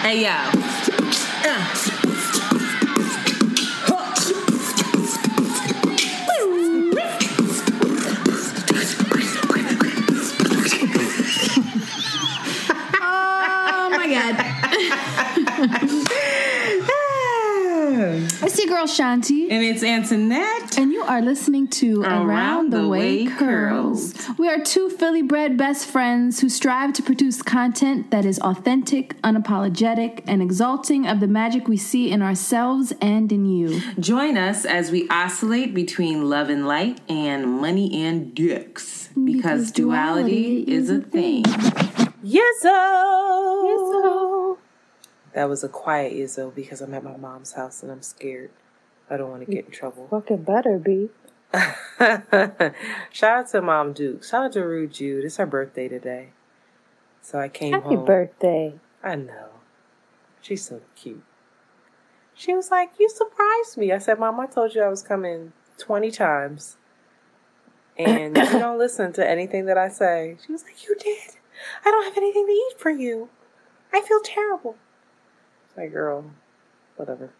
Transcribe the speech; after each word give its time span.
Hey 0.00 0.22
yo. 0.22 0.67
Girl 18.78 18.86
Shanti. 18.86 19.50
And 19.50 19.64
it's 19.64 19.82
Antoinette. 19.82 20.78
And 20.78 20.92
you 20.92 21.02
are 21.02 21.20
listening 21.20 21.66
to 21.68 22.02
Around, 22.02 22.70
the, 22.70 22.86
Way, 22.86 23.26
Curls. 23.26 24.14
We 24.38 24.48
are 24.48 24.62
two 24.62 24.88
Philly 24.88 25.22
bred 25.22 25.56
best 25.56 25.88
friends 25.88 26.38
who 26.38 26.48
strive 26.48 26.92
to 26.92 27.02
produce 27.02 27.42
content 27.42 28.12
that 28.12 28.24
is 28.24 28.38
authentic, 28.38 29.20
unapologetic, 29.22 30.22
and 30.28 30.40
exalting 30.40 31.08
of 31.08 31.18
the 31.18 31.26
magic 31.26 31.66
we 31.66 31.76
see 31.76 32.12
in 32.12 32.22
ourselves 32.22 32.92
and 33.00 33.32
in 33.32 33.46
you. 33.46 33.80
Join 33.98 34.36
us 34.36 34.64
as 34.64 34.92
we 34.92 35.08
oscillate 35.08 35.74
between 35.74 36.30
love 36.30 36.48
and 36.48 36.68
light 36.68 37.00
and 37.08 37.48
money 37.48 38.04
and 38.04 38.32
dicks. 38.32 39.08
Because, 39.08 39.24
Because 39.24 39.72
duality, 39.72 40.64
duality 40.64 40.72
is 40.72 40.88
a 40.88 41.00
thing. 41.00 41.42
Yizzo. 41.42 42.62
Yizzo! 43.66 44.58
That 45.32 45.48
was 45.48 45.64
a 45.64 45.68
quiet 45.68 46.12
Izzo 46.12 46.54
because 46.54 46.80
I'm 46.80 46.94
at 46.94 47.02
my 47.02 47.16
mom's 47.16 47.54
house 47.54 47.82
and 47.82 47.90
I'm 47.90 48.02
scared. 48.02 48.50
I 49.10 49.16
don't 49.16 49.30
want 49.30 49.46
to 49.46 49.50
get 49.50 49.66
in 49.66 49.70
trouble. 49.70 50.06
Fucking 50.10 50.42
better 50.42 50.78
be. 50.78 51.08
Shout 53.10 53.38
out 53.38 53.48
to 53.50 53.62
Mom 53.62 53.92
Duke. 53.94 54.22
Shout 54.22 54.44
out 54.44 54.52
to 54.52 54.60
Rude 54.60 54.92
Jude. 54.92 55.24
It's 55.24 55.38
her 55.38 55.46
birthday 55.46 55.88
today. 55.88 56.30
So 57.22 57.38
I 57.38 57.48
came 57.48 57.72
Happy 57.72 57.94
home. 57.94 58.04
birthday. 58.04 58.74
I 59.02 59.14
know. 59.16 59.48
She's 60.40 60.64
so 60.64 60.80
cute. 60.94 61.22
She 62.34 62.54
was 62.54 62.70
like, 62.70 62.90
You 62.98 63.08
surprised 63.08 63.76
me. 63.78 63.92
I 63.92 63.98
said, 63.98 64.18
Mom, 64.18 64.38
I 64.40 64.46
told 64.46 64.74
you 64.74 64.82
I 64.82 64.88
was 64.88 65.02
coming 65.02 65.52
20 65.78 66.10
times. 66.10 66.76
And 67.96 68.36
you 68.36 68.44
don't 68.58 68.78
listen 68.78 69.12
to 69.14 69.28
anything 69.28 69.64
that 69.66 69.78
I 69.78 69.88
say. 69.88 70.36
She 70.44 70.52
was 70.52 70.62
like, 70.64 70.86
You 70.86 70.94
did. 70.96 71.36
I 71.84 71.90
don't 71.90 72.04
have 72.04 72.16
anything 72.16 72.46
to 72.46 72.52
eat 72.52 72.74
for 72.78 72.90
you. 72.90 73.30
I 73.92 74.02
feel 74.02 74.20
terrible. 74.22 74.76
It's 75.66 75.76
like, 75.76 75.92
girl, 75.92 76.30
whatever. 76.96 77.30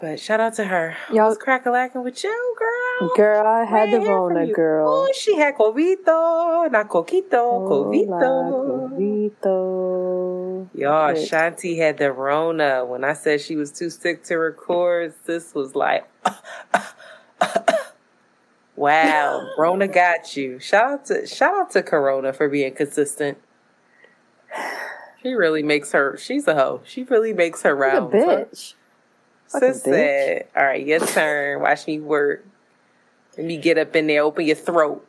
But 0.00 0.18
shout 0.20 0.40
out 0.40 0.54
to 0.54 0.64
her. 0.64 0.96
Y'all- 1.12 1.28
was 1.28 1.38
crack 1.38 1.66
a 1.66 1.70
lacking 1.70 2.02
with 2.04 2.22
you, 2.24 2.56
girl. 2.58 3.12
Girl, 3.16 3.46
I 3.46 3.64
had 3.64 3.92
the 3.92 4.00
Rona, 4.00 4.46
girl. 4.52 5.06
Oh, 5.08 5.12
she 5.14 5.36
had 5.36 5.54
covito, 5.56 6.70
not 6.70 6.88
coquito, 6.88 7.68
covito. 7.68 8.90
Covito. 8.90 10.68
Y'all. 10.74 11.12
Shanti 11.14 11.78
had 11.78 11.98
the 11.98 12.12
Rona. 12.12 12.84
When 12.84 13.04
I 13.04 13.12
said 13.12 13.40
she 13.40 13.54
was 13.56 13.70
too 13.72 13.90
sick 13.90 14.22
to 14.24 14.36
record, 14.36 15.14
this 15.26 15.54
was 15.54 15.74
like, 15.76 16.08
wow, 18.76 19.48
Rona 19.56 19.88
got 20.02 20.36
you. 20.36 20.58
Shout 20.58 20.92
out 20.92 21.06
to 21.06 21.26
shout 21.26 21.54
out 21.54 21.70
to 21.72 21.82
Corona 21.82 22.32
for 22.32 22.48
being 22.48 22.74
consistent. 22.74 23.38
She 25.22 25.32
really 25.32 25.62
makes 25.62 25.92
her. 25.92 26.16
She's 26.16 26.46
a 26.46 26.54
hoe. 26.54 26.80
She 26.84 27.02
really 27.04 27.32
makes 27.32 27.62
her 27.62 27.74
rounds. 27.74 28.12
bitch. 28.14 28.74
Like 28.74 28.77
said, 29.48 30.46
"All 30.56 30.64
right, 30.64 30.84
your 30.86 31.00
turn. 31.00 31.60
Watch 31.62 31.86
me 31.86 32.00
work. 32.00 32.44
Let 33.36 33.46
me 33.46 33.56
get 33.56 33.78
up 33.78 33.94
in 33.96 34.06
there. 34.06 34.22
Open 34.22 34.44
your 34.46 34.56
throat. 34.56 35.06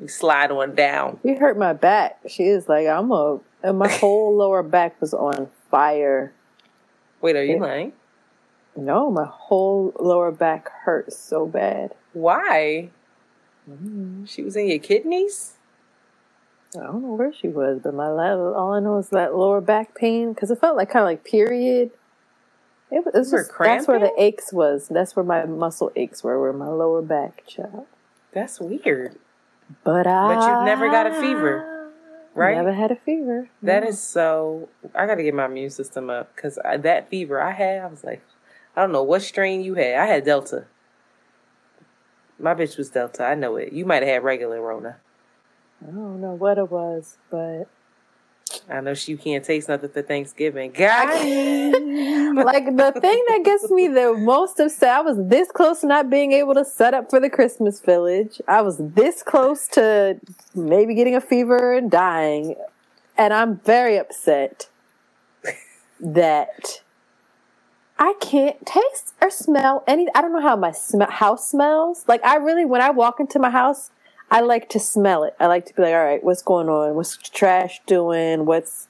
You 0.00 0.08
slide 0.08 0.50
on 0.50 0.74
down." 0.74 1.18
She 1.22 1.34
hurt 1.34 1.58
my 1.58 1.72
back. 1.72 2.18
She 2.28 2.44
is 2.44 2.68
like, 2.68 2.86
I'm 2.86 3.10
a, 3.10 3.40
and 3.62 3.78
my 3.78 3.88
whole 3.88 4.36
lower 4.42 4.62
back 4.62 5.00
was 5.00 5.12
on 5.14 5.48
fire. 5.70 6.32
Wait, 7.20 7.36
are 7.36 7.44
you 7.44 7.54
Yeah. 7.56 7.60
lying? 7.62 7.92
No, 8.74 9.10
my 9.10 9.26
whole 9.26 9.92
lower 10.00 10.30
back 10.32 10.70
hurts 10.84 11.18
so 11.18 11.46
bad. 11.46 11.94
Why? 12.14 12.88
Mm, 13.70 14.26
She 14.28 14.42
was 14.42 14.56
in 14.56 14.66
your 14.66 14.78
kidneys. 14.78 15.54
I 16.74 16.84
don't 16.84 17.02
know 17.02 17.12
where 17.12 17.32
she 17.34 17.48
was, 17.48 17.80
but 17.82 17.92
my 17.94 18.06
all 18.06 18.72
I 18.72 18.80
know 18.80 18.96
is 18.96 19.10
that 19.10 19.34
lower 19.36 19.60
back 19.60 19.94
pain 19.94 20.32
because 20.32 20.50
it 20.50 20.58
felt 20.58 20.76
like 20.76 20.88
kind 20.88 21.02
of 21.02 21.06
like 21.06 21.22
period. 21.22 21.90
It 22.94 23.04
was 23.06 23.30
just, 23.30 23.50
that's 23.58 23.88
where 23.88 23.98
the 23.98 24.12
aches 24.18 24.52
was. 24.52 24.86
That's 24.88 25.16
where 25.16 25.24
my 25.24 25.46
muscle 25.46 25.90
aches 25.96 26.22
were, 26.22 26.38
where 26.40 26.52
my 26.52 26.68
lower 26.68 27.00
back, 27.00 27.46
child. 27.46 27.86
That's 28.32 28.60
weird. 28.60 29.16
But 29.82 30.06
I, 30.06 30.34
But 30.34 30.46
you've 30.46 30.60
never 30.66 30.90
got 30.90 31.06
a 31.06 31.14
fever, 31.14 31.90
right? 32.34 32.54
Never 32.56 32.72
had 32.74 32.90
a 32.90 32.96
fever. 32.96 33.48
That 33.62 33.82
No. 33.82 33.88
is 33.88 33.98
so. 33.98 34.68
I 34.94 35.06
got 35.06 35.14
to 35.14 35.22
get 35.22 35.32
my 35.34 35.46
immune 35.46 35.70
system 35.70 36.10
up 36.10 36.34
because 36.36 36.58
that 36.64 37.08
fever 37.08 37.40
I 37.40 37.52
had, 37.52 37.80
I 37.82 37.86
was 37.86 38.04
like, 38.04 38.22
I 38.76 38.82
don't 38.82 38.92
know 38.92 39.02
what 39.02 39.22
strain 39.22 39.62
you 39.62 39.74
had. 39.74 39.94
I 39.96 40.04
had 40.06 40.24
Delta. 40.24 40.66
My 42.38 42.54
bitch 42.54 42.76
was 42.76 42.90
Delta. 42.90 43.24
I 43.24 43.34
know 43.34 43.56
it. 43.56 43.72
You 43.72 43.86
might 43.86 44.02
have 44.02 44.08
had 44.08 44.24
regular 44.24 44.60
Rona. 44.60 44.96
I 45.82 45.86
don't 45.86 46.20
know 46.20 46.32
what 46.34 46.58
it 46.58 46.70
was, 46.70 47.16
but 47.30 47.64
I 48.68 48.80
know 48.80 48.94
she 48.94 49.16
can't 49.16 49.44
taste 49.44 49.68
nothing 49.68 49.90
for 49.90 50.02
Thanksgiving. 50.02 50.72
Got 50.72 51.08
like 51.08 52.64
the 52.64 52.92
thing 53.00 53.24
that 53.28 53.42
gets 53.44 53.70
me 53.70 53.88
the 53.88 54.14
most 54.14 54.58
upset, 54.60 54.96
I 54.96 55.00
was 55.02 55.18
this 55.18 55.50
close 55.50 55.80
to 55.80 55.86
not 55.86 56.10
being 56.10 56.32
able 56.32 56.54
to 56.54 56.64
set 56.64 56.94
up 56.94 57.10
for 57.10 57.20
the 57.20 57.28
Christmas 57.28 57.80
village. 57.80 58.40
I 58.48 58.62
was 58.62 58.78
this 58.78 59.22
close 59.22 59.68
to 59.68 60.18
maybe 60.54 60.94
getting 60.94 61.14
a 61.14 61.20
fever 61.20 61.74
and 61.74 61.90
dying. 61.90 62.56
And 63.18 63.34
I'm 63.34 63.58
very 63.58 63.98
upset 63.98 64.68
that 66.00 66.82
I 67.98 68.14
can't 68.20 68.64
taste 68.66 69.14
or 69.20 69.30
smell 69.30 69.84
any. 69.86 70.08
I 70.14 70.22
don't 70.22 70.32
know 70.32 70.40
how 70.40 70.56
my 70.56 70.72
sm- 70.72 71.02
house 71.02 71.48
smells. 71.48 72.04
Like 72.08 72.24
I 72.24 72.36
really, 72.36 72.64
when 72.64 72.80
I 72.80 72.90
walk 72.90 73.20
into 73.20 73.38
my 73.38 73.50
house, 73.50 73.90
I 74.32 74.40
like 74.40 74.70
to 74.70 74.80
smell 74.80 75.24
it. 75.24 75.34
I 75.38 75.46
like 75.46 75.66
to 75.66 75.74
be 75.74 75.82
like, 75.82 75.92
all 75.92 76.04
right, 76.04 76.24
what's 76.24 76.42
going 76.42 76.68
on? 76.68 76.94
What's 76.94 77.16
trash 77.18 77.82
doing? 77.86 78.46
What's 78.46 78.88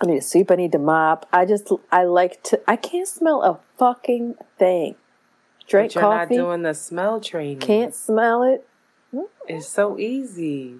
I 0.00 0.06
need 0.06 0.20
to 0.20 0.26
sweep. 0.26 0.50
I 0.50 0.54
need 0.54 0.72
to 0.72 0.78
mop. 0.78 1.26
I 1.32 1.44
just, 1.44 1.72
I 1.90 2.04
like 2.04 2.42
to. 2.44 2.60
I 2.68 2.76
can't 2.76 3.08
smell 3.08 3.42
a 3.42 3.58
fucking 3.78 4.36
thing. 4.58 4.94
Drink 5.66 5.94
you're 5.94 6.02
coffee. 6.02 6.36
not 6.36 6.44
doing 6.44 6.62
the 6.62 6.72
smell 6.72 7.20
training. 7.20 7.58
can't 7.58 7.94
smell 7.94 8.42
it. 8.42 8.64
It's 9.48 9.68
so 9.68 9.98
easy. 9.98 10.76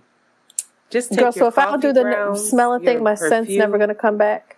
Just 0.88 1.10
take 1.10 1.18
Girl, 1.18 1.26
your 1.26 1.32
so 1.32 1.46
if 1.48 1.58
I 1.58 1.64
don't 1.66 1.80
do 1.80 1.92
the 1.92 2.02
grounds, 2.02 2.48
smelling 2.48 2.84
thing, 2.84 3.02
my 3.02 3.14
scent's 3.14 3.50
never 3.50 3.76
gonna 3.76 3.94
come 3.94 4.16
back. 4.16 4.56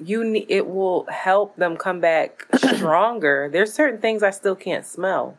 You 0.00 0.22
need 0.22 0.46
it 0.48 0.68
will 0.68 1.06
help 1.06 1.56
them 1.56 1.76
come 1.76 2.00
back 2.00 2.46
stronger. 2.54 3.48
There's 3.50 3.72
certain 3.72 4.00
things 4.00 4.22
I 4.22 4.30
still 4.30 4.54
can't 4.54 4.84
smell, 4.84 5.38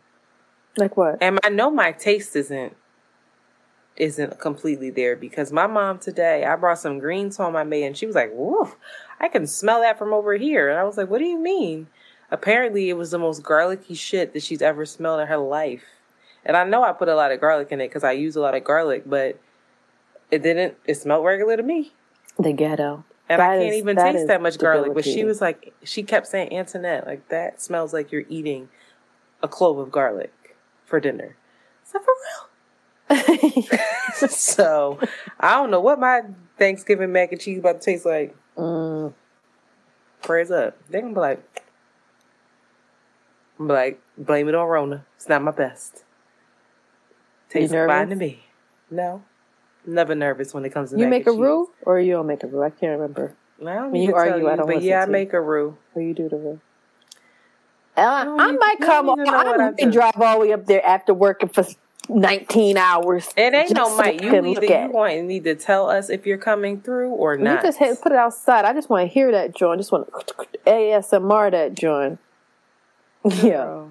Like 0.76 0.98
what? 0.98 1.18
and 1.22 1.40
I 1.44 1.50
know 1.50 1.70
my 1.70 1.92
taste 1.92 2.36
isn't 2.36 2.76
isn't 3.98 4.40
completely 4.40 4.90
there 4.90 5.16
because 5.16 5.52
my 5.52 5.68
mom 5.68 6.00
today 6.00 6.44
I 6.44 6.56
brought 6.56 6.80
some 6.80 7.00
greens 7.00 7.38
home 7.38 7.56
I 7.56 7.64
made, 7.64 7.86
and 7.86 7.98
she 7.98 8.06
was 8.06 8.16
like, 8.16 8.32
"Woof, 8.34 8.76
I 9.20 9.28
can 9.28 9.48
smell 9.48 9.82
that 9.82 9.98
from 9.98 10.14
over 10.14 10.36
here," 10.36 10.70
and 10.70 10.80
I 10.80 10.84
was 10.84 10.98
like, 10.98 11.10
"What 11.10 11.20
do 11.20 11.26
you 11.26 11.40
mean?" 11.40 11.88
Apparently, 12.32 12.90
it 12.90 12.94
was 12.94 13.12
the 13.12 13.20
most 13.20 13.44
garlicky 13.44 13.94
shit 13.94 14.34
that 14.34 14.44
she's 14.44 14.62
ever 14.62 14.86
smelled 14.86 15.22
in 15.22 15.28
her 15.28 15.38
life, 15.38 15.84
and 16.44 16.58
I 16.58 16.64
know 16.64 16.84
I 16.84 16.92
put 16.92 17.08
a 17.08 17.16
lot 17.16 17.32
of 17.32 17.40
garlic 17.40 17.72
in 17.72 17.80
it 17.80 17.88
because 17.88 18.04
I 18.04 18.12
use 18.14 18.36
a 18.36 18.42
lot 18.42 18.56
of 18.56 18.64
garlic, 18.64 19.04
but 19.06 19.40
it 20.32 20.44
didn't. 20.44 20.76
It 20.86 20.96
smelled 20.96 21.26
regular 21.26 21.56
to 21.58 21.64
me. 21.64 21.94
The 22.38 22.52
ghetto. 22.52 23.06
And 23.28 23.42
I 23.42 23.58
can't 23.58 23.74
is- 23.74 23.78
even 23.78 23.96
that 23.96 24.12
taste 24.12 24.28
that 24.28 24.42
much 24.42 24.58
garlic. 24.58 24.94
But 24.94 25.06
she 25.06 25.24
was 25.24 25.42
like, 25.42 25.74
she 25.84 26.04
kept 26.04 26.28
saying, 26.28 26.54
Antoinette, 26.54 27.08
like 27.08 27.28
that 27.30 27.62
smells 27.62 27.94
like 27.94 28.12
you're 28.12 28.26
eating 28.30 28.70
a 29.42 29.48
clove 29.48 29.78
of 29.78 29.92
garlic 29.92 30.56
for 30.84 31.00
dinner. 31.00 31.36
Is 31.84 31.92
that 31.92 32.04
for 32.04 32.12
real. 32.12 32.50
so 34.30 35.00
I 35.40 35.56
don't 35.56 35.72
know 35.72 35.80
what 35.80 36.00
my 36.00 36.22
Thanksgiving 36.58 37.12
mac 37.12 37.32
and 37.32 37.40
cheese 37.42 37.60
about 37.60 37.82
to 37.82 37.86
taste 37.86 38.06
like. 38.06 38.36
Mm, 38.58 39.14
Prayers 40.24 40.52
up. 40.52 40.78
They're 40.90 41.02
gonna 41.02 41.14
be 41.14 41.20
like, 41.20 41.64
I'm 43.60 43.68
like, 43.68 44.02
blame 44.18 44.48
it 44.50 44.56
on 44.56 44.68
Rona. 44.68 45.06
It's 45.16 45.30
not 45.30 45.42
my 45.44 45.52
best. 45.52 46.04
Tastes 47.50 47.74
fine 47.74 48.10
to 48.10 48.16
me. 48.16 48.44
No. 48.90 49.24
Never 49.86 50.16
nervous 50.16 50.54
when 50.54 50.66
it 50.66 50.72
comes 50.74 50.90
to 50.90 50.96
that. 50.96 51.02
you 51.02 51.08
mac 51.08 51.20
make 51.20 51.28
a 51.28 51.30
and 51.30 51.38
cheese. 51.38 51.42
roux 51.44 51.70
or 51.84 52.00
you 52.00 52.14
don't 52.14 52.28
make 52.28 52.44
a 52.44 52.48
roux? 52.48 52.64
I 52.64 52.72
can't 52.72 53.00
remember. 53.00 53.36
I 53.62 53.76
don't 53.76 53.92
When 53.92 54.02
you 54.02 54.08
to 54.08 54.14
tell 54.14 54.22
argue, 54.34 54.48
I 54.50 54.56
don't 54.56 54.68
but 54.68 54.82
yeah, 54.82 55.04
I 55.04 55.06
make 55.06 55.32
a 55.34 55.40
roux. 55.40 55.78
Or 55.94 56.02
you 56.02 56.14
do 56.14 56.28
the 56.28 56.38
roux? 56.38 56.60
Uh, 57.96 58.02
I, 58.02 58.24
don't 58.26 58.40
I 58.42 58.52
might 58.52 58.80
come. 58.82 59.06
don't 59.06 59.20
even 59.22 59.32
know 59.32 59.38
I 59.38 59.74
I 59.78 59.86
drive 59.90 60.22
all 60.22 60.40
the 60.40 60.46
way 60.48 60.52
up 60.54 60.66
there 60.66 60.86
after 60.86 61.14
working 61.14 61.48
for 61.50 61.66
19 62.10 62.78
hours. 62.78 63.30
It 63.36 63.54
ain't 63.54 63.72
no 63.72 63.84
just 63.84 63.92
so 63.92 63.98
might. 63.98 64.22
I 64.22 64.26
You 64.26 64.46
either 64.46 64.66
you 64.66 64.90
want 64.92 65.24
need 65.24 65.44
to 65.46 65.56
tell 65.56 65.90
us 65.90 66.10
if 66.10 66.26
you're 66.26 66.38
coming 66.38 66.82
through 66.82 67.10
or 67.10 67.36
You 67.36 67.44
not. 67.44 67.64
just 67.64 67.78
hit, 67.80 68.02
put 68.02 68.12
it 68.12 68.18
outside. 68.18 68.66
I 68.66 68.74
just 68.74 68.90
want 68.90 69.08
to 69.08 69.14
hear 69.14 69.32
that, 69.32 69.56
John. 69.56 69.78
Just 69.78 69.92
want 69.92 70.08
to 70.08 70.36
ASMR 70.68 71.52
that, 71.52 71.74
John. 71.74 72.18
Yeah. 73.44 73.86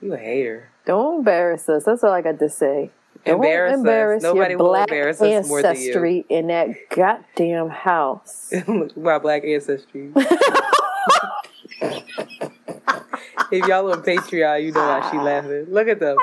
You 0.00 0.14
a 0.14 0.16
hater. 0.16 0.68
Don't 0.86 1.18
embarrass 1.18 1.68
us. 1.68 1.84
That's 1.84 2.02
all 2.02 2.12
I 2.12 2.22
got 2.22 2.38
to 2.40 2.48
say. 2.48 2.90
embarrass, 3.24 3.74
embarrass 3.74 4.24
us. 4.24 4.34
Nobody 4.34 4.50
your 4.52 4.58
will 4.58 4.66
black 4.70 4.88
embarrass 4.88 5.20
us 5.20 5.46
more 5.46 5.62
than 5.62 5.76
you. 5.76 5.80
ancestry 5.82 6.24
in 6.28 6.46
that 6.48 6.70
goddamn 6.90 7.68
house. 7.68 8.52
My 8.96 9.18
black 9.18 9.44
ancestry. 9.44 10.12
if 13.52 13.66
y'all 13.66 13.92
on 13.92 14.02
Patreon, 14.02 14.64
you 14.64 14.72
know 14.72 14.80
why 14.80 15.10
she 15.10 15.18
laughing. 15.30 15.66
Look 15.68 15.88
at 15.88 16.00
them. 16.00 16.16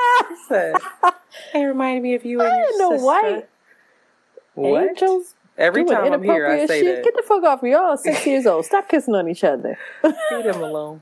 It 1.54 1.60
reminded 1.60 2.02
me 2.04 2.16
of 2.16 2.26
you 2.26 2.40
and 2.42 2.52
I 2.52 2.58
your 2.58 2.78
no 2.80 2.92
sister. 2.92 3.06
white 3.06 3.50
What? 4.56 4.84
angels 4.90 5.36
Every 5.58 5.84
doing 5.84 5.96
time 5.96 6.14
I'm 6.14 6.24
here, 6.24 6.48
I 6.48 6.66
say 6.66 6.81
shit. 6.81 6.96
that. 6.98 7.04
Get 7.04 7.16
the 7.16 7.24
fuck 7.24 7.44
off 7.44 7.62
me. 7.62 7.72
Y'all 7.72 7.96
six 7.98 8.26
years 8.26 8.46
old. 8.46 8.66
Stop 8.66 8.90
kissing 8.90 9.14
on 9.14 9.28
each 9.30 9.44
other. 9.44 9.78
Leave 10.04 10.44
them 10.44 10.62
alone. 10.62 11.02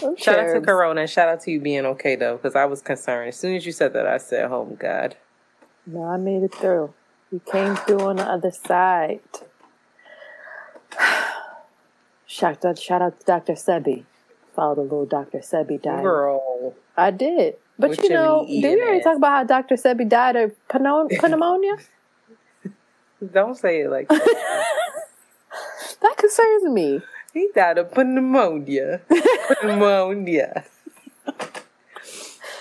Them 0.00 0.16
Shout 0.16 0.38
out 0.38 0.52
to. 0.54 0.60
Corona 0.60 1.00
and 1.02 1.10
shout 1.10 1.28
out 1.28 1.40
to 1.42 1.50
you 1.50 1.60
being 1.60 1.84
okay 1.86 2.14
though, 2.16 2.36
because 2.36 2.54
I 2.54 2.64
was 2.66 2.80
concerned. 2.82 3.28
As 3.28 3.36
soon 3.36 3.54
as 3.56 3.66
you 3.66 3.72
said 3.72 3.92
that, 3.94 4.06
I 4.06 4.18
said, 4.18 4.50
"Oh 4.50 4.76
God." 4.78 5.16
No, 5.86 6.04
I 6.04 6.16
made 6.16 6.42
it 6.42 6.54
through. 6.54 6.94
You 7.32 7.40
came 7.40 7.74
through 7.76 8.00
on 8.00 8.16
the 8.16 8.24
other 8.24 8.50
side. 8.52 9.20
Shout 12.26 12.64
out, 12.64 12.78
shout 12.78 13.02
out 13.02 13.20
to 13.20 13.26
Dr. 13.26 13.52
Sebi. 13.54 14.04
Followed 14.56 14.78
a 14.78 14.82
little 14.82 15.04
Dr. 15.04 15.40
Sebi 15.40 15.80
died. 15.80 16.02
Girl, 16.02 16.74
I 16.96 17.10
did. 17.10 17.56
But 17.78 18.02
you 18.02 18.08
know, 18.08 18.46
did 18.48 18.62
we 18.62 18.82
already 18.82 19.02
talk 19.02 19.18
about 19.18 19.32
how 19.32 19.44
Dr. 19.44 19.74
Sebi 19.74 20.08
died 20.08 20.34
of 20.34 20.52
pneu- 20.70 21.10
pneumonia? 21.28 21.76
don't 23.32 23.54
say 23.54 23.82
it 23.82 23.90
like 23.90 24.08
that. 24.08 24.64
that 26.00 26.16
concerns 26.16 26.64
me. 26.64 27.02
he 27.34 27.50
died 27.54 27.76
of 27.76 27.94
pneumonia. 27.94 29.02
pneumonia. 29.62 30.64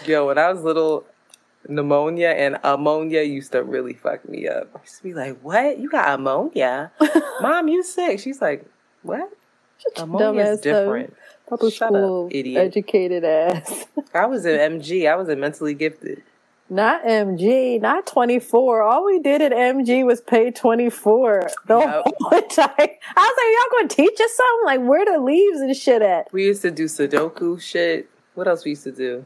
Yo, 0.05 0.27
when 0.27 0.37
I 0.37 0.51
was 0.51 0.61
little, 0.61 1.05
pneumonia 1.69 2.29
and 2.29 2.59
ammonia 2.61 3.21
used 3.21 3.53
to 3.53 3.63
really 3.63 3.93
fuck 3.93 4.27
me 4.27 4.49
up. 4.49 4.69
I 4.75 4.81
used 4.81 4.97
to 4.97 5.03
be 5.03 5.13
like, 5.13 5.39
"What? 5.41 5.79
You 5.79 5.89
got 5.89 6.19
ammonia? 6.19 6.91
Mom, 7.39 7.69
you 7.69 7.83
sick?" 7.83 8.19
She's 8.19 8.41
like, 8.41 8.65
"What? 9.01 9.31
Ammonia 9.95 10.43
is 10.43 10.61
different." 10.61 11.15
Public 11.47 11.73
school 11.73 12.27
idiot. 12.31 12.61
educated 12.65 13.23
ass. 13.23 13.85
I 14.13 14.25
was 14.25 14.45
in 14.45 14.57
MG. 14.79 15.09
I 15.09 15.15
was 15.15 15.29
in 15.29 15.39
mentally 15.39 15.73
gifted. 15.73 16.23
Not 16.67 17.03
MG, 17.03 17.79
not 17.79 18.07
24. 18.07 18.81
All 18.81 19.05
we 19.05 19.19
did 19.19 19.39
at 19.43 19.51
MG 19.51 20.03
was 20.03 20.19
pay 20.21 20.49
24 20.49 21.47
the 21.67 21.77
Yep. 21.77 22.03
whole 22.19 22.41
time. 22.49 22.69
I 22.69 22.73
was 22.79 23.35
like, 23.37 23.51
y'all 23.53 23.71
gonna 23.79 23.87
teach 23.87 24.19
us 24.19 24.31
something? 24.35 24.65
Like, 24.65 24.81
where 24.89 25.05
the 25.05 25.19
leaves 25.23 25.59
and 25.59 25.75
shit 25.77 26.01
at? 26.01 26.27
We 26.33 26.45
used 26.45 26.63
to 26.63 26.71
do 26.71 26.85
Sudoku 26.85 27.61
shit. 27.61 28.09
What 28.33 28.47
else 28.47 28.65
we 28.65 28.71
used 28.71 28.83
to 28.85 28.91
do? 28.91 29.25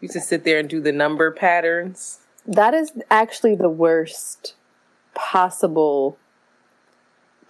We 0.00 0.06
used 0.06 0.14
to 0.14 0.20
sit 0.20 0.44
there 0.44 0.60
and 0.60 0.68
do 0.68 0.80
the 0.80 0.92
number 0.92 1.32
patterns. 1.32 2.20
That 2.46 2.74
is 2.74 2.92
actually 3.10 3.56
the 3.56 3.68
worst 3.68 4.54
possible 5.14 6.16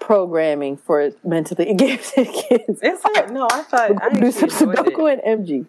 programming 0.00 0.76
for 0.76 1.10
mentally 1.24 1.74
gifted 1.76 2.28
kids. 2.28 2.80
Is 2.82 3.00
it? 3.04 3.30
No, 3.30 3.48
I 3.50 3.62
thought 3.62 4.02
I 4.02 4.10
do 4.10 4.30
some 4.30 4.48
enjoyed 4.50 4.78
it. 4.78 4.94
Sudoku 4.94 5.12
and 5.24 5.46
MG. 5.46 5.66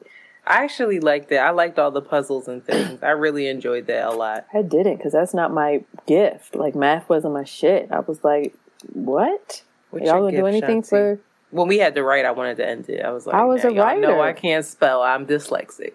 I 0.48 0.64
actually 0.64 1.00
liked 1.00 1.32
it. 1.32 1.38
I 1.38 1.52
liked 1.52 1.78
all 1.78 1.92
the 1.92 2.02
puzzles 2.02 2.48
and 2.48 2.64
things. 2.64 3.04
I 3.04 3.10
really 3.10 3.48
enjoyed 3.48 3.86
that 3.88 4.08
a 4.08 4.12
lot. 4.12 4.48
I 4.54 4.64
didn't 4.64 4.98
because 4.98 5.14
that's 5.14 5.34
not 5.34 5.54
my 5.54 5.84
gift. 6.08 6.56
Like, 6.56 6.76
math 6.76 7.08
wasn't 7.08 7.34
my 7.34 7.44
shit. 7.44 7.92
I 7.92 8.00
was 8.00 8.24
like, 8.24 8.56
what? 8.94 9.62
What's 9.92 10.06
y'all 10.06 10.22
gonna 10.22 10.38
do 10.38 10.48
anything 10.48 10.82
Shanti? 10.82 10.90
for. 10.90 11.20
When 11.52 11.68
we 11.68 11.78
had 11.80 11.96
to 11.96 12.04
write, 12.04 12.26
I 12.26 12.32
wanted 12.32 12.58
to 12.58 12.68
end 12.68 12.90
it. 12.90 13.04
I 13.04 13.12
was 13.12 13.26
like, 13.26 13.36
I 13.36 13.44
was 13.44 13.64
"Now 13.64 13.70
a 13.70 13.74
writer. 13.74 14.22
I 14.22 14.34
can't 14.34 14.66
spell. 14.66 15.02
I'm 15.02 15.26
dyslexic. 15.26 15.94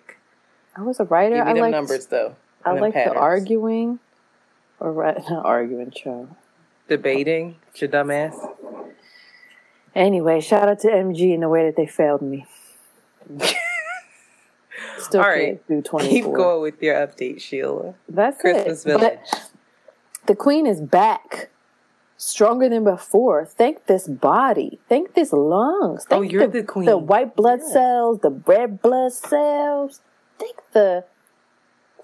I 0.76 0.82
was 0.82 0.98
a 0.98 1.04
writer. 1.04 1.36
Give 1.36 1.46
me 1.46 1.60
I 1.60 1.62
liked, 1.62 1.72
numbers 1.72 2.06
though. 2.06 2.34
I 2.64 2.72
like 2.72 2.94
the 2.94 3.14
arguing, 3.14 4.00
or 4.80 4.92
right, 4.92 5.16
not 5.30 5.44
arguing, 5.44 5.90
child. 5.90 6.28
Debating. 6.88 7.56
Your 7.76 7.90
dumbass. 7.90 8.34
Anyway, 9.94 10.40
shout 10.40 10.68
out 10.68 10.80
to 10.80 10.88
MG 10.88 11.32
in 11.34 11.40
the 11.40 11.48
way 11.48 11.64
that 11.66 11.76
they 11.76 11.86
failed 11.86 12.22
me. 12.22 12.46
Still 14.98 15.22
All 15.22 15.26
do 15.68 15.82
24. 15.82 16.08
Keep 16.08 16.24
going 16.24 16.62
with 16.62 16.82
your 16.82 16.94
update, 16.94 17.40
Sheila. 17.40 17.94
That's 18.08 18.40
Christmas 18.40 18.84
it. 18.86 18.98
But 18.98 19.50
the 20.26 20.34
queen 20.34 20.66
is 20.66 20.80
back. 20.80 21.50
Stronger 22.16 22.68
than 22.68 22.84
before. 22.84 23.44
Thank 23.44 23.86
this 23.86 24.06
body. 24.08 24.78
Thank 24.88 25.14
this 25.14 25.32
lungs. 25.32 26.06
Oh, 26.10 26.22
you're 26.22 26.46
the 26.46 26.62
queen. 26.62 26.86
The 26.86 26.96
white 26.96 27.34
blood 27.36 27.58
Yes. 27.60 27.72
cells, 27.72 28.20
the 28.20 28.30
red 28.30 28.80
blood 28.80 29.12
cells. 29.12 30.00
Thank 30.38 30.56
the 30.72 31.04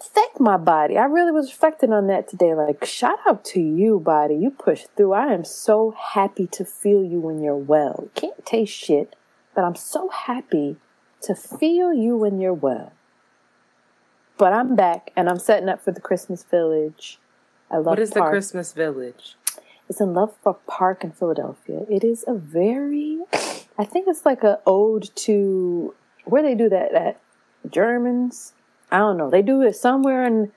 thank 0.02 0.40
my 0.40 0.56
body. 0.56 0.96
I 0.96 1.04
really 1.04 1.32
was 1.32 1.50
reflecting 1.50 1.92
on 1.92 2.06
that 2.08 2.28
today. 2.28 2.54
Like, 2.54 2.84
shout 2.84 3.18
out 3.26 3.44
to 3.46 3.60
you, 3.60 4.00
body. 4.00 4.34
You 4.36 4.50
pushed 4.50 4.88
through. 4.96 5.12
I 5.12 5.32
am 5.32 5.44
so 5.44 5.94
happy 5.96 6.46
to 6.48 6.64
feel 6.64 7.04
you 7.04 7.20
when 7.20 7.42
you're 7.42 7.56
well. 7.56 8.08
Can't 8.14 8.44
taste 8.44 8.72
shit, 8.72 9.16
but 9.54 9.64
I'm 9.64 9.76
so 9.76 10.08
happy 10.08 10.76
to 11.22 11.34
feel 11.34 11.92
you 11.92 12.16
when 12.16 12.40
you're 12.40 12.54
well. 12.54 12.92
But 14.38 14.54
I'm 14.54 14.74
back 14.74 15.12
and 15.16 15.28
I'm 15.28 15.38
setting 15.38 15.68
up 15.68 15.82
for 15.82 15.92
the 15.92 16.00
Christmas 16.00 16.44
Village. 16.44 17.18
I 17.70 17.76
love 17.76 17.86
What 17.86 17.98
is 17.98 18.10
the 18.10 18.22
Christmas 18.22 18.72
Village? 18.72 19.36
It's 19.88 20.00
in 20.00 20.14
Love 20.14 20.34
for 20.42 20.54
Park 20.66 21.04
in 21.04 21.10
Philadelphia. 21.10 21.84
It 21.90 22.04
is 22.04 22.24
a 22.26 22.34
very, 22.34 23.18
I 23.76 23.84
think 23.84 24.06
it's 24.08 24.24
like 24.24 24.44
a 24.44 24.60
ode 24.64 25.10
to 25.16 25.94
where 26.24 26.42
they 26.42 26.54
do 26.54 26.68
that. 26.68 26.92
That 26.92 27.20
Germans, 27.68 28.54
I 28.90 28.98
don't 28.98 29.16
know. 29.16 29.30
They 29.30 29.42
do 29.42 29.62
it 29.62 29.76
somewhere 29.76 30.24
in 30.24 30.52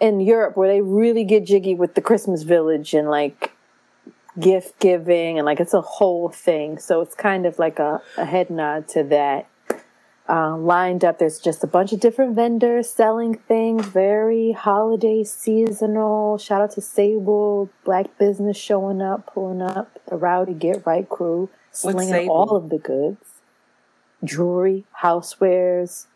in 0.00 0.20
Europe 0.20 0.56
where 0.56 0.68
they 0.68 0.80
really 0.80 1.24
get 1.24 1.44
jiggy 1.44 1.74
with 1.74 1.94
the 1.94 2.00
Christmas 2.00 2.42
village 2.42 2.94
and 2.94 3.08
like 3.08 3.52
gift 4.38 4.78
giving 4.80 5.38
and 5.38 5.44
like 5.44 5.60
it's 5.60 5.74
a 5.74 5.80
whole 5.80 6.28
thing. 6.30 6.78
So 6.78 7.00
it's 7.00 7.14
kind 7.14 7.46
of 7.46 7.58
like 7.58 7.78
a, 7.78 8.00
a 8.16 8.24
head 8.24 8.50
nod 8.50 8.88
to 8.88 9.02
that. 9.04 9.46
Uh, 10.28 10.56
lined 10.56 11.04
up, 11.04 11.18
there's 11.18 11.40
just 11.40 11.64
a 11.64 11.66
bunch 11.66 11.92
of 11.92 11.98
different 11.98 12.36
vendors 12.36 12.88
selling 12.88 13.34
things, 13.34 13.84
very 13.86 14.52
holiday 14.52 15.24
seasonal. 15.24 16.38
Shout 16.38 16.62
out 16.62 16.70
to 16.72 16.80
Sable, 16.80 17.68
Black 17.84 18.16
Business 18.16 18.56
showing 18.56 19.02
up, 19.02 19.34
pulling 19.34 19.60
up, 19.60 19.98
the 20.08 20.14
Rowdy 20.16 20.54
Get 20.54 20.86
Right 20.86 21.08
crew, 21.08 21.50
slinging 21.72 22.28
all 22.28 22.54
of 22.54 22.68
the 22.68 22.78
goods, 22.78 23.40
jewelry, 24.22 24.84
housewares, 25.02 26.06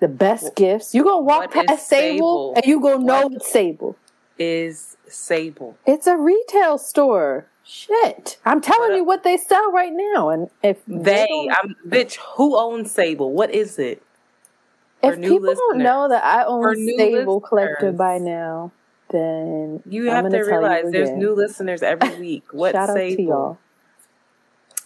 the 0.00 0.08
best 0.08 0.54
gifts. 0.54 0.94
You're 0.94 1.04
gonna 1.04 1.22
walk 1.22 1.50
past 1.52 1.88
Sable, 1.88 2.16
Sable? 2.18 2.52
and 2.56 2.64
you 2.66 2.80
gonna 2.80 3.04
know 3.04 3.22
What? 3.24 3.32
it's 3.34 3.50
Sable. 3.52 3.96
Is 4.38 4.96
Sable. 5.08 5.76
It's 5.86 6.06
a 6.06 6.16
retail 6.16 6.78
store. 6.78 7.46
Shit, 7.64 8.38
I'm 8.46 8.60
telling 8.62 8.90
What 8.92 8.96
you 8.96 9.04
what 9.04 9.22
they 9.24 9.36
sell 9.36 9.70
right 9.72 9.92
now, 9.92 10.30
and 10.30 10.48
if 10.62 10.78
They, 10.86 11.26
don't- 11.28 11.50
I'm 11.52 11.76
bitch. 11.86 12.16
Who 12.36 12.56
owns 12.56 12.90
Sable? 12.90 13.32
What 13.32 13.50
is 13.50 13.78
it? 13.78 14.02
for 15.00 15.12
if 15.12 15.20
people 15.20 15.54
don't 15.54 15.78
know 15.78 16.08
that 16.08 16.24
I 16.24 16.44
own 16.44 16.74
Sable 16.74 17.40
Collective 17.40 17.96
by 17.96 18.18
now, 18.18 18.72
then 19.10 19.82
You 19.86 20.10
I'm 20.10 20.24
have 20.24 20.32
to 20.32 20.40
realize 20.42 20.90
there's 20.90 21.10
new 21.10 21.34
listeners 21.34 21.82
every 21.82 22.18
week. 22.18 22.44
What 22.52 22.72
Shout 22.74 22.90
out 22.90 22.96
Sable? 22.96 23.58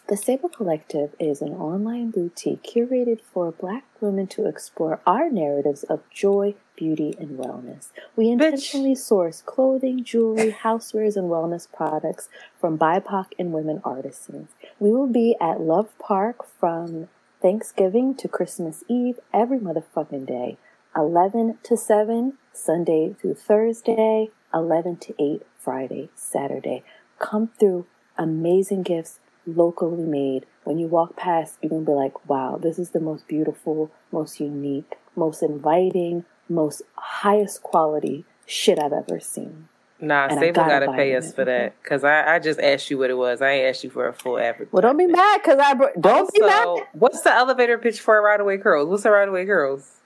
The 0.09 0.17
Sable 0.17 0.49
Collective 0.49 1.15
is 1.21 1.41
an 1.41 1.53
online 1.53 2.11
boutique 2.11 2.65
curated 2.65 3.21
for 3.21 3.53
Black 3.53 3.85
women 4.01 4.27
to 4.29 4.47
explore 4.47 5.01
our 5.07 5.31
narratives 5.31 5.85
of 5.85 6.03
joy, 6.11 6.57
beauty, 6.75 7.15
and 7.21 7.39
wellness. 7.39 7.91
We 8.17 8.29
intentionally 8.29 8.97
source 8.97 9.43
clothing, 9.43 10.03
jewelry, 10.03 10.51
housewares, 10.53 11.17
and 11.17 11.31
wellness 11.31 11.69
products 11.73 12.29
from 12.61 12.79
BIPOC 12.79 13.27
and 13.39 13.53
women 13.53 13.81
artisans. 13.85 14.51
We 14.81 14.91
will 14.91 15.07
be 15.07 15.37
at 15.41 15.61
Love 15.61 15.97
Park 16.01 16.45
from 16.45 17.09
Thanksgiving 17.41 18.17
to 18.17 18.27
Christmas 18.27 18.83
Eve 18.89 19.21
every 19.33 19.61
motherfucking 19.61 20.27
day. 20.27 20.59
11 20.97 21.59
to 21.63 21.77
7, 21.77 22.35
Sunday 22.53 23.15
through 23.21 23.35
Thursday, 23.35 24.31
11 24.53 24.97
to 24.97 25.15
8, 25.23 25.43
Friday, 25.59 26.11
Saturday. 26.17 26.83
Come 27.21 27.51
through, 27.59 27.87
amazing 28.19 28.83
gifts, 28.83 29.21
locally 29.47 30.05
made. 30.05 30.47
When 30.65 30.79
you 30.79 30.87
walk 30.87 31.17
past, 31.17 31.59
you're 31.61 31.71
going 31.71 31.85
to 31.85 31.91
be 31.91 31.95
like, 31.95 32.29
wow, 32.29 32.59
this 32.61 32.79
is 32.79 32.91
the 32.91 33.01
most 33.01 33.27
beautiful, 33.27 33.91
most 34.11 34.41
unique, 34.41 34.95
most 35.17 35.43
inviting, 35.43 36.25
most 36.49 36.83
highest 36.95 37.63
quality 37.63 38.25
shit 38.47 38.79
I've 38.79 38.93
ever 38.93 39.21
seen. 39.21 39.69
Nah, 40.01 40.25
And 40.25 40.41
Sable 40.41 40.55
gotta 40.55 40.87
gotta 40.87 40.97
pay 40.99 41.15
us 41.15 41.33
for 41.33 41.45
that 41.45 41.81
because 41.81 42.03
I, 42.03 42.35
I 42.35 42.39
just 42.41 42.59
asked 42.59 42.91
you 42.91 42.99
what 42.99 43.09
it 43.09 43.15
was. 43.17 43.41
I 43.41 43.51
ain't 43.53 43.69
asked 43.69 43.85
you 43.85 43.91
for 43.91 44.09
a 44.09 44.13
full 44.13 44.37
advertisement. 44.37 44.73
Well, 44.73 44.83
don't 44.83 44.97
be 44.97 45.07
mad 45.07 45.41
because 45.41 45.61
I 45.61 45.75
br- 45.75 46.01
don't 46.01 46.33
be 46.33 46.41
mad. 46.41 46.89
What's 46.93 47.21
the 47.21 47.33
elevator 47.33 47.79
pitch 47.79 48.01
for 48.01 48.21
Ride 48.21 48.41
Away 48.41 48.59
Curls? 48.59 48.89
What's 48.89 49.05
the 49.05 49.13
Ride 49.13 49.29
Away 49.29 49.47
Curls? 49.47 50.01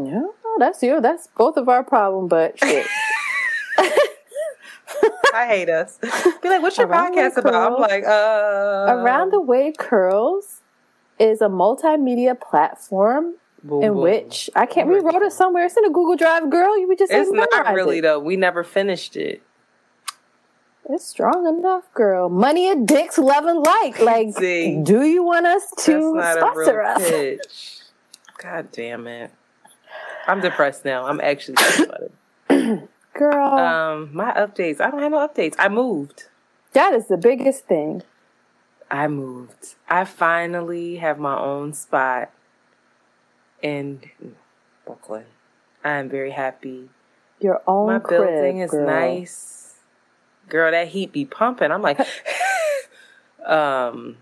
Yeah, 0.00 0.26
that's 0.58 0.84
you. 0.84 1.00
That's 1.00 1.26
both 1.36 1.56
of 1.56 1.68
our 1.68 1.82
problem, 1.82 2.28
but 2.28 2.56
shit. 2.60 2.86
I 5.34 5.46
hate 5.46 5.68
us. 5.68 5.98
Be 6.42 6.48
like, 6.48 6.62
what's 6.62 6.78
your 6.78 6.86
Around 6.86 7.14
podcast 7.14 7.36
about? 7.38 7.72
I'm 7.72 7.80
like, 7.80 8.04
uh, 8.04 8.86
Around 8.88 9.32
the 9.32 9.40
Way 9.40 9.72
Curls 9.76 10.60
is 11.18 11.40
a 11.40 11.48
multimedia 11.48 12.40
platform 12.40 13.34
Boom, 13.62 13.82
in 13.82 13.92
boom. 13.94 14.02
which 14.02 14.48
I 14.54 14.66
can't. 14.66 14.88
We 14.88 15.00
wrote 15.00 15.22
it 15.22 15.32
somewhere. 15.32 15.64
It's 15.66 15.76
in 15.76 15.84
a 15.84 15.90
Google 15.90 16.16
Drive, 16.16 16.50
girl. 16.50 16.78
You 16.78 16.86
would 16.88 16.98
just. 16.98 17.12
It's 17.12 17.30
not 17.30 17.74
really 17.74 17.98
it. 17.98 18.02
though. 18.02 18.18
We 18.20 18.36
never 18.36 18.62
finished 18.62 19.16
it. 19.16 19.42
It's 20.88 21.06
strong 21.06 21.46
enough, 21.46 21.92
girl. 21.94 22.28
Money 22.28 22.68
and 22.70 22.86
dicks, 22.86 23.16
love 23.16 23.46
and 23.46 23.64
like. 23.64 23.98
Like, 24.00 24.36
See, 24.36 24.80
do 24.82 25.02
you 25.02 25.24
want 25.24 25.46
us 25.46 25.70
to 25.84 26.20
sponsor 26.36 26.82
us? 26.82 27.08
Pitch. 27.08 27.78
God 28.38 28.70
damn 28.70 29.06
it! 29.06 29.30
I'm 30.26 30.40
depressed 30.40 30.84
now. 30.84 31.06
I'm 31.06 31.20
actually 31.20 31.54
about 31.84 32.02
it. 32.02 32.12
Girl, 33.14 33.58
um, 33.58 34.10
my 34.12 34.32
updates. 34.32 34.80
I 34.80 34.90
don't 34.90 35.00
have 35.00 35.12
no 35.12 35.26
updates. 35.26 35.54
I 35.58 35.68
moved. 35.68 36.24
That 36.72 36.92
is 36.92 37.06
the 37.06 37.16
biggest 37.16 37.66
thing. 37.66 38.02
I 38.90 39.08
moved. 39.08 39.76
I 39.88 40.04
finally 40.04 40.96
have 40.96 41.18
my 41.18 41.38
own 41.38 41.72
spot 41.72 42.30
in 43.62 44.00
Brooklyn. 44.84 45.24
I 45.84 45.90
am 45.92 46.08
very 46.08 46.32
happy. 46.32 46.90
Your 47.40 47.62
own 47.66 47.86
my 47.86 47.98
crib, 47.98 48.28
building 48.28 48.58
is 48.58 48.70
girl. 48.70 48.86
nice. 48.86 49.76
Girl, 50.48 50.70
that 50.70 50.88
heat 50.88 51.12
be 51.12 51.24
pumping. 51.24 51.70
I'm 51.70 51.82
like, 51.82 52.00
um, 53.46 54.16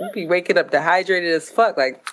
you 0.00 0.10
be 0.12 0.26
waking 0.26 0.58
up 0.58 0.70
dehydrated 0.70 1.32
as 1.32 1.48
fuck. 1.50 1.76
Like, 1.76 2.04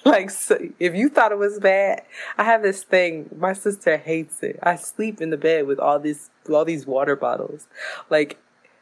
like 0.04 0.30
so 0.30 0.58
if 0.78 0.94
you 0.94 1.08
thought 1.08 1.32
it 1.32 1.38
was 1.38 1.58
bad, 1.58 2.02
I 2.36 2.44
have 2.44 2.62
this 2.62 2.82
thing. 2.82 3.30
My 3.36 3.52
sister 3.52 3.96
hates 3.96 4.42
it. 4.42 4.58
I 4.62 4.76
sleep 4.76 5.20
in 5.20 5.30
the 5.30 5.36
bed 5.36 5.66
with 5.66 5.78
all 5.78 5.98
these 5.98 6.30
all 6.48 6.64
these 6.64 6.86
water 6.86 7.16
bottles. 7.16 7.66
Like 8.10 8.38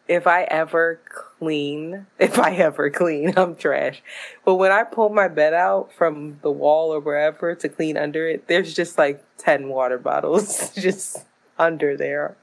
if 0.08 0.26
I 0.26 0.44
ever 0.44 1.00
clean, 1.38 2.06
if 2.18 2.38
I 2.38 2.54
ever 2.54 2.90
clean, 2.90 3.34
I'm 3.36 3.56
trash. 3.56 4.02
But 4.44 4.56
when 4.56 4.72
I 4.72 4.84
pull 4.84 5.08
my 5.08 5.28
bed 5.28 5.54
out 5.54 5.92
from 5.92 6.38
the 6.42 6.50
wall 6.50 6.92
or 6.92 7.00
wherever 7.00 7.54
to 7.54 7.68
clean 7.68 7.96
under 7.96 8.28
it, 8.28 8.46
there's 8.48 8.74
just 8.74 8.98
like 8.98 9.24
10 9.38 9.68
water 9.68 9.98
bottles 9.98 10.72
just 10.74 11.24
under 11.58 11.96
there. 11.96 12.36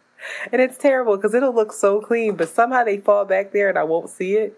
And 0.51 0.61
it's 0.61 0.77
terrible 0.77 1.17
because 1.17 1.33
it'll 1.33 1.53
look 1.53 1.73
so 1.73 1.99
clean, 1.99 2.35
but 2.35 2.49
somehow 2.49 2.83
they 2.83 2.97
fall 2.97 3.25
back 3.25 3.51
there 3.51 3.67
and 3.69 3.77
I 3.77 3.83
won't 3.83 4.09
see 4.09 4.35
it. 4.35 4.57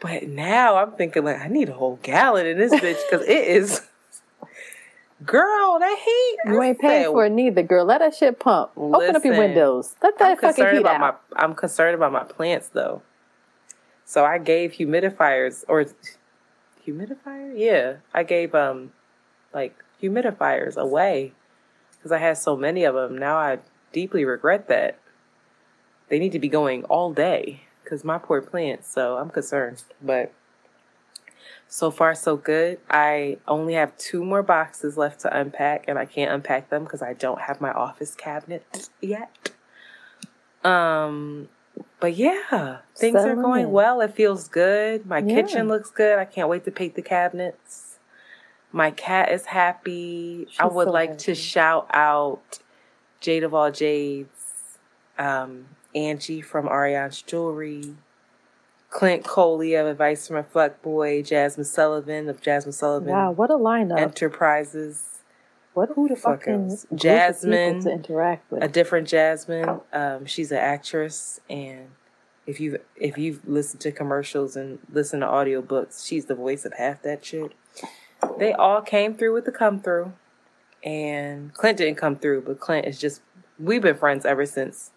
But 0.00 0.28
now 0.28 0.76
I'm 0.76 0.92
thinking 0.92 1.24
like 1.24 1.40
I 1.40 1.48
need 1.48 1.68
a 1.68 1.74
whole 1.74 1.98
gallon 2.02 2.46
in 2.46 2.58
this 2.58 2.72
bitch 2.72 2.98
because 3.10 3.26
it 3.26 3.46
is. 3.46 3.82
Girl, 5.26 5.78
that 5.78 5.98
heat. 6.02 6.50
You 6.50 6.62
ain't 6.62 6.78
paying 6.78 7.04
for 7.04 7.26
it 7.26 7.30
neither, 7.30 7.62
girl. 7.62 7.84
Let 7.84 7.98
that 7.98 8.14
shit 8.14 8.40
pump. 8.40 8.70
Listen, 8.74 8.94
Open 9.02 9.16
up 9.16 9.24
your 9.26 9.36
windows. 9.36 9.94
Let 10.02 10.18
that 10.18 10.30
I'm 10.30 10.38
fucking 10.38 10.68
heat 10.68 10.80
about 10.80 10.94
out. 10.94 11.20
My, 11.30 11.42
I'm 11.44 11.54
concerned 11.54 11.94
about 11.94 12.10
my 12.10 12.24
plants 12.24 12.68
though. 12.68 13.02
So 14.06 14.24
I 14.24 14.38
gave 14.38 14.72
humidifiers 14.72 15.62
or 15.68 15.84
humidifier? 16.86 17.52
Yeah, 17.54 17.96
I 18.14 18.22
gave 18.22 18.54
um 18.54 18.92
like 19.52 19.76
humidifiers 20.02 20.76
away 20.76 21.32
because 21.98 22.12
I 22.12 22.18
had 22.18 22.38
so 22.38 22.56
many 22.56 22.84
of 22.84 22.94
them. 22.94 23.18
Now 23.18 23.36
I 23.36 23.58
deeply 23.92 24.24
regret 24.24 24.68
that. 24.68 24.98
They 26.08 26.18
need 26.18 26.32
to 26.32 26.38
be 26.38 26.48
going 26.48 26.84
all 26.84 27.12
day 27.12 27.64
because 27.90 28.04
my 28.04 28.18
poor 28.18 28.40
plants. 28.40 28.88
So 28.88 29.16
I'm 29.16 29.30
concerned, 29.30 29.82
but 30.00 30.32
so 31.66 31.90
far 31.90 32.14
so 32.14 32.36
good. 32.36 32.78
I 32.88 33.38
only 33.48 33.74
have 33.74 33.96
two 33.98 34.24
more 34.24 34.42
boxes 34.42 34.96
left 34.96 35.20
to 35.20 35.36
unpack, 35.36 35.84
and 35.88 35.98
I 35.98 36.04
can't 36.04 36.30
unpack 36.30 36.70
them 36.70 36.84
because 36.84 37.02
I 37.02 37.14
don't 37.14 37.42
have 37.42 37.60
my 37.60 37.72
office 37.72 38.14
cabinet 38.14 38.88
yet. 39.00 39.50
Um, 40.62 41.48
but 41.98 42.14
yeah, 42.14 42.78
things 42.94 43.16
are 43.16 43.34
going 43.34 43.72
well. 43.72 44.00
It 44.00 44.14
feels 44.14 44.46
good. 44.46 45.06
My 45.06 45.18
yeah. 45.18 45.34
kitchen 45.34 45.68
looks 45.68 45.90
good. 45.90 46.18
I 46.18 46.24
can't 46.24 46.48
wait 46.48 46.64
to 46.66 46.70
paint 46.70 46.94
the 46.94 47.02
cabinets. 47.02 47.98
My 48.72 48.92
cat 48.92 49.32
is 49.32 49.46
happy. 49.46 50.46
She's 50.48 50.60
I 50.60 50.66
would 50.66 50.86
so 50.86 50.92
like 50.92 51.10
happy. 51.10 51.24
to 51.24 51.34
shout 51.34 51.88
out 51.92 52.60
Jade 53.20 53.42
of 53.42 53.52
all 53.52 53.72
Jades, 53.72 54.78
um, 55.18 55.66
Angie 55.94 56.40
from 56.40 56.68
Ariane's 56.68 57.22
Jewelry, 57.22 57.94
Clint 58.90 59.24
Coley 59.24 59.74
of 59.74 59.86
Advice 59.86 60.26
from 60.26 60.36
a 60.36 60.42
Fuck 60.42 60.82
Boy, 60.82 61.22
Jasmine 61.22 61.64
Sullivan 61.64 62.28
of 62.28 62.40
Jasmine 62.40 62.72
Sullivan. 62.72 63.12
Wow, 63.12 63.32
what 63.32 63.50
a 63.50 63.54
lineup! 63.54 63.98
Enterprises. 63.98 65.22
What 65.74 65.90
who 65.94 66.08
the 66.08 66.16
fuck 66.16 66.42
is 66.46 66.86
Jasmine? 66.94 67.80
To 67.82 67.92
interact 67.92 68.50
with 68.50 68.62
a 68.62 68.68
different 68.68 69.06
Jasmine. 69.06 69.80
Um, 69.92 70.26
she's 70.26 70.50
an 70.50 70.58
actress, 70.58 71.40
and 71.48 71.90
if 72.46 72.58
you 72.58 72.80
if 72.96 73.16
you've 73.16 73.46
listened 73.48 73.80
to 73.82 73.92
commercials 73.92 74.56
and 74.56 74.80
listened 74.92 75.22
to 75.22 75.28
audiobooks, 75.28 76.06
she's 76.06 76.26
the 76.26 76.34
voice 76.34 76.64
of 76.64 76.72
half 76.74 77.02
that 77.02 77.24
shit. 77.24 77.52
They 78.38 78.52
all 78.52 78.82
came 78.82 79.14
through 79.14 79.32
with 79.32 79.44
the 79.44 79.52
come 79.52 79.80
through, 79.80 80.12
and 80.82 81.54
Clint 81.54 81.78
didn't 81.78 81.96
come 81.96 82.16
through, 82.16 82.42
but 82.42 82.58
Clint 82.58 82.86
is 82.86 82.98
just 82.98 83.22
we've 83.58 83.82
been 83.82 83.96
friends 83.96 84.26
ever 84.26 84.46
since 84.46 84.90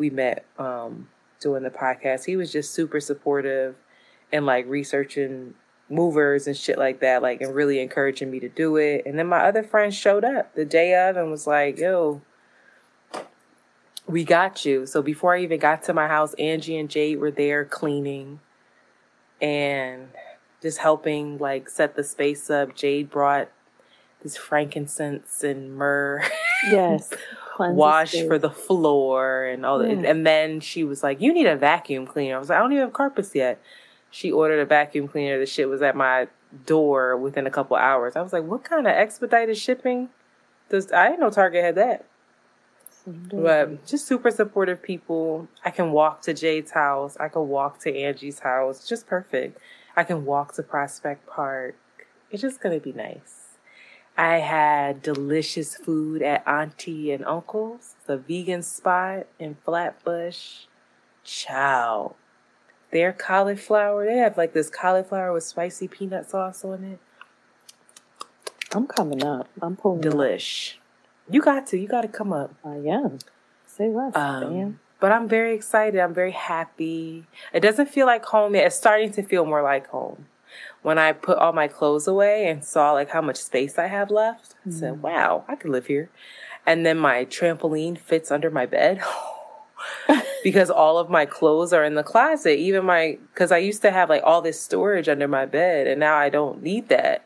we 0.00 0.10
met 0.10 0.46
um, 0.58 1.08
doing 1.40 1.62
the 1.62 1.70
podcast. 1.70 2.24
He 2.24 2.34
was 2.34 2.50
just 2.50 2.72
super 2.72 2.98
supportive 3.00 3.76
and 4.32 4.46
like 4.46 4.66
researching 4.66 5.54
movers 5.90 6.46
and 6.46 6.56
shit 6.56 6.78
like 6.78 7.00
that, 7.00 7.20
like 7.22 7.42
and 7.42 7.54
really 7.54 7.78
encouraging 7.80 8.30
me 8.30 8.40
to 8.40 8.48
do 8.48 8.76
it. 8.76 9.02
And 9.04 9.18
then 9.18 9.26
my 9.26 9.40
other 9.40 9.62
friends 9.62 9.94
showed 9.94 10.24
up 10.24 10.54
the 10.54 10.64
day 10.64 10.94
of 11.08 11.16
and 11.16 11.30
was 11.30 11.46
like, 11.46 11.78
yo, 11.78 12.22
we 14.06 14.24
got 14.24 14.64
you. 14.64 14.86
So 14.86 15.02
before 15.02 15.36
I 15.36 15.42
even 15.42 15.60
got 15.60 15.82
to 15.84 15.92
my 15.92 16.08
house, 16.08 16.32
Angie 16.34 16.78
and 16.78 16.88
Jade 16.88 17.20
were 17.20 17.30
there 17.30 17.64
cleaning 17.66 18.40
and 19.40 20.08
just 20.62 20.78
helping 20.78 21.36
like 21.36 21.68
set 21.68 21.94
the 21.94 22.04
space 22.04 22.48
up. 22.48 22.74
Jade 22.74 23.10
brought 23.10 23.50
this 24.22 24.36
frankincense 24.36 25.44
and 25.44 25.76
myrrh. 25.76 26.22
Yes. 26.70 27.12
wash 27.76 28.12
for 28.26 28.38
the 28.38 28.50
floor 28.50 29.44
and 29.44 29.64
all 29.64 29.78
that. 29.78 29.90
And 30.04 30.26
then 30.26 30.60
she 30.60 30.84
was 30.84 31.02
like, 31.02 31.20
You 31.20 31.32
need 31.32 31.46
a 31.46 31.56
vacuum 31.56 32.06
cleaner. 32.06 32.36
I 32.36 32.38
was 32.38 32.48
like, 32.48 32.58
I 32.58 32.60
don't 32.60 32.72
even 32.72 32.84
have 32.84 32.92
carpets 32.92 33.34
yet. 33.34 33.60
She 34.10 34.32
ordered 34.32 34.60
a 34.60 34.66
vacuum 34.66 35.08
cleaner. 35.08 35.38
The 35.38 35.46
shit 35.46 35.68
was 35.68 35.82
at 35.82 35.94
my 35.94 36.28
door 36.66 37.16
within 37.16 37.46
a 37.46 37.50
couple 37.50 37.76
hours. 37.76 38.16
I 38.16 38.22
was 38.22 38.32
like, 38.32 38.44
What 38.44 38.64
kind 38.64 38.86
of 38.86 38.92
expedited 38.92 39.56
shipping 39.56 40.08
does 40.68 40.90
I 40.92 41.08
didn't 41.08 41.20
know 41.20 41.30
Target 41.30 41.64
had 41.64 41.74
that. 41.76 42.04
But 43.06 43.86
just 43.86 44.06
super 44.06 44.30
supportive 44.30 44.82
people. 44.82 45.48
I 45.64 45.70
can 45.70 45.92
walk 45.92 46.22
to 46.22 46.34
Jade's 46.34 46.70
house. 46.72 47.16
I 47.18 47.28
can 47.28 47.48
walk 47.48 47.80
to 47.80 47.96
Angie's 47.96 48.40
house. 48.40 48.86
Just 48.86 49.06
perfect. 49.06 49.58
I 49.96 50.04
can 50.04 50.24
walk 50.24 50.54
to 50.54 50.62
Prospect 50.62 51.26
Park. 51.26 51.76
It's 52.30 52.42
just 52.42 52.60
gonna 52.60 52.78
be 52.78 52.92
nice. 52.92 53.49
I 54.16 54.38
had 54.38 55.02
delicious 55.02 55.76
food 55.76 56.22
at 56.22 56.46
Auntie 56.46 57.10
and 57.12 57.24
Uncle's, 57.24 57.94
the 58.06 58.18
vegan 58.18 58.62
spot 58.62 59.26
in 59.38 59.56
Flatbush. 59.64 60.66
Chow. 61.24 62.16
Their 62.90 63.12
cauliflower, 63.12 64.04
they 64.04 64.18
have 64.18 64.36
like 64.36 64.52
this 64.52 64.68
cauliflower 64.68 65.32
with 65.32 65.44
spicy 65.44 65.88
peanut 65.88 66.28
sauce 66.28 66.64
on 66.64 66.84
it. 66.84 66.98
I'm 68.72 68.86
coming 68.86 69.24
up. 69.24 69.48
I'm 69.62 69.76
pulling 69.76 70.02
Delish. 70.02 70.74
Up. 70.74 70.80
You 71.30 71.40
got 71.40 71.66
to. 71.68 71.78
You 71.78 71.88
got 71.88 72.02
to 72.02 72.08
come 72.08 72.32
up. 72.32 72.54
I 72.64 72.76
am. 72.76 73.18
Say 73.66 73.88
less, 73.88 74.14
um. 74.16 74.80
But 74.98 75.12
I'm 75.12 75.28
very 75.28 75.54
excited. 75.54 75.98
I'm 75.98 76.12
very 76.12 76.32
happy. 76.32 77.26
It 77.54 77.60
doesn't 77.60 77.86
feel 77.86 78.06
like 78.06 78.24
home 78.26 78.54
yet. 78.54 78.66
It's 78.66 78.76
starting 78.76 79.12
to 79.12 79.22
feel 79.22 79.46
more 79.46 79.62
like 79.62 79.86
home 79.88 80.26
when 80.82 80.98
I 80.98 81.12
put 81.12 81.38
all 81.38 81.52
my 81.52 81.68
clothes 81.68 82.06
away 82.06 82.48
and 82.48 82.64
saw 82.64 82.92
like 82.92 83.10
how 83.10 83.20
much 83.20 83.36
space 83.36 83.78
I 83.78 83.86
have 83.86 84.10
left, 84.10 84.54
I 84.66 84.70
said, 84.70 84.94
mm. 84.94 85.00
"Wow, 85.00 85.44
I 85.48 85.56
could 85.56 85.70
live 85.70 85.86
here." 85.86 86.10
And 86.66 86.84
then 86.84 86.98
my 86.98 87.24
trampoline 87.24 87.98
fits 87.98 88.30
under 88.30 88.50
my 88.50 88.66
bed. 88.66 89.02
because 90.42 90.70
all 90.70 90.98
of 90.98 91.10
my 91.10 91.26
clothes 91.26 91.72
are 91.72 91.84
in 91.84 91.94
the 91.94 92.02
closet. 92.02 92.58
Even 92.58 92.84
my, 92.84 93.18
because 93.32 93.52
I 93.52 93.58
used 93.58 93.82
to 93.82 93.90
have 93.90 94.08
like 94.08 94.22
all 94.24 94.42
this 94.42 94.60
storage 94.60 95.08
under 95.08 95.28
my 95.28 95.46
bed, 95.46 95.86
and 95.86 96.00
now 96.00 96.16
I 96.16 96.28
don't 96.28 96.62
need 96.62 96.88
that 96.88 97.24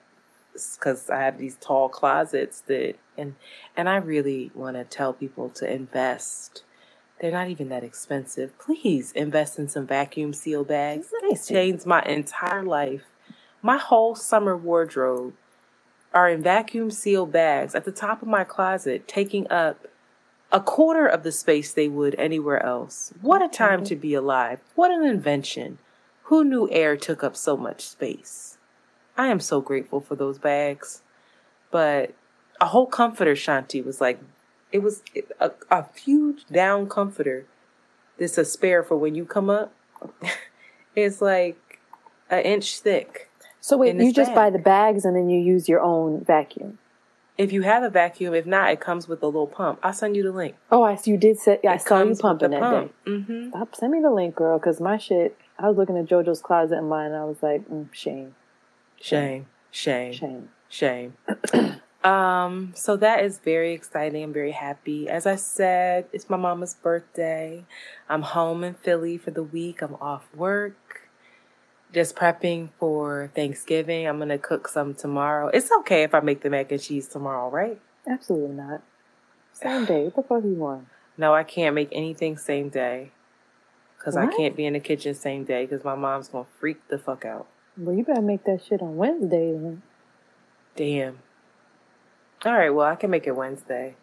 because 0.53 1.11
I 1.11 1.21
have 1.21 1.39
these 1.39 1.57
tall 1.61 1.89
closets 1.89 2.61
that, 2.63 2.95
and 3.17 3.35
and 3.77 3.89
I 3.89 3.97
really 3.97 4.51
want 4.55 4.77
to 4.77 4.85
tell 4.85 5.13
people 5.13 5.51
to 5.51 5.71
invest. 5.71 6.63
They're 7.21 7.31
not 7.31 7.49
even 7.49 7.69
that 7.69 7.85
expensive. 7.85 8.59
Please 8.59 9.13
invest 9.13 9.59
in 9.59 9.69
some 9.69 9.87
vacuum 9.87 10.33
seal 10.33 10.65
bags. 10.65 11.09
It's 11.23 11.47
changed 11.47 11.87
my 11.87 12.03
entire 12.03 12.65
life. 12.65 13.05
My 13.65 13.79
whole 13.79 14.15
summer 14.15 14.55
wardrobe 14.55 15.33
are 16.13 16.29
in 16.29 16.43
vacuum 16.43 16.91
sealed 16.91 17.33
bags 17.33 17.75
at 17.75 17.87
the 17.87 17.93
top 17.93 18.21
of 18.21 18.29
my 18.29 18.45
closet, 18.45 19.09
taking 19.09 19.51
up 19.51 19.87
a 20.53 20.61
quarter 20.61 21.07
of 21.07 21.23
the 21.23 21.33
space 21.33 21.73
they 21.73 21.89
would 21.89 22.15
anywhere 22.17 22.63
else. 22.63 23.15
What 23.23 23.43
a 23.43 23.49
time 23.49 23.79
mm-hmm. 23.79 23.87
to 23.87 23.97
be 23.97 24.13
alive. 24.13 24.59
What 24.75 24.91
an 24.91 25.03
invention. 25.03 25.79
Who 26.25 26.45
knew 26.45 26.69
air 26.71 26.95
took 26.95 27.25
up 27.25 27.35
so 27.37 27.57
much 27.57 27.81
space? 27.81 28.59
I 29.17 29.29
am 29.29 29.41
so 29.41 29.63
grateful 29.63 30.03
for 30.03 30.15
those 30.15 30.39
bags. 30.39 31.01
But 31.71 32.13
a 32.61 32.67
whole 32.67 32.87
comforter, 32.87 33.33
Shanti, 33.33 33.83
was 33.83 33.99
like, 33.99 34.21
it 34.73 34.83
was 34.83 35.03
a, 35.41 35.53
a 35.71 35.87
huge 35.97 36.45
down 36.49 36.87
comforter. 36.87 37.47
This 38.19 38.37
a 38.37 38.45
spare 38.45 38.83
for 38.83 38.99
when 38.99 39.15
you 39.15 39.25
come 39.25 39.49
up. 39.49 39.73
it's 40.95 41.23
like 41.23 41.81
an 42.29 42.43
inch 42.43 42.79
thick 42.81 43.31
So 43.65 43.79
wait, 43.79 43.97
you 43.97 44.13
just 44.13 44.35
buy 44.35 44.51
the 44.51 44.59
bags 44.59 45.07
and 45.07 45.17
then 45.17 45.31
you 45.31 45.41
use 45.41 45.71
your 45.71 45.81
own 45.81 46.23
vacuum. 46.23 46.77
If 47.39 47.51
you 47.51 47.63
have 47.63 47.83
a 47.83 47.89
vacuum, 47.89 48.35
if 48.35 48.45
not, 48.45 48.71
it 48.71 48.79
comes 48.79 49.09
with 49.09 49.23
a 49.23 49.27
little 49.27 49.47
pump. 49.47 49.79
I'll 49.83 49.95
send 49.95 50.17
you 50.17 50.23
the 50.23 50.33
link. 50.33 50.55
Oh, 50.71 50.83
I 50.83 50.97
see. 50.97 51.13
You 51.13 51.17
did 51.17 51.39
say. 51.39 51.61
Yeah, 51.65 51.73
I 51.73 51.77
saw 51.79 52.03
you 52.03 52.15
pumping 52.15 52.51
that 52.51 52.61
pump. 52.61 52.95
day. 53.07 53.11
Mm-hmm. 53.11 53.49
Stop. 53.49 53.75
Send 53.75 53.93
me 53.93 54.03
the 54.03 54.11
link, 54.11 54.35
girl. 54.35 54.59
Because 54.59 54.83
my 54.83 54.99
shit. 54.99 55.39
I 55.59 55.67
was 55.67 55.79
looking 55.79 55.97
at 55.97 56.05
JoJo's 56.05 56.43
closet 56.43 56.77
and 56.77 56.91
mine. 56.91 57.13
And 57.13 57.17
I 57.17 57.25
was 57.25 57.43
like, 57.43 57.67
mm, 57.67 57.91
shame, 57.91 58.35
Shame, 59.01 59.47
shame, 59.71 60.13
shame. 60.13 60.51
shame. 60.69 61.15
um, 62.05 62.75
so 62.77 62.99
that 62.99 63.25
is 63.25 63.39
very 63.39 63.73
exciting. 63.73 64.23
I'm 64.25 64.35
very 64.35 64.53
happy. 64.53 65.09
As 65.09 65.27
I 65.27 65.37
said, 65.37 66.05
it's 66.13 66.29
my 66.29 66.37
mama's 66.37 66.75
birthday. 66.75 67.65
I'm 68.11 68.23
home 68.23 68.63
in 68.63 68.75
Philly 68.75 69.17
for 69.17 69.31
the 69.31 69.43
week. 69.43 69.81
I'm 69.81 69.95
off 70.03 70.27
work. 70.35 71.04
Just 71.95 72.17
prepping 72.17 72.71
for 72.81 73.31
Thanksgiving. 73.37 74.09
I'm 74.09 74.19
gonna 74.19 74.37
cook 74.37 74.67
some 74.67 74.95
tomorrow. 74.95 75.47
It's 75.47 75.71
okay 75.81 76.03
if 76.03 76.13
I 76.13 76.19
make 76.19 76.41
the 76.41 76.51
mac 76.51 76.73
and 76.73 76.83
cheese 76.83 77.07
tomorrow, 77.07 77.49
right? 77.49 77.81
Absolutely 78.05 78.57
not. 78.57 78.83
Same 79.53 79.85
day. 79.87 80.05
What 80.07 80.17
the 80.17 80.23
fuck 80.23 80.43
you 80.43 80.57
want? 80.57 80.89
No, 81.17 81.33
I 81.33 81.45
can't 81.45 81.73
make 81.73 81.91
anything 81.93 82.37
same 82.37 82.69
day. 82.69 83.13
Cause 84.01 84.17
I 84.19 84.27
can't 84.27 84.55
be 84.55 84.67
in 84.67 84.75
the 84.75 84.81
kitchen 84.81 85.15
same 85.15 85.45
day 85.45 85.65
because 85.65 85.83
my 85.83 85.95
mom's 85.95 86.29
gonna 86.29 86.45
freak 86.59 86.77
the 86.89 86.99
fuck 86.99 87.25
out. 87.25 87.47
Well, 87.79 87.95
you 87.95 88.05
better 88.05 88.21
make 88.21 88.45
that 88.45 88.63
shit 88.63 88.83
on 88.83 88.97
Wednesday 88.97 89.53
then. 89.53 89.83
Damn. 90.77 91.21
All 92.45 92.53
right, 92.53 92.69
well, 92.69 92.87
I 92.87 92.97
can 92.97 93.09
make 93.09 93.27
it 93.27 93.35
Wednesday. 93.35 93.95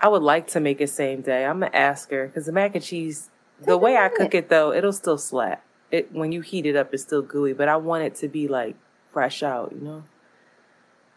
I 0.00 0.08
would 0.08 0.22
like 0.22 0.48
to 0.48 0.58
make 0.60 0.80
it 0.80 0.88
same 0.88 1.20
day. 1.20 1.44
I'm 1.44 1.60
gonna 1.60 1.70
ask 1.76 2.10
her 2.10 2.26
because 2.26 2.46
the 2.46 2.52
mac 2.52 2.74
and 2.74 2.82
cheese, 2.82 3.28
the 3.60 3.74
Take 3.74 3.82
way 3.82 3.96
I 3.96 4.04
minute. 4.08 4.16
cook 4.16 4.34
it 4.34 4.48
though, 4.48 4.72
it'll 4.72 4.92
still 4.92 5.18
slap. 5.18 5.62
It 5.90 6.12
when 6.12 6.32
you 6.32 6.40
heat 6.40 6.66
it 6.66 6.76
up, 6.76 6.94
it's 6.94 7.02
still 7.02 7.22
gooey, 7.22 7.52
but 7.52 7.68
I 7.68 7.76
want 7.76 8.04
it 8.04 8.14
to 8.16 8.28
be 8.28 8.48
like 8.48 8.76
fresh 9.12 9.42
out. 9.42 9.72
You 9.72 9.80
know. 9.80 10.04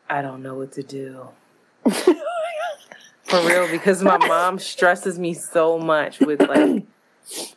I 0.10 0.22
don't 0.22 0.44
know 0.44 0.56
what 0.56 0.72
to 0.74 0.84
do. 0.84 1.30
For 3.24 3.48
real, 3.48 3.68
because 3.72 4.04
my 4.04 4.18
mom 4.18 4.60
stresses 4.60 5.18
me 5.18 5.34
so 5.34 5.80
much 5.80 6.20
with 6.20 6.42
like 6.42 6.84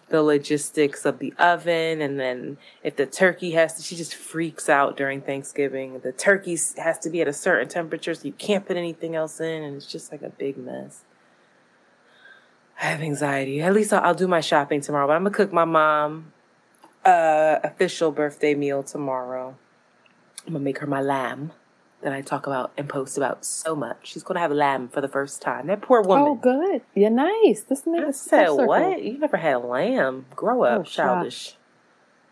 the 0.08 0.22
logistics 0.22 1.04
of 1.04 1.18
the 1.18 1.34
oven, 1.38 2.00
and 2.00 2.18
then 2.18 2.56
if 2.82 2.96
the 2.96 3.04
turkey 3.04 3.50
has 3.52 3.74
to, 3.74 3.82
she 3.82 3.96
just 3.96 4.14
freaks 4.14 4.68
out 4.68 4.96
during 4.96 5.20
Thanksgiving. 5.20 6.00
The 6.00 6.12
turkey 6.12 6.56
has 6.78 6.98
to 7.00 7.10
be 7.10 7.20
at 7.20 7.28
a 7.28 7.32
certain 7.32 7.68
temperature, 7.68 8.14
so 8.14 8.26
you 8.26 8.32
can't 8.32 8.64
put 8.64 8.76
anything 8.76 9.14
else 9.16 9.40
in, 9.40 9.62
and 9.62 9.76
it's 9.76 9.86
just 9.86 10.12
like 10.12 10.22
a 10.22 10.30
big 10.30 10.56
mess. 10.56 11.02
I 12.80 12.86
have 12.86 13.00
anxiety. 13.00 13.60
At 13.60 13.74
least 13.74 13.92
I'll, 13.92 14.02
I'll 14.02 14.14
do 14.14 14.28
my 14.28 14.40
shopping 14.40 14.80
tomorrow, 14.80 15.06
but 15.06 15.14
I'm 15.14 15.24
gonna 15.24 15.34
cook 15.34 15.52
my 15.52 15.64
mom 15.64 16.32
uh 17.06 17.60
official 17.64 18.10
birthday 18.12 18.54
meal 18.54 18.82
tomorrow. 18.82 19.56
I'm 20.46 20.52
gonna 20.52 20.64
make 20.64 20.78
her 20.78 20.86
my 20.86 21.00
lamb 21.00 21.52
that 22.02 22.12
I 22.12 22.20
talk 22.20 22.46
about 22.46 22.72
and 22.76 22.88
post 22.88 23.16
about 23.16 23.44
so 23.44 23.74
much. 23.74 23.98
She's 24.08 24.22
gonna 24.22 24.40
have 24.40 24.52
lamb 24.52 24.88
for 24.88 25.00
the 25.00 25.08
first 25.08 25.40
time. 25.40 25.66
That 25.68 25.80
poor 25.80 26.02
woman. 26.02 26.28
Oh, 26.28 26.34
good. 26.34 26.82
You're 26.94 27.10
nice. 27.10 27.62
This 27.62 27.82
I 27.86 27.90
nigga 27.90 28.14
said, 28.14 28.48
what? 28.50 29.02
You 29.02 29.18
never 29.18 29.36
had 29.38 29.56
lamb. 29.64 30.26
Grow 30.34 30.62
up, 30.62 30.80
Oh, 30.80 30.84
shock. 30.84 31.06
childish. 31.16 31.56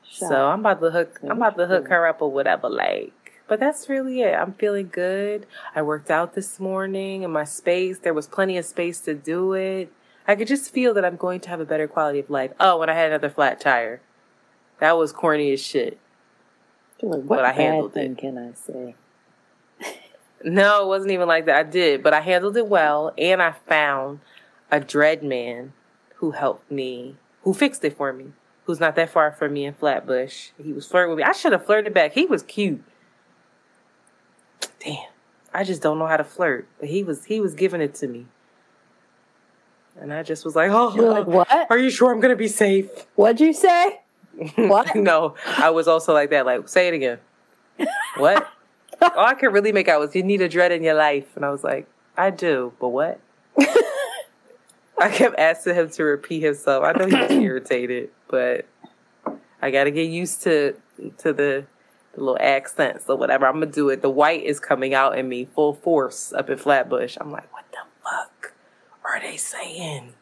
So 0.02 0.46
I'm 0.48 0.60
about 0.60 0.80
to 0.80 0.90
hook 0.90 1.18
I'm 1.22 1.38
about 1.38 1.56
to 1.56 1.66
hook 1.66 1.88
her 1.88 2.06
up 2.06 2.20
or 2.22 2.30
whatever, 2.30 2.68
like. 2.68 3.12
But 3.48 3.60
that's 3.60 3.88
really 3.88 4.22
it. 4.22 4.34
I'm 4.34 4.52
feeling 4.54 4.88
good. 4.90 5.46
I 5.74 5.82
worked 5.82 6.10
out 6.10 6.34
this 6.34 6.58
morning 6.60 7.22
in 7.22 7.30
my 7.30 7.44
space. 7.44 7.98
There 7.98 8.14
was 8.14 8.26
plenty 8.26 8.56
of 8.56 8.64
space 8.64 9.00
to 9.00 9.14
do 9.14 9.52
it. 9.54 9.92
I 10.26 10.34
could 10.34 10.48
just 10.48 10.72
feel 10.72 10.94
that 10.94 11.04
I'm 11.04 11.16
going 11.16 11.40
to 11.40 11.48
have 11.50 11.60
a 11.60 11.66
better 11.66 11.86
quality 11.86 12.20
of 12.20 12.30
life. 12.30 12.52
Oh, 12.58 12.80
and 12.80 12.90
I 12.90 12.94
had 12.94 13.08
another 13.08 13.28
flat 13.28 13.60
tire. 13.60 14.00
That 14.80 14.96
was 14.98 15.12
corny 15.12 15.52
as 15.52 15.62
shit. 15.62 15.98
what 17.00 17.26
but 17.26 17.44
I 17.44 17.52
bad 17.52 17.60
handled 17.60 17.94
thing 17.94 18.12
it. 18.12 18.18
can 18.18 18.38
I 18.38 18.52
say? 18.54 18.94
No, 20.46 20.82
it 20.82 20.88
wasn't 20.88 21.12
even 21.12 21.26
like 21.26 21.46
that. 21.46 21.56
I 21.56 21.62
did, 21.62 22.02
but 22.02 22.12
I 22.12 22.20
handled 22.20 22.58
it 22.58 22.66
well, 22.66 23.14
and 23.16 23.40
I 23.40 23.52
found 23.66 24.20
a 24.70 24.78
dread 24.78 25.22
man 25.22 25.72
who 26.16 26.32
helped 26.32 26.70
me, 26.70 27.16
who 27.44 27.54
fixed 27.54 27.82
it 27.82 27.96
for 27.96 28.12
me, 28.12 28.26
who's 28.64 28.78
not 28.78 28.94
that 28.96 29.08
far 29.08 29.32
from 29.32 29.54
me 29.54 29.64
in 29.64 29.72
Flatbush. 29.72 30.50
He 30.62 30.74
was 30.74 30.86
flirting 30.86 31.10
with 31.10 31.18
me. 31.18 31.24
I 31.24 31.32
should 31.32 31.52
have 31.52 31.64
flirted 31.64 31.94
back. 31.94 32.12
He 32.12 32.26
was 32.26 32.42
cute. 32.42 32.82
Damn, 34.84 34.98
I 35.54 35.64
just 35.64 35.80
don't 35.80 35.98
know 35.98 36.06
how 36.06 36.18
to 36.18 36.24
flirt, 36.24 36.68
but 36.78 36.90
he 36.90 37.02
was 37.02 37.24
he 37.24 37.40
was 37.40 37.54
giving 37.54 37.80
it 37.80 37.94
to 37.96 38.06
me, 38.06 38.26
and 39.98 40.12
I 40.12 40.22
just 40.22 40.44
was 40.44 40.54
like, 40.54 40.70
oh, 40.70 40.94
You're 40.96 41.10
like, 41.10 41.26
what? 41.26 41.48
Are 41.70 41.78
you 41.78 41.88
sure 41.88 42.12
I'm 42.12 42.20
gonna 42.20 42.36
be 42.36 42.48
safe? 42.48 42.90
What'd 43.14 43.40
you 43.40 43.54
say? 43.54 44.00
What? 44.56 44.94
no, 44.96 45.34
I 45.46 45.70
was 45.70 45.88
also 45.88 46.12
like 46.12 46.30
that. 46.30 46.46
Like, 46.46 46.68
say 46.68 46.88
it 46.88 46.94
again. 46.94 47.18
What? 48.16 48.48
All 49.02 49.26
I 49.26 49.34
could 49.34 49.52
really 49.52 49.72
make 49.72 49.88
out 49.88 50.00
was 50.00 50.14
you 50.14 50.22
need 50.22 50.40
a 50.40 50.48
dread 50.48 50.72
in 50.72 50.82
your 50.82 50.94
life, 50.94 51.36
and 51.36 51.44
I 51.44 51.50
was 51.50 51.64
like, 51.64 51.86
I 52.16 52.30
do, 52.30 52.72
but 52.80 52.88
what? 52.88 53.20
I 54.98 55.10
kept 55.10 55.38
asking 55.38 55.74
him 55.74 55.90
to 55.90 56.04
repeat 56.04 56.42
himself. 56.42 56.84
I 56.84 56.92
know 56.92 57.06
he 57.06 57.16
was 57.16 57.30
irritated, 57.30 58.10
but 58.28 58.66
I 59.60 59.70
got 59.70 59.84
to 59.84 59.90
get 59.90 60.08
used 60.08 60.42
to 60.42 60.76
to 61.18 61.32
the, 61.32 61.66
the 62.14 62.20
little 62.20 62.38
accents 62.40 63.06
So 63.06 63.16
whatever. 63.16 63.46
I'm 63.46 63.54
gonna 63.54 63.66
do 63.66 63.88
it. 63.88 64.02
The 64.02 64.10
white 64.10 64.44
is 64.44 64.60
coming 64.60 64.94
out 64.94 65.18
in 65.18 65.28
me 65.28 65.44
full 65.44 65.74
force 65.74 66.32
up 66.32 66.48
in 66.48 66.58
Flatbush. 66.58 67.16
I'm 67.20 67.32
like, 67.32 67.52
what 67.52 67.64
the 67.72 67.78
fuck 68.02 68.54
are 69.04 69.20
they 69.20 69.36
saying? 69.36 70.12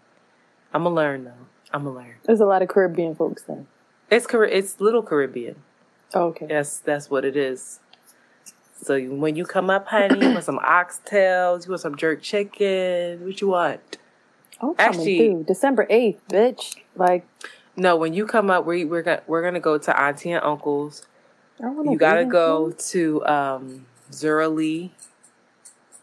I'm 0.72 0.84
gonna 0.84 0.94
learn 0.94 1.24
though. 1.24 1.32
I'm 1.72 1.84
gonna 1.84 1.96
learn. 1.96 2.14
There's 2.24 2.40
a 2.40 2.46
lot 2.46 2.62
of 2.62 2.68
Caribbean 2.68 3.14
folks 3.14 3.42
then. 3.42 3.66
It's 4.12 4.26
Car- 4.26 4.44
it's 4.44 4.80
little 4.80 5.02
Caribbean. 5.02 5.56
Oh, 6.14 6.24
okay. 6.28 6.46
That's 6.46 6.78
that's 6.78 7.08
what 7.10 7.24
it 7.24 7.36
is. 7.36 7.80
So 8.82 8.94
you, 8.96 9.14
when 9.14 9.36
you 9.36 9.44
come 9.46 9.70
up, 9.70 9.86
honey, 9.88 10.20
you 10.26 10.32
want 10.32 10.44
some 10.44 10.58
oxtails, 10.78 11.64
you 11.66 11.70
want 11.70 11.80
some 11.80 11.96
jerk 11.96 12.20
chicken, 12.20 13.24
what 13.24 13.40
you 13.40 13.48
want? 13.48 13.98
I'm 14.60 14.74
coming 14.74 14.76
Actually- 14.78 15.18
through. 15.18 15.44
December 15.44 15.86
8th, 15.90 16.18
bitch. 16.30 16.76
Like, 16.96 17.26
No, 17.76 17.96
when 17.96 18.12
you 18.12 18.26
come 18.26 18.50
up, 18.50 18.66
we 18.66 18.84
we're 18.84 19.02
gonna 19.02 19.22
we're 19.26 19.42
gonna 19.42 19.60
go 19.60 19.78
to 19.78 20.00
auntie 20.00 20.32
and 20.32 20.44
uncle's. 20.44 21.06
I 21.58 21.64
don't 21.64 21.84
know. 21.86 21.92
You 21.92 21.98
gotta 21.98 22.24
go 22.24 22.66
food? 22.70 22.78
to 22.90 23.26
um 23.26 23.86
Zura 24.12 24.48
Lee, 24.48 24.92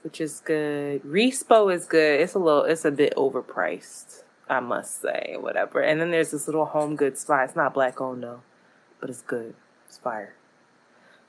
which 0.03 0.19
is 0.19 0.41
good. 0.43 1.03
Respo 1.03 1.71
is 1.73 1.85
good. 1.85 2.21
It's 2.21 2.33
a 2.33 2.39
little, 2.39 2.63
it's 2.63 2.85
a 2.85 2.91
bit 2.91 3.13
overpriced, 3.15 4.23
I 4.49 4.59
must 4.59 5.01
say, 5.01 5.35
whatever. 5.39 5.81
And 5.81 6.01
then 6.01 6.11
there's 6.11 6.31
this 6.31 6.47
little 6.47 6.65
home 6.65 6.95
goods 6.95 7.21
spot. 7.21 7.45
It's 7.45 7.55
not 7.55 7.73
black 7.73 8.01
owned 8.01 8.23
though, 8.23 8.41
but 8.99 9.09
it's 9.09 9.21
good. 9.21 9.53
It's 9.87 9.97
fire. 9.97 10.33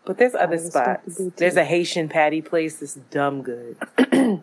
But 0.05 0.17
there's 0.17 0.35
other 0.35 0.57
spots. 0.59 1.21
There's 1.37 1.57
a 1.57 1.65
Haitian 1.65 2.09
patty 2.09 2.41
place 2.41 2.77
that's 2.77 2.95
dumb 2.95 3.43
good. 3.43 3.77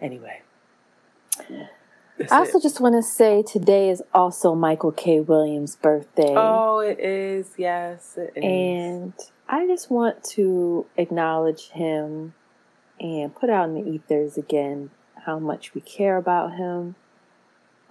anyway. 0.00 0.42
That's 2.18 2.32
I 2.32 2.38
also 2.38 2.58
it. 2.58 2.62
just 2.62 2.80
want 2.80 2.96
to 2.96 3.02
say 3.02 3.42
today 3.42 3.90
is 3.90 4.02
also 4.12 4.54
Michael 4.54 4.90
K. 4.90 5.20
Williams' 5.20 5.76
birthday. 5.76 6.34
Oh, 6.36 6.78
it 6.78 6.98
is. 6.98 7.52
Yes, 7.56 8.16
it 8.16 8.32
is. 8.34 8.42
And 8.42 9.12
I 9.48 9.66
just 9.66 9.90
want 9.90 10.24
to 10.32 10.86
acknowledge 10.96 11.68
him 11.70 12.34
and 12.98 13.34
put 13.34 13.50
out 13.50 13.68
in 13.68 13.74
the 13.74 13.88
ethers 13.88 14.36
again 14.36 14.90
how 15.26 15.38
much 15.38 15.74
we 15.74 15.80
care 15.80 16.16
about 16.16 16.54
him. 16.54 16.94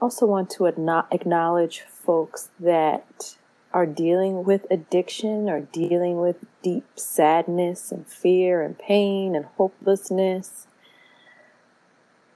Also, 0.01 0.25
want 0.25 0.49
to 0.51 0.63
acknow- 0.63 1.05
acknowledge 1.11 1.81
folks 1.81 2.49
that 2.59 3.35
are 3.73 3.85
dealing 3.85 4.45
with 4.45 4.65
addiction 4.71 5.49
or 5.49 5.59
dealing 5.59 6.19
with 6.19 6.45
deep 6.63 6.85
sadness 6.95 7.91
and 7.91 8.07
fear 8.07 8.61
and 8.61 8.79
pain 8.79 9.35
and 9.35 9.45
hopelessness. 9.57 10.65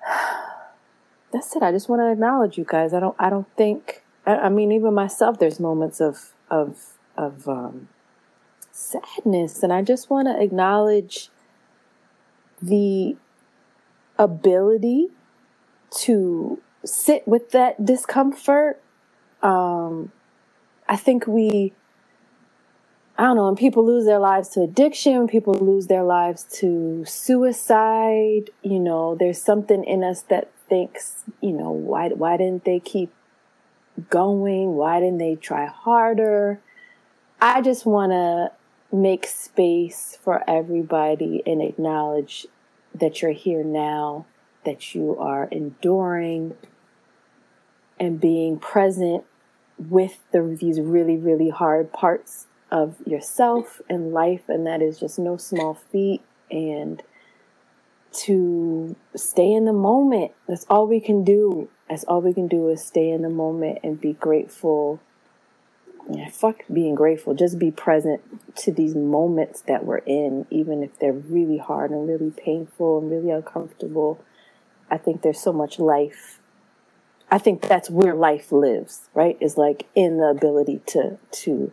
That's 1.31 1.55
it. 1.55 1.63
I 1.63 1.71
just 1.71 1.87
want 1.87 2.01
to 2.01 2.11
acknowledge 2.11 2.57
you 2.57 2.65
guys. 2.67 2.93
I 2.93 2.99
don't. 2.99 3.15
I 3.19 3.29
don't 3.29 3.47
think. 3.55 4.03
I, 4.25 4.35
I 4.35 4.49
mean, 4.49 4.71
even 4.71 4.93
myself, 4.93 5.39
there's 5.39 5.59
moments 5.59 6.01
of 6.01 6.33
of 6.49 6.97
of 7.15 7.47
um, 7.47 7.87
sadness, 8.71 9.63
and 9.63 9.71
I 9.71 9.81
just 9.81 10.09
want 10.09 10.27
to 10.27 10.41
acknowledge 10.41 11.29
the 12.61 13.15
ability 14.19 15.07
to 16.01 16.61
sit 16.85 17.27
with 17.27 17.51
that 17.51 17.83
discomfort. 17.83 18.81
Um, 19.41 20.11
I 20.87 20.95
think 20.97 21.25
we, 21.25 21.73
I 23.17 23.23
don't 23.23 23.37
know, 23.37 23.45
when 23.45 23.55
people 23.55 23.85
lose 23.85 24.05
their 24.05 24.19
lives 24.19 24.49
to 24.49 24.61
addiction, 24.61 25.27
people 25.27 25.53
lose 25.53 25.87
their 25.87 26.03
lives 26.03 26.45
to 26.59 27.03
suicide, 27.05 28.51
you 28.61 28.79
know, 28.79 29.15
there's 29.15 29.41
something 29.41 29.83
in 29.83 30.03
us 30.03 30.21
that 30.23 30.51
thinks, 30.67 31.23
you 31.41 31.51
know, 31.51 31.71
why 31.71 32.09
why 32.09 32.37
didn't 32.37 32.65
they 32.65 32.79
keep 32.79 33.11
going? 34.09 34.75
Why 34.75 34.99
didn't 34.99 35.17
they 35.17 35.35
try 35.35 35.65
harder? 35.65 36.59
I 37.41 37.61
just 37.61 37.85
want 37.85 38.11
to 38.11 38.51
make 38.95 39.25
space 39.25 40.17
for 40.21 40.43
everybody 40.49 41.43
and 41.45 41.61
acknowledge 41.61 42.47
that 42.99 43.21
you're 43.21 43.31
here 43.31 43.63
now, 43.63 44.25
that 44.65 44.93
you 44.93 45.17
are 45.17 45.45
enduring 45.45 46.55
and 47.99 48.19
being 48.19 48.57
present 48.57 49.23
with 49.77 50.19
the, 50.31 50.57
these 50.59 50.79
really, 50.79 51.17
really 51.17 51.49
hard 51.49 51.91
parts 51.91 52.47
of 52.71 52.95
yourself 53.05 53.81
and 53.89 54.13
life, 54.13 54.47
and 54.47 54.65
that 54.67 54.81
is 54.81 54.99
just 54.99 55.17
no 55.17 55.37
small 55.37 55.73
feat. 55.73 56.21
And 56.51 57.01
to 58.11 58.95
stay 59.15 59.51
in 59.51 59.65
the 59.65 59.73
moment. 59.73 60.31
That's 60.47 60.65
all 60.69 60.87
we 60.87 60.99
can 60.99 61.23
do. 61.23 61.69
That's 61.89 62.03
all 62.05 62.21
we 62.21 62.33
can 62.33 62.47
do 62.47 62.69
is 62.69 62.83
stay 62.83 63.09
in 63.09 63.21
the 63.21 63.29
moment 63.29 63.79
and 63.83 63.99
be 63.99 64.13
grateful. 64.13 64.99
Yeah, 66.11 66.29
fuck 66.29 66.63
being 66.71 66.95
grateful. 66.95 67.35
Just 67.35 67.59
be 67.59 67.69
present 67.69 68.21
to 68.57 68.71
these 68.71 68.95
moments 68.95 69.61
that 69.61 69.85
we're 69.85 69.99
in, 69.99 70.47
even 70.49 70.81
if 70.81 70.97
they're 70.97 71.13
really 71.13 71.59
hard 71.59 71.91
and 71.91 72.07
really 72.07 72.31
painful 72.31 72.97
and 72.97 73.11
really 73.11 73.29
uncomfortable. 73.29 74.19
I 74.89 74.97
think 74.97 75.21
there's 75.21 75.39
so 75.39 75.53
much 75.53 75.77
life. 75.77 76.39
I 77.29 77.37
think 77.37 77.61
that's 77.61 77.91
where 77.91 78.15
life 78.15 78.51
lives, 78.51 79.09
right? 79.13 79.37
Is 79.39 79.55
like 79.55 79.85
in 79.93 80.17
the 80.17 80.25
ability 80.25 80.81
to 80.87 81.19
to 81.31 81.71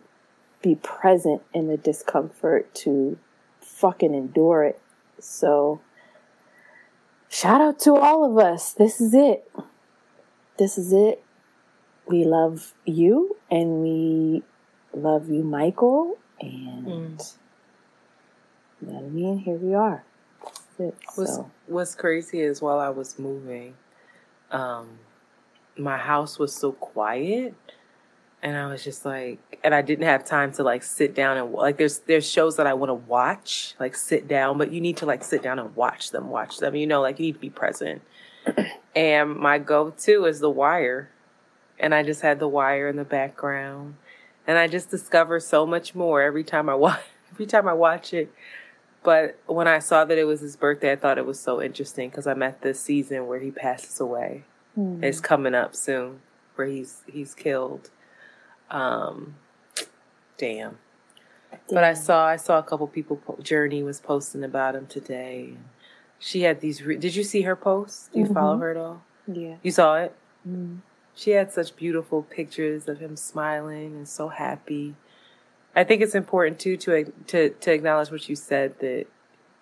be 0.61 0.75
present 0.75 1.40
in 1.55 1.68
the 1.68 1.79
discomfort, 1.79 2.75
to 2.75 3.18
fucking 3.61 4.14
endure 4.14 4.64
it. 4.64 4.81
So 5.18 5.81
shout 7.31 7.62
out 7.62 7.79
to 7.81 7.94
all 7.94 8.22
of 8.22 8.37
us. 8.37 8.72
This 8.72 9.01
is 9.01 9.14
it. 9.14 9.51
This 10.59 10.77
is 10.77 10.92
it. 10.92 11.22
We 12.07 12.25
love 12.25 12.75
you 12.85 13.37
and 13.51 13.83
we 13.83 14.42
love 14.92 15.29
you, 15.29 15.42
Michael. 15.42 16.19
And 16.40 16.87
mm. 17.19 17.35
you 18.81 18.92
know 18.92 18.99
I 18.99 19.03
mean? 19.03 19.38
Here 19.38 19.57
we 19.57 19.75
are. 19.75 20.05
It, 20.79 20.95
what's, 21.14 21.35
so. 21.35 21.51
what's 21.66 21.95
crazy 21.95 22.40
is 22.40 22.61
while 22.61 22.79
I 22.79 22.90
was 22.90 23.19
moving, 23.19 23.75
um, 24.51 24.99
my 25.77 25.97
house 25.97 26.38
was 26.38 26.55
so 26.55 26.73
quiet 26.73 27.55
and 28.42 28.57
I 28.57 28.66
was 28.66 28.85
just 28.85 29.05
like, 29.05 29.38
and 29.64 29.75
I 29.75 29.83
didn't 29.83 30.05
have 30.05 30.25
time 30.25 30.53
to 30.53 30.62
like 30.62 30.83
sit 30.83 31.14
down 31.14 31.37
and 31.37 31.53
like 31.53 31.79
there's 31.79 31.99
there's 32.01 32.31
shows 32.31 32.57
that 32.57 32.66
I 32.66 32.75
want 32.75 32.90
to 32.90 32.95
watch, 32.95 33.75
like 33.81 33.97
sit 33.97 34.29
down, 34.29 34.59
but 34.59 34.71
you 34.71 34.81
need 34.81 34.99
to 34.99 35.07
like 35.07 35.25
sit 35.25 35.42
down 35.42 35.59
and 35.59 35.75
watch 35.75 36.11
them, 36.11 36.29
watch 36.29 36.59
them. 36.59 36.77
You 36.77 36.87
know, 36.87 37.01
like 37.01 37.19
you 37.19 37.27
need 37.27 37.35
to 37.35 37.38
be 37.40 37.51
present. 37.51 38.03
and 38.97 39.35
my 39.35 39.59
go-to 39.59 40.27
is 40.27 40.38
The 40.38 40.51
Wire, 40.51 41.11
and 41.78 41.94
I 41.94 42.02
just 42.02 42.22
had 42.22 42.38
The 42.38 42.48
Wire 42.48 42.88
in 42.88 42.96
the 42.96 43.04
background, 43.04 43.96
and 44.46 44.58
I 44.58 44.68
just 44.68 44.90
discover 44.90 45.40
so 45.40 45.66
much 45.66 45.94
more 45.94 46.22
every 46.22 46.44
time 46.44 46.68
I 46.68 46.74
watch 46.86 47.00
every 47.32 47.46
time 47.46 47.68
I 47.68 47.72
watch 47.72 48.12
it. 48.14 48.32
But 49.02 49.38
when 49.46 49.68
I 49.68 49.78
saw 49.78 50.04
that 50.04 50.18
it 50.18 50.24
was 50.24 50.40
his 50.40 50.56
birthday, 50.56 50.92
I 50.92 50.96
thought 50.96 51.16
it 51.16 51.26
was 51.26 51.38
so 51.38 51.62
interesting 51.62 52.10
because 52.10 52.26
I'm 52.26 52.42
at 52.42 52.62
the 52.62 52.74
season 52.74 53.28
where 53.28 53.38
he 53.38 53.52
passes 53.52 54.00
away. 54.00 54.42
Mm. 54.76 55.02
It's 55.02 55.20
coming 55.20 55.54
up 55.54 55.76
soon, 55.76 56.20
where 56.56 56.66
he's 56.66 57.02
he's 57.06 57.34
killed 57.34 57.90
um, 58.70 59.36
damn. 60.36 60.78
damn. 61.50 61.58
But 61.70 61.84
I 61.84 61.94
saw 61.94 62.26
I 62.26 62.36
saw 62.36 62.58
a 62.58 62.62
couple 62.62 62.86
people. 62.86 63.20
Journey 63.42 63.82
was 63.82 64.00
posting 64.00 64.44
about 64.44 64.74
him 64.74 64.86
today. 64.86 65.54
She 66.18 66.42
had 66.42 66.60
these. 66.60 66.82
Re- 66.82 66.96
Did 66.96 67.14
you 67.14 67.22
see 67.22 67.42
her 67.42 67.56
post? 67.56 68.12
Do 68.12 68.18
you 68.18 68.24
mm-hmm. 68.24 68.34
follow 68.34 68.58
her 68.58 68.70
at 68.70 68.76
all? 68.76 69.02
Yeah. 69.26 69.56
You 69.62 69.70
saw 69.70 69.96
it. 69.96 70.14
Mm-hmm. 70.48 70.76
She 71.16 71.33
had 71.33 71.52
such 71.52 71.76
beautiful 71.76 72.24
pictures 72.24 72.88
of 72.88 73.00
him 73.00 73.16
smiling 73.16 73.96
and 73.96 74.09
so 74.09 74.29
happy. 74.31 74.96
I 75.76 75.85
think 75.85 76.02
it's 76.02 76.16
important 76.16 76.61
too 76.61 76.76
to 76.79 77.12
to 77.29 77.50
to 77.50 77.72
acknowledge 77.72 78.11
what 78.12 78.29
you 78.29 78.37
said 78.37 78.79
that 78.81 79.07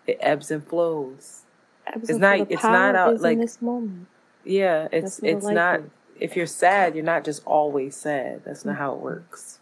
it 0.06 0.18
ebbs 0.20 0.50
and 0.50 0.66
flows. 0.66 1.42
Ebbs 1.86 2.10
it's 2.10 2.18
not. 2.20 2.40
It's 2.50 2.68
not 2.70 2.96
out 2.96 3.20
like 3.20 3.38
this 3.38 3.62
moment. 3.62 4.08
Yeah, 4.44 4.88
it's 4.92 5.20
it's 5.24 5.50
not 5.50 5.82
if 6.20 6.36
you're 6.36 6.46
sad, 6.48 6.94
you're 6.96 7.04
not 7.04 7.24
just 7.24 7.42
always 7.46 7.96
sad. 7.96 8.42
That's 8.44 8.64
not 8.64 8.76
how 8.76 8.94
it 8.94 9.00
works. 9.00 9.60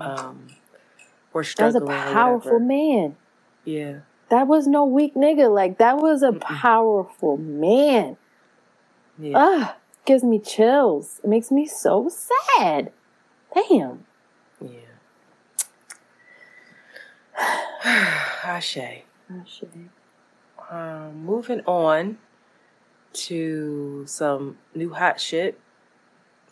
Um, 0.00 0.48
or 1.34 1.44
struggling. 1.44 1.86
That 1.86 1.96
was 1.96 2.06
a 2.08 2.12
powerful 2.14 2.60
man. 2.60 3.16
Yeah. 3.64 4.00
That 4.30 4.48
was 4.48 4.66
no 4.68 4.84
weak 4.84 5.14
nigga. 5.14 5.54
Like 5.54 5.78
that 5.78 5.98
was 5.98 6.22
a 6.22 6.32
Mm-mm. 6.32 6.40
powerful 6.40 7.36
man. 7.38 8.16
Yeah. 9.18 9.36
Ugh, 9.36 9.74
gives 10.10 10.24
me 10.24 10.40
chills. 10.40 11.20
It 11.22 11.30
makes 11.30 11.52
me 11.52 11.68
so 11.68 12.10
sad. 12.10 12.90
Damn. 13.54 14.04
Yeah. 14.60 14.90
Ashe. 18.44 19.04
Ashe. 19.32 19.62
Um, 20.68 21.24
moving 21.24 21.60
on 21.60 22.18
to 23.28 24.04
some 24.08 24.58
new 24.74 24.92
hot 24.92 25.20
shit. 25.20 25.60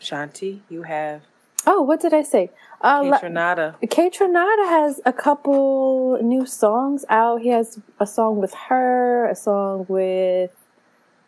Shanti, 0.00 0.60
you 0.68 0.84
have. 0.84 1.22
Oh, 1.66 1.82
what 1.82 2.00
did 2.00 2.14
I 2.14 2.22
say? 2.22 2.52
Uh, 2.80 3.02
Kaytranada. 3.02 3.74
Kaytranada 3.82 4.68
has 4.68 5.00
a 5.04 5.12
couple 5.12 6.16
new 6.22 6.46
songs 6.46 7.04
out. 7.08 7.40
He 7.42 7.48
has 7.48 7.80
a 7.98 8.06
song 8.06 8.36
with 8.36 8.54
her, 8.68 9.26
a 9.26 9.34
song 9.34 9.84
with, 9.88 10.52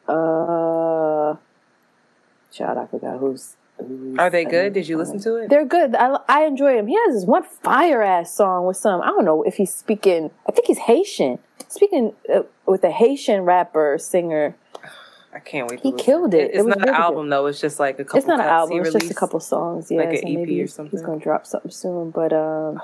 uh, 0.07 1.35
child, 2.53 2.79
I 2.79 2.87
forgot 2.87 3.19
who's. 3.19 3.57
who's 3.79 4.19
Are 4.19 4.31
they 4.31 4.45
good? 4.45 4.73
Did 4.73 4.89
you 4.89 4.97
listen 4.97 5.21
to 5.21 5.37
it? 5.37 5.51
They're 5.51 5.65
good. 5.65 5.95
I, 5.95 6.19
I 6.29 6.45
enjoy 6.45 6.79
him. 6.79 6.87
He 6.87 6.95
has 7.07 7.15
this 7.15 7.25
one 7.25 7.45
fire 7.45 8.03
ass 8.03 8.35
song 8.35 8.67
with 8.67 8.77
some, 8.77 9.03
I 9.03 9.07
don't 9.07 9.25
know 9.25 9.43
if 9.43 9.55
he's 9.55 9.73
speaking, 9.73 10.31
I 10.49 10.53
think 10.53 10.67
he's 10.67 10.79
Haitian. 10.79 11.39
Speaking 11.69 12.15
uh, 12.33 12.43
with 12.67 12.83
a 12.85 12.91
Haitian 12.91 13.43
rapper, 13.43 13.97
singer. 13.99 14.57
I 15.33 15.39
can't 15.39 15.71
wait. 15.71 15.81
he 15.81 15.93
killed 15.93 16.35
it. 16.35 16.51
It's 16.53 16.65
it 16.65 16.67
not 16.67 16.83
an 16.83 16.95
album 16.95 17.29
though. 17.29 17.47
It's 17.47 17.61
just 17.61 17.79
like 17.79 18.01
a 18.01 18.05
couple. 18.05 18.19
It's 18.19 18.27
not 18.27 18.41
an 18.41 18.47
album. 18.47 18.81
It's 18.81 18.93
just 18.93 19.11
a 19.11 19.15
couple 19.15 19.39
songs. 19.39 19.89
Yeah, 19.89 19.99
like 19.99 20.23
an 20.23 20.35
so 20.35 20.43
EP 20.43 20.65
or 20.65 20.67
something. 20.67 20.91
He's 20.91 21.07
gonna 21.07 21.21
drop 21.21 21.47
something 21.47 21.71
soon, 21.71 22.11
but 22.11 22.33
um, 22.33 22.83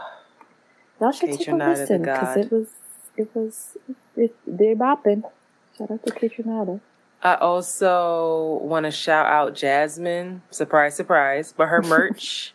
y'all 1.00 1.10
should 1.10 1.32
take 1.32 1.48
a 1.48 1.56
listen 1.56 2.02
because 2.02 2.36
it 2.36 2.52
was 2.52 2.68
it 3.16 3.34
was 3.34 3.76
it, 4.16 4.36
they're 4.46 4.76
bopping. 4.76 5.24
Shout 5.76 5.90
out 5.90 6.06
to 6.06 6.12
Kaytranada. 6.12 6.80
I 7.26 7.34
also 7.34 8.60
want 8.62 8.84
to 8.86 8.92
shout 8.92 9.26
out 9.26 9.54
Jazmine. 9.54 10.42
Surprise, 10.50 10.94
surprise! 10.94 11.52
But 11.56 11.66
her 11.66 11.82
merch. 11.82 12.54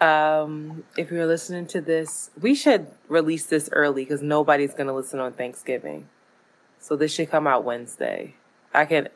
um, 0.00 0.82
if 0.96 1.12
you're 1.12 1.26
listening 1.26 1.68
to 1.68 1.80
this, 1.80 2.30
we 2.40 2.56
should 2.56 2.88
release 3.06 3.46
this 3.46 3.68
early 3.70 4.04
because 4.04 4.20
nobody's 4.20 4.74
gonna 4.74 4.92
listen 4.92 5.20
on 5.20 5.32
Thanksgiving. 5.32 6.08
So 6.80 6.96
this 6.96 7.14
should 7.14 7.30
come 7.30 7.46
out 7.46 7.62
Wednesday. 7.62 8.34
I 8.74 8.84
can 8.84 9.10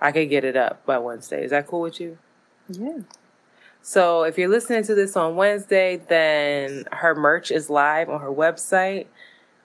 I 0.00 0.12
can 0.12 0.28
get 0.28 0.44
it 0.44 0.56
up 0.56 0.86
by 0.86 0.98
Wednesday. 0.98 1.42
Is 1.42 1.50
that 1.50 1.66
cool 1.66 1.80
with 1.80 1.98
you? 1.98 2.16
Yeah. 2.68 3.00
So 3.82 4.22
if 4.22 4.38
you're 4.38 4.48
listening 4.48 4.84
to 4.84 4.94
this 4.94 5.16
on 5.16 5.34
Wednesday, 5.34 6.00
then 6.08 6.84
her 6.92 7.16
merch 7.16 7.50
is 7.50 7.68
live 7.68 8.08
on 8.08 8.20
her 8.20 8.30
website. 8.30 9.06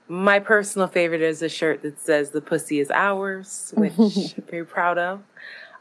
My 0.07 0.39
personal 0.39 0.87
favorite 0.87 1.21
is 1.21 1.41
a 1.41 1.49
shirt 1.49 1.81
that 1.83 1.99
says 1.99 2.31
"The 2.31 2.41
pussy 2.41 2.79
is 2.79 2.91
ours," 2.91 3.73
which 3.77 3.93
I'm 3.97 4.43
very 4.49 4.65
proud 4.65 4.97
of. 4.97 5.21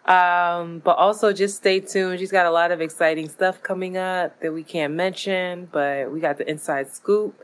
Um, 0.04 0.80
but 0.80 0.96
also 0.96 1.32
just 1.32 1.56
stay 1.56 1.78
tuned. 1.78 2.18
She's 2.18 2.32
got 2.32 2.46
a 2.46 2.50
lot 2.50 2.72
of 2.72 2.80
exciting 2.80 3.28
stuff 3.28 3.62
coming 3.62 3.96
up 3.96 4.40
that 4.40 4.52
we 4.52 4.64
can't 4.64 4.94
mention, 4.94 5.68
but 5.70 6.10
we 6.10 6.18
got 6.18 6.38
the 6.38 6.50
inside 6.50 6.90
scoop 6.90 7.40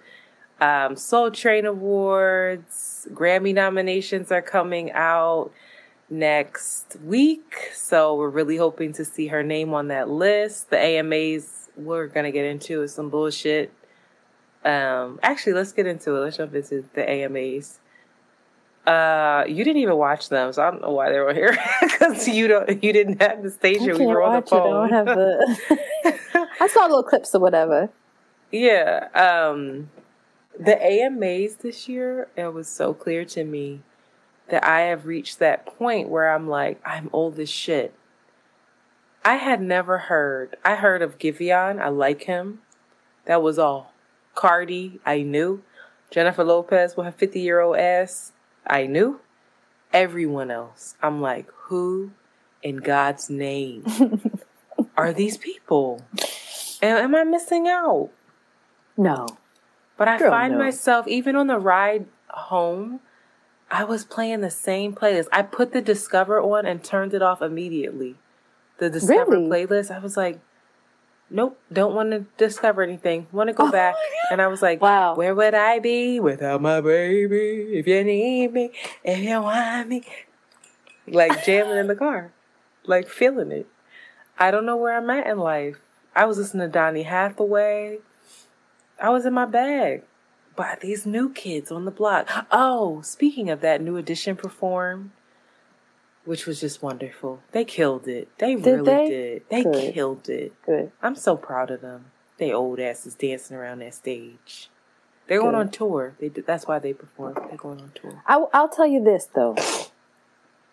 um, 0.60 0.96
Soul 0.96 1.30
Train 1.30 1.66
Awards, 1.66 3.06
Grammy 3.12 3.54
nominations 3.54 4.32
are 4.32 4.42
coming 4.42 4.90
out 4.92 5.52
next 6.10 6.96
week. 7.04 7.70
So 7.74 8.16
we're 8.16 8.28
really 8.28 8.56
hoping 8.56 8.92
to 8.94 9.04
see 9.04 9.28
her 9.28 9.42
name 9.42 9.72
on 9.72 9.88
that 9.88 10.08
list. 10.08 10.70
The 10.70 10.78
AMAs 10.78 11.68
we're 11.76 12.08
gonna 12.08 12.32
get 12.32 12.44
into 12.44 12.82
is 12.82 12.92
some 12.92 13.08
bullshit. 13.08 13.72
Um, 14.64 15.18
actually, 15.22 15.54
let's 15.54 15.72
get 15.72 15.86
into 15.86 16.14
it. 16.14 16.20
Let's 16.20 16.36
jump 16.36 16.54
into 16.54 16.84
the 16.94 17.08
AMAs. 17.08 17.80
Uh, 18.86 19.44
you 19.46 19.64
didn't 19.64 19.82
even 19.82 19.96
watch 19.96 20.30
them, 20.30 20.52
so 20.52 20.62
I 20.62 20.70
don't 20.70 20.80
know 20.80 20.92
why 20.92 21.12
they 21.12 21.20
were 21.20 21.34
here 21.34 21.56
because 21.82 22.26
you 22.26 22.48
don't. 22.48 22.82
You 22.82 22.92
didn't 22.92 23.20
have 23.20 23.42
the 23.42 23.50
station. 23.50 23.98
We 23.98 24.06
were 24.06 24.22
on 24.22 24.40
the 24.40 24.46
phone. 24.46 24.86
It. 24.90 24.94
I 24.94 25.04
don't 25.04 25.06
have 25.06 25.16
the. 25.16 26.48
I 26.60 26.68
saw 26.68 26.82
little 26.82 27.02
clips 27.02 27.34
or 27.34 27.40
whatever. 27.40 27.90
Yeah. 28.50 29.08
Um, 29.14 29.90
the 30.58 30.82
AMAs 30.82 31.56
this 31.56 31.88
year, 31.88 32.28
it 32.36 32.52
was 32.52 32.68
so 32.68 32.94
clear 32.94 33.24
to 33.26 33.44
me 33.44 33.82
that 34.48 34.64
I 34.64 34.80
have 34.82 35.06
reached 35.06 35.38
that 35.38 35.66
point 35.66 36.08
where 36.08 36.34
I'm 36.34 36.48
like, 36.48 36.80
I'm 36.84 37.10
old 37.12 37.38
as 37.38 37.50
shit. 37.50 37.94
I 39.24 39.34
had 39.34 39.60
never 39.60 39.98
heard, 39.98 40.56
I 40.64 40.76
heard 40.76 41.02
of 41.02 41.18
Giveon, 41.18 41.80
I 41.80 41.88
like 41.88 42.22
him. 42.22 42.60
That 43.26 43.42
was 43.42 43.58
all. 43.58 43.92
Cardi, 44.38 45.00
I 45.04 45.22
knew. 45.22 45.64
Jennifer 46.12 46.44
Lopez 46.44 46.96
with 46.96 47.06
her 47.06 47.12
50 47.12 47.40
year 47.40 47.60
old 47.60 47.76
ass, 47.76 48.30
I 48.64 48.86
knew. 48.86 49.20
Everyone 49.92 50.48
else, 50.52 50.94
I'm 51.02 51.20
like, 51.20 51.48
who 51.64 52.12
in 52.62 52.76
God's 52.76 53.28
name 53.28 53.84
are 54.96 55.12
these 55.12 55.36
people? 55.36 56.04
Am 56.80 57.16
I 57.16 57.24
missing 57.24 57.66
out? 57.66 58.10
No. 58.96 59.26
But 59.96 60.06
I 60.06 60.18
Girl, 60.18 60.30
find 60.30 60.52
no. 60.52 60.58
myself, 60.60 61.08
even 61.08 61.34
on 61.34 61.48
the 61.48 61.58
ride 61.58 62.06
home, 62.28 63.00
I 63.72 63.82
was 63.82 64.04
playing 64.04 64.42
the 64.42 64.50
same 64.50 64.94
playlist. 64.94 65.26
I 65.32 65.42
put 65.42 65.72
the 65.72 65.80
Discover 65.80 66.40
on 66.40 66.64
and 66.64 66.84
turned 66.84 67.12
it 67.12 67.22
off 67.22 67.42
immediately. 67.42 68.14
The 68.78 68.88
Discover 68.88 69.32
really? 69.32 69.48
playlist. 69.66 69.90
I 69.90 69.98
was 69.98 70.16
like, 70.16 70.38
nope, 71.30 71.58
don't 71.72 71.94
want 71.94 72.10
to 72.12 72.26
discover 72.36 72.82
anything. 72.82 73.26
Want 73.32 73.48
to 73.48 73.54
go 73.54 73.68
Oh, 73.68 73.72
back. 73.72 73.94
And 74.30 74.40
I 74.42 74.46
was 74.48 74.62
like, 74.62 74.80
Wow. 74.80 75.14
where 75.16 75.34
would 75.34 75.54
I 75.54 75.78
be 75.78 76.20
without 76.20 76.60
my 76.62 76.80
baby? 76.80 77.78
If 77.78 77.86
you 77.86 78.04
need 78.04 78.52
me, 78.52 78.70
if 79.04 79.18
you 79.18 79.40
want 79.42 79.88
me. 79.88 80.02
Like 81.06 81.44
jamming 81.44 81.78
in 81.78 81.86
the 81.86 81.96
car, 81.96 82.32
like 82.84 83.08
feeling 83.08 83.50
it. 83.50 83.66
I 84.38 84.50
don't 84.50 84.66
know 84.66 84.76
where 84.76 84.96
I'm 84.96 85.08
at 85.10 85.26
in 85.26 85.38
life. 85.38 85.78
I 86.14 86.26
was 86.26 86.36
listening 86.38 86.66
to 86.68 86.72
Donny 86.72 87.04
Hathaway. 87.04 87.98
I 89.00 89.10
was 89.10 89.24
in 89.24 89.32
my 89.34 89.46
bag. 89.46 90.02
by 90.56 90.76
these 90.80 91.06
new 91.06 91.30
kids 91.32 91.70
on 91.70 91.84
the 91.84 91.90
block. 91.90 92.28
Oh, 92.50 93.00
speaking 93.02 93.48
of 93.48 93.60
that, 93.60 93.80
New 93.80 93.96
Edition 93.96 94.34
performed, 94.36 95.10
which 96.28 96.44
was 96.44 96.60
just 96.60 96.82
wonderful. 96.82 97.40
They 97.52 97.64
killed 97.64 98.06
it. 98.06 98.28
They 98.36 98.54
Did 98.54 98.66
really 98.66 98.84
they? 98.84 99.08
did. 99.08 99.42
They 99.48 99.62
Good. 99.62 99.94
killed 99.94 100.28
it. 100.28 100.52
Good. 100.66 100.92
I'm 101.02 101.14
so 101.14 101.38
proud 101.38 101.70
of 101.70 101.80
them. 101.80 102.12
They 102.36 102.52
old 102.52 102.78
asses 102.78 103.14
dancing 103.14 103.56
around 103.56 103.78
that 103.78 103.94
stage. 103.94 104.68
They're 105.26 105.40
going 105.40 105.52
Good. 105.52 105.58
on 105.58 105.70
tour. 105.70 106.14
They 106.20 106.28
did, 106.28 106.46
that's 106.46 106.66
why 106.66 106.80
they 106.80 106.92
perform. 106.92 107.32
They're 107.48 107.56
going 107.56 107.80
on 107.80 107.92
tour. 107.94 108.22
I, 108.26 108.44
I'll 108.52 108.68
tell 108.68 108.86
you 108.86 109.02
this 109.02 109.26
though. 109.34 109.56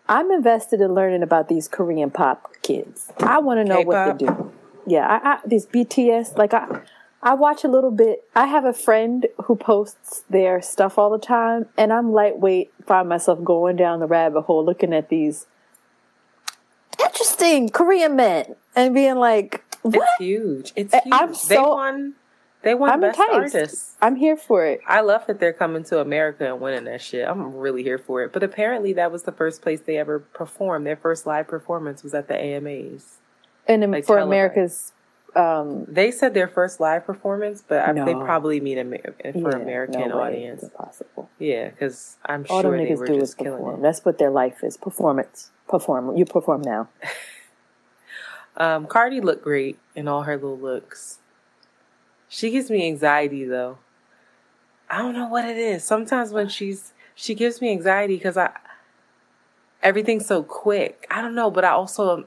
I'm 0.06 0.30
invested 0.30 0.82
in 0.82 0.92
learning 0.92 1.22
about 1.22 1.48
these 1.48 1.68
Korean 1.68 2.10
pop 2.10 2.52
kids. 2.60 3.10
I 3.20 3.38
want 3.38 3.58
to 3.58 3.64
know 3.64 3.80
what 3.80 4.18
they 4.18 4.26
do. 4.26 4.52
Yeah, 4.86 5.06
I, 5.06 5.28
I, 5.32 5.38
these 5.46 5.64
BTS. 5.64 6.36
Like 6.36 6.52
I, 6.52 6.82
I 7.26 7.34
watch 7.34 7.64
a 7.64 7.68
little 7.68 7.90
bit. 7.90 8.22
I 8.36 8.46
have 8.46 8.64
a 8.64 8.72
friend 8.72 9.26
who 9.46 9.56
posts 9.56 10.22
their 10.30 10.62
stuff 10.62 10.96
all 10.96 11.10
the 11.10 11.18
time, 11.18 11.66
and 11.76 11.92
I'm 11.92 12.12
lightweight. 12.12 12.72
Find 12.86 13.08
myself 13.08 13.42
going 13.42 13.74
down 13.74 13.98
the 13.98 14.06
rabbit 14.06 14.42
hole, 14.42 14.64
looking 14.64 14.94
at 14.94 15.08
these 15.08 15.46
interesting 17.02 17.68
Korean 17.68 18.14
men, 18.14 18.54
and 18.76 18.94
being 18.94 19.16
like, 19.16 19.64
"What? 19.82 19.96
It's 19.96 20.12
huge. 20.18 20.72
It's 20.76 20.94
huge. 20.94 21.02
I'm 21.10 21.30
they 21.30 21.34
so- 21.34 21.68
won. 21.74 22.14
They 22.62 22.74
won 22.74 22.90
I'm 22.90 23.00
best 23.00 23.18
enticed. 23.18 23.54
artists. 23.56 23.96
I'm 24.00 24.14
here 24.16 24.36
for 24.36 24.64
it." 24.64 24.80
I 24.86 25.00
love 25.00 25.26
that 25.26 25.40
they're 25.40 25.52
coming 25.52 25.82
to 25.84 26.00
America 26.00 26.46
and 26.46 26.60
winning 26.60 26.84
that 26.84 27.00
shit. 27.02 27.26
I'm 27.28 27.56
really 27.56 27.82
here 27.82 27.98
for 27.98 28.22
it. 28.22 28.32
But 28.32 28.44
apparently, 28.44 28.92
that 28.92 29.10
was 29.10 29.24
the 29.24 29.32
first 29.32 29.62
place 29.62 29.80
they 29.80 29.96
ever 29.98 30.20
performed. 30.20 30.86
Their 30.86 30.96
first 30.96 31.26
live 31.26 31.48
performance 31.48 32.02
was 32.04 32.14
at 32.14 32.28
the 32.28 32.36
AMAs. 32.40 33.18
And 33.68 33.82
Like 33.90 34.04
for 34.04 34.14
televised. 34.16 34.26
America's, 34.28 34.92
um, 35.36 35.84
They 35.86 36.10
said 36.10 36.34
their 36.34 36.48
first 36.48 36.80
live 36.80 37.04
performance, 37.04 37.62
but 37.66 37.80
I, 37.80 37.92
they 37.92 38.14
probably 38.14 38.60
mean 38.60 38.78
Amer- 38.78 39.14
for 39.32 39.50
yeah, 39.50 39.56
American 39.62 40.08
no 40.08 40.20
audience. 40.20 40.62
It's 40.62 40.72
impossible. 40.72 41.28
Yeah, 41.38 41.68
because 41.68 42.16
I'm 42.24 42.46
All 42.48 42.62
sure 42.62 42.76
they 42.78 42.94
were 42.94 43.06
do 43.06 43.20
just 43.20 43.36
killing 43.38 43.58
perform. 43.58 43.80
it. 43.80 43.82
That's 43.82 44.04
what 44.04 44.18
their 44.18 44.30
life 44.30 44.64
is. 44.64 44.76
Performance. 44.76 45.50
Perform. 45.68 46.16
You 46.16 46.24
perform 46.24 46.62
now. 46.62 46.88
Um, 48.58 48.86
Cardi 48.86 49.20
looked 49.20 49.44
great 49.44 49.78
in 49.94 50.08
all 50.08 50.22
her 50.22 50.34
little 50.36 50.58
looks. 50.58 51.18
She 52.26 52.50
gives 52.50 52.70
me 52.70 52.86
anxiety 52.86 53.44
though. 53.44 53.76
I 54.88 54.98
don't 55.02 55.12
know 55.12 55.28
what 55.28 55.44
it 55.44 55.58
is. 55.58 55.84
Sometimes 55.84 56.32
when 56.32 56.48
she's 56.48 56.94
she 57.14 57.34
gives 57.34 57.60
me 57.60 57.70
anxiety 57.70 58.16
because 58.16 58.38
I 58.38 58.52
everything's 59.82 60.24
so 60.26 60.42
quick. 60.42 61.06
I 61.10 61.20
don't 61.20 61.34
know, 61.34 61.50
but 61.50 61.64
I 61.66 61.70
also 61.70 62.24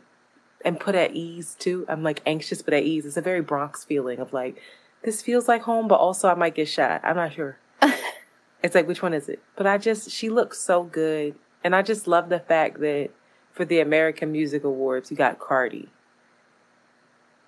am 0.65 0.75
put 0.75 0.95
at 0.95 1.15
ease 1.15 1.55
too. 1.59 1.85
I'm 1.87 2.03
like 2.03 2.21
anxious 2.25 2.61
but 2.61 2.73
at 2.73 2.83
ease. 2.83 3.05
It's 3.05 3.17
a 3.17 3.21
very 3.21 3.41
Bronx 3.41 3.83
feeling 3.83 4.19
of 4.19 4.33
like 4.33 4.61
this 5.03 5.21
feels 5.21 5.47
like 5.47 5.63
home, 5.63 5.87
but 5.87 5.95
also 5.95 6.29
I 6.29 6.35
might 6.35 6.55
get 6.55 6.67
shot. 6.67 7.01
I'm 7.03 7.15
not 7.15 7.33
sure. 7.33 7.57
it's 8.63 8.75
like 8.75 8.87
which 8.87 9.01
one 9.01 9.13
is 9.13 9.29
it? 9.29 9.41
But 9.55 9.67
I 9.67 9.77
just 9.77 10.11
she 10.11 10.29
looks 10.29 10.59
so 10.59 10.83
good, 10.83 11.35
and 11.63 11.75
I 11.75 11.81
just 11.81 12.07
love 12.07 12.29
the 12.29 12.39
fact 12.39 12.79
that 12.81 13.11
for 13.51 13.65
the 13.65 13.79
American 13.79 14.31
Music 14.31 14.63
Awards 14.63 15.11
you 15.11 15.17
got 15.17 15.39
Cardi. 15.39 15.89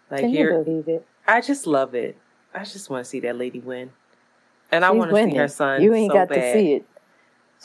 Like 0.09 0.21
Can 0.21 0.31
you 0.31 0.63
believe 0.63 0.87
it? 0.87 1.05
I 1.27 1.41
just 1.41 1.67
love 1.67 1.95
it. 1.95 2.17
I 2.53 2.63
just 2.63 2.89
want 2.89 3.05
to 3.05 3.09
see 3.09 3.21
that 3.21 3.37
lady 3.37 3.59
win, 3.59 3.91
and 4.71 4.83
I 4.83 4.91
want 4.91 5.11
to 5.11 5.23
see 5.23 5.35
her 5.35 5.47
son. 5.47 5.81
You 5.81 5.93
ain't 5.93 6.11
so 6.11 6.17
got 6.17 6.29
bad. 6.29 6.35
to 6.35 6.53
see 6.53 6.73
it. 6.73 6.85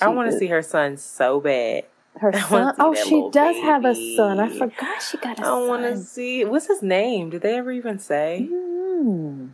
I 0.01 0.09
want 0.09 0.31
to 0.31 0.39
see 0.39 0.47
her 0.49 0.63
son 0.63 0.97
so 0.97 1.41
bad. 1.41 1.85
Her 2.21 2.33
son. 2.49 2.75
Oh, 2.79 2.95
she 2.95 3.29
does 3.31 3.57
have 3.57 3.85
a 3.85 3.95
son. 4.17 4.41
I 4.41 4.49
forgot 4.49 5.03
she 5.03 5.19
got 5.19 5.39
a 5.39 5.43
I 5.43 5.45
son. 5.45 5.63
I 5.63 5.67
want 5.69 5.83
to 5.83 5.97
see 5.99 6.45
what's 6.45 6.67
his 6.67 6.83
name. 6.83 7.31
Did 7.31 7.43
they 7.43 7.57
ever 7.57 7.73
even 7.73 7.99
say? 7.99 8.49
Mm. 8.51 9.51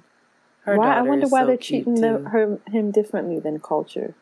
Her 0.65 0.77
Why? 0.77 0.99
I 0.99 1.03
wonder 1.03 1.27
why 1.27 1.41
so 1.43 1.47
they're 1.49 1.57
treating 1.57 1.97
the, 1.97 2.19
her 2.31 2.59
him 2.69 2.93
differently 2.93 3.41
than 3.41 3.59
Kulture. 3.59 4.15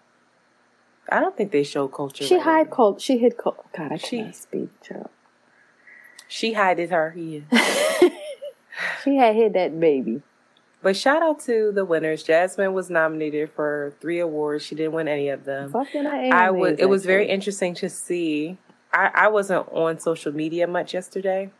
I 1.08 1.20
don't 1.20 1.36
think 1.36 1.52
they 1.52 1.64
show 1.64 1.86
Kulture. 1.88 2.22
She 2.26 2.36
right 2.36 2.42
hide 2.44 2.66
away. 2.68 2.76
cult. 2.76 3.00
She 3.02 3.18
hid 3.18 3.36
cult. 3.36 3.64
God, 3.76 3.92
I 3.92 3.96
She- 3.98 4.18
can't 4.22 4.34
speak. 4.34 4.68
Child. 4.80 5.10
She 6.28 6.52
hided 6.54 6.90
her 6.90 7.10
here. 7.10 7.44
She 9.04 9.16
had 9.16 9.34
hid 9.34 9.52
that 9.54 9.78
baby. 9.78 10.22
But 10.82 10.96
shout 10.96 11.22
out 11.22 11.40
to 11.40 11.72
the 11.72 11.84
winners. 11.84 12.24
Jazmine 12.24 12.72
was 12.72 12.88
nominated 12.88 13.50
for 13.50 13.92
three 14.00 14.18
awards. 14.18 14.64
She 14.64 14.74
didn't 14.74 14.92
win 14.92 15.08
any 15.08 15.28
of 15.28 15.44
them. 15.44 15.70
Fucking 15.70 16.06
I 16.06 16.50
was. 16.50 16.76
It 16.78 16.88
was 16.88 17.04
very 17.04 17.28
interesting 17.28 17.74
to 17.76 17.88
see. 17.88 18.56
I, 18.92 19.10
I 19.14 19.28
wasn't 19.28 19.68
on 19.70 19.98
social 20.00 20.32
media 20.32 20.66
much 20.66 20.94
yesterday, 20.94 21.50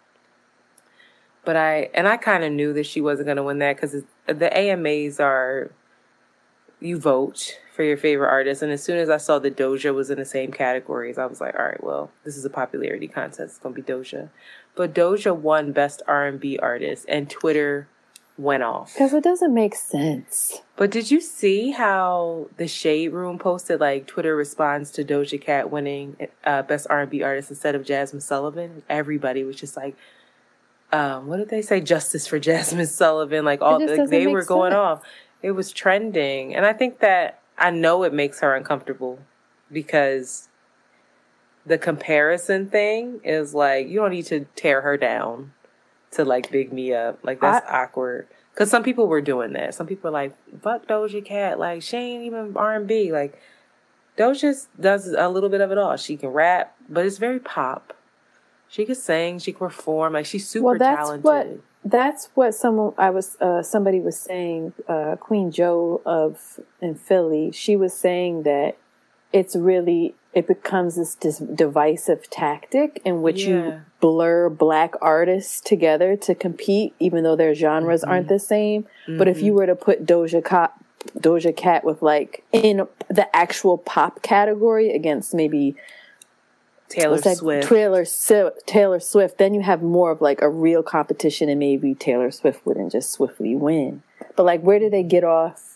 but 1.44 1.54
I 1.56 1.90
and 1.92 2.08
I 2.08 2.16
kind 2.16 2.44
of 2.44 2.52
knew 2.52 2.72
that 2.72 2.86
she 2.86 3.00
wasn't 3.00 3.26
going 3.26 3.36
to 3.36 3.42
win 3.42 3.58
that 3.58 3.76
because 3.76 4.04
the 4.26 4.58
AMAs 4.58 5.20
are 5.20 5.70
you 6.80 6.98
vote 6.98 7.58
for 7.76 7.82
your 7.82 7.98
favorite 7.98 8.28
artist, 8.28 8.62
and 8.62 8.72
as 8.72 8.82
soon 8.82 8.96
as 8.96 9.10
I 9.10 9.18
saw 9.18 9.38
the 9.38 9.50
Doja 9.50 9.94
was 9.94 10.10
in 10.10 10.18
the 10.18 10.24
same 10.24 10.50
categories, 10.50 11.18
I 11.18 11.26
was 11.26 11.42
like, 11.42 11.54
all 11.58 11.66
right, 11.66 11.84
well, 11.84 12.10
this 12.24 12.38
is 12.38 12.44
a 12.46 12.50
popularity 12.50 13.06
contest. 13.06 13.40
It's 13.40 13.58
going 13.58 13.74
to 13.74 13.82
be 13.82 13.92
Doja, 13.92 14.30
but 14.74 14.94
Doja 14.94 15.36
won 15.36 15.72
Best 15.72 16.00
R 16.08 16.26
and 16.26 16.40
B 16.40 16.58
Artist, 16.58 17.04
and 17.06 17.28
Twitter 17.28 17.86
went 18.40 18.62
off. 18.62 18.94
Because 18.94 19.12
it 19.12 19.22
doesn't 19.22 19.52
make 19.52 19.74
sense. 19.74 20.62
But 20.76 20.90
did 20.90 21.10
you 21.10 21.20
see 21.20 21.72
how 21.72 22.48
the 22.56 22.66
Shade 22.66 23.08
Room 23.08 23.38
posted 23.38 23.80
like 23.80 24.06
Twitter 24.06 24.34
responds 24.34 24.90
to 24.92 25.04
Doja 25.04 25.40
Cat 25.40 25.70
winning 25.70 26.16
uh, 26.44 26.62
Best 26.62 26.86
R 26.88 27.02
and 27.02 27.10
B 27.10 27.22
Artist 27.22 27.50
instead 27.50 27.74
of 27.74 27.82
Jazmine 27.82 28.22
Sullivan? 28.22 28.82
Everybody 28.88 29.44
was 29.44 29.56
just 29.56 29.76
like, 29.76 29.94
um, 30.90 31.26
"What 31.26 31.36
did 31.36 31.50
they 31.50 31.62
say? 31.62 31.80
Justice 31.80 32.26
for 32.26 32.40
Jazmine 32.40 32.88
Sullivan!" 32.88 33.44
Like 33.44 33.60
all 33.60 33.78
just 33.78 33.98
like, 33.98 34.08
they 34.08 34.26
were 34.26 34.44
going 34.44 34.72
sense. 34.72 34.78
off. 34.78 35.02
It 35.42 35.52
was 35.52 35.72
trending, 35.72 36.54
and 36.54 36.64
I 36.64 36.72
think 36.72 37.00
that 37.00 37.40
I 37.58 37.70
know 37.70 38.02
it 38.04 38.14
makes 38.14 38.40
her 38.40 38.54
uncomfortable 38.54 39.18
because 39.70 40.48
the 41.66 41.78
comparison 41.78 42.68
thing 42.68 43.20
is 43.22 43.54
like 43.54 43.86
you 43.88 44.00
don't 44.00 44.10
need 44.10 44.26
to 44.26 44.46
tear 44.56 44.80
her 44.80 44.96
down 44.96 45.52
to 46.12 46.24
like 46.24 46.50
big 46.50 46.72
me 46.72 46.92
up. 46.92 47.18
Like 47.22 47.40
that's 47.40 47.64
awkward. 47.68 48.28
Cause 48.54 48.68
some 48.68 48.82
people 48.82 49.06
were 49.06 49.20
doing 49.20 49.52
that. 49.52 49.74
Some 49.74 49.86
people 49.86 50.10
were 50.10 50.14
like, 50.14 50.34
"Fuck 50.60 50.86
Doja 50.86 51.24
Cat." 51.24 51.58
Like 51.58 51.82
she 51.82 51.96
ain't 51.96 52.24
even 52.24 52.56
R 52.56 52.74
and 52.74 52.86
B. 52.86 53.12
Like 53.12 53.40
Doja 54.18 54.66
does 54.78 55.08
a 55.08 55.28
little 55.28 55.48
bit 55.48 55.60
of 55.60 55.70
it 55.70 55.78
all. 55.78 55.96
She 55.96 56.16
can 56.16 56.30
rap, 56.30 56.76
but 56.88 57.06
it's 57.06 57.18
very 57.18 57.38
pop. 57.38 57.96
She 58.68 58.84
can 58.84 58.94
sing. 58.94 59.38
She 59.38 59.52
can 59.52 59.60
perform. 59.60 60.12
Like 60.12 60.26
she's 60.26 60.46
super 60.46 60.66
well, 60.66 60.78
that's 60.78 60.98
talented. 60.98 61.24
what 61.24 61.60
that's 61.84 62.28
what 62.34 62.54
someone 62.54 62.92
I 62.98 63.10
was 63.10 63.36
uh, 63.40 63.62
somebody 63.62 64.00
was 64.00 64.18
saying. 64.18 64.74
Uh, 64.86 65.16
Queen 65.16 65.50
Joe 65.50 66.02
of 66.04 66.60
in 66.80 66.94
Philly, 66.94 67.50
she 67.52 67.76
was 67.76 67.94
saying 67.94 68.42
that 68.42 68.76
it's 69.32 69.56
really 69.56 70.14
it 70.32 70.46
becomes 70.46 70.96
this, 70.96 71.14
dis 71.16 71.38
divisive 71.38 72.30
tactic 72.30 73.00
in 73.04 73.20
which 73.22 73.44
Yeah. 73.44 73.48
you 73.48 73.80
blur 74.00 74.48
black 74.48 74.94
artists 75.02 75.60
together 75.60 76.16
to 76.16 76.34
compete, 76.34 76.94
even 77.00 77.24
though 77.24 77.36
their 77.36 77.54
genres 77.54 78.04
aren't 78.04 78.26
Mm-hmm. 78.26 78.34
the 78.34 78.38
same. 78.38 78.86
But 79.08 79.28
if 79.28 79.42
you 79.42 79.52
were 79.54 79.66
to 79.66 79.74
put 79.74 80.06
Doja 80.06 80.44
Cat, 80.44 80.72
Doja 81.18 81.54
Cat 81.56 81.82
with 81.84 82.00
like 82.02 82.44
in 82.52 82.86
the 83.08 83.34
actual 83.36 83.76
pop 83.78 84.22
category 84.22 84.90
against 84.94 85.34
maybe 85.34 85.74
Taylor 86.88 87.18
Swift. 87.18 87.68
Taylor 87.68 88.04
Taylor 88.66 89.00
Swift, 89.00 89.38
then 89.38 89.54
you 89.54 89.60
have 89.62 89.82
more 89.82 90.10
of 90.10 90.20
like 90.20 90.42
a 90.42 90.48
real 90.50 90.82
competition, 90.82 91.48
and 91.48 91.58
maybe 91.60 91.94
Taylor 91.94 92.30
Swift 92.30 92.66
wouldn't 92.66 92.92
just 92.92 93.12
swiftly 93.12 93.54
win. 93.54 94.02
But 94.36 94.44
like, 94.44 94.60
where 94.62 94.78
do 94.78 94.90
they 94.90 95.02
get 95.04 95.22
off? 95.24 95.69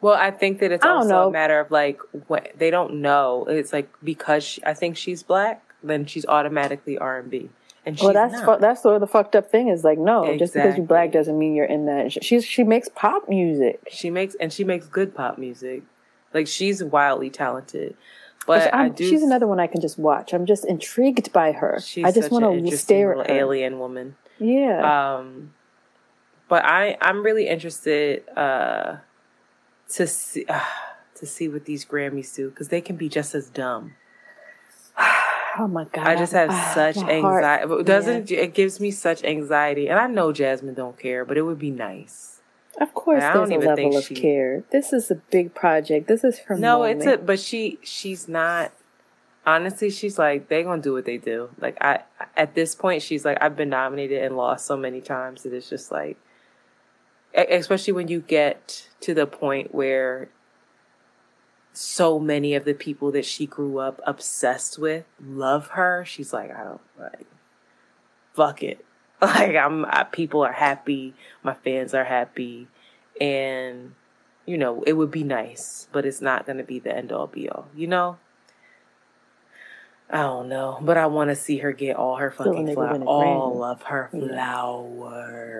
Well, 0.00 0.14
I 0.14 0.30
think 0.30 0.60
that 0.60 0.72
it's 0.72 0.84
also 0.84 1.08
know. 1.08 1.28
a 1.28 1.30
matter 1.30 1.58
of 1.58 1.70
like 1.70 1.98
what 2.28 2.50
they 2.56 2.70
don't 2.70 3.00
know. 3.00 3.46
It's 3.48 3.72
like 3.72 3.88
because 4.04 4.44
she, 4.44 4.64
I 4.64 4.74
think 4.74 4.96
she's 4.96 5.22
black, 5.22 5.62
then 5.82 6.06
she's 6.06 6.26
automatically 6.26 6.98
R 6.98 7.18
and 7.18 7.30
B, 7.30 7.48
and 7.84 7.98
Well, 7.98 8.12
that's 8.12 8.40
fu- 8.42 8.58
that's 8.60 8.82
sort 8.82 8.96
of 8.96 9.00
the 9.00 9.06
fucked 9.06 9.34
up 9.34 9.50
thing 9.50 9.68
is 9.68 9.84
like, 9.84 9.98
no, 9.98 10.36
just 10.36 10.54
because 10.54 10.76
you're 10.76 10.86
black 10.86 11.12
doesn't 11.12 11.38
mean 11.38 11.54
you're 11.54 11.64
in 11.66 11.86
that. 11.86 12.22
She's 12.22 12.44
she 12.44 12.62
makes 12.62 12.88
pop 12.88 13.28
music. 13.28 13.80
she 13.90 14.10
makes 14.10 14.34
and 14.36 14.52
she 14.52 14.64
makes 14.64 14.86
good 14.86 15.14
pop 15.14 15.38
music. 15.38 15.82
Like 16.34 16.46
she's 16.46 16.84
wildly 16.84 17.30
talented. 17.30 17.96
But 18.46 18.72
I 18.72 18.90
do 18.90 19.08
she's 19.08 19.22
another 19.22 19.48
one 19.48 19.58
I 19.58 19.66
can 19.66 19.80
just 19.80 19.98
watch. 19.98 20.32
I'm 20.32 20.46
just 20.46 20.64
intrigued 20.66 21.32
by 21.32 21.50
her. 21.52 21.80
She's 21.82 22.04
I 22.04 22.12
just 22.12 22.30
want 22.30 22.44
to 22.44 22.76
stare 22.76 23.18
at 23.20 23.28
her. 23.28 23.34
alien 23.34 23.80
woman. 23.80 24.14
Yeah, 24.38 25.16
Um, 25.16 25.54
but 26.48 26.64
I 26.64 26.96
I'm 27.00 27.24
really 27.24 27.48
interested 27.48 28.22
uh, 28.36 28.98
to 29.90 30.06
see 30.06 30.44
uh, 30.48 30.60
to 31.16 31.26
see 31.26 31.48
what 31.48 31.64
these 31.64 31.84
Grammys 31.84 32.34
do 32.34 32.50
because 32.50 32.68
they 32.68 32.80
can 32.80 32.96
be 32.96 33.08
just 33.08 33.34
as 33.34 33.48
dumb. 33.48 33.94
Oh 35.58 35.66
my 35.66 35.84
god! 35.84 36.06
I 36.06 36.16
just 36.16 36.34
have 36.34 36.50
Ah, 36.50 36.72
such 36.74 36.96
heart. 36.96 37.10
anxiety. 37.42 37.82
Doesn't 37.84 38.30
it 38.30 38.52
gives 38.52 38.78
me 38.78 38.90
such 38.90 39.24
anxiety? 39.24 39.88
And 39.88 39.98
I 39.98 40.06
know 40.06 40.30
Jazmine 40.30 40.76
don't 40.76 40.98
care, 40.98 41.24
but 41.24 41.38
it 41.38 41.42
would 41.42 41.58
be 41.58 41.70
nice. 41.70 42.42
Of 42.78 42.92
course, 42.92 43.22
I 43.22 43.32
don't 43.32 43.48
there's 43.48 43.52
a 43.52 43.54
even 43.54 43.66
level 43.68 43.76
think 43.76 43.94
of 43.94 44.04
she- 44.04 44.14
care. 44.16 44.64
This 44.70 44.92
is 44.92 45.10
a 45.10 45.14
big 45.14 45.54
project. 45.54 46.08
This 46.08 46.24
is 46.24 46.40
her. 46.40 46.58
No, 46.58 46.80
moment. 46.80 46.98
it's 46.98 47.06
a 47.06 47.16
but 47.16 47.40
she 47.40 47.78
she's 47.82 48.28
not 48.28 48.70
honestly 49.46 49.88
she's 49.88 50.18
like 50.18 50.48
they 50.48 50.62
gonna 50.62 50.82
do 50.82 50.92
what 50.92 51.06
they 51.06 51.16
do. 51.16 51.48
Like 51.58 51.78
I 51.80 52.00
at 52.36 52.54
this 52.54 52.74
point 52.74 53.00
she's 53.00 53.24
like 53.24 53.38
I've 53.40 53.56
been 53.56 53.70
nominated 53.70 54.22
and 54.22 54.36
lost 54.36 54.66
so 54.66 54.76
many 54.76 55.00
times 55.00 55.42
that 55.44 55.54
it's 55.54 55.70
just 55.70 55.90
like 55.90 56.18
especially 57.34 57.94
when 57.94 58.08
you 58.08 58.20
get 58.20 58.85
to 59.00 59.14
the 59.14 59.26
point 59.26 59.74
where 59.74 60.28
so 61.72 62.18
many 62.18 62.54
of 62.54 62.64
the 62.64 62.74
people 62.74 63.12
that 63.12 63.24
she 63.24 63.46
grew 63.46 63.78
up 63.78 64.00
obsessed 64.06 64.78
with 64.78 65.04
love 65.22 65.68
her. 65.68 66.04
She's 66.06 66.32
like 66.32 66.50
I 66.50 66.64
don't 66.64 66.80
like 66.98 67.26
fuck 68.34 68.62
it. 68.62 68.84
Like 69.18 69.56
I'm 69.56 69.86
I, 69.86 70.04
people 70.04 70.42
are 70.42 70.52
happy, 70.52 71.14
my 71.42 71.54
fans 71.54 71.94
are 71.94 72.04
happy 72.04 72.68
and 73.18 73.94
you 74.44 74.58
know, 74.58 74.82
it 74.86 74.92
would 74.92 75.10
be 75.10 75.24
nice, 75.24 75.88
but 75.90 76.06
it's 76.06 76.20
not 76.20 76.46
going 76.46 76.58
to 76.58 76.64
be 76.64 76.78
the 76.78 76.94
end 76.96 77.10
all 77.12 77.26
be 77.26 77.48
all, 77.48 77.66
you 77.74 77.86
know? 77.86 78.18
I 80.08 80.18
don't 80.18 80.48
know, 80.48 80.78
but 80.80 80.96
I 80.96 81.06
want 81.06 81.30
to 81.30 81.36
see 81.36 81.58
her 81.58 81.72
get 81.72 81.96
all 81.96 82.16
her 82.16 82.30
fucking 82.30 82.74
flowers, 82.74 83.02
all 83.06 83.64
of 83.64 83.82
her 83.82 84.08
flowers. 84.12 85.54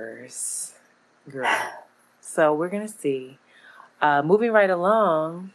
Girl. 1.29 1.49
So 2.26 2.52
we're 2.54 2.68
going 2.68 2.86
to 2.86 2.92
see. 2.92 3.38
Uh, 4.02 4.20
moving 4.22 4.52
right 4.52 4.68
along. 4.68 5.52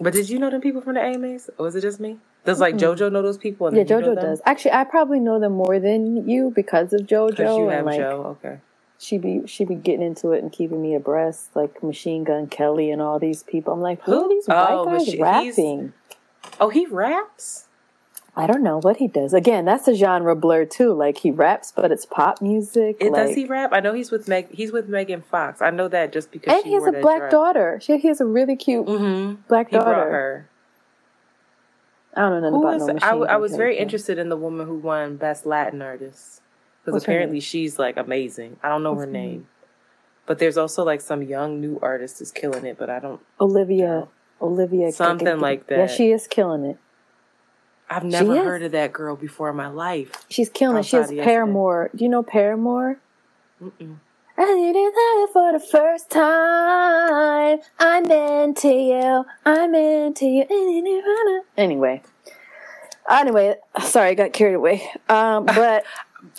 But 0.00 0.14
did 0.14 0.28
you 0.30 0.38
know 0.38 0.50
them 0.50 0.60
people 0.60 0.80
from 0.80 0.94
the 0.94 1.00
AMAs? 1.02 1.50
Or 1.58 1.66
was 1.66 1.76
it 1.76 1.82
just 1.82 2.00
me? 2.00 2.18
Does 2.44 2.58
like 2.58 2.74
Mm-mm. 2.74 2.96
JoJo 2.96 3.12
know 3.12 3.22
those 3.22 3.38
people? 3.38 3.68
and 3.68 3.76
Yeah, 3.76 3.84
then 3.84 4.00
you 4.00 4.06
know 4.06 4.14
JoJo 4.16 4.20
does. 4.22 4.42
Actually, 4.46 4.72
I 4.72 4.84
probably 4.84 5.20
know 5.20 5.38
them 5.38 5.52
more 5.52 5.78
than 5.78 6.28
you 6.28 6.50
because 6.50 6.92
of 6.92 7.02
JoJo. 7.02 7.38
You 7.58 7.68
and 7.70 7.86
like, 7.86 7.98
Joe. 8.00 8.36
Okay. 8.42 8.58
she 8.98 9.18
be 9.18 9.42
she 9.46 9.64
be 9.64 9.76
getting 9.76 10.02
into 10.04 10.32
it 10.32 10.42
and 10.42 10.50
keeping 10.50 10.82
me 10.82 10.94
abreast, 10.94 11.54
like 11.54 11.82
Machine 11.84 12.24
Gun 12.24 12.48
Kelly 12.48 12.90
and 12.90 13.00
all 13.00 13.20
these 13.20 13.44
people. 13.44 13.72
I'm 13.74 13.80
like, 13.80 14.02
who 14.02 14.12
Who? 14.12 14.24
are 14.24 14.28
these 14.28 14.46
Oh, 14.48 14.54
white 14.84 14.90
but 14.90 14.98
guys 14.98 15.06
she- 15.06 15.20
rapping? 15.22 15.92
Oh, 16.58 16.70
he 16.70 16.86
raps? 16.86 17.68
I 18.34 18.46
don't 18.46 18.62
know 18.62 18.78
what 18.78 18.96
he 18.96 19.08
does. 19.08 19.34
Again, 19.34 19.66
that's 19.66 19.86
a 19.88 19.94
genre 19.94 20.34
blur 20.34 20.64
too. 20.64 20.94
Like 20.94 21.18
he 21.18 21.30
raps, 21.30 21.70
but 21.74 21.92
it's 21.92 22.06
pop 22.06 22.40
music. 22.40 22.96
It, 22.98 23.12
like, 23.12 23.26
does 23.26 23.36
he 23.36 23.44
rap? 23.44 23.70
I 23.74 23.80
know 23.80 23.92
he's 23.92 24.10
with 24.10 24.26
Meg. 24.26 24.50
He's 24.50 24.72
with 24.72 24.88
Megan 24.88 25.20
Fox. 25.20 25.60
I 25.60 25.68
know 25.70 25.86
that 25.88 26.12
just 26.14 26.30
because 26.30 26.54
And 26.54 26.62
she 26.62 26.70
he 26.70 26.74
has 26.74 26.86
a 26.86 26.92
black 26.92 27.18
dress. 27.18 27.30
daughter. 27.32 27.78
She 27.82 27.98
he 27.98 28.08
has 28.08 28.20
a 28.22 28.24
really 28.24 28.56
cute 28.56 28.86
Mm-hmm. 28.86 29.42
black 29.48 29.68
He 29.68 29.76
daughter. 29.76 29.92
her. 30.10 30.48
I 32.14 32.22
don't 32.28 32.42
know 32.42 32.50
Who 32.50 32.62
about 32.62 32.74
was? 32.74 32.82
no 32.82 32.88
I, 32.88 32.92
Machine 32.94 33.08
w- 33.10 33.26
I 33.30 33.36
was 33.36 33.56
very 33.56 33.78
interested 33.78 34.18
in 34.18 34.28
the 34.28 34.36
woman 34.36 34.66
who 34.66 34.76
won 34.76 35.16
Best 35.16 35.46
Latin 35.46 35.80
Artist 35.82 36.40
because 36.84 37.02
apparently 37.02 37.40
she's 37.40 37.78
like 37.78 37.96
amazing. 37.96 38.56
I 38.62 38.68
don't 38.68 38.82
know 38.82 38.92
What's 38.92 39.04
her 39.06 39.10
name, 39.10 39.30
name? 39.30 39.48
but 40.26 40.38
there's 40.38 40.56
also 40.58 40.84
like 40.84 41.00
some 41.02 41.22
young 41.22 41.60
new 41.60 41.78
artist 41.82 42.20
is 42.22 42.30
killing 42.30 42.64
it. 42.66 42.78
But 42.78 42.88
I 42.90 42.98
don't. 42.98 43.20
Olivia. 43.40 44.08
Olivia. 44.40 44.90
Something 44.92 45.38
like 45.38 45.66
that. 45.68 45.78
Yeah, 45.78 45.86
she 45.86 46.12
is 46.12 46.26
killing 46.26 46.64
it. 46.64 46.78
I've 47.92 48.04
never 48.04 48.34
heard 48.42 48.62
of 48.62 48.72
that 48.72 48.92
girl 48.92 49.16
before 49.16 49.50
in 49.50 49.56
my 49.56 49.68
life. 49.68 50.24
She's 50.28 50.48
killing 50.48 50.78
it. 50.78 50.86
She 50.86 50.96
has. 50.96 51.10
Paramore. 51.10 51.90
Do 51.94 52.04
you 52.04 52.10
know 52.10 52.22
Paramore? 52.22 52.98
Mm-mm. 53.62 53.96
I 54.38 54.44
did 54.46 54.76
it 54.76 55.32
for 55.32 55.52
the 55.52 55.60
first 55.60 56.10
time. 56.10 57.58
I'm 57.78 58.10
into 58.10 58.68
you. 58.68 59.24
I'm 59.44 59.74
into 59.74 60.24
you. 60.24 61.42
Anyway. 61.56 62.02
Anyway, 63.10 63.56
sorry, 63.82 64.10
I 64.10 64.14
got 64.14 64.32
carried 64.32 64.54
away. 64.54 64.88
Um, 65.08 65.44
but 65.46 65.84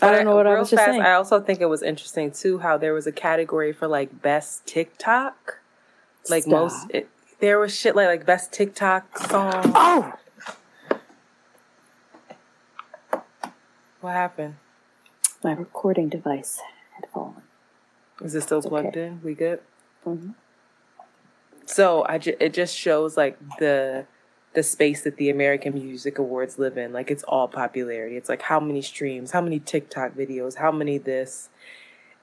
I 0.02 0.12
don't 0.12 0.26
know 0.26 0.36
what 0.36 0.48
I 0.48 0.58
was 0.58 0.72
just 0.72 0.82
fast, 0.82 0.92
saying. 0.92 1.02
I 1.02 1.13
also 1.13 1.39
think 1.39 1.62
it 1.62 1.68
was 1.68 1.84
interesting 1.84 2.32
too 2.32 2.60
how 2.60 2.78
there 2.78 2.94
was 2.94 3.06
a 3.06 3.12
category 3.12 3.74
for 3.74 3.88
like 3.88 4.22
best 4.22 4.66
TikTok, 4.66 5.60
like 6.30 6.44
Stop. 6.44 6.52
most. 6.52 6.88
It, 6.89 7.10
there 7.39 7.60
was 7.60 7.78
shit 7.78 7.96
like 7.96 8.08
like 8.08 8.26
best 8.26 8.52
TikTok 8.52 9.18
song. 9.20 9.72
Oh, 9.76 10.13
What 14.04 14.12
happened? 14.16 14.56
my 15.46 15.54
recording 15.54 16.10
device 16.10 16.60
had 16.96 17.10
fallen. 17.10 17.42
Is 18.22 18.36
it 18.36 18.42
still 18.42 18.58
It's 18.58 18.68
plugged 18.68 18.88
okay. 18.98 19.06
in? 19.08 19.22
We 19.24 19.34
good? 19.34 19.62
Mhm. 20.06 20.36
So 21.66 22.06
I 22.10 22.18
ju- 22.18 22.36
it 22.38 22.54
just 22.54 22.76
shows 22.76 23.16
like 23.16 23.38
the 23.60 24.06
the 24.52 24.62
space 24.62 25.04
that 25.04 25.16
the 25.16 25.30
American 25.30 25.74
Music 25.74 26.20
Awards 26.20 26.60
live 26.60 26.78
in. 26.78 26.92
Like 26.92 27.10
it's 27.12 27.24
all 27.24 27.48
popularity. 27.48 28.18
It's 28.18 28.28
like 28.28 28.42
how 28.42 28.60
many 28.60 28.82
streams, 28.82 29.32
how 29.32 29.39
many 29.39 29.60
TikTok 29.62 30.16
videos, 30.16 30.56
how 30.58 30.72
many 30.74 30.98
this. 30.98 31.48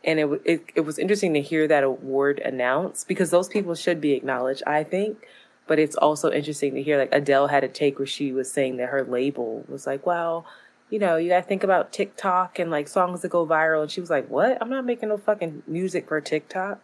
And 0.04 0.20
it, 0.20 0.42
it 0.44 0.64
it 0.74 0.80
was 0.82 0.98
interesting 0.98 1.32
to 1.32 1.40
hear 1.40 1.66
that 1.66 1.82
award 1.82 2.40
announced 2.40 3.08
because 3.08 3.30
those 3.30 3.48
people 3.48 3.74
should 3.74 4.02
be 4.02 4.12
acknowledged, 4.12 4.62
I 4.66 4.84
think. 4.84 5.26
But 5.66 5.78
it's 5.78 5.96
also 5.96 6.30
interesting 6.30 6.74
to 6.74 6.82
hear 6.82 6.98
like 6.98 7.08
Adele 7.12 7.46
had 7.46 7.64
a 7.64 7.68
take 7.68 7.98
where 7.98 8.06
she 8.06 8.32
was 8.32 8.52
saying 8.52 8.76
that 8.76 8.90
her 8.90 9.02
label 9.02 9.64
was 9.66 9.86
like, 9.86 10.04
well, 10.04 10.44
you 10.90 10.98
know, 10.98 11.16
you 11.16 11.28
gotta 11.30 11.46
think 11.46 11.64
about 11.64 11.92
TikTok 11.92 12.58
and 12.58 12.70
like 12.70 12.88
songs 12.88 13.22
that 13.22 13.28
go 13.28 13.46
viral. 13.46 13.82
And 13.82 13.90
she 13.90 14.00
was 14.00 14.10
like, 14.10 14.28
what? 14.28 14.58
I'm 14.60 14.68
not 14.68 14.84
making 14.84 15.08
no 15.08 15.16
fucking 15.16 15.62
music 15.66 16.08
for 16.08 16.20
TikTok 16.20 16.80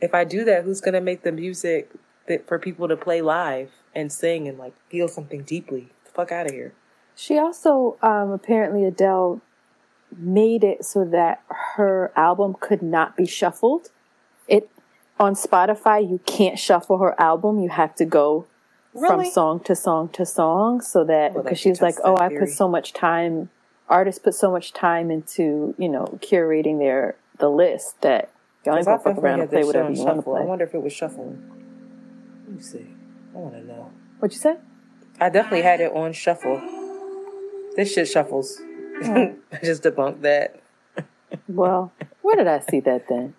if 0.00 0.14
I 0.14 0.24
do 0.24 0.44
that, 0.44 0.64
who's 0.64 0.80
gonna 0.80 1.00
make 1.00 1.22
the 1.22 1.32
music 1.32 1.90
that 2.26 2.46
for 2.46 2.58
people 2.58 2.88
to 2.88 2.96
play 2.96 3.20
live 3.22 3.70
and 3.94 4.12
sing 4.12 4.48
and 4.48 4.58
like 4.58 4.74
feel 4.88 5.08
something 5.08 5.42
deeply? 5.42 5.88
The 6.04 6.10
fuck 6.10 6.32
out 6.32 6.46
of 6.46 6.52
here. 6.52 6.72
She 7.14 7.38
also, 7.38 7.98
um, 8.02 8.30
apparently, 8.30 8.84
Adele 8.84 9.40
made 10.16 10.64
it 10.64 10.84
so 10.84 11.04
that 11.04 11.42
her 11.76 12.12
album 12.16 12.56
could 12.58 12.82
not 12.82 13.16
be 13.16 13.26
shuffled. 13.26 13.90
It 14.48 14.70
on 15.18 15.34
Spotify, 15.34 16.08
you 16.08 16.20
can't 16.24 16.58
shuffle 16.58 16.98
her 16.98 17.20
album. 17.20 17.60
You 17.60 17.68
have 17.68 17.94
to 17.96 18.04
go 18.04 18.46
from 18.98 19.24
song 19.24 19.60
to 19.60 19.74
song 19.76 20.08
to 20.10 20.26
song, 20.26 20.80
so 20.80 21.04
that 21.04 21.34
Well, 21.34 21.42
because 21.42 21.58
she's 21.58 21.80
like, 21.80 21.96
oh, 22.04 22.16
I 22.16 22.28
theory. 22.28 22.46
put 22.46 22.50
so 22.50 22.68
much 22.68 22.92
time. 22.92 23.50
Artists 23.88 24.20
put 24.20 24.34
so 24.34 24.50
much 24.50 24.72
time 24.72 25.10
into 25.10 25.74
you 25.78 25.88
know 25.88 26.18
curating 26.22 26.78
their 26.78 27.16
the 27.38 27.48
list 27.48 28.00
that 28.02 28.30
y'all 28.64 28.76
ain't 28.76 28.86
gonna 28.86 28.98
fuck 28.98 29.18
around 29.18 29.40
and 29.40 29.50
play 29.50 29.64
whatever 29.64 29.90
you 29.90 30.02
want 30.02 30.16
to 30.16 30.22
shuffle. 30.22 30.36
I 30.36 30.42
wonder 30.44 30.64
if 30.64 30.74
it 30.74 30.82
was 30.82 30.92
shuffling. 30.92 31.42
Let 32.46 32.56
me 32.56 32.62
see. 32.62 32.86
I 33.34 33.38
want 33.38 33.54
to 33.54 33.64
know. 33.64 33.90
What 34.18 34.32
you 34.32 34.38
say? 34.38 34.56
I 35.20 35.28
definitely 35.28 35.62
had 35.62 35.80
it 35.80 35.92
on 35.92 36.12
shuffle. 36.12 36.60
This 37.76 37.92
shit 37.94 38.08
shuffles. 38.08 38.60
Hmm. 39.02 39.16
I 39.52 39.58
just 39.62 39.82
debunked 39.82 40.22
that. 40.22 40.60
Well, 41.48 41.92
where 42.22 42.36
did 42.36 42.46
I 42.48 42.60
see 42.60 42.80
that 42.80 43.08
then? 43.08 43.34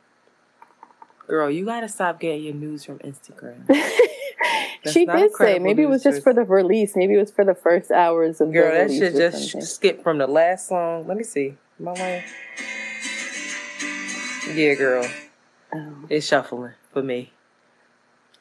Girl, 1.27 1.49
you 1.49 1.65
gotta 1.65 1.87
stop 1.87 2.19
getting 2.19 2.43
your 2.43 2.53
news 2.53 2.83
from 2.83 2.99
Instagram. 2.99 3.69
That's 4.83 4.93
she 4.93 5.05
did 5.05 5.31
say 5.35 5.59
maybe 5.59 5.83
it 5.83 5.89
was 5.89 6.03
just 6.03 6.23
for 6.23 6.33
the 6.33 6.43
release. 6.43 6.95
Maybe 6.95 7.13
it 7.13 7.19
was 7.19 7.31
for 7.31 7.45
the 7.45 7.53
first 7.55 7.91
hours 7.91 8.41
of 8.41 8.51
Girl, 8.51 8.71
that 8.71 8.91
should 8.91 9.13
just 9.15 9.51
something. 9.51 9.61
skipped 9.61 10.03
from 10.03 10.17
the 10.17 10.27
last 10.27 10.67
song. 10.67 11.07
Let 11.07 11.17
me 11.17 11.23
see. 11.23 11.55
My 11.79 11.93
lying? 11.93 12.23
Yeah, 14.53 14.73
girl. 14.75 15.07
Oh. 15.73 15.93
It's 16.09 16.25
shuffling 16.27 16.73
for 16.91 17.01
me. 17.03 17.31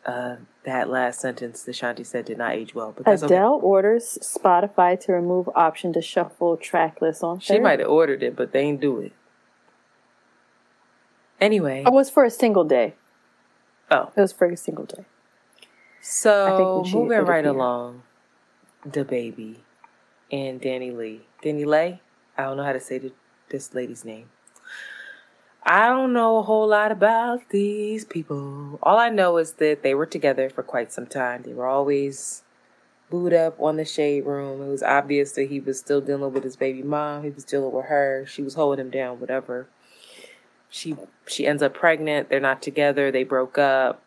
Uh, 0.05 0.37
that 0.65 0.89
last 0.89 1.21
sentence 1.21 1.63
that 1.63 1.73
Shanti 1.73 2.05
said 2.07 2.25
did 2.25 2.39
not 2.39 2.53
age 2.53 2.75
well, 2.75 2.93
but 2.97 3.07
okay. 3.07 3.25
Adele 3.27 3.61
orders 3.63 4.19
Spotify 4.23 4.99
to 5.01 5.13
remove 5.13 5.49
option 5.55 5.93
to 5.93 6.01
shuffle 6.01 6.57
track 6.57 7.01
lists 7.03 7.23
on. 7.23 7.39
She 7.39 7.59
might 7.59 7.81
have 7.81 7.89
ordered 7.89 8.23
it, 8.23 8.35
but 8.35 8.53
they 8.53 8.61
ain't 8.61 8.81
do 8.81 8.99
it. 9.01 9.13
Anyway, 11.41 11.85
It 11.87 11.93
was 11.93 12.11
for 12.11 12.25
a 12.25 12.31
single 12.31 12.65
day. 12.65 12.95
oh, 13.91 14.11
It 14.17 14.21
was 14.21 14.33
for 14.33 14.47
a 14.47 14.57
single 14.57 14.85
day. 14.85 15.05
So 16.01 16.85
moving 16.91 17.19
right 17.21 17.45
along, 17.45 18.03
DaBaby 18.89 19.57
and 20.33 20.61
DaniLeigh, 20.61 21.21
Danny 21.43 21.65
Lay. 21.65 22.01
I 22.39 22.45
don't 22.45 22.57
know 22.57 22.65
how 22.65 22.73
to 22.73 22.81
say 22.81 22.99
the, 22.99 23.13
this 23.51 23.75
lady's 23.75 24.05
name. 24.05 24.31
I 25.63 25.89
don't 25.89 26.15
know 26.15 26.39
a 26.39 26.43
whole 26.43 26.69
lot 26.69 26.91
about 26.91 27.51
these 27.51 28.07
people. 28.07 28.79
All 28.83 28.97
I 28.97 29.11
know 29.11 29.37
is 29.37 29.55
that 29.55 29.83
they 29.83 29.95
were 29.95 30.07
together 30.07 30.49
for 30.49 30.63
quite 30.63 30.91
some 30.91 31.07
time. 31.07 31.43
They 31.43 31.53
were 31.53 31.67
always 31.67 32.43
booed 33.11 33.35
up 33.35 33.61
on 33.61 33.77
the 33.77 33.85
shade 33.85 34.25
room. 34.25 34.63
It 34.63 34.71
was 34.71 34.83
obvious 34.83 35.33
that 35.33 35.51
he 35.51 35.61
was 35.61 35.79
still 35.79 36.01
dealing 36.01 36.33
with 36.33 36.45
his 36.45 36.57
baby 36.57 36.83
mom. 36.83 37.25
He 37.25 37.31
was 37.31 37.45
dealing 37.45 37.73
with 37.73 37.87
her. 37.87 38.25
She 38.27 38.43
was 38.43 38.55
holding 38.55 38.87
him 38.87 38.91
down, 38.91 39.21
whatever. 39.21 39.69
She 40.71 40.97
she 41.27 41.47
ends 41.47 41.63
up 41.63 41.75
pregnant. 41.75 42.31
They're 42.31 42.41
not 42.41 42.63
together. 42.63 43.11
They 43.11 43.25
broke 43.25 43.59
up. 43.59 44.03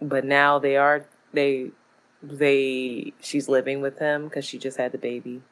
But 0.00 0.24
now 0.24 0.58
they 0.58 0.76
are 0.76 1.06
they 1.32 1.70
they 2.22 3.12
she's 3.20 3.48
living 3.48 3.80
with 3.80 3.98
him 3.98 4.30
cuz 4.30 4.44
she 4.44 4.58
just 4.58 4.78
had 4.78 4.92
the 4.92 4.98
baby. 4.98 5.42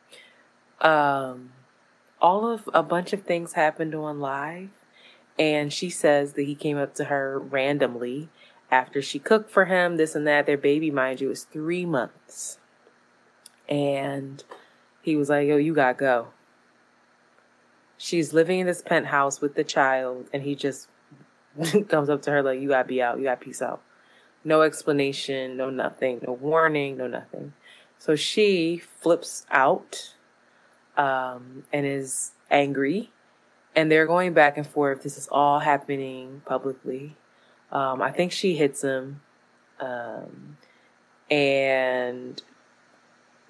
Um 0.80 1.52
all 2.20 2.48
of 2.50 2.68
a 2.74 2.82
bunch 2.82 3.12
of 3.12 3.22
things 3.22 3.54
happened 3.54 3.94
on 3.94 4.20
live 4.20 4.70
and 5.38 5.72
she 5.72 5.90
says 5.90 6.34
that 6.34 6.42
he 6.44 6.54
came 6.54 6.78
up 6.78 6.94
to 6.94 7.04
her 7.04 7.38
randomly 7.38 8.28
after 8.70 9.02
she 9.02 9.18
cooked 9.18 9.50
for 9.50 9.66
him 9.66 9.96
this 9.96 10.14
and 10.14 10.26
that 10.26 10.46
their 10.46 10.58
baby 10.58 10.90
mind 10.90 11.20
you 11.20 11.30
is 11.30 11.44
3 11.44 11.86
months 11.86 12.58
And 13.68 14.42
he 15.02 15.16
was 15.16 15.28
like, 15.30 15.48
yo, 15.48 15.56
you 15.56 15.74
gotta 15.74 15.94
go. 15.98 16.28
She's 17.98 18.32
living 18.32 18.60
in 18.60 18.66
this 18.66 18.82
penthouse 18.82 19.40
with 19.40 19.54
the 19.54 19.64
child, 19.64 20.28
and 20.32 20.42
he 20.42 20.54
just 20.54 20.88
comes 21.88 22.08
up 22.10 22.22
to 22.22 22.30
her 22.30 22.42
like, 22.42 22.60
you 22.60 22.68
gotta 22.68 22.88
be 22.88 23.02
out, 23.02 23.18
you 23.18 23.24
gotta 23.24 23.40
peace 23.40 23.62
out. 23.62 23.82
No 24.46 24.62
explanation, 24.62 25.56
no 25.56 25.70
nothing, 25.70 26.20
no 26.24 26.32
warning, 26.32 26.96
no 26.96 27.08
nothing. 27.08 27.52
So 27.98 28.14
she 28.14 28.78
flips 28.78 29.44
out 29.50 30.14
um, 30.96 31.64
and 31.72 31.84
is 31.84 32.30
angry. 32.48 33.10
And 33.74 33.90
they're 33.90 34.06
going 34.06 34.34
back 34.34 34.56
and 34.56 34.64
forth. 34.64 35.02
This 35.02 35.18
is 35.18 35.26
all 35.32 35.58
happening 35.58 36.42
publicly. 36.46 37.16
Um, 37.72 38.00
I 38.00 38.12
think 38.12 38.30
she 38.30 38.54
hits 38.54 38.82
him. 38.82 39.20
Um, 39.80 40.58
and 41.28 42.40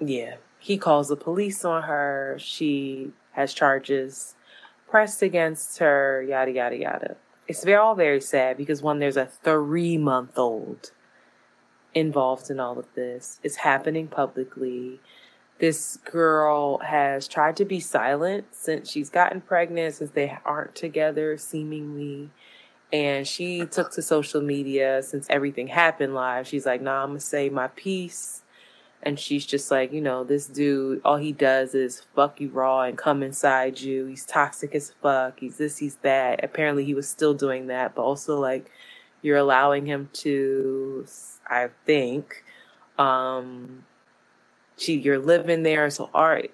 yeah, 0.01 0.37
he 0.59 0.79
calls 0.79 1.09
the 1.09 1.17
police 1.17 1.63
on 1.63 1.83
her. 1.83 2.39
She 2.41 3.13
has 3.33 3.53
charges 3.53 4.35
pressed 4.89 5.21
against 5.21 5.77
her, 5.77 6.25
yada, 6.27 6.53
yada, 6.53 6.79
yada. 6.79 7.17
It's 7.49 7.65
very, 7.65 7.77
all 7.77 7.95
very 7.95 8.21
sad 8.21 8.57
because 8.57 8.83
one, 8.83 8.99
there's 8.99 9.17
a 9.17 9.27
three 9.27 9.97
month 9.97 10.39
old 10.39 10.91
involved 11.95 12.51
in 12.51 12.61
all 12.61 12.79
of 12.79 12.87
this. 12.95 13.41
It's 13.43 13.57
happening 13.57 14.09
publicly. 14.09 15.01
This 15.59 15.97
girl 16.05 16.79
has 16.79 17.27
tried 17.27 17.57
to 17.57 17.65
be 17.65 17.81
silent 17.81 18.47
since 18.51 18.91
she's 18.91 19.09
gotten 19.09 19.41
pregnant, 19.41 19.95
since 19.95 20.11
they 20.11 20.37
aren't 20.45 20.75
together, 20.75 21.39
seemingly. 21.39 22.31
And 22.93 23.27
she 23.27 23.65
took 23.65 23.93
to 23.93 24.03
social 24.03 24.43
media 24.43 25.03
since 25.03 25.27
everything 25.31 25.69
happened 25.69 26.15
live. 26.15 26.47
She's 26.47 26.67
like, 26.67 26.83
nah, 26.83 27.03
I'm 27.03 27.11
gonna 27.11 27.21
say 27.21 27.49
my 27.49 27.69
piece. 27.69 28.43
And 29.03 29.21
she's 29.21 29.47
just 29.47 29.71
like, 29.71 29.93
you 29.93 30.01
know, 30.01 30.25
this 30.25 30.47
dude, 30.47 31.01
all 31.05 31.17
he 31.17 31.33
does 31.33 31.75
is 31.75 32.03
fuck 32.15 32.41
you 32.41 32.49
raw 32.49 32.83
and 32.83 32.99
come 32.99 33.23
inside 33.23 33.81
you. 33.81 34.07
He's 34.07 34.27
toxic 34.27 34.75
as 34.75 34.95
fuck. 35.01 35.39
He's 35.39 35.59
this, 35.59 35.79
he's 35.79 35.97
that. 35.97 36.43
Apparently, 36.43 36.85
he 36.85 36.95
was 36.95 37.09
still 37.09 37.35
doing 37.35 37.69
that, 37.69 37.95
but 37.95 38.03
also, 38.03 38.41
like, 38.41 38.71
you're 39.23 39.37
allowing 39.37 39.87
him 39.87 40.09
to 40.13 41.07
I 41.49 41.69
think. 41.85 42.45
Um, 42.99 43.85
she, 44.77 44.99
you're 44.99 45.19
living 45.19 45.63
there, 45.63 45.89
so 45.91 46.11
art. 46.13 46.51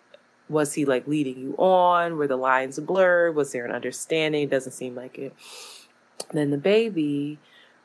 Was 0.48 0.74
he 0.74 0.84
like 0.84 1.06
leading 1.06 1.38
you 1.38 1.54
on? 1.56 2.16
Were 2.16 2.26
the 2.26 2.36
lines 2.36 2.78
blurred? 2.78 3.34
Was 3.34 3.52
there 3.52 3.64
an 3.64 3.72
understanding? 3.72 4.48
Doesn't 4.48 4.72
seem 4.72 4.94
like 4.94 5.18
it. 5.18 5.34
then 6.32 6.50
DaBaby 6.50 7.38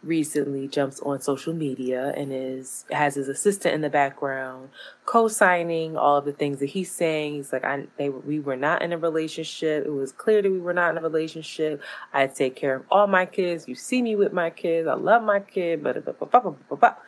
recently 0.08 0.68
jumps 0.68 1.00
on 1.02 1.22
social 1.22 1.54
media 1.54 2.14
and 2.16 2.32
is 2.32 2.86
has 2.90 3.16
his 3.16 3.28
assistant 3.28 3.76
in 3.76 3.82
the 3.82 3.90
background 3.90 4.70
co-signing 5.06 5.96
all 5.96 6.18
of 6.18 6.26
the 6.26 6.34
things 6.34 6.60
that 6.60 6.68
he's 6.68 6.92
saying. 6.92 7.36
He's 7.36 7.54
like 7.54 7.64
i 7.64 7.86
they 7.98 8.10
we 8.10 8.40
were 8.40 8.56
not 8.56 8.82
in 8.82 8.94
a 8.94 8.98
relationship. 8.98 9.86
It 9.86 9.92
was 9.92 10.12
clear 10.12 10.42
that 10.42 10.52
we 10.52 10.60
were 10.60 10.74
not 10.74 10.92
in 10.92 10.98
a 10.98 11.02
relationship. 11.02 11.82
I 12.14 12.28
take 12.28 12.56
care 12.56 12.76
of 12.76 12.86
all 12.90 13.08
my 13.08 13.26
kids. 13.26 13.68
You 13.68 13.76
see 13.76 14.02
me 14.02 14.16
with 14.16 14.34
my 14.34 14.50
kids. 14.50 14.88
I 14.88 14.94
love 14.94 15.24
my 15.24 15.40
kid 15.40 15.84
but 15.84 17.00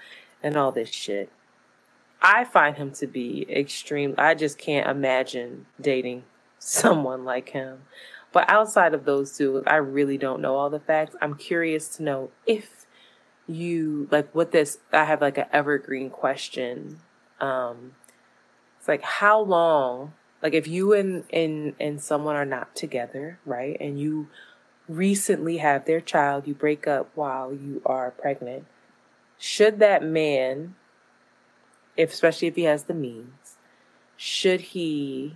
and 0.41 0.55
all 0.55 0.71
this 0.71 0.89
shit. 0.89 1.31
I 2.21 2.43
find 2.43 2.75
him 2.75 2.91
to 2.91 3.07
be 3.07 3.45
extreme. 3.49 4.15
I 4.17 4.33
just 4.35 4.57
can't 4.57 4.89
imagine 4.89 5.65
dating 5.79 6.23
someone 6.59 7.23
like 7.25 7.49
him. 7.49 7.83
But 8.31 8.49
outside 8.49 8.93
of 8.93 9.05
those 9.05 9.35
two, 9.35 9.63
I 9.65 9.77
really 9.77 10.17
don't 10.17 10.41
know 10.41 10.55
all 10.55 10.69
the 10.69 10.79
facts. 10.79 11.15
I'm 11.21 11.35
curious 11.35 11.89
to 11.97 12.03
know 12.03 12.31
if 12.45 12.78
you 13.49 14.07
like 14.11 14.33
with 14.33 14.51
this 14.51 14.77
I 14.93 15.05
have 15.05 15.21
like 15.21 15.37
an 15.37 15.47
evergreen 15.51 16.09
question. 16.09 16.99
Um 17.41 17.93
it's 18.77 18.87
like 18.87 19.01
how 19.01 19.39
long 19.41 20.13
like 20.41 20.53
if 20.53 20.67
you 20.67 20.93
and 20.93 21.23
and 21.33 21.73
and 21.79 22.01
someone 22.01 22.35
are 22.35 22.45
not 22.45 22.75
together, 22.75 23.39
right? 23.45 23.75
And 23.79 23.99
you 23.99 24.27
recently 24.87 25.57
have 25.57 25.85
their 25.85 26.01
child, 26.01 26.47
you 26.47 26.53
break 26.53 26.87
up 26.87 27.09
while 27.15 27.53
you 27.53 27.81
are 27.85 28.11
pregnant. 28.11 28.65
Should 29.37 29.79
that 29.79 30.03
man 30.03 30.75
if 31.97 32.13
especially 32.13 32.47
if 32.47 32.55
he 32.55 32.63
has 32.63 32.85
the 32.85 32.93
means, 32.93 33.57
should 34.15 34.61
he 34.61 35.35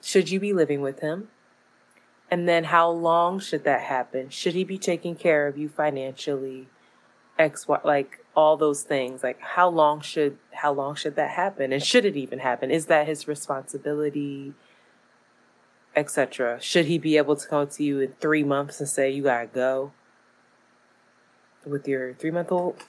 should 0.00 0.30
you 0.30 0.40
be 0.40 0.52
living 0.52 0.80
with 0.80 1.00
him? 1.00 1.28
And 2.30 2.48
then 2.48 2.64
how 2.64 2.90
long 2.90 3.38
should 3.38 3.64
that 3.64 3.82
happen? 3.82 4.30
Should 4.30 4.54
he 4.54 4.64
be 4.64 4.78
taking 4.78 5.14
care 5.14 5.46
of 5.46 5.56
you 5.56 5.68
financially? 5.68 6.68
X, 7.38 7.68
Y, 7.68 7.78
like 7.84 8.24
all 8.34 8.56
those 8.56 8.82
things. 8.82 9.22
Like 9.22 9.40
how 9.40 9.68
long 9.68 10.00
should 10.00 10.38
how 10.52 10.72
long 10.72 10.94
should 10.94 11.16
that 11.16 11.30
happen, 11.30 11.72
and 11.72 11.82
should 11.82 12.04
it 12.04 12.16
even 12.16 12.38
happen? 12.38 12.70
Is 12.70 12.86
that 12.86 13.06
his 13.06 13.28
responsibility, 13.28 14.54
etc. 15.94 16.58
Should 16.60 16.86
he 16.86 16.98
be 16.98 17.16
able 17.16 17.36
to 17.36 17.46
come 17.46 17.66
to 17.68 17.82
you 17.84 18.00
in 18.00 18.12
three 18.12 18.44
months 18.44 18.80
and 18.80 18.88
say 18.88 19.10
you 19.10 19.22
gotta 19.24 19.46
go 19.46 19.92
with 21.64 21.86
your 21.88 22.14
three 22.14 22.30
month 22.30 22.52
old? 22.52 22.82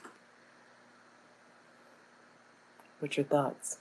What's 3.00 3.16
your 3.16 3.26
thoughts? 3.26 3.78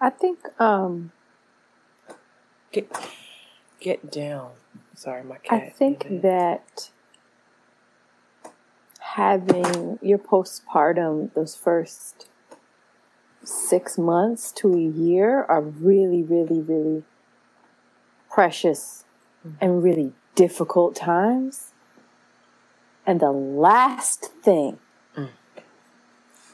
I 0.00 0.10
think 0.10 0.38
um 0.60 1.12
get 2.72 2.90
get 3.80 4.10
down. 4.10 4.50
Sorry, 4.94 5.22
my 5.22 5.38
cat. 5.38 5.62
I 5.62 5.68
think 5.70 6.22
that 6.22 6.90
having 9.14 9.98
your 10.00 10.18
postpartum, 10.18 11.32
those 11.34 11.54
first 11.54 12.28
six 13.44 13.98
months 13.98 14.50
to 14.52 14.72
a 14.72 14.80
year, 14.80 15.44
are 15.44 15.60
really, 15.60 16.22
really, 16.22 16.60
really 16.60 17.02
precious 18.30 19.04
and 19.60 19.82
really 19.82 20.12
difficult 20.34 20.94
times. 20.94 21.72
And 23.04 23.20
the 23.20 23.32
last 23.32 24.32
thing, 24.42 24.78
mm. 25.16 25.28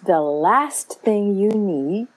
the 0.05 0.21
last 0.21 1.01
thing 1.01 1.39
you 1.39 1.51
need 1.51 2.09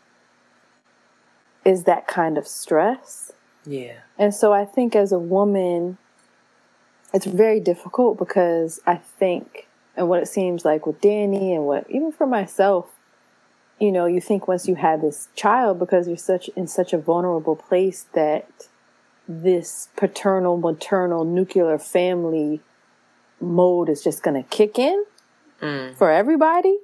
is 1.64 1.84
that 1.84 2.08
kind 2.08 2.38
of 2.38 2.48
stress. 2.48 3.32
Yeah. 3.66 4.00
And 4.18 4.34
so 4.34 4.54
I 4.54 4.66
think 4.66 4.96
as 4.96 5.12
a 5.12 5.20
woman, 5.20 6.00
it's 7.14 7.26
very 7.28 7.60
difficult 7.60 8.18
because 8.18 8.80
I 8.88 8.96
think 8.96 9.68
and 10.02 10.10
what 10.10 10.24
it 10.24 10.28
seems 10.28 10.66
like 10.66 10.88
with 10.88 11.00
Danny 11.00 11.54
and 11.54 11.66
what 11.66 11.86
even 11.88 12.12
for 12.12 12.26
myself, 12.26 12.90
you 13.80 13.92
know, 13.92 14.08
you 14.08 14.20
think 14.20 14.48
once 14.48 14.68
you 14.68 14.74
have 14.74 15.02
this 15.02 15.30
child 15.36 15.78
because 15.78 16.08
you're 16.08 16.18
such 16.18 16.50
in 16.56 16.66
such 16.66 16.92
a 16.92 16.98
vulnerable 16.98 17.56
place 17.56 18.08
that 18.14 18.68
this 19.28 19.90
paternal 19.96 20.58
maternal 20.58 21.24
nuclear 21.24 21.78
family 21.78 22.62
mode 23.40 23.90
is 23.90 24.04
just 24.04 24.24
going 24.24 24.34
to 24.44 24.50
kick 24.50 24.80
in 24.80 25.06
mm. 25.62 25.96
for 25.96 26.10
everybody. 26.10 26.80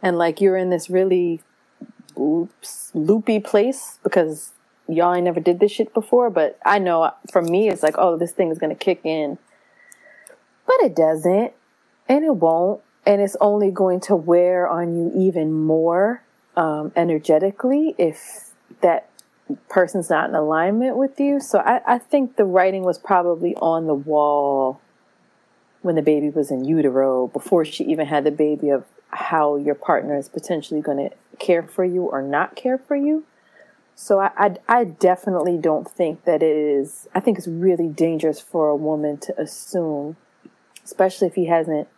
And 0.00 0.16
like 0.16 0.40
you're 0.40 0.56
in 0.56 0.70
this 0.70 0.88
really 0.88 1.42
oops, 2.16 2.92
loopy 2.94 3.40
place 3.40 3.98
because 4.04 4.52
y'all 4.86 5.12
ain't 5.12 5.24
never 5.24 5.40
did 5.40 5.58
this 5.58 5.72
shit 5.72 5.94
before 5.94 6.28
but 6.28 6.58
i 6.66 6.76
know 6.78 7.10
for 7.30 7.40
me 7.40 7.68
it's 7.68 7.84
like 7.84 7.94
oh 7.98 8.18
this 8.18 8.32
thing 8.32 8.50
is 8.50 8.58
going 8.58 8.70
to 8.74 8.84
kick 8.84 9.00
in. 9.04 9.38
But 10.66 10.76
it 10.82 10.94
doesn't 10.94 11.52
and 12.08 12.24
it 12.24 12.36
won't. 12.36 12.82
And 13.04 13.20
it's 13.20 13.36
only 13.40 13.70
going 13.70 14.00
to 14.02 14.14
wear 14.14 14.68
on 14.68 14.96
you 14.96 15.12
even 15.16 15.52
more 15.52 16.22
um, 16.56 16.92
energetically 16.94 17.96
if 17.98 18.52
that 18.80 19.08
person's 19.68 20.08
not 20.08 20.28
in 20.28 20.34
alignment 20.34 20.96
with 20.96 21.18
you. 21.18 21.40
So 21.40 21.58
I, 21.58 21.80
I 21.86 21.98
think 21.98 22.36
the 22.36 22.44
writing 22.44 22.84
was 22.84 22.98
probably 22.98 23.56
on 23.56 23.86
the 23.86 23.94
wall 23.94 24.80
when 25.82 25.96
the 25.96 26.02
baby 26.02 26.30
was 26.30 26.50
in 26.50 26.64
utero, 26.64 27.26
before 27.26 27.64
she 27.64 27.82
even 27.84 28.06
had 28.06 28.22
the 28.22 28.30
baby, 28.30 28.70
of 28.70 28.84
how 29.08 29.56
your 29.56 29.74
partner 29.74 30.16
is 30.16 30.28
potentially 30.28 30.80
going 30.80 30.96
to 30.96 31.10
care 31.38 31.62
for 31.62 31.84
you 31.84 32.02
or 32.02 32.22
not 32.22 32.54
care 32.54 32.78
for 32.78 32.94
you. 32.94 33.24
So 33.94 34.20
I, 34.20 34.30
I, 34.36 34.56
I, 34.68 34.84
definitely 34.84 35.58
don't 35.58 35.88
think 35.88 36.24
that 36.24 36.42
it 36.42 36.56
is, 36.56 37.08
I 37.14 37.20
think 37.20 37.36
it's 37.36 37.46
really 37.46 37.88
dangerous 37.88 38.40
for 38.40 38.68
a 38.68 38.76
woman 38.76 39.18
to 39.18 39.38
assume 39.38 40.16
especially 40.84 41.28
if 41.28 41.34
he 41.34 41.46
hasn't 41.46 41.88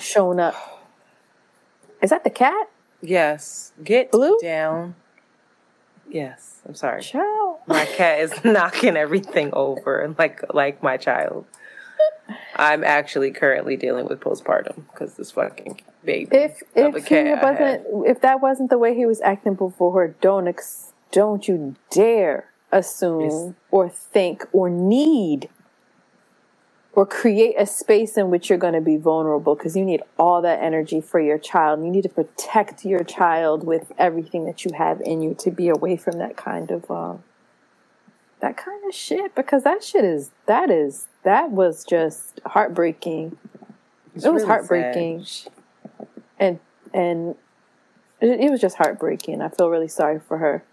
shown 0.00 0.40
up. 0.40 0.54
Is 2.02 2.10
that 2.10 2.24
the 2.24 2.30
cat? 2.30 2.68
Yes. 3.02 3.72
Get 3.82 4.10
Blue? 4.10 4.38
down. 4.40 4.94
Yes. 6.08 6.60
I'm 6.66 6.74
sorry. 6.74 7.02
Child. 7.02 7.58
My 7.66 7.84
cat 7.84 8.20
is 8.20 8.32
knocking 8.44 8.96
everything 8.96 9.50
over 9.52 10.14
like 10.18 10.42
like 10.54 10.82
my 10.82 10.96
child. 10.96 11.46
I'm 12.56 12.84
actually 12.84 13.30
currently 13.30 13.76
dealing 13.76 14.06
with 14.06 14.20
postpartum 14.20 14.84
because 14.92 15.14
this 15.14 15.30
fucking 15.32 15.80
baby. 16.04 16.36
If 16.36 16.62
if 16.74 16.94
wasn't 16.94 17.86
if 18.06 18.20
that 18.20 18.40
wasn't 18.40 18.70
the 18.70 18.78
way 18.78 18.94
he 18.94 19.06
was 19.06 19.20
acting 19.20 19.54
before, 19.54 20.08
don't 20.20 20.48
ex, 20.48 20.92
don't 21.12 21.46
you 21.46 21.76
dare 21.90 22.50
assume 22.72 23.20
it's, 23.22 23.54
or 23.70 23.88
think 23.88 24.44
or 24.52 24.68
need 24.68 25.48
or 26.96 27.04
create 27.04 27.54
a 27.58 27.66
space 27.66 28.16
in 28.16 28.30
which 28.30 28.48
you're 28.48 28.58
going 28.58 28.72
to 28.72 28.80
be 28.80 28.96
vulnerable 28.96 29.54
because 29.54 29.76
you 29.76 29.84
need 29.84 30.02
all 30.18 30.40
that 30.40 30.62
energy 30.62 30.98
for 30.98 31.20
your 31.20 31.36
child. 31.36 31.84
You 31.84 31.90
need 31.90 32.04
to 32.04 32.08
protect 32.08 32.86
your 32.86 33.04
child 33.04 33.64
with 33.64 33.92
everything 33.98 34.46
that 34.46 34.64
you 34.64 34.72
have 34.74 35.02
in 35.02 35.20
you 35.20 35.34
to 35.40 35.50
be 35.50 35.68
away 35.68 35.98
from 35.98 36.18
that 36.18 36.38
kind 36.38 36.70
of 36.70 36.90
uh, 36.90 37.16
that 38.40 38.56
kind 38.56 38.82
of 38.88 38.94
shit 38.94 39.34
because 39.34 39.62
that 39.64 39.84
shit 39.84 40.06
is 40.06 40.30
that 40.46 40.70
is 40.70 41.06
that 41.22 41.50
was 41.50 41.84
just 41.84 42.40
heartbreaking. 42.46 43.36
It's 44.14 44.24
it 44.24 44.32
was 44.32 44.42
really 44.42 44.46
heartbreaking, 44.46 45.24
sad. 45.26 45.52
and 46.38 46.58
and 46.94 47.34
it, 48.22 48.40
it, 48.40 48.50
was 48.50 48.62
just 48.62 48.78
heartbreaking. 48.78 49.42
I 49.42 49.50
feel 49.50 49.68
really 49.68 49.88
sorry 49.88 50.18
for 50.18 50.38
her 50.38 50.64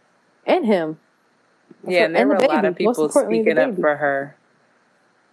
and 0.46 0.66
him. 0.66 1.00
Yeah, 1.86 2.00
for, 2.00 2.06
and 2.06 2.16
there 2.16 2.22
and 2.22 2.30
were 2.30 2.38
the 2.38 2.46
a 2.46 2.48
lot 2.48 2.64
of 2.64 2.78
people 2.78 3.10
speaking 3.10 3.58
up 3.58 3.76
for 3.76 3.98
her 3.98 4.38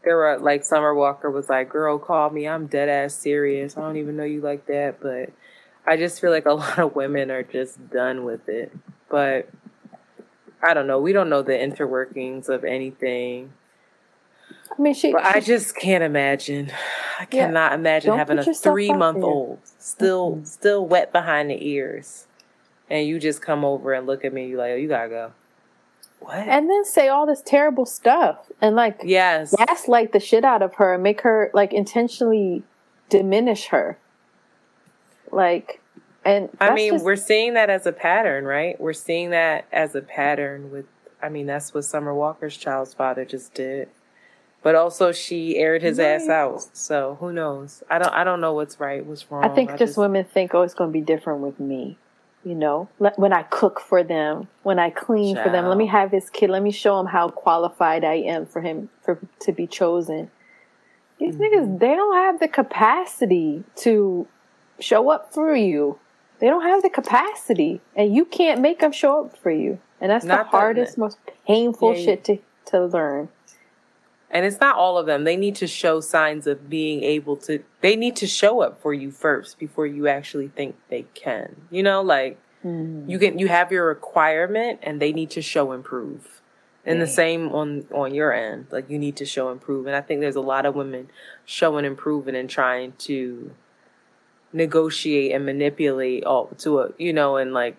there 0.05 0.17
were 0.17 0.39
like 0.39 0.65
Summer 0.65 0.95
Walker 0.95 1.31
was 1.31 1.49
like, 1.49 1.69
"Girl, 1.69 1.99
call 1.99 2.31
me. 2.31 2.49
I'm 2.49 2.67
dead 2.67 2.89
ass 2.89 3.15
serious. 3.15 3.77
I 3.77 3.83
don't 3.83 3.97
even 3.97 4.17
know 4.17 4.25
you 4.25 4.41
like 4.41 4.67
that." 4.67 5.01
But 5.01 5.31
I 5.87 5.97
just 5.97 6.21
feel 6.21 6.31
like 6.31 6.47
a 6.47 6.53
lot 6.55 6.79
of 6.79 6.95
women 6.95 7.31
are 7.31 7.43
just 7.43 7.91
done 7.91 8.25
with 8.25 8.49
it. 8.49 8.73
But 9.09 9.49
I 10.63 10.75
don't 10.75 10.87
know. 10.87 11.01
We 11.01 11.13
don't 11.13 11.29
know 11.29 11.43
the 11.43 11.53
interworkings 11.53 12.49
of 12.49 12.65
anything. 12.65 13.53
I 14.77 14.81
mean, 14.81 14.95
she. 14.95 15.13
But 15.13 15.23
she, 15.23 15.39
I 15.39 15.41
just 15.41 15.77
can't 15.77 16.05
imagine. 16.05 16.71
I 17.19 17.27
yeah, 17.31 17.47
cannot 17.47 17.73
imagine 17.73 18.17
having 18.17 18.39
a 18.39 18.55
three 18.55 18.93
month 18.93 19.23
old 19.23 19.59
still 19.79 20.33
mm-hmm. 20.33 20.45
still 20.45 20.87
wet 20.87 21.13
behind 21.13 21.51
the 21.51 21.67
ears, 21.69 22.27
and 22.89 23.07
you 23.07 23.19
just 23.19 23.43
come 23.43 23.65
over 23.65 23.93
and 23.93 24.07
look 24.07 24.25
at 24.25 24.33
me. 24.33 24.49
You 24.49 24.57
like, 24.57 24.71
oh, 24.73 24.77
you 24.77 24.89
gotta 24.89 25.09
go. 25.09 25.33
What? 26.21 26.37
And 26.37 26.69
then 26.69 26.85
say 26.85 27.09
all 27.09 27.27
this 27.27 27.43
terrible 27.45 27.87
stuff 27.87 28.53
and 28.61 28.77
like 28.77 29.01
yes, 29.05 29.55
gaslight 29.57 30.13
the 30.13 30.21
shit 30.21 30.45
out 30.45 30.63
of 30.63 30.75
her 30.75 30.95
and 30.95 31.03
make 31.03 31.23
her 31.23 31.51
like 31.55 31.73
intentionally 31.73 32.63
diminish 33.09 33.67
her. 33.69 33.99
Like, 35.33 35.81
and 36.25 36.51
I 36.61 36.75
mean, 36.75 36.93
just... 36.93 37.05
we're 37.05 37.17
seeing 37.17 37.55
that 37.55 37.71
as 37.71 37.87
a 37.87 37.93
pattern, 37.93 38.45
right? 38.45 38.79
We're 38.79 38.93
seeing 38.93 39.31
that 39.31 39.67
as 39.73 39.95
a 39.95 40.03
pattern 40.03 40.71
with. 40.71 40.87
I 41.23 41.31
mean, 41.31 41.47
that's 41.47 41.73
what 41.73 41.85
Summer 41.85 42.15
Walker's 42.15 42.57
child's 42.57 42.95
father 42.95 43.25
just 43.25 43.55
did. 43.55 43.89
But 44.63 44.75
also, 44.75 45.13
she 45.13 45.57
aired 45.57 45.81
his 45.81 45.99
right. 45.99 46.07
ass 46.07 46.29
out. 46.29 46.77
So 46.77 47.17
who 47.19 47.33
knows? 47.33 47.83
I 47.89 47.99
don't. 47.99 48.13
I 48.13 48.25
don't 48.25 48.43
know 48.43 48.53
what's 48.53 48.79
right, 48.79 49.05
what's 49.05 49.31
wrong. 49.31 49.43
I 49.43 49.49
think 49.49 49.71
I 49.71 49.73
just, 49.75 49.91
just 49.91 49.99
women 49.99 50.25
think, 50.27 50.55
oh, 50.55 50.63
it's 50.63 50.75
going 50.75 50.91
to 50.91 50.93
be 50.93 51.01
different 51.01 51.41
with 51.41 51.59
me 51.59 51.97
you 52.45 52.55
know 52.55 52.89
when 53.17 53.33
i 53.33 53.43
cook 53.43 53.81
for 53.81 54.03
them 54.03 54.49
when 54.63 54.79
i 54.79 54.91
clean 54.91 55.35
Child. 55.35 55.47
for 55.47 55.53
them. 55.53 55.67
Let 55.67 55.77
me 55.77 55.87
have 55.87 56.11
this 56.11 56.31
kid 56.31 56.51
let 56.51 56.63
me 56.63 56.71
show 56.71 56.99
him 56.99 57.07
how 57.07 57.29
qualified 57.29 58.05
i 58.05 58.15
am 58.15 58.47
for 58.47 58.63
him 58.63 58.89
for 59.03 59.19
to 59.41 59.53
be 59.53 59.67
chosen. 59.67 60.31
These 61.19 61.37
mm-hmm. 61.37 61.43
niggas 61.43 61.79
they 61.81 61.95
don't 61.95 62.17
have 62.17 62.41
the 62.41 62.49
capacity 62.49 63.65
to 63.77 64.27
show 64.79 65.11
up 65.11 65.33
for 65.33 65.55
you. 65.55 65.99
They 66.39 66.47
don't 66.47 66.63
have 66.63 66.83
the 66.83 66.91
capacity 66.91 67.83
and 67.95 68.15
you 68.15 68.25
can't 68.25 68.61
make 68.61 68.81
them 68.81 68.93
show 68.93 69.27
up 69.27 69.37
for 69.37 69.51
you. 69.51 69.79
And 70.01 70.11
that's 70.11 70.25
Not 70.25 70.51
the 70.51 70.57
hardest 70.57 70.97
most 70.97 71.19
painful 71.47 71.95
yeah, 71.95 72.05
shit 72.05 72.25
to, 72.25 72.39
to 72.67 72.87
learn 72.87 73.29
and 74.31 74.47
it's 74.47 74.61
not 74.61 74.77
all 74.77 74.97
of 74.97 75.07
them 75.07 75.25
they 75.25 75.37
need 75.37 75.55
to 75.57 75.67
show 75.67 76.01
signs 76.01 76.47
of 76.47 76.71
being 76.71 77.03
able 77.03 77.37
to 77.37 77.63
they 77.81 77.97
need 77.97 78.17
to 78.17 78.27
show 78.27 78.61
up 78.61 78.81
for 78.81 78.95
you 78.95 79.11
first 79.11 79.59
before 79.59 79.87
you 79.87 80.07
actually 80.07 80.49
think 80.49 80.77
they 80.89 81.05
can 81.15 81.57
you 81.71 81.83
know 81.83 82.01
like 82.01 82.39
mm. 82.65 83.09
you 83.09 83.19
can 83.19 83.39
you 83.39 83.49
have 83.49 83.73
your 83.73 83.87
requirement 83.87 84.79
and 84.83 85.01
they 85.01 85.13
need 85.13 85.31
to 85.31 85.43
show 85.43 85.73
improve 85.73 86.41
and 86.85 86.99
yeah. 86.99 87.05
the 87.05 87.11
same 87.11 87.49
on 87.51 87.87
on 87.93 88.15
your 88.15 88.33
end 88.33 88.67
like 88.71 88.89
you 88.89 88.99
need 88.99 89.17
to 89.17 89.25
show 89.25 89.51
improve 89.51 89.87
and 89.87 89.97
i 89.97 90.01
think 90.01 90.21
there's 90.21 90.37
a 90.37 90.41
lot 90.41 90.65
of 90.65 90.75
women 90.75 91.09
showing 91.45 91.85
improvement 91.85 92.37
and 92.37 92.49
trying 92.49 92.93
to 92.99 93.51
negotiate 94.53 95.33
and 95.33 95.45
manipulate 95.47 96.25
all 96.25 96.47
to 96.59 96.81
a 96.81 96.91
you 96.99 97.13
know 97.13 97.37
and 97.37 97.53
like 97.53 97.77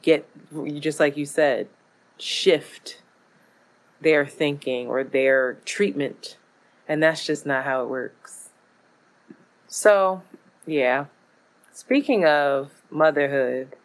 get 0.00 0.26
you 0.52 0.80
just 0.80 1.00
like 1.00 1.16
you 1.16 1.26
said 1.26 1.68
shift 2.18 3.01
their 4.02 4.26
thinking 4.26 4.88
or 4.88 5.04
their 5.04 5.54
treatment. 5.64 6.36
And 6.88 7.02
that's 7.02 7.24
just 7.24 7.46
not 7.46 7.64
how 7.64 7.82
it 7.82 7.88
works. 7.88 8.50
So, 9.66 10.22
yeah. 10.66 11.06
Speaking 11.72 12.26
of 12.26 12.70
motherhood, 12.90 13.76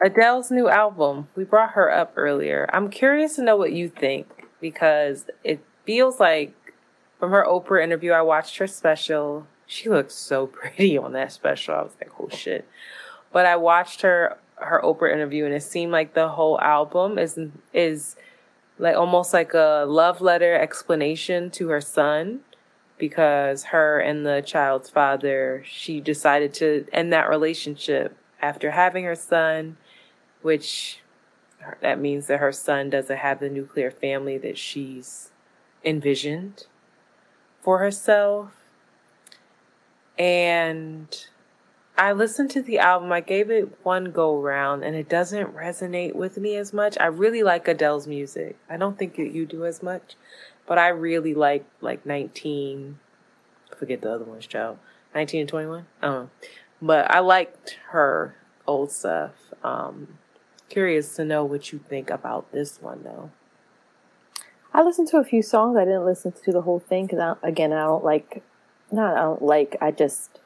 Adele's 0.00 0.50
new 0.50 0.68
album, 0.68 1.28
we 1.34 1.44
brought 1.44 1.72
her 1.72 1.90
up 1.90 2.12
earlier. 2.16 2.68
I'm 2.72 2.90
curious 2.90 3.36
to 3.36 3.42
know 3.42 3.56
what 3.56 3.72
you 3.72 3.88
think 3.88 4.46
because 4.60 5.26
it 5.42 5.60
feels 5.84 6.20
like 6.20 6.54
from 7.18 7.30
her 7.30 7.44
Oprah 7.48 7.82
interview, 7.82 8.12
I 8.12 8.22
watched 8.22 8.58
her 8.58 8.66
special. 8.66 9.46
She 9.66 9.88
looked 9.88 10.12
so 10.12 10.46
pretty 10.48 10.96
on 10.98 11.12
that 11.12 11.32
special. 11.32 11.74
I 11.74 11.82
was 11.82 11.96
like, 12.00 12.12
oh 12.20 12.28
shit. 12.28 12.68
But 13.32 13.46
I 13.46 13.56
watched 13.56 14.02
her 14.02 14.38
her 14.56 14.80
Oprah 14.82 15.12
interview 15.12 15.44
and 15.44 15.54
it 15.54 15.62
seemed 15.62 15.92
like 15.92 16.14
the 16.14 16.28
whole 16.28 16.60
album 16.60 17.18
is 17.18 17.38
is 17.72 18.16
like 18.78 18.96
almost 18.96 19.32
like 19.32 19.54
a 19.54 19.84
love 19.86 20.20
letter 20.20 20.54
explanation 20.54 21.50
to 21.50 21.68
her 21.68 21.80
son 21.80 22.40
because 22.98 23.64
her 23.64 24.00
and 24.00 24.26
the 24.26 24.42
child's 24.44 24.90
father 24.90 25.62
she 25.66 26.00
decided 26.00 26.52
to 26.54 26.86
end 26.92 27.12
that 27.12 27.28
relationship 27.28 28.16
after 28.40 28.70
having 28.72 29.04
her 29.04 29.14
son 29.14 29.76
which 30.42 31.00
that 31.80 32.00
means 32.00 32.26
that 32.26 32.40
her 32.40 32.52
son 32.52 32.90
doesn't 32.90 33.18
have 33.18 33.40
the 33.40 33.48
nuclear 33.48 33.90
family 33.90 34.38
that 34.38 34.56
she's 34.56 35.30
envisioned 35.84 36.66
for 37.60 37.78
herself. 37.78 38.50
And 40.18 41.26
I 41.98 42.12
listened 42.12 42.52
to 42.52 42.62
the 42.62 42.78
album. 42.78 43.10
I 43.10 43.20
gave 43.20 43.50
it 43.50 43.76
one 43.82 44.12
go 44.12 44.40
round 44.40 44.84
and 44.84 44.94
it 44.94 45.08
doesn't 45.08 45.56
resonate 45.56 46.14
with 46.14 46.38
me 46.38 46.54
as 46.54 46.72
much. 46.72 46.96
I 47.00 47.06
really 47.06 47.42
like 47.42 47.66
Adele's 47.66 48.06
music. 48.06 48.56
I 48.70 48.76
don't 48.76 48.96
think 48.96 49.18
you 49.18 49.44
do 49.44 49.66
as 49.66 49.82
much, 49.82 50.14
but 50.64 50.78
I 50.78 50.88
really 50.88 51.34
like 51.34 51.64
like 51.80 52.06
19 52.06 53.00
forget 53.76 54.00
the 54.00 54.12
other 54.12 54.24
one's 54.24 54.46
child. 54.46 54.78
19 55.16 55.40
and 55.40 55.48
21. 55.48 55.86
Um 56.00 56.30
but 56.80 57.10
I 57.10 57.18
liked 57.18 57.78
her 57.90 58.36
old 58.64 58.92
stuff. 58.92 59.32
Um 59.64 60.18
curious 60.68 61.16
to 61.16 61.24
know 61.24 61.44
what 61.44 61.72
you 61.72 61.80
think 61.80 62.10
about 62.10 62.52
this 62.52 62.80
one 62.80 63.02
though. 63.02 63.32
I 64.72 64.82
listened 64.82 65.08
to 65.08 65.16
a 65.16 65.24
few 65.24 65.42
songs. 65.42 65.76
I 65.76 65.84
didn't 65.84 66.04
listen 66.04 66.30
to 66.30 66.52
the 66.52 66.62
whole 66.62 66.78
thing 66.78 67.06
because 67.06 67.36
again, 67.42 67.72
I 67.72 67.80
don't 67.80 68.04
like. 68.04 68.44
Not 68.92 69.16
I 69.16 69.22
don't 69.22 69.42
like. 69.42 69.76
I 69.80 69.90
just 69.90 70.38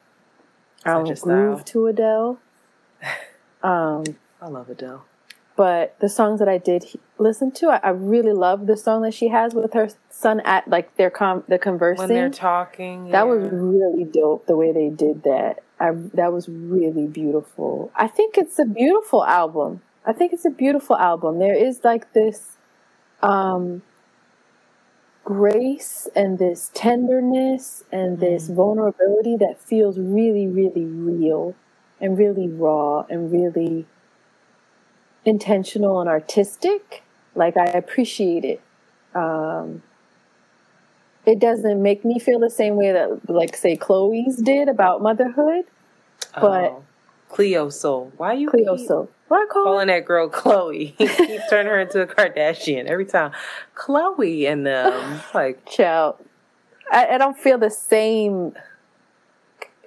I 0.85 0.93
don't 0.93 1.21
groove 1.21 1.65
to 1.65 1.87
Adele. 1.87 2.39
Um, 3.63 4.03
I 4.41 4.49
love 4.49 4.69
Adele. 4.69 5.05
But 5.55 5.97
the 5.99 6.09
songs 6.09 6.39
that 6.39 6.49
I 6.49 6.57
did 6.57 6.85
listen 7.17 7.51
to, 7.53 7.69
I, 7.69 7.79
I, 7.83 7.89
really 7.89 8.33
love 8.33 8.65
the 8.65 8.75
song 8.75 9.03
that 9.03 9.13
she 9.13 9.27
has 9.27 9.53
with 9.53 9.73
her 9.73 9.87
son 10.09 10.39
at 10.41 10.67
like 10.67 10.97
their 10.97 11.11
com 11.11 11.43
the 11.47 11.59
conversing 11.59 12.07
when 12.07 12.09
they're 12.09 12.29
talking. 12.29 13.05
Yeah. 13.05 13.11
That 13.11 13.27
was 13.27 13.49
really 13.51 14.03
dope 14.03 14.47
the 14.47 14.57
way 14.57 14.71
they 14.71 14.89
did 14.89 15.23
that. 15.23 15.63
I 15.79 15.91
that 16.15 16.33
was 16.33 16.49
really 16.49 17.05
beautiful. 17.05 17.91
I 17.95 18.07
think 18.07 18.37
it's 18.37 18.57
a 18.57 18.65
beautiful 18.65 19.23
album. 19.23 19.81
I 20.05 20.11
think 20.11 20.33
it's 20.33 20.45
a 20.45 20.49
beautiful 20.49 20.97
album. 20.97 21.37
There 21.37 21.55
is 21.55 21.81
like 21.83 22.13
this 22.13 22.57
um 23.21 23.83
grace 25.23 26.07
and 26.15 26.37
this 26.37 26.71
tenderness 26.73 27.83
and 27.91 28.19
this 28.19 28.49
mm. 28.49 28.55
vulnerability 28.55 29.37
that 29.37 29.61
feels 29.61 29.97
really, 29.97 30.47
really 30.47 30.85
real 30.85 31.55
and 32.01 32.17
really 32.17 32.47
raw 32.47 33.05
and 33.09 33.31
really 33.31 33.85
intentional 35.25 35.99
and 35.99 36.09
artistic. 36.09 37.03
Like 37.35 37.57
I 37.57 37.65
appreciate 37.65 38.43
it. 38.43 38.61
Um, 39.15 39.81
it 41.25 41.39
doesn't 41.39 41.81
make 41.81 42.03
me 42.03 42.19
feel 42.19 42.39
the 42.39 42.49
same 42.49 42.75
way 42.75 42.91
that, 42.91 43.29
like, 43.29 43.55
say, 43.55 43.77
Chloe's 43.77 44.35
did 44.37 44.67
about 44.67 45.01
motherhood, 45.01 45.65
but 46.33 46.71
oh. 46.71 46.83
Cleo 47.29 47.69
Sol. 47.69 48.11
Why 48.17 48.33
you 48.33 48.49
Cleo 48.49 48.75
Sol? 48.75 49.09
What 49.33 49.41
I 49.41 49.45
call 49.51 49.63
calling 49.63 49.87
that 49.87 50.05
girl 50.05 50.29
Chloe? 50.29 50.93
keep 50.99 51.41
turning 51.49 51.71
her 51.71 51.79
into 51.79 52.01
a 52.01 52.05
Kardashian 52.05 52.85
every 52.85 53.07
time. 53.07 53.31
Chloe 53.73 54.45
and 54.45 54.63
them 54.63 55.21
like 55.33 55.67
child. 55.67 56.17
I, 56.91 57.07
I 57.07 57.17
don't 57.17 57.35
feel 57.35 57.57
the 57.57 57.71
same 57.71 58.53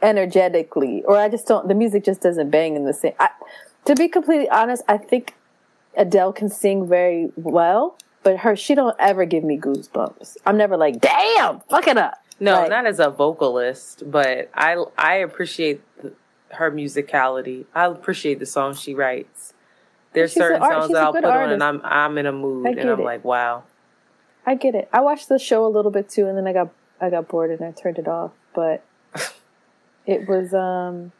energetically, 0.03 1.05
or 1.05 1.17
I 1.17 1.29
just 1.29 1.47
don't. 1.47 1.69
The 1.69 1.77
music 1.77 2.03
just 2.03 2.23
doesn't 2.23 2.51
bang 2.51 2.75
in 2.75 2.87
the 2.87 2.93
same. 2.93 3.13
I, 3.21 3.29
to 3.85 3.95
be 3.95 4.09
completely 4.09 4.49
honest, 4.49 4.83
I 4.89 4.99
think 4.99 5.35
Adele 5.97 6.33
can 6.33 6.49
sing 6.49 6.89
very 6.89 7.31
well, 7.37 7.97
but 8.25 8.39
her 8.39 8.57
she 8.57 8.75
don't 8.75 8.97
ever 8.99 9.27
give 9.27 9.45
me 9.45 9.59
goosebumps. 9.59 10.39
I'm 10.45 10.57
never 10.57 10.77
like, 10.77 11.01
damn, 11.01 11.61
fuck 11.71 11.87
it 11.87 11.97
up. 11.97 12.15
No, 12.41 12.63
like, 12.63 12.71
not 12.71 12.85
as 12.85 12.99
a 12.99 13.11
vocalist, 13.11 14.11
but 14.11 14.51
I 14.55 14.75
I 14.99 15.15
appreciate 15.19 15.83
the, 16.03 16.13
her 16.53 16.71
musicality. 16.71 17.67
I 17.75 17.87
appreciate 17.87 18.39
the 18.39 18.47
songs 18.47 18.81
she 18.81 18.95
writes. 18.95 19.53
There's 20.13 20.33
certain 20.33 20.63
songs 20.63 20.93
that 20.93 21.03
I'll 21.03 21.13
put 21.13 21.25
artist. 21.25 21.47
on 21.47 21.53
and 21.53 21.63
I'm 21.63 21.81
I'm 21.85 22.19
in 22.19 22.27
a 22.27 22.33
mood 22.33 22.67
and 22.79 22.89
I'm 22.91 23.01
it. 23.01 23.05
like, 23.05 23.25
wow. 23.25 23.65
I 24.47 24.55
get 24.55 24.75
it. 24.75 24.89
I 24.93 25.01
watched 25.01 25.29
the 25.29 25.39
show 25.39 25.67
a 25.67 25.69
little 25.69 25.91
bit 25.91 26.09
too, 26.09 26.27
and 26.27 26.37
then 26.39 26.47
I 26.47 26.53
got 26.53 26.71
I 27.01 27.11
got 27.11 27.29
bored 27.29 27.51
and 27.51 27.63
I 27.63 27.73
turned 27.73 27.99
it 27.99 28.09
off. 28.09 28.31
But 28.55 28.85
it 30.07 30.29
was 30.29 30.55
um. 30.55 31.13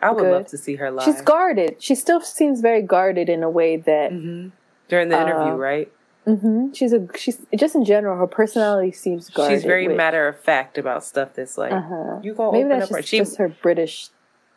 I 0.00 0.10
would 0.10 0.20
good. 0.22 0.32
love 0.32 0.46
to 0.48 0.58
see 0.58 0.76
her 0.76 0.90
live. 0.90 1.04
She's 1.04 1.22
guarded. 1.22 1.82
She 1.82 1.94
still 1.94 2.20
seems 2.20 2.60
very 2.60 2.82
guarded 2.82 3.28
in 3.28 3.42
a 3.42 3.50
way 3.50 3.76
that. 3.76 4.10
hmm 4.12 4.48
During 4.88 5.08
the 5.08 5.20
interview, 5.20 5.52
Uh, 5.52 5.56
right? 5.56 5.92
Hmm 6.26 6.72
She's 6.72 6.92
a 6.92 7.06
she's 7.16 7.44
just 7.56 7.74
in 7.74 7.84
general. 7.84 8.16
Her 8.18 8.26
personality 8.26 8.92
seems 8.92 9.30
guarded. 9.30 9.54
She's 9.56 9.64
very 9.64 9.86
matter 9.88 10.26
of 10.28 10.38
fact 10.38 10.76
about 10.78 11.04
stuff 11.04 11.34
that's 11.34 11.56
like 11.56 11.72
Uh-huh. 11.72 12.18
you 12.22 12.34
gonna 12.34 12.52
Maybe 12.52 12.64
open 12.64 12.78
that's 12.78 12.90
up. 12.90 12.96
her- 12.96 13.00
just, 13.02 13.08
She 13.08 13.18
just 13.18 13.36
her 13.38 13.48
British 13.48 14.08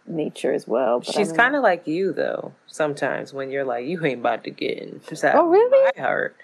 nature 0.08 0.52
as 0.54 0.68
well. 0.68 1.00
But 1.00 1.14
she's 1.14 1.32
kind 1.32 1.56
of 1.56 1.62
like 1.62 1.86
you 1.88 2.12
though. 2.14 2.54
Sometimes 2.66 3.34
when 3.34 3.52
you're 3.52 3.64
like, 3.66 3.86
you 3.86 4.04
ain't 4.04 4.22
about 4.22 4.44
to 4.46 4.50
get 4.50 4.80
inside 4.80 5.36
Oh, 5.36 5.48
really? 5.48 5.92
my 5.96 6.02
heart. 6.02 6.36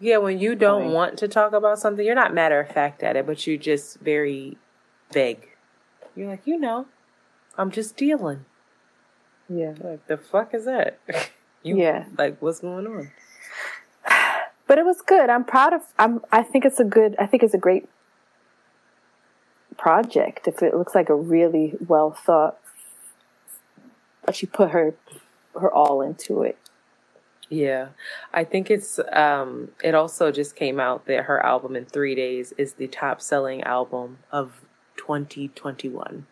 Yeah, 0.00 0.18
when 0.18 0.38
you 0.38 0.54
don't 0.54 0.84
Fine. 0.86 0.92
want 0.92 1.18
to 1.18 1.28
talk 1.28 1.52
about 1.52 1.78
something, 1.78 2.04
you're 2.04 2.14
not 2.14 2.34
matter 2.34 2.58
of 2.60 2.68
fact 2.70 3.02
at 3.02 3.16
it, 3.16 3.26
but 3.26 3.46
you're 3.46 3.56
just 3.56 3.98
very 4.00 4.56
vague. 5.12 5.48
You're 6.16 6.28
like, 6.30 6.42
you 6.46 6.58
know, 6.58 6.86
I'm 7.56 7.70
just 7.70 7.96
dealing. 7.96 8.44
yeah. 9.48 9.74
Like 9.80 10.06
the 10.08 10.16
fuck 10.16 10.54
is 10.54 10.64
that? 10.64 10.98
you 11.62 11.78
Yeah. 11.78 12.04
like 12.16 12.40
what's 12.42 12.60
going 12.60 12.86
on? 12.86 13.10
But 14.68 14.78
it 14.78 14.84
was 14.86 15.00
good. 15.02 15.30
I'm 15.30 15.44
proud 15.44 15.72
of. 15.74 15.82
I'm. 15.98 16.20
I 16.30 16.44
think 16.44 16.64
it's 16.66 16.78
a 16.78 16.84
good. 16.84 17.16
I 17.18 17.26
think 17.26 17.42
it's 17.42 17.54
a 17.54 17.58
great 17.58 17.88
project. 19.78 20.46
If 20.46 20.62
it 20.62 20.76
looks 20.76 20.94
like 20.94 21.08
a 21.08 21.16
really 21.16 21.74
well 21.88 22.12
thought, 22.12 22.58
But 24.26 24.36
she 24.36 24.46
put 24.46 24.70
her 24.72 24.94
her 25.60 25.72
all 25.72 26.02
into 26.02 26.42
it. 26.42 26.58
Yeah, 27.50 27.88
I 28.34 28.44
think 28.44 28.70
it's. 28.70 29.00
um 29.12 29.70
It 29.82 29.94
also 29.94 30.30
just 30.30 30.54
came 30.54 30.78
out 30.78 31.06
that 31.06 31.24
her 31.24 31.44
album 31.44 31.74
in 31.74 31.86
three 31.86 32.14
days 32.14 32.52
is 32.58 32.74
the 32.74 32.88
top 32.88 33.22
selling 33.22 33.62
album 33.62 34.18
of 34.30 34.60
2021. 34.98 36.26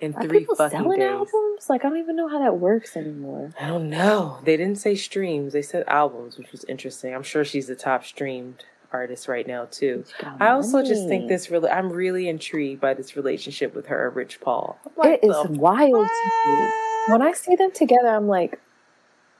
In 0.00 0.14
Are 0.14 0.22
three 0.22 0.40
people 0.40 0.56
fucking 0.56 0.78
selling 0.78 1.00
days. 1.00 1.10
albums? 1.10 1.70
Like 1.70 1.84
I 1.84 1.88
don't 1.88 1.98
even 1.98 2.16
know 2.16 2.28
how 2.28 2.38
that 2.38 2.58
works 2.58 2.96
anymore. 2.96 3.52
I 3.58 3.66
don't 3.66 3.88
know. 3.88 4.40
They 4.44 4.56
didn't 4.56 4.78
say 4.78 4.94
streams. 4.94 5.52
They 5.52 5.62
said 5.62 5.84
albums, 5.86 6.36
which 6.36 6.52
was 6.52 6.64
interesting. 6.64 7.14
I'm 7.14 7.22
sure 7.22 7.44
she's 7.44 7.66
the 7.66 7.76
top 7.76 8.04
streamed 8.04 8.64
artist 8.92 9.26
right 9.26 9.46
now 9.46 9.66
too. 9.70 10.04
I 10.38 10.48
also 10.48 10.82
just 10.82 11.08
think 11.08 11.28
this 11.28 11.50
really. 11.50 11.70
I'm 11.70 11.90
really 11.90 12.28
intrigued 12.28 12.80
by 12.80 12.92
this 12.94 13.16
relationship 13.16 13.74
with 13.74 13.86
her 13.86 14.10
Rich 14.10 14.40
Paul. 14.40 14.78
Like, 14.96 15.20
It 15.22 15.26
is 15.26 15.46
wild 15.48 16.08
to 16.08 16.50
me. 16.50 16.70
When 17.08 17.22
I 17.22 17.32
see 17.32 17.56
them 17.56 17.70
together, 17.72 18.08
I'm 18.08 18.28
like, 18.28 18.60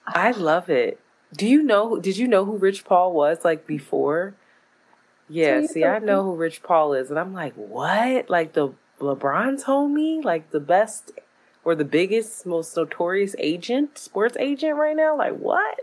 I 0.07 0.33
ah. 0.33 0.39
love 0.39 0.71
it. 0.71 1.01
Do 1.37 1.47
you 1.47 1.63
know? 1.63 1.99
Did 1.99 2.17
you 2.17 2.29
know 2.29 2.45
who 2.45 2.57
Rich 2.57 2.85
Paul 2.85 3.13
was 3.13 3.45
like 3.45 3.67
before? 3.67 4.35
Yeah. 5.29 5.67
see, 5.67 5.85
I 5.85 5.99
know 5.99 6.23
who 6.23 6.37
Rich 6.37 6.63
Paul 6.63 6.95
is, 6.95 7.11
and 7.11 7.19
I'm 7.19 7.35
like, 7.35 7.55
what? 7.55 8.31
Like 8.31 8.53
the 8.53 8.73
LeBron's 9.01 9.65
homie, 9.65 10.25
like 10.25 10.51
the 10.51 10.61
best 10.61 11.13
or 11.65 11.75
the 11.75 11.85
biggest, 11.85 12.47
most 12.47 12.77
notorious 12.77 13.35
agent, 13.39 13.99
sports 13.99 14.37
agent 14.39 14.77
right 14.77 14.97
now. 14.97 15.17
Like 15.17 15.37
what? 15.37 15.81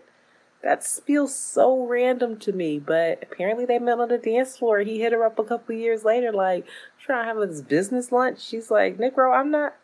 That 0.63 0.81
feels 0.85 1.35
so 1.35 1.85
random 1.85 2.37
to 2.39 2.53
me. 2.53 2.79
But 2.79 3.19
apparently, 3.21 3.65
they 3.65 3.79
met 3.79 3.99
on 3.99 4.07
the 4.07 4.17
dance 4.17 4.57
floor. 4.57 4.79
He 4.79 5.01
hit 5.01 5.11
her 5.11 5.25
up 5.25 5.37
a 5.37 5.43
couple 5.43 5.75
years 5.75 6.05
later, 6.05 6.31
like 6.31 6.65
trying 7.03 7.23
to 7.23 7.27
have 7.27 7.49
this 7.49 7.61
business 7.61 8.11
lunch. 8.11 8.41
She's 8.41 8.71
like, 8.71 8.97
Negro, 8.97 9.37
I'm 9.37 9.51
not. 9.51 9.75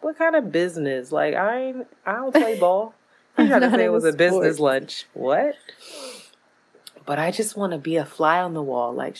What 0.00 0.16
kind 0.16 0.36
of 0.36 0.52
business? 0.52 1.10
Like 1.10 1.34
I 1.34 1.60
ain't, 1.60 1.86
I 2.06 2.12
don't 2.12 2.32
play 2.32 2.56
ball. 2.60 2.94
You 3.36 3.48
tried 3.48 3.58
to 3.58 3.70
say 3.70 3.84
it 3.86 3.92
was 3.92 4.04
a 4.04 4.12
business 4.12 4.60
lunch. 4.60 5.06
What? 5.12 5.56
But 7.04 7.18
I 7.18 7.30
just 7.30 7.56
want 7.56 7.72
to 7.72 7.78
be 7.78 7.96
a 7.96 8.04
fly 8.04 8.40
on 8.40 8.54
the 8.54 8.62
wall. 8.62 8.92
Like, 8.92 9.16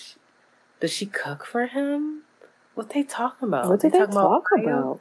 does 0.80 0.92
she 0.92 1.06
cook 1.06 1.44
for 1.44 1.66
him? 1.66 2.22
What 2.76 2.90
they 2.90 3.02
talking 3.02 3.48
about? 3.48 3.68
what 3.68 3.80
did 3.80 3.92
they 3.92 3.98
talking 3.98 4.14
talk 4.14 4.44
Mario? 4.54 4.68
about? 4.78 5.00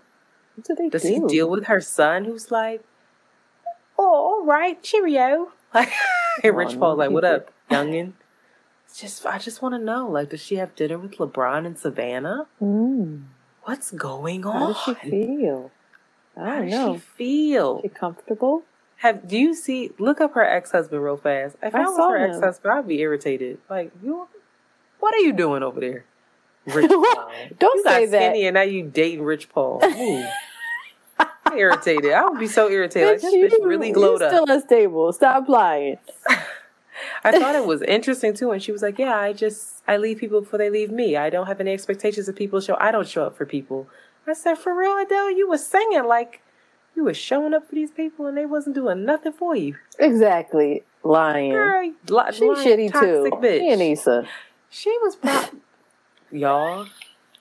What 0.55 0.65
did 0.65 0.77
they 0.77 0.89
Does 0.89 1.03
do? 1.03 1.07
he 1.09 1.19
deal 1.27 1.49
with 1.49 1.65
her 1.65 1.79
son 1.81 2.25
who's 2.25 2.49
like, 2.49 2.83
oh, 3.99 4.39
all 4.39 4.45
right, 4.45 4.81
cheerio? 4.81 5.51
Like, 5.73 5.91
Oh, 6.43 6.49
Rich 6.49 6.73
no, 6.75 6.79
Paul's 6.79 6.97
like, 6.99 7.11
what 7.11 7.25
up, 7.25 7.51
youngin? 7.69 8.13
Just, 8.95 9.25
I 9.25 9.37
just 9.37 9.61
want 9.61 9.75
to 9.75 9.79
know, 9.79 10.07
like, 10.09 10.29
does 10.29 10.41
she 10.41 10.55
have 10.55 10.73
dinner 10.75 10.97
with 10.97 11.17
LeBron 11.17 11.65
and 11.65 11.77
Savannah? 11.77 12.47
Mm. 12.61 13.23
What's 13.63 13.91
going 13.91 14.45
on? 14.45 14.73
How 14.73 14.93
does 14.93 15.01
she 15.03 15.09
feel? 15.09 15.71
I 16.37 16.39
How 16.39 16.45
don't 16.55 16.65
does 16.69 16.71
know. 16.71 16.93
she 16.93 16.99
feel? 16.99 17.81
She 17.81 17.89
comfortable? 17.89 18.63
Have 18.97 19.27
do 19.27 19.37
you 19.37 19.53
see? 19.53 19.91
Look 19.99 20.21
up 20.21 20.33
her 20.35 20.45
ex 20.45 20.71
husband 20.71 21.03
real 21.03 21.17
fast. 21.17 21.57
If 21.61 21.75
I, 21.75 21.81
I 21.81 21.83
was 21.83 21.97
her 21.97 22.17
ex 22.17 22.39
husband, 22.39 22.73
I'd 22.73 22.87
be 22.87 22.99
irritated. 23.01 23.57
Like 23.69 23.91
you, 24.01 24.29
what 25.01 25.13
are 25.13 25.19
you 25.19 25.33
doing 25.33 25.61
over 25.63 25.81
there, 25.81 26.05
Rich 26.65 26.89
Paul? 26.91 27.31
Don't 27.59 27.77
you 27.77 27.83
got 27.83 27.93
say 27.93 28.05
that. 28.07 28.31
skinny 28.31 28.47
and 28.47 28.53
now 28.55 28.61
you 28.61 28.83
dating 28.83 29.23
Rich 29.23 29.49
Paul. 29.49 29.79
I'm 31.19 31.57
irritated. 31.57 32.11
I 32.11 32.25
would 32.25 32.39
be 32.39 32.47
so 32.47 32.69
irritated. 32.69 33.09
Like, 33.09 33.17
Bitch, 33.17 33.21
this 33.49 33.53
bitch 33.53 33.65
really 33.65 33.91
glowed 33.91 34.19
you 34.21 34.25
up. 34.27 34.31
still 34.31 34.45
unstable. 34.49 35.13
Stop 35.13 35.47
lying. 35.47 35.97
I 37.23 37.31
thought 37.37 37.55
it 37.55 37.65
was 37.65 37.81
interesting 37.81 38.33
too, 38.33 38.51
and 38.51 38.61
she 38.63 38.71
was 38.71 38.81
like, 38.81 38.97
"Yeah, 38.97 39.17
I 39.17 39.33
just 39.33 39.83
I 39.87 39.97
leave 39.97 40.17
people 40.17 40.41
before 40.41 40.57
they 40.59 40.69
leave 40.69 40.91
me. 40.91 41.17
I 41.17 41.29
don't 41.29 41.45
have 41.47 41.59
any 41.59 41.71
expectations 41.71 42.27
of 42.29 42.35
people 42.35 42.59
show. 42.61 42.77
I 42.79 42.91
don't 42.91 43.07
show 43.07 43.25
up 43.25 43.37
for 43.37 43.45
people." 43.45 43.87
I 44.27 44.33
said, 44.33 44.55
"For 44.57 44.73
real, 44.73 44.97
Adele, 44.97 45.31
you 45.31 45.47
was 45.47 45.65
singing 45.65 46.05
like 46.05 46.41
you 46.95 47.03
was 47.03 47.17
showing 47.17 47.53
up 47.53 47.67
for 47.67 47.75
these 47.75 47.91
people, 47.91 48.25
and 48.27 48.37
they 48.37 48.45
wasn't 48.45 48.75
doing 48.75 49.03
nothing 49.05 49.33
for 49.33 49.55
you, 49.55 49.75
Exactly. 49.99 50.83
Lying. 51.03 51.51
girl. 51.51 51.83
Li- 51.83 52.23
She 52.33 52.45
lying, 52.49 52.65
shitty 52.67 52.91
toxic 52.93 53.33
too. 53.33 53.37
bitch. 53.39 53.59
She 53.59 53.69
and 53.69 53.81
Issa. 53.81 54.27
She 54.69 54.89
was 55.03 55.15
pro- 55.17 55.59
y'all. 56.31 56.87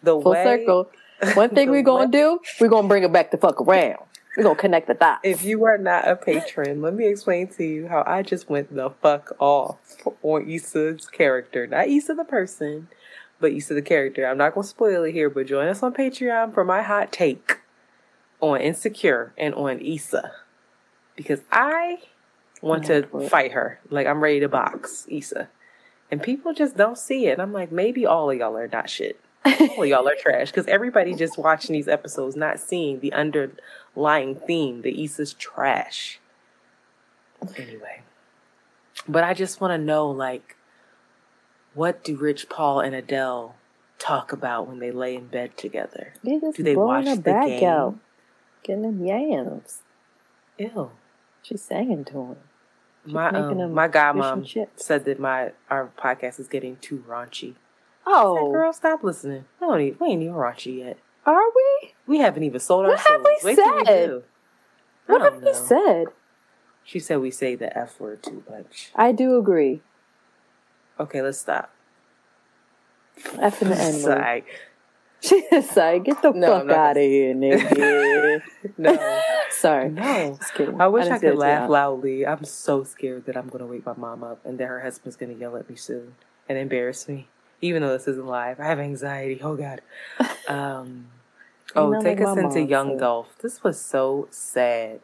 The 0.02 0.20
Full 0.20 0.32
way 0.32 0.44
circle. 0.44 0.90
One 1.34 1.50
thing 1.50 1.70
we're 1.70 1.82
gonna 1.82 2.06
way- 2.06 2.10
do, 2.10 2.40
we're 2.60 2.68
gonna 2.68 2.88
bring 2.88 3.04
it 3.04 3.12
back 3.12 3.30
the 3.30 3.38
fuck 3.38 3.60
around. 3.60 3.98
We're 4.36 4.42
gonna 4.42 4.56
connect 4.56 4.88
the 4.88 4.94
dots. 4.94 5.20
If 5.22 5.44
you 5.44 5.64
are 5.64 5.78
not 5.78 6.08
a 6.08 6.16
patron, 6.16 6.82
let 6.82 6.94
me 6.94 7.06
explain 7.06 7.48
to 7.48 7.64
you 7.64 7.86
how 7.86 8.02
I 8.06 8.22
just 8.22 8.50
went 8.50 8.74
the 8.74 8.90
fuck 8.90 9.32
off 9.38 9.78
on 10.22 10.50
Issa's 10.50 11.06
character. 11.06 11.66
Not 11.66 11.88
Issa 11.88 12.14
the 12.14 12.24
person, 12.24 12.88
but 13.40 13.52
Issa 13.52 13.74
the 13.74 13.82
character. 13.82 14.26
I'm 14.26 14.38
not 14.38 14.54
gonna 14.54 14.66
spoil 14.66 15.04
it 15.04 15.12
here, 15.12 15.30
but 15.30 15.46
join 15.46 15.68
us 15.68 15.82
on 15.82 15.94
Patreon 15.94 16.52
for 16.52 16.64
my 16.64 16.82
hot 16.82 17.12
take 17.12 17.60
on 18.40 18.60
Insecure 18.60 19.32
and 19.38 19.54
on 19.54 19.80
Issa. 19.80 20.32
Because 21.14 21.42
I 21.52 21.98
want 22.60 22.90
oh, 22.90 23.02
to 23.02 23.28
fight 23.28 23.52
her. 23.52 23.78
Like 23.88 24.08
I'm 24.08 24.20
ready 24.20 24.40
to 24.40 24.48
box 24.48 25.06
Issa. 25.08 25.48
And 26.10 26.22
people 26.22 26.52
just 26.52 26.76
don't 26.76 26.98
see 26.98 27.26
it. 27.26 27.40
I'm 27.40 27.52
like, 27.52 27.72
maybe 27.72 28.06
all 28.06 28.30
of 28.30 28.38
y'all 28.38 28.56
are 28.56 28.68
not 28.68 28.88
shit. 28.88 29.18
All 29.44 29.82
of 29.82 29.88
y'all 29.88 30.08
are 30.08 30.14
trash. 30.18 30.50
Because 30.50 30.66
everybody 30.66 31.14
just 31.14 31.38
watching 31.38 31.72
these 31.72 31.88
episodes, 31.88 32.36
not 32.36 32.60
seeing 32.60 33.00
the 33.00 33.12
underlying 33.12 34.36
theme 34.36 34.82
that 34.82 34.98
Issa's 34.98 35.34
trash. 35.34 36.20
Anyway. 37.56 38.02
But 39.08 39.24
I 39.24 39.34
just 39.34 39.60
want 39.60 39.72
to 39.72 39.78
know, 39.78 40.08
like, 40.08 40.56
what 41.74 42.04
do 42.04 42.16
Rich 42.16 42.48
Paul 42.48 42.80
and 42.80 42.94
Adele 42.94 43.56
talk 43.98 44.32
about 44.32 44.68
when 44.68 44.78
they 44.78 44.90
lay 44.90 45.16
in 45.16 45.26
bed 45.26 45.56
together? 45.56 46.14
They 46.22 46.38
Do 46.38 46.52
they 46.62 46.76
watch 46.76 47.04
the 47.04 47.20
game? 47.20 47.64
out, 47.64 47.98
getting 48.62 48.82
them 48.82 49.04
yams. 49.04 49.82
Ew. 50.58 50.92
She's 51.42 51.62
singing 51.62 52.04
to 52.06 52.12
him. 52.12 52.36
My 53.06 53.28
um, 53.28 53.72
my 53.74 53.88
godmom 53.88 54.66
said 54.76 55.04
that 55.04 55.20
my 55.20 55.52
our 55.70 55.90
podcast 55.98 56.40
is 56.40 56.48
getting 56.48 56.76
too 56.76 57.04
raunchy. 57.08 57.54
I 58.06 58.10
said, 58.10 58.16
Oh, 58.16 58.52
girl, 58.52 58.72
stop 58.72 59.02
listening. 59.02 59.44
We, 59.60 59.66
don't 59.66 59.80
even, 59.80 59.98
we 60.00 60.06
ain't 60.08 60.22
even 60.22 60.34
raunchy 60.34 60.78
yet. 60.78 60.98
are 61.26 61.40
we? 61.56 61.94
We 62.06 62.18
haven't 62.18 62.42
even 62.44 62.60
sold 62.60 62.84
our 62.84 62.90
What 62.92 63.00
have 63.00 63.06
souls. 63.22 63.26
we 63.42 63.48
Wait 63.48 63.56
said? 63.56 64.06
do. 64.06 64.22
What 65.06 65.20
have 65.22 65.42
we 65.42 65.52
said? 65.54 66.06
She 66.82 66.98
said 66.98 67.16
we 67.20 67.30
say 67.30 67.54
the 67.54 67.76
F 67.76 67.98
word 68.00 68.22
too 68.22 68.42
much. 68.48 68.90
I 68.94 69.12
do 69.12 69.38
agree. 69.38 69.82
Okay, 71.00 71.22
let's 71.22 71.38
stop. 71.38 71.72
F 73.40 73.62
and 73.62 73.70
the 73.72 73.76
N 73.80 74.02
word. 74.02 74.44
Sorry. 75.24 75.42
She's 75.50 75.76
like, 75.76 76.04
get 76.04 76.22
the 76.22 76.32
No, 76.32 76.60
fuck 76.60 76.70
out 76.70 76.96
of 76.96 77.02
here, 77.02 77.34
nigga. 77.34 78.42
No. 78.78 79.22
Sorry. 79.50 79.88
No. 79.90 80.36
Just 80.38 80.54
kidding. 80.54 80.80
I 80.80 80.88
wish 80.88 81.06
I, 81.06 81.16
it 81.16 81.20
could 81.20 81.36
laugh 81.36 81.68
loud. 81.68 81.70
loudly. 81.70 82.26
I'm 82.26 82.44
so 82.44 82.82
scared 82.84 83.26
that 83.26 83.36
I'm 83.36 83.48
going 83.48 83.60
to 83.60 83.66
wake 83.66 83.86
my 83.86 83.94
mom 83.96 84.24
up 84.24 84.44
and 84.44 84.58
that 84.58 84.66
her 84.66 84.80
husband's 84.80 85.16
going 85.16 85.32
to 85.32 85.38
yell 85.38 85.56
at 85.56 85.68
me 85.70 85.76
soon 85.76 86.14
and 86.48 86.58
embarrass 86.58 87.08
me. 87.08 87.28
Even 87.60 87.82
though 87.82 87.92
this 87.92 88.08
isn't 88.08 88.26
live, 88.26 88.60
I 88.60 88.64
have 88.66 88.78
anxiety. 88.78 89.40
Oh, 89.42 89.56
God. 89.56 89.80
Um, 90.46 91.06
oh, 91.74 92.02
take 92.02 92.20
us 92.20 92.36
into 92.36 92.60
Young 92.60 92.94
so- 92.94 92.98
Dolph. 92.98 93.38
This 93.40 93.64
was 93.64 93.80
so 93.80 94.28
sad. 94.30 95.00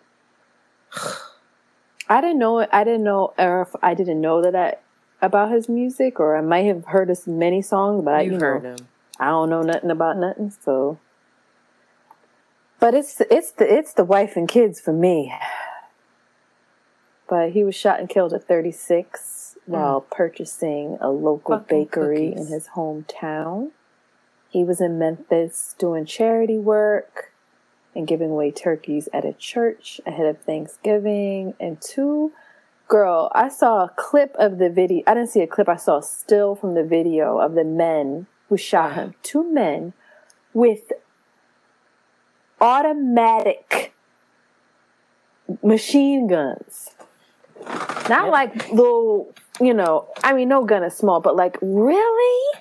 I 2.11 2.21
didn't 2.21 2.39
know. 2.39 2.67
I 2.71 2.85
didn't 2.85 3.05
know, 3.05 3.33
or 3.39 3.63
if 3.63 3.75
I 3.83 3.95
didn't 3.95 4.21
know 4.21 4.43
that 4.43 4.55
I 4.55 4.77
about 5.23 5.51
his 5.51 5.69
music, 5.69 6.19
or 6.21 6.37
I 6.37 6.41
might 6.41 6.67
have 6.67 6.85
heard 6.87 7.09
his 7.09 7.27
many 7.27 7.63
songs, 7.63 8.05
but 8.05 8.15
I, 8.15 8.21
you 8.23 8.33
You've 8.33 8.41
know, 8.41 8.47
heard 8.47 8.65
him. 8.65 8.89
I 9.21 9.27
don't 9.27 9.51
know 9.51 9.63
nothing 9.63 9.91
about 9.91 10.17
nothing. 10.17 10.51
So, 10.51 10.99
but 12.81 12.95
it's 12.95 13.21
it's 13.31 13.53
the 13.53 13.73
it's 13.73 13.93
the 13.93 14.05
wife 14.05 14.37
and 14.37 14.49
kids 14.49 14.81
for 14.81 14.93
me. 14.93 15.33
But 17.29 17.53
he 17.53 17.63
was 17.63 17.77
shot 17.77 18.01
and 18.01 18.09
killed 18.09 18.33
at 18.33 18.49
36. 18.49 19.41
Mm. 19.69 19.73
while 19.75 20.01
purchasing 20.01 20.97
a 21.01 21.11
local 21.11 21.59
Fucking 21.59 21.85
bakery 21.85 22.31
cookies. 22.31 22.47
in 22.47 22.53
his 22.53 22.69
hometown. 22.69 23.71
He 24.49 24.65
was 24.65 24.81
in 24.81 24.99
Memphis 24.99 25.77
doing 25.79 26.07
charity 26.07 26.59
work 26.59 27.33
and 27.95 28.07
giving 28.07 28.31
away 28.31 28.51
turkeys 28.51 29.09
at 29.13 29.25
a 29.25 29.33
church 29.33 30.01
ahead 30.07 30.27
of 30.27 30.41
Thanksgiving. 30.41 31.55
And 31.61 31.81
two, 31.81 32.33
girl, 32.89 33.31
I 33.35 33.49
saw 33.49 33.85
a 33.85 33.93
clip 33.95 34.35
of 34.37 34.59
the 34.59 34.71
video. 34.71 35.05
I 35.07 35.15
didn't 35.15 35.31
see 35.31 35.43
a 35.43 35.47
clip, 35.47 35.69
I 35.69 35.77
saw 35.77 35.99
a 35.99 36.03
still 36.03 36.55
from 36.57 36.75
the 36.75 36.85
video 36.85 37.39
of 37.39 37.55
the 37.55 37.65
men 37.65 38.27
who 38.51 38.57
shot 38.59 38.95
him. 38.95 39.15
Two 39.23 39.51
men 39.51 39.95
with 40.53 40.93
automatic 42.61 43.95
machine 45.63 46.27
guns. 46.27 46.91
Not 48.09 48.25
Yep. 48.25 48.33
like 48.33 48.69
little, 48.73 49.33
you 49.61 49.73
know, 49.73 50.09
I 50.23 50.33
mean, 50.35 50.49
no 50.49 50.65
gun 50.65 50.83
is 50.83 50.95
small, 50.97 51.21
but 51.21 51.37
like, 51.37 51.57
really? 51.63 52.59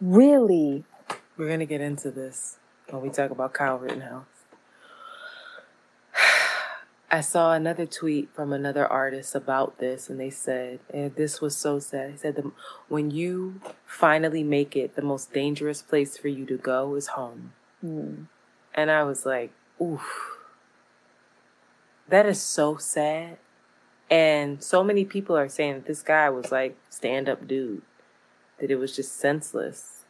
Really? 0.00 0.84
We're 1.36 1.48
gonna 1.48 1.66
get 1.66 1.80
into 1.80 2.10
this 2.10 2.58
when 2.90 3.00
we 3.02 3.08
talk 3.08 3.30
about 3.30 3.52
Kyle 3.54 3.78
Rittenhouse. 3.78 4.24
I 7.14 7.20
saw 7.20 7.52
another 7.52 7.84
tweet 7.84 8.34
from 8.34 8.54
another 8.54 8.86
artist 8.86 9.34
about 9.34 9.78
this, 9.78 10.08
and 10.08 10.18
they 10.18 10.30
said, 10.30 10.80
and 10.88 11.14
this 11.14 11.42
was 11.42 11.54
so 11.54 11.78
sad. 11.78 12.14
They 12.14 12.16
said, 12.16 12.36
the, 12.36 12.52
"When 12.88 13.10
you 13.10 13.60
finally 13.84 14.42
make 14.42 14.74
it, 14.74 14.96
the 14.96 15.02
most 15.02 15.30
dangerous 15.30 15.82
place 15.82 16.16
for 16.16 16.28
you 16.28 16.46
to 16.46 16.56
go 16.56 16.94
is 16.94 17.08
home." 17.08 17.52
Hmm. 17.82 18.24
And 18.72 18.90
I 18.90 19.02
was 19.02 19.26
like, 19.26 19.52
"Oof, 19.78 20.38
that 22.08 22.24
is 22.24 22.40
so 22.40 22.76
sad." 22.76 23.36
And 24.10 24.62
so 24.64 24.82
many 24.82 25.04
people 25.04 25.36
are 25.36 25.50
saying 25.50 25.74
that 25.74 25.86
this 25.86 26.02
guy 26.02 26.30
was 26.30 26.50
like 26.50 26.78
stand-up 26.88 27.46
dude, 27.46 27.82
that 28.58 28.70
it 28.70 28.76
was 28.76 28.96
just 28.96 29.16
senseless. 29.16 30.06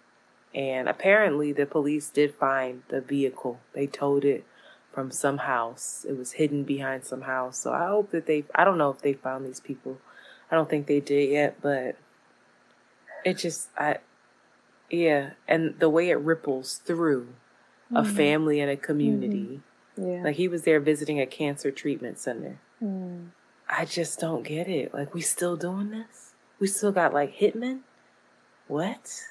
And 0.55 0.89
apparently, 0.89 1.53
the 1.53 1.67
police 1.67 2.11
did 2.11 2.37
find 2.37 2.85
the 2.89 3.01
vehicle. 3.01 3.59
They 3.73 3.89
towed 3.89 4.25
it 4.25 4.45
from 4.93 5.11
some 5.11 5.39
house. 5.39 6.07
It 6.09 6.17
was 6.17 6.33
hidden 6.33 6.65
behind 6.65 7.05
some 7.05 7.23
house. 7.23 7.59
So 7.59 7.73
I 7.73 7.87
hope 7.87 8.11
that 8.11 8.27
they, 8.27 8.45
I 8.55 8.65
don't 8.65 8.79
know 8.79 8.91
if 8.91 9.01
they 9.01 9.13
found 9.13 9.47
these 9.47 9.61
people. 9.61 9.99
I 10.51 10.55
don't 10.55 10.69
think 10.69 10.87
they 10.87 11.01
did 11.01 11.31
yet, 11.31 11.57
but 11.63 11.97
it 13.25 13.39
just, 13.39 13.71
I, 13.77 13.99
yeah. 14.91 15.31
And 15.49 15.79
the 15.79 15.89
way 15.89 16.11
it 16.11 16.19
ripples 16.19 16.81
through 16.85 17.29
a 17.95 18.05
family 18.05 18.61
and 18.61 18.71
a 18.71 18.77
community. 18.77 19.61
Yeah. 19.97 20.23
Like 20.25 20.37
he 20.37 20.49
was 20.49 20.63
there 20.63 20.81
visiting 20.81 21.21
a 21.21 21.27
cancer 21.27 21.71
treatment 21.71 22.19
center. 22.19 22.59
Hmm. 22.79 23.27
I 23.69 23.85
just 23.85 24.19
don't 24.19 24.43
get 24.43 24.69
it. 24.69 24.93
Like, 24.93 25.15
we 25.15 25.21
still 25.21 25.57
doing 25.57 25.91
this? 25.91 26.35
We 26.59 26.67
still 26.67 26.93
got 26.93 27.15
like 27.15 27.39
hitmen? 27.39 27.81
What? 28.69 29.23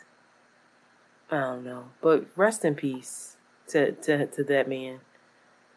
I 1.30 1.40
don't 1.40 1.64
know. 1.64 1.86
But 2.02 2.26
rest 2.36 2.66
in 2.66 2.76
peace 2.76 3.38
to 3.68 3.92
to 3.94 4.28
to 4.28 4.44
that 4.44 4.68
man, 4.68 5.00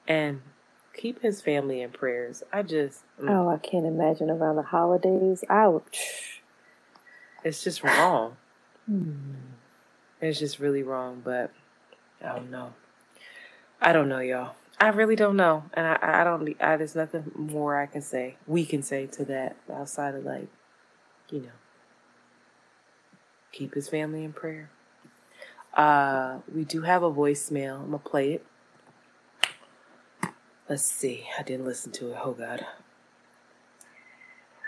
and 0.07 0.43
keep 0.95 1.23
his 1.23 1.41
family 1.41 1.81
in 1.81 1.91
prayers. 1.91 2.43
I 2.53 2.63
just, 2.63 3.03
mm, 3.21 3.31
Oh, 3.31 3.49
I 3.49 3.59
can't 3.59 3.87
imagine 3.87 4.31
around 4.31 4.57
the 4.57 4.63
holidays. 4.63 5.45
I 5.49 5.69
would. 5.69 5.83
it's 7.45 7.63
just 7.63 7.83
wrong. 7.83 8.37
Hmm. 8.87 9.33
It's 10.21 10.39
just 10.39 10.59
really 10.59 10.83
wrong. 10.83 11.23
But 11.25 11.51
I 12.23 12.35
don't 12.35 12.51
know. 12.51 12.75
I 13.81 13.95
don't 13.95 14.11
know, 14.11 14.19
y'all. 14.19 14.57
I 14.81 14.89
really 14.89 15.17
don't 15.17 15.37
know, 15.37 15.65
and 15.73 15.87
I 15.87 15.99
I 16.03 16.25
don't. 16.25 16.57
I, 16.61 16.77
there's 16.77 16.95
nothing 16.95 17.31
more 17.35 17.81
I 17.81 17.87
can 17.87 18.03
say. 18.03 18.37
We 18.47 18.67
can 18.67 18.83
say 18.83 19.07
to 19.07 19.25
that 19.27 19.57
outside 19.73 20.15
of 20.15 20.25
like, 20.25 20.49
you 21.31 21.41
know, 21.41 21.57
keep 23.53 23.75
his 23.75 23.89
family 23.89 24.25
in 24.25 24.33
prayer. 24.33 24.71
Uh, 25.73 26.39
we 26.53 26.65
do 26.65 26.83
have 26.83 27.03
a 27.03 27.11
voicemail. 27.11 27.77
I'm 27.77 27.87
gonna 27.87 27.99
play 27.99 28.33
it. 28.33 28.47
Let's 30.67 30.83
see. 30.83 31.25
I 31.39 31.43
didn't 31.43 31.67
listen 31.67 31.93
to 31.93 32.12
it. 32.12 32.17
Oh 32.25 32.33
God. 32.33 32.65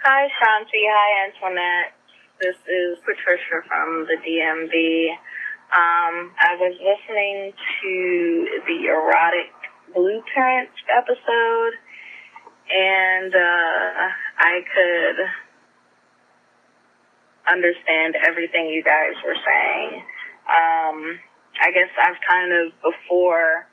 Hi, 0.04 0.28
Shanti. 0.28 0.84
Hi, 0.84 1.24
Antoinette. 1.24 1.94
This 2.38 2.56
is 2.68 2.98
Patricia 3.00 3.64
from 3.66 4.04
the 4.04 4.16
DMV. 4.20 5.08
Um, 5.72 6.32
I 6.38 6.54
was 6.60 6.76
listening 6.76 7.52
to 7.80 8.60
the 8.68 8.86
erotic 8.92 9.50
blueprint 9.94 10.68
episode, 10.92 11.72
and 12.70 13.34
uh, 13.34 14.12
I 14.38 14.60
could 14.68 15.16
understand 17.50 18.16
everything 18.22 18.68
you 18.68 18.84
guys 18.84 19.16
were 19.24 19.34
saying. 19.34 20.02
Um, 20.44 21.18
I 21.62 21.70
guess 21.72 21.88
I've 22.04 22.20
kind 22.28 22.52
of 22.52 22.72
before 22.84 23.66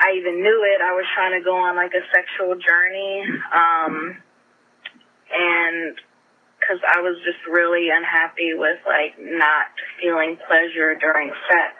I 0.00 0.16
even 0.16 0.42
knew 0.42 0.64
it, 0.64 0.80
I 0.80 0.92
was 0.96 1.04
trying 1.14 1.38
to 1.38 1.44
go 1.44 1.54
on 1.54 1.76
like 1.76 1.92
a 1.92 2.02
sexual 2.12 2.56
journey. 2.56 3.22
Um, 3.52 4.16
and 5.30 5.96
because 6.60 6.80
I 6.84 7.00
was 7.00 7.16
just 7.24 7.40
really 7.48 7.88
unhappy 7.88 8.52
with 8.54 8.78
like 8.84 9.16
not 9.18 9.72
feeling 10.00 10.36
pleasure 10.46 10.94
during 11.00 11.32
sex. 11.48 11.74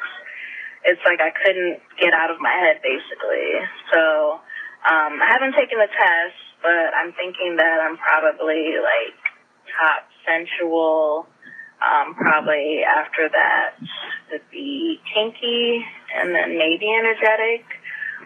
It's 0.85 1.01
like 1.05 1.21
I 1.21 1.29
couldn't 1.45 1.79
get 2.01 2.17
out 2.17 2.33
of 2.33 2.41
my 2.41 2.53
head 2.53 2.81
basically. 2.81 3.61
So 3.93 4.41
um, 4.89 5.21
I 5.21 5.29
haven't 5.29 5.53
taken 5.53 5.77
the 5.77 5.93
test, 5.93 6.41
but 6.65 6.97
I'm 6.97 7.13
thinking 7.13 7.57
that 7.61 7.79
I'm 7.85 8.01
probably 8.01 8.81
like 8.81 9.17
top 9.69 10.09
sensual. 10.25 11.29
Um, 11.81 12.13
probably 12.15 12.85
after 12.85 13.29
that 13.33 13.73
would 14.31 14.45
be 14.53 15.01
kinky 15.15 15.81
and 16.13 16.35
then 16.35 16.59
maybe 16.59 16.93
energetic. 16.93 17.65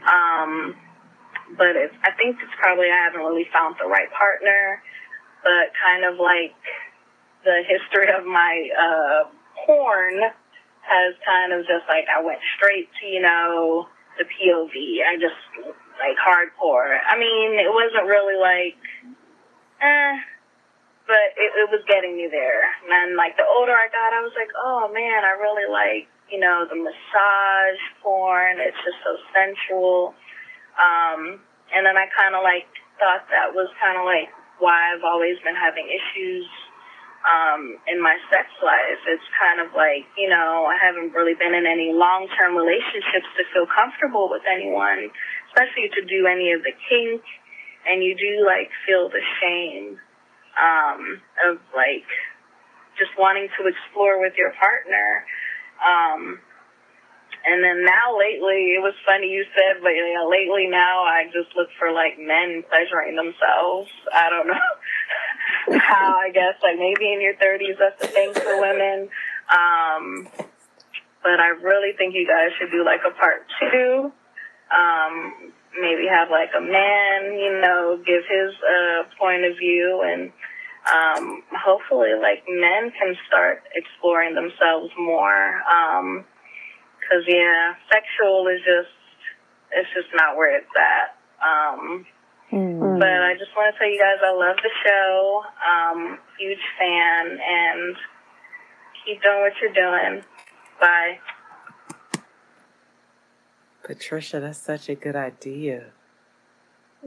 Um, 0.07 0.77
but 1.57 1.77
it's, 1.77 1.95
I 2.03 2.13
think 2.13 2.37
it's 2.41 2.53
probably 2.59 2.91
I 2.91 3.05
haven't 3.05 3.21
really 3.21 3.47
found 3.53 3.77
the 3.81 3.87
right 3.87 4.11
partner 4.13 4.83
but 5.45 5.77
kind 5.77 6.09
of 6.09 6.17
like 6.19 6.57
the 7.45 7.61
history 7.69 8.09
of 8.09 8.25
my 8.25 8.69
uh, 8.73 9.29
porn 9.63 10.17
has 10.81 11.13
kind 11.25 11.53
of 11.53 11.69
just 11.69 11.85
like 11.87 12.09
I 12.09 12.25
went 12.25 12.41
straight 12.57 12.89
to 13.01 13.07
you 13.07 13.21
know 13.21 13.87
the 14.17 14.25
POV. 14.25 15.05
I 15.05 15.21
just 15.21 15.39
like 16.01 16.17
hardcore. 16.17 16.97
I 17.07 17.15
mean, 17.21 17.61
it 17.61 17.71
wasn't 17.71 18.09
really 18.09 18.41
like, 18.41 18.81
eh, 19.85 20.13
but 21.07 21.29
it, 21.37 21.51
it 21.61 21.69
was 21.71 21.85
getting 21.87 22.17
me 22.17 22.27
there. 22.33 22.65
And 22.91 23.17
like 23.17 23.37
the 23.37 23.45
older 23.45 23.77
I 23.77 23.93
got, 23.93 24.17
I 24.17 24.25
was 24.25 24.33
like, 24.35 24.51
oh 24.57 24.91
man, 24.93 25.23
I 25.23 25.37
really 25.37 25.69
like 25.71 26.09
you 26.35 26.43
know 26.43 26.67
the 26.67 26.75
massage 26.75 27.83
porn. 28.03 28.59
It's 28.59 28.77
just 28.83 28.99
so 29.07 29.15
sensual. 29.31 30.19
Um, 30.75 31.39
and 31.71 31.87
then 31.87 31.95
I 31.95 32.11
kind 32.11 32.35
of 32.35 32.43
like 32.43 32.67
thought 32.99 33.23
that 33.31 33.55
was 33.55 33.71
kind 33.79 33.95
of 33.95 34.03
like 34.03 34.35
why 34.59 34.91
I've 34.91 35.07
always 35.07 35.39
been 35.47 35.55
having 35.55 35.87
issues 35.87 36.43
um, 37.23 37.79
in 37.87 38.03
my 38.03 38.19
sex 38.35 38.51
life. 38.67 38.99
It's 39.07 39.29
kind 39.39 39.63
of 39.63 39.71
like, 39.79 40.11
you 40.19 40.27
know, 40.27 40.67
I 40.67 40.75
haven't 40.75 41.15
really 41.15 41.39
been 41.39 41.55
in 41.55 41.71
any 41.71 41.95
long 41.95 42.27
term 42.35 42.59
relationships 42.59 43.31
to 43.39 43.47
feel 43.55 43.71
comfortable 43.71 44.27
with 44.27 44.43
anyone, 44.51 45.15
especially 45.55 45.87
to 45.95 46.03
do 46.03 46.27
any 46.27 46.51
of 46.51 46.67
the 46.67 46.75
kink. 46.91 47.23
And 47.87 48.03
you 48.03 48.19
do 48.19 48.43
like 48.43 48.75
feel 48.89 49.07
the 49.07 49.23
shame 49.39 50.03
um, 50.59 51.23
of 51.47 51.63
like 51.77 52.11
just 52.99 53.15
wanting 53.19 53.47
to 53.55 53.71
explore 53.71 54.19
with 54.19 54.35
your 54.35 54.51
partner. 54.59 55.23
Um, 55.85 56.41
and 57.45 57.63
then 57.63 57.85
now 57.85 58.17
lately, 58.17 58.73
it 58.73 58.81
was 58.81 58.95
funny 59.05 59.29
you 59.29 59.45
said, 59.53 59.83
but 59.83 59.91
you 59.91 60.15
know, 60.15 60.29
lately 60.29 60.67
now 60.67 61.05
I 61.05 61.25
just 61.29 61.55
look 61.55 61.69
for 61.79 61.93
like 61.93 62.19
men 62.19 62.65
pleasuring 62.69 63.17
themselves. 63.17 63.91
I 64.13 64.31
don't 64.31 64.49
know 64.49 65.77
how, 65.79 66.17
I 66.17 66.31
guess, 66.33 66.57
like 66.63 66.79
maybe 66.79 67.13
in 67.13 67.21
your 67.21 67.35
30s 67.35 67.77
that's 67.79 68.01
the 68.01 68.09
thing 68.09 68.33
for 68.33 68.61
women. 68.61 69.09
Um, 69.53 70.29
but 71.23 71.41
I 71.41 71.53
really 71.61 71.93
think 71.97 72.15
you 72.15 72.27
guys 72.27 72.49
should 72.59 72.71
do 72.71 72.85
like 72.85 73.01
a 73.05 73.13
part 73.13 73.45
two. 73.61 74.13
Um, 74.73 75.53
maybe 75.81 76.09
have 76.09 76.31
like 76.31 76.51
a 76.57 76.61
man, 76.61 77.37
you 77.37 77.61
know, 77.61 78.01
give 78.05 78.23
his 78.25 78.55
uh, 78.65 79.05
point 79.19 79.45
of 79.45 79.57
view 79.59 80.03
and 80.05 80.33
um, 80.93 81.43
hopefully 81.53 82.11
like 82.21 82.45
men 82.49 82.93
can 82.99 83.15
start 83.29 83.63
exploring 83.75 84.35
themselves 84.35 84.93
more. 84.99 85.63
Um, 85.65 86.25
Cause 87.11 87.25
yeah, 87.29 87.75
sexual 87.93 88.49
is 88.49 88.61
just, 88.65 88.89
it's 89.73 89.89
just 89.95 90.09
not 90.15 90.37
where 90.37 90.57
it's 90.57 90.67
at. 90.77 91.17
Um, 91.45 92.07
Hmm. 92.51 92.99
but 92.99 93.09
I 93.09 93.35
just 93.39 93.51
want 93.57 93.75
to 93.75 93.79
tell 93.79 93.89
you 93.89 93.99
guys 93.99 94.23
I 94.25 94.33
love 94.33 94.57
the 94.63 94.71
show. 94.85 95.43
Um, 95.67 96.19
huge 96.39 96.59
fan 96.79 97.39
and 97.41 97.97
keep 99.05 99.21
doing 99.23 99.41
what 99.41 99.53
you're 99.61 99.73
doing. 99.73 100.23
Bye. 100.81 101.19
Patricia, 103.83 104.41
that's 104.41 104.59
such 104.59 104.89
a 104.89 104.95
good 104.95 105.17
idea. 105.17 105.87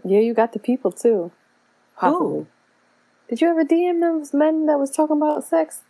Yeah, 0.04 0.20
you 0.20 0.34
got 0.34 0.54
the 0.54 0.60
people 0.60 0.92
too. 0.92 1.32
Who? 2.02 2.48
Did 3.30 3.42
you 3.42 3.50
ever 3.50 3.66
DM 3.66 4.00
those 4.00 4.34
men 4.34 4.66
that 4.68 4.80
was 4.80 4.90
talking 4.92 5.18
about 5.18 5.44
sex? 5.44 5.82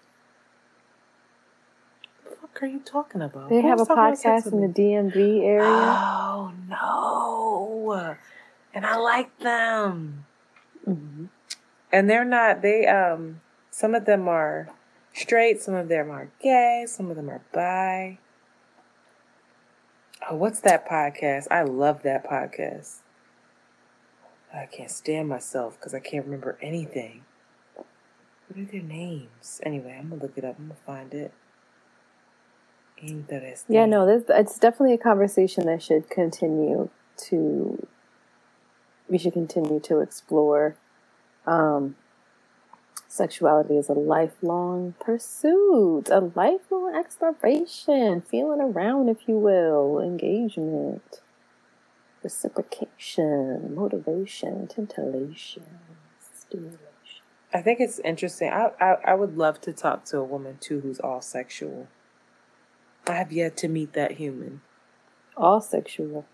What 2.24 2.32
the 2.32 2.36
fuck 2.48 2.64
are 2.64 2.66
you 2.66 2.80
talking 2.80 3.22
about? 3.22 3.50
They 3.50 3.62
Who 3.62 3.68
have 3.68 3.78
a 3.78 3.82
was 3.82 3.88
talking 3.88 4.04
about 4.04 4.18
sex 4.18 4.48
podcast 4.48 4.54
in 4.54 4.62
the? 4.62 4.68
DMV 4.68 5.44
area. 5.44 5.62
Oh 5.64 6.52
no! 6.68 8.16
And 8.74 8.86
I 8.86 8.98
like 8.98 9.38
them. 9.40 10.26
hmm 10.84 11.26
And 11.92 12.10
they're 12.10 12.26
not. 12.26 12.62
They 12.62 12.86
um. 12.88 13.42
Some 13.70 13.94
of 13.94 14.06
them 14.06 14.28
are 14.28 14.70
straight. 15.14 15.62
Some 15.62 15.76
of 15.76 15.88
them 15.88 16.10
are 16.10 16.32
gay. 16.42 16.86
Some 16.88 17.12
of 17.12 17.16
them 17.16 17.30
are 17.30 17.42
bi. 17.54 18.18
Oh, 20.30 20.36
what's 20.36 20.60
that 20.62 20.90
podcast? 20.90 21.48
I 21.52 21.62
love 21.62 22.02
that 22.02 22.28
podcast. 22.28 23.02
I 24.54 24.66
can't 24.66 24.90
stand 24.90 25.30
myself 25.30 25.78
because 25.78 25.94
I 25.94 26.00
can't 26.00 26.26
remember 26.26 26.58
anything. 26.62 27.24
What 28.58 28.70
are 28.70 28.72
their 28.72 28.82
names? 28.82 29.62
Anyway, 29.62 29.96
I'm 30.00 30.10
gonna 30.10 30.20
look 30.20 30.36
it 30.36 30.44
up. 30.44 30.56
I'm 30.58 30.70
gonna 30.70 30.80
find 30.84 31.14
it. 31.14 31.32
Interesting. 32.98 33.76
Yeah, 33.76 33.86
no, 33.86 34.08
this 34.08 34.24
it's 34.30 34.58
definitely 34.58 34.96
a 34.96 34.98
conversation 34.98 35.68
that 35.68 35.84
should 35.84 36.10
continue 36.10 36.90
to. 37.28 37.88
We 39.08 39.20
should 39.20 39.34
continue 39.34 39.80
to 39.82 40.00
explore. 40.00 40.76
Um, 41.46 41.98
sexuality 43.08 43.78
is 43.78 43.90
a 43.90 43.94
lifelong 43.94 44.96
pursuit, 45.00 46.10
a 46.10 46.32
lifelong 46.34 46.96
exploration, 46.96 48.22
feeling 48.22 48.60
around, 48.60 49.08
if 49.08 49.28
you 49.28 49.38
will, 49.38 50.00
engagement, 50.00 51.22
reciprocation, 52.24 53.76
motivation, 53.76 54.68
stimulation. 54.68 56.87
I 57.54 57.62
think 57.62 57.80
it's 57.80 58.00
interesting. 58.00 58.50
I, 58.50 58.72
I, 58.80 58.98
I 59.06 59.14
would 59.14 59.38
love 59.38 59.62
to 59.62 59.74
talk 59.74 60.06
to 60.06 60.18
a 60.18 60.24
woman 60.24 60.58
too 60.60 60.82
who's 60.82 61.00
all 61.00 61.22
sexual. 61.22 61.88
I 63.08 63.14
have 63.14 63.32
yet 63.32 63.56
to 63.58 63.68
meet 63.68 63.94
that 63.94 64.14
human. 64.14 64.62
All 65.36 65.62
sexual. 65.62 66.26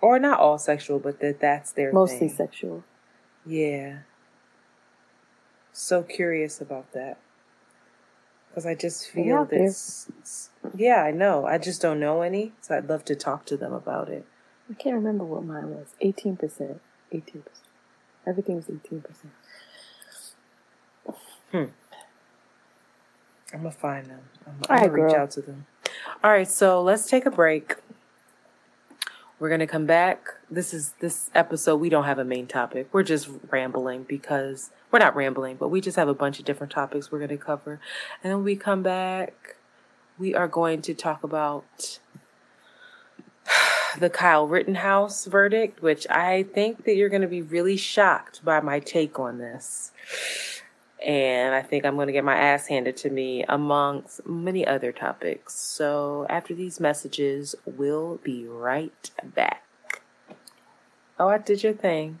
Or 0.00 0.18
not 0.18 0.38
all 0.38 0.58
sexual, 0.58 0.98
but 0.98 1.20
that 1.20 1.40
that's 1.40 1.72
their 1.72 1.92
mostly 1.92 2.28
thing. 2.28 2.36
sexual. 2.36 2.84
Yeah. 3.44 4.00
So 5.72 6.02
curious 6.02 6.60
about 6.60 6.92
that. 6.92 7.18
Because 8.48 8.64
I 8.64 8.74
just 8.74 9.08
feel 9.10 9.44
this. 9.44 10.10
Yeah, 10.74 11.02
I 11.02 11.10
know. 11.10 11.46
I 11.46 11.58
just 11.58 11.82
don't 11.82 12.00
know 12.00 12.22
any, 12.22 12.52
so 12.60 12.76
I'd 12.76 12.88
love 12.88 13.04
to 13.06 13.14
talk 13.14 13.44
to 13.46 13.56
them 13.56 13.72
about 13.72 14.08
it. 14.08 14.24
I 14.70 14.74
can't 14.74 14.94
remember 14.94 15.24
what 15.24 15.44
mine 15.44 15.70
was. 15.70 15.94
18%. 16.02 16.80
18%. 17.12 17.42
Everything 18.26 18.56
was 18.56 18.66
18%. 18.66 19.02
Hmm. 21.52 21.64
I'm 23.52 23.60
gonna 23.60 23.70
find 23.70 24.06
them. 24.06 24.20
I'm, 24.46 24.54
I'm 24.68 24.78
gonna 24.80 24.92
reach 24.92 25.12
girl. 25.12 25.22
out 25.22 25.30
to 25.32 25.40
them. 25.40 25.66
All 26.22 26.30
right, 26.30 26.48
so 26.48 26.82
let's 26.82 27.06
take 27.06 27.24
a 27.24 27.30
break. 27.30 27.76
We're 29.38 29.48
gonna 29.48 29.66
come 29.66 29.86
back. 29.86 30.34
This 30.50 30.74
is 30.74 30.94
this 31.00 31.30
episode. 31.34 31.76
We 31.76 31.88
don't 31.88 32.04
have 32.04 32.18
a 32.18 32.24
main 32.24 32.46
topic. 32.46 32.88
We're 32.92 33.04
just 33.04 33.28
rambling 33.50 34.02
because 34.02 34.70
we're 34.90 34.98
not 34.98 35.16
rambling, 35.16 35.56
but 35.56 35.68
we 35.68 35.80
just 35.80 35.96
have 35.96 36.08
a 36.08 36.14
bunch 36.14 36.38
of 36.38 36.44
different 36.44 36.72
topics 36.72 37.10
we're 37.10 37.20
gonna 37.20 37.38
cover. 37.38 37.80
And 38.22 38.32
then 38.32 38.44
we 38.44 38.56
come 38.56 38.82
back. 38.82 39.56
We 40.18 40.34
are 40.34 40.48
going 40.48 40.82
to 40.82 40.92
talk 40.94 41.22
about 41.22 42.00
the 43.98 44.10
Kyle 44.10 44.46
Rittenhouse 44.46 45.24
verdict, 45.24 45.80
which 45.80 46.06
I 46.10 46.42
think 46.42 46.84
that 46.84 46.96
you're 46.96 47.08
gonna 47.08 47.28
be 47.28 47.40
really 47.40 47.76
shocked 47.76 48.44
by 48.44 48.60
my 48.60 48.80
take 48.80 49.18
on 49.18 49.38
this. 49.38 49.92
And 51.04 51.54
I 51.54 51.62
think 51.62 51.84
I'm 51.84 51.94
going 51.94 52.08
to 52.08 52.12
get 52.12 52.24
my 52.24 52.36
ass 52.36 52.66
handed 52.66 52.96
to 52.98 53.10
me 53.10 53.44
amongst 53.48 54.26
many 54.26 54.66
other 54.66 54.90
topics. 54.90 55.54
So 55.54 56.26
after 56.28 56.54
these 56.54 56.80
messages, 56.80 57.54
we'll 57.64 58.16
be 58.16 58.46
right 58.46 59.10
back. 59.22 59.62
Oh, 61.18 61.28
I 61.28 61.38
did 61.38 61.62
your 61.62 61.72
thing. 61.72 62.20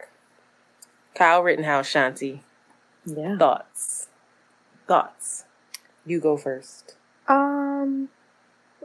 Kyle 1.15 1.43
Rittenhouse, 1.43 1.91
Shanti. 1.91 2.41
Yeah. 3.05 3.37
Thoughts. 3.37 4.07
Thoughts. 4.87 5.45
You 6.05 6.19
go 6.19 6.37
first. 6.37 6.95
Um, 7.27 8.09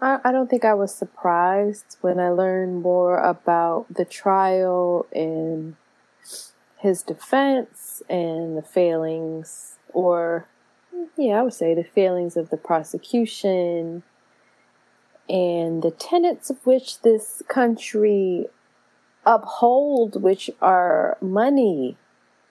I, 0.01 0.18
I 0.24 0.33
don't 0.33 0.51
think 0.51 0.64
I 0.64 0.74
was 0.74 0.95
surprised 0.95 1.97
when 2.01 2.20
I 2.20 2.29
learned 2.29 2.83
more 2.83 3.18
about 3.18 3.87
the 3.93 4.05
trial 4.05 5.07
and 5.12 5.77
his 6.79 7.03
defense 7.03 8.03
and 8.09 8.57
the 8.57 8.62
failings, 8.62 9.79
or 9.93 10.47
yeah, 11.16 11.41
I 11.41 11.43
would 11.43 11.55
say 11.55 11.74
the 11.74 11.85
failings 11.85 12.37
of 12.37 12.51
the 12.51 12.57
prosecution 12.57 14.03
and 15.29 15.83
the 15.83 15.91
tenets 15.91 16.51
of 16.51 16.64
which 16.64 17.01
this 17.01 17.43
country 17.49 18.47
uphold, 19.24 20.22
which 20.22 20.51
are 20.62 21.18
money, 21.20 21.97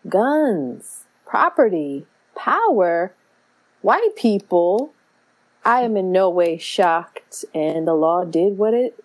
guns, 0.07 1.05
property, 1.25 2.05
power, 2.35 3.13
white 3.81 4.15
people, 4.15 4.93
I 5.63 5.81
am 5.81 5.97
in 5.97 6.11
no 6.11 6.29
way 6.29 6.57
shocked, 6.57 7.43
and 7.53 7.87
the 7.87 7.95
law 7.95 8.23
did 8.23 8.57
what 8.57 8.73
it 8.73 9.03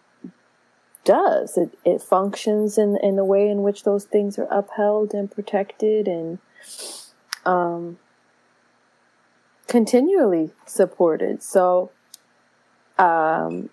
does. 1.04 1.56
It 1.56 1.78
it 1.84 2.02
functions 2.02 2.76
in 2.76 2.98
in 3.02 3.16
the 3.16 3.24
way 3.24 3.48
in 3.48 3.62
which 3.62 3.84
those 3.84 4.04
things 4.04 4.38
are 4.38 4.48
upheld 4.50 5.14
and 5.14 5.30
protected, 5.30 6.06
and 6.06 6.38
um, 7.46 7.98
continually 9.66 10.50
supported. 10.66 11.42
So, 11.42 11.90
um, 12.98 13.70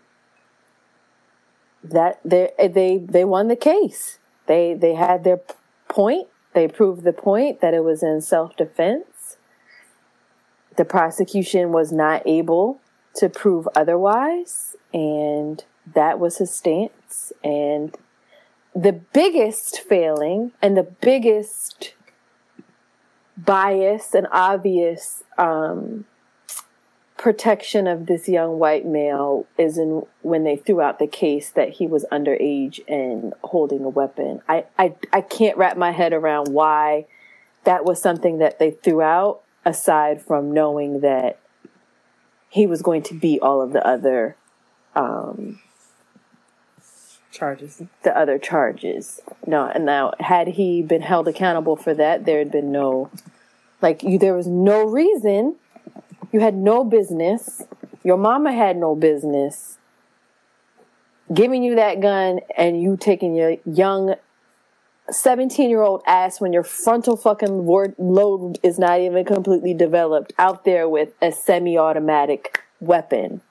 that 1.84 2.20
they 2.24 2.52
they 2.58 2.98
they 2.98 3.26
won 3.26 3.50
the 3.50 3.58
case. 3.58 4.20
They 4.46 4.74
they 4.74 4.96
had 4.96 5.26
their 5.26 5.42
point. 5.90 6.28
They 6.58 6.68
proved 6.68 7.04
the 7.04 7.14
point 7.14 7.62
that 7.62 7.76
it 7.76 7.84
was 7.84 8.02
in 8.02 8.20
self 8.20 8.58
defense. 8.58 9.38
The 10.76 10.86
prosecution 10.86 11.72
was 11.72 11.92
not 11.92 12.24
able 12.26 12.82
to 13.18 13.30
prove 13.30 13.68
otherwise, 13.76 14.76
and 14.92 15.64
that 15.94 16.18
was 16.18 16.40
his 16.40 16.52
stance. 16.52 17.32
And 17.44 17.96
the 18.76 18.94
biggest 18.94 19.82
failing 19.82 20.52
and 20.60 20.76
the 20.76 20.82
biggest 20.82 21.94
bias 23.38 24.16
and 24.16 24.26
obvious 24.32 25.24
um, 25.38 26.06
protection 27.18 27.88
of 27.88 28.06
this 28.06 28.30
young 28.30 28.60
white 28.60 28.86
male 28.86 29.46
is 29.58 29.78
in 29.78 30.06
when 30.22 30.44
they 30.44 30.56
threw 30.56 30.82
out 30.82 31.00
the 31.00 31.08
case 31.08 31.50
that 31.52 31.70
he 31.70 31.88
was 31.88 32.06
underage 32.12 32.80
and 32.88 33.34
holding 33.44 33.84
a 33.84 33.90
weapon. 33.90 34.42
I, 34.48 34.66
I, 34.78 34.96
I 35.12 35.22
can't 35.22 35.58
wrap 35.58 35.78
my 35.78 35.92
head 35.92 36.14
around 36.14 36.50
why 36.50 37.06
that 37.64 37.84
was 37.84 38.02
something 38.02 38.38
that 38.38 38.60
they 38.60 38.72
threw 38.72 39.02
out 39.02 39.42
aside 39.66 40.22
from 40.22 40.54
knowing 40.54 41.02
that 41.02 41.40
he 42.50 42.66
was 42.66 42.82
going 42.82 43.04
to 43.04 43.14
beat 43.14 43.42
all 43.42 43.62
of 43.62 43.74
the 43.74 43.86
other 43.86 44.36
um, 44.96 45.60
charges. 47.32 47.82
The 48.04 48.18
other 48.18 48.40
charges. 48.40 49.20
No, 49.46 49.66
and 49.66 49.86
now 49.86 50.14
had 50.20 50.48
he 50.48 50.82
been 50.82 51.02
held 51.02 51.28
accountable 51.28 51.76
for 51.76 51.94
that, 51.94 52.26
there 52.26 52.40
had 52.40 52.52
been 52.52 52.72
no, 52.72 53.10
like 53.82 54.04
you. 54.04 54.18
There 54.18 54.34
was 54.34 54.48
no 54.48 54.84
reason. 54.86 55.56
You 56.32 56.40
had 56.40 56.56
no 56.56 56.84
business. 56.84 57.64
Your 58.04 58.18
mama 58.18 58.52
had 58.52 58.78
no 58.78 58.96
business 58.96 59.78
giving 61.34 61.64
you 61.64 61.76
that 61.76 62.00
gun 62.02 62.40
and 62.58 62.82
you 62.82 62.98
taking 62.98 63.36
your 63.36 63.58
young 63.66 64.16
17 65.10 65.70
year 65.70 65.82
old 65.82 66.02
ass 66.06 66.42
when 66.42 66.54
your 66.54 66.64
frontal 66.64 67.16
fucking 67.16 67.66
lobe 67.66 68.58
is 68.64 68.78
not 68.78 69.00
even 69.00 69.24
completely 69.26 69.74
developed 69.74 70.34
out 70.38 70.66
there 70.66 70.88
with 70.88 71.14
a 71.22 71.32
semi 71.32 71.78
automatic 71.78 72.64
weapon 72.80 73.42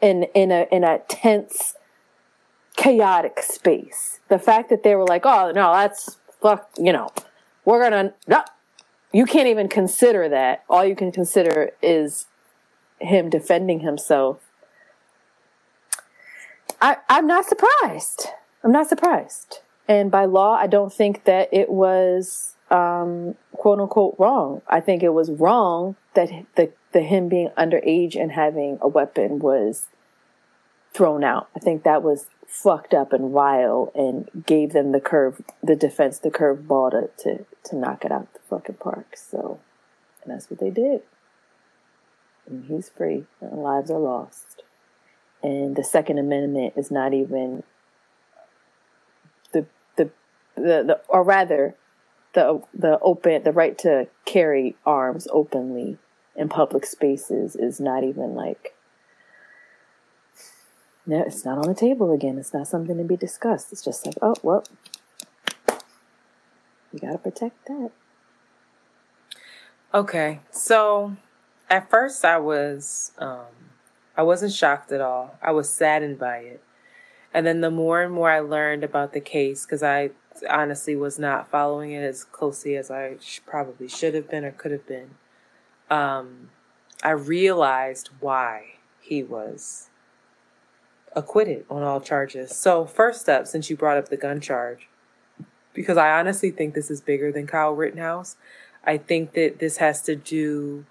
in, 0.00 0.24
in 0.34 0.50
a, 0.52 0.66
in 0.70 0.84
a 0.84 0.98
tense, 1.08 1.74
chaotic 2.76 3.40
space. 3.40 4.20
The 4.28 4.38
fact 4.38 4.68
that 4.68 4.82
they 4.82 4.94
were 4.94 5.06
like, 5.06 5.24
oh, 5.24 5.52
no, 5.54 5.72
that's 5.72 6.18
fuck, 6.42 6.68
you 6.78 6.92
know, 6.92 7.08
we're 7.64 7.82
gonna, 7.82 8.12
no, 8.28 8.44
you 9.12 9.26
can't 9.26 9.48
even 9.48 9.68
consider 9.68 10.28
that. 10.28 10.64
All 10.68 10.84
you 10.84 10.96
can 10.96 11.12
consider 11.12 11.70
is 11.82 12.26
him 12.98 13.30
defending 13.30 13.80
himself. 13.80 14.40
I, 16.80 16.96
I'm 17.08 17.26
not 17.26 17.46
surprised. 17.46 18.28
I'm 18.62 18.72
not 18.72 18.88
surprised. 18.88 19.60
And 19.88 20.10
by 20.10 20.24
law, 20.24 20.54
I 20.54 20.66
don't 20.66 20.92
think 20.92 21.24
that 21.24 21.48
it 21.52 21.70
was 21.70 22.56
um, 22.70 23.36
quote 23.52 23.80
unquote 23.80 24.16
wrong. 24.18 24.62
I 24.68 24.80
think 24.80 25.02
it 25.02 25.10
was 25.10 25.30
wrong 25.30 25.96
that 26.14 26.30
the, 26.56 26.72
the 26.92 27.00
him 27.00 27.28
being 27.28 27.50
underage 27.56 28.16
and 28.20 28.32
having 28.32 28.78
a 28.80 28.88
weapon 28.88 29.38
was 29.38 29.86
thrown 30.92 31.22
out. 31.22 31.48
I 31.54 31.60
think 31.60 31.84
that 31.84 32.02
was 32.02 32.26
fucked 32.46 32.94
up 32.94 33.12
and 33.12 33.32
wild 33.32 33.90
and 33.94 34.28
gave 34.46 34.72
them 34.72 34.92
the 34.92 35.00
curve, 35.00 35.42
the 35.62 35.76
defense, 35.76 36.18
the 36.18 36.30
curve 36.30 36.66
ball 36.66 36.90
to, 36.90 37.10
to, 37.18 37.44
to 37.64 37.76
knock 37.76 38.04
it 38.04 38.12
out 38.12 38.32
the 38.32 38.40
fucking 38.40 38.76
park. 38.76 39.16
So, 39.16 39.60
and 40.22 40.32
that's 40.32 40.50
what 40.50 40.60
they 40.60 40.70
did. 40.70 41.02
And 42.46 42.64
he's 42.66 42.88
free 42.88 43.24
and 43.40 43.62
lives 43.62 43.90
are 43.90 43.98
lost. 43.98 44.62
And 45.42 45.76
the 45.76 45.84
Second 45.84 46.18
Amendment 46.18 46.74
is 46.76 46.90
not 46.90 47.12
even 47.12 47.62
the, 49.52 49.66
the 49.96 50.10
the, 50.54 50.62
the 50.62 51.00
or 51.08 51.22
rather 51.22 51.74
the 52.34 52.62
the 52.72 52.98
open 53.00 53.42
the 53.42 53.52
right 53.52 53.76
to 53.78 54.08
carry 54.24 54.76
arms 54.84 55.28
openly 55.32 55.98
in 56.34 56.48
public 56.48 56.86
spaces 56.86 57.56
is 57.56 57.80
not 57.80 58.04
even 58.04 58.34
like 58.34 58.75
no, 61.06 61.22
it's 61.22 61.44
not 61.44 61.58
on 61.58 61.68
the 61.68 61.74
table 61.74 62.12
again. 62.12 62.36
It's 62.38 62.52
not 62.52 62.66
something 62.66 62.96
to 62.98 63.04
be 63.04 63.16
discussed. 63.16 63.72
It's 63.72 63.82
just 63.82 64.04
like, 64.04 64.16
oh 64.20 64.34
well, 64.42 64.64
you 66.92 66.98
gotta 66.98 67.18
protect 67.18 67.66
that. 67.66 67.90
Okay, 69.94 70.40
so 70.50 71.16
at 71.70 71.88
first 71.88 72.24
I 72.24 72.38
was 72.38 73.12
um, 73.18 73.46
I 74.16 74.22
wasn't 74.22 74.52
shocked 74.52 74.90
at 74.90 75.00
all. 75.00 75.38
I 75.40 75.52
was 75.52 75.70
saddened 75.70 76.18
by 76.18 76.38
it, 76.38 76.62
and 77.32 77.46
then 77.46 77.60
the 77.60 77.70
more 77.70 78.02
and 78.02 78.12
more 78.12 78.30
I 78.30 78.40
learned 78.40 78.82
about 78.82 79.12
the 79.12 79.20
case, 79.20 79.64
because 79.64 79.82
I 79.82 80.10
honestly 80.50 80.96
was 80.96 81.18
not 81.18 81.48
following 81.48 81.92
it 81.92 82.02
as 82.02 82.24
closely 82.24 82.76
as 82.76 82.90
I 82.90 83.16
sh- 83.20 83.40
probably 83.46 83.88
should 83.88 84.14
have 84.14 84.28
been 84.28 84.44
or 84.44 84.50
could 84.50 84.72
have 84.72 84.86
been. 84.86 85.10
Um, 85.88 86.50
I 87.02 87.10
realized 87.10 88.10
why 88.20 88.74
he 89.00 89.22
was 89.22 89.88
acquitted 91.16 91.64
on 91.68 91.82
all 91.82 92.00
charges. 92.00 92.54
So, 92.54 92.84
first 92.84 93.28
up, 93.28 93.48
since 93.48 93.68
you 93.68 93.76
brought 93.76 93.96
up 93.96 94.08
the 94.08 94.16
gun 94.16 94.40
charge, 94.40 94.88
because 95.74 95.96
I 95.96 96.18
honestly 96.18 96.52
think 96.52 96.74
this 96.74 96.90
is 96.90 97.00
bigger 97.00 97.32
than 97.32 97.48
Kyle 97.48 97.72
Rittenhouse, 97.72 98.36
I 98.84 98.98
think 98.98 99.32
that 99.32 99.58
this 99.58 99.78
has 99.78 100.00
to 100.02 100.14
do 100.14 100.86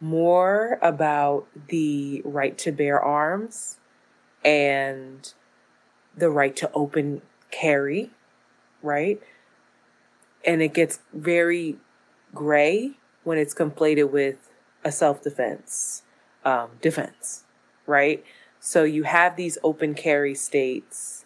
more 0.00 0.78
about 0.80 1.46
the 1.68 2.22
right 2.24 2.56
to 2.58 2.70
bear 2.70 3.00
arms 3.00 3.78
and 4.44 5.32
the 6.16 6.30
right 6.30 6.54
to 6.56 6.70
open 6.72 7.22
carry 7.50 8.10
right? 8.82 9.20
And 10.44 10.62
it 10.62 10.74
gets 10.74 11.00
very 11.12 11.76
gray 12.34 12.92
when 13.24 13.38
it's 13.38 13.54
conflated 13.54 14.10
with 14.10 14.50
a 14.84 14.92
self 14.92 15.22
defense 15.22 16.02
um, 16.44 16.70
defense, 16.80 17.44
right? 17.86 18.24
So 18.60 18.84
you 18.84 19.04
have 19.04 19.36
these 19.36 19.56
open 19.64 19.94
carry 19.94 20.34
states. 20.34 21.24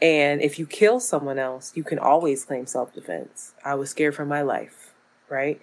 And 0.00 0.40
if 0.40 0.58
you 0.58 0.66
kill 0.66 0.98
someone 0.98 1.38
else, 1.38 1.72
you 1.76 1.84
can 1.84 1.98
always 1.98 2.44
claim 2.44 2.66
self 2.66 2.92
defense. 2.94 3.52
I 3.64 3.74
was 3.74 3.90
scared 3.90 4.14
for 4.14 4.24
my 4.24 4.42
life, 4.42 4.94
right? 5.28 5.60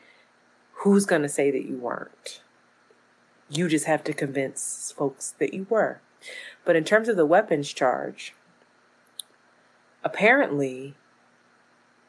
Who's 0.84 1.06
going 1.06 1.24
to 1.24 1.30
say 1.30 1.52
that 1.52 1.66
you 1.66 1.78
weren't? 1.78 2.42
You 3.50 3.68
just 3.68 3.86
have 3.86 4.04
to 4.06 4.14
convince 4.14 4.94
folks 4.96 5.34
that 5.40 5.54
you 5.54 5.66
were. 5.70 6.00
But 6.64 6.76
in 6.76 6.84
terms 6.84 7.10
of 7.10 7.18
the 7.18 7.26
weapons 7.26 7.74
charge, 7.74 8.34
apparently 10.04 10.96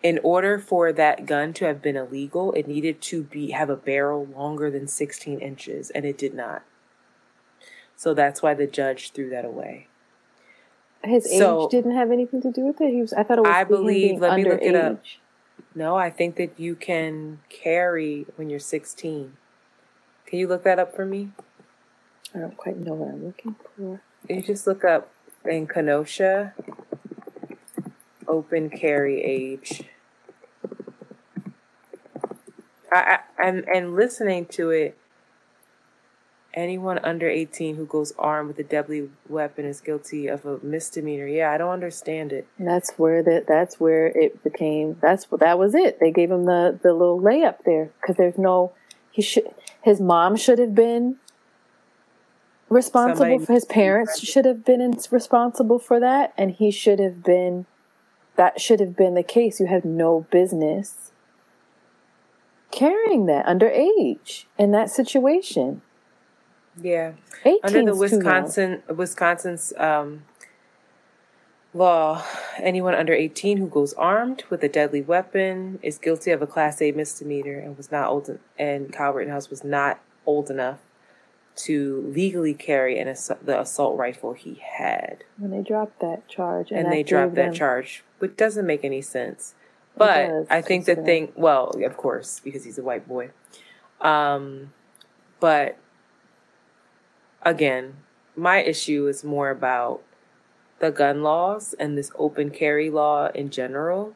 in 0.02 0.18
order 0.22 0.58
for 0.58 0.92
that 0.92 1.26
gun 1.26 1.52
to 1.54 1.64
have 1.64 1.80
been 1.80 1.96
illegal, 1.96 2.52
it 2.52 2.66
needed 2.66 3.00
to 3.00 3.22
be 3.22 3.52
have 3.52 3.70
a 3.70 3.76
barrel 3.76 4.26
longer 4.26 4.70
than 4.70 4.86
16 4.86 5.40
inches, 5.40 5.90
and 5.90 6.04
it 6.04 6.18
did 6.18 6.34
not. 6.34 6.62
So 7.96 8.14
that's 8.14 8.42
why 8.42 8.54
the 8.54 8.66
judge 8.66 9.12
threw 9.12 9.30
that 9.30 9.44
away. 9.44 9.88
His 11.04 11.28
so, 11.36 11.64
age 11.64 11.70
didn't 11.70 11.96
have 11.96 12.10
anything 12.10 12.40
to 12.42 12.50
do 12.50 12.62
with 12.62 12.80
it. 12.80 12.90
He 12.90 13.00
was. 13.00 13.12
I 13.12 13.22
thought 13.22 13.38
it 13.38 13.42
was. 13.42 13.50
I 13.50 13.64
believe. 13.64 14.20
Let 14.20 14.36
me 14.36 14.44
look 14.44 14.62
age. 14.62 14.68
it 14.68 14.74
up. 14.76 15.02
No, 15.74 15.96
I 15.96 16.10
think 16.10 16.36
that 16.36 16.58
you 16.58 16.74
can 16.74 17.40
carry 17.48 18.26
when 18.36 18.50
you're 18.50 18.60
16. 18.60 19.36
Can 20.26 20.38
you 20.38 20.46
look 20.46 20.64
that 20.64 20.78
up 20.78 20.94
for 20.94 21.04
me? 21.04 21.30
I 22.34 22.38
don't 22.38 22.56
quite 22.56 22.78
know 22.78 22.94
what 22.94 23.12
I'm 23.12 23.26
looking 23.26 23.56
for. 23.76 24.00
You 24.28 24.42
just 24.42 24.66
look 24.66 24.84
up 24.84 25.10
in 25.44 25.66
Kenosha 25.66 26.54
open 28.32 28.70
carry 28.70 29.22
age. 29.22 29.82
I, 32.90 33.18
I 33.38 33.46
and 33.46 33.68
and 33.68 33.94
listening 33.94 34.46
to 34.46 34.70
it, 34.70 34.98
anyone 36.54 36.98
under 36.98 37.28
eighteen 37.28 37.76
who 37.76 37.86
goes 37.86 38.12
armed 38.18 38.48
with 38.48 38.58
a 38.58 38.64
deadly 38.64 39.10
weapon 39.28 39.64
is 39.64 39.80
guilty 39.80 40.26
of 40.28 40.44
a 40.44 40.58
misdemeanor. 40.62 41.26
Yeah, 41.26 41.50
I 41.50 41.58
don't 41.58 41.70
understand 41.70 42.32
it. 42.32 42.46
That's 42.58 42.92
where 42.92 43.22
that 43.22 43.46
that's 43.46 43.80
where 43.80 44.06
it 44.06 44.42
became. 44.42 44.96
That's 45.00 45.30
what 45.30 45.40
that 45.40 45.58
was 45.58 45.74
it. 45.74 45.98
They 46.00 46.10
gave 46.10 46.30
him 46.30 46.44
the 46.44 46.78
the 46.82 46.92
little 46.92 47.20
layup 47.20 47.64
there 47.64 47.90
because 48.00 48.16
there's 48.16 48.38
no. 48.38 48.72
He 49.10 49.22
should. 49.22 49.48
His 49.82 50.00
mom 50.00 50.36
should 50.36 50.58
have 50.58 50.74
been 50.74 51.16
responsible 52.68 53.18
Somebody 53.18 53.44
for 53.44 53.52
his 53.52 53.64
parents 53.66 54.20
should 54.20 54.46
have 54.46 54.64
been 54.64 54.96
responsible 55.10 55.78
for 55.78 56.00
that 56.00 56.32
and 56.38 56.52
he 56.52 56.70
should 56.70 56.98
have 56.98 57.22
been 57.22 57.66
that 58.36 58.60
should 58.60 58.80
have 58.80 58.96
been 58.96 59.12
the 59.12 59.22
case 59.22 59.60
you 59.60 59.66
have 59.66 59.84
no 59.84 60.26
business 60.30 61.12
carrying 62.72 63.26
that 63.26 63.46
underage 63.46 64.46
in 64.58 64.72
that 64.72 64.90
situation. 64.90 65.82
Yeah. 66.80 67.12
Under 67.62 67.84
the 67.84 67.96
Wisconsin 67.96 68.82
Wisconsin's 68.88 69.72
um, 69.76 70.24
law, 71.74 72.24
anyone 72.58 72.94
under 72.94 73.12
18 73.12 73.58
who 73.58 73.66
goes 73.66 73.92
armed 73.94 74.44
with 74.50 74.62
a 74.62 74.68
deadly 74.68 75.02
weapon 75.02 75.78
is 75.82 75.98
guilty 75.98 76.30
of 76.30 76.42
a 76.42 76.46
class 76.46 76.80
A 76.80 76.92
misdemeanor 76.92 77.58
and 77.58 77.76
was 77.76 77.90
not 77.90 78.08
old 78.08 78.38
and 78.58 78.92
Kyle 78.92 79.12
Rittenhouse 79.12 79.50
was 79.50 79.64
not 79.64 80.00
old 80.26 80.50
enough 80.50 80.78
to 81.54 82.10
legally 82.14 82.54
carry 82.54 82.98
an 82.98 83.08
ass- 83.08 83.30
the 83.42 83.60
assault 83.60 83.98
rifle 83.98 84.32
he 84.32 84.54
had. 84.54 85.24
When 85.36 85.50
they 85.50 85.62
dropped 85.62 86.00
that 86.00 86.26
charge 86.28 86.70
and, 86.70 86.80
and 86.80 86.92
they 86.92 87.02
dropped 87.02 87.34
that 87.34 87.54
charge, 87.54 88.04
which 88.18 88.36
doesn't 88.36 88.66
make 88.66 88.84
any 88.84 89.02
sense. 89.02 89.54
But 89.94 90.46
I 90.50 90.62
think 90.62 90.86
the 90.86 90.96
thing, 90.96 91.32
well, 91.36 91.70
of 91.84 91.96
course, 91.98 92.40
because 92.42 92.64
he's 92.64 92.78
a 92.78 92.82
white 92.82 93.06
boy. 93.06 93.30
Um, 94.00 94.72
but 95.38 95.76
again, 97.44 97.96
my 98.36 98.62
issue 98.62 99.06
is 99.08 99.24
more 99.24 99.50
about 99.50 100.02
the 100.78 100.90
gun 100.90 101.22
laws 101.22 101.74
and 101.78 101.96
this 101.96 102.10
open 102.16 102.50
carry 102.50 102.90
law 102.90 103.28
in 103.28 103.50
general. 103.50 104.14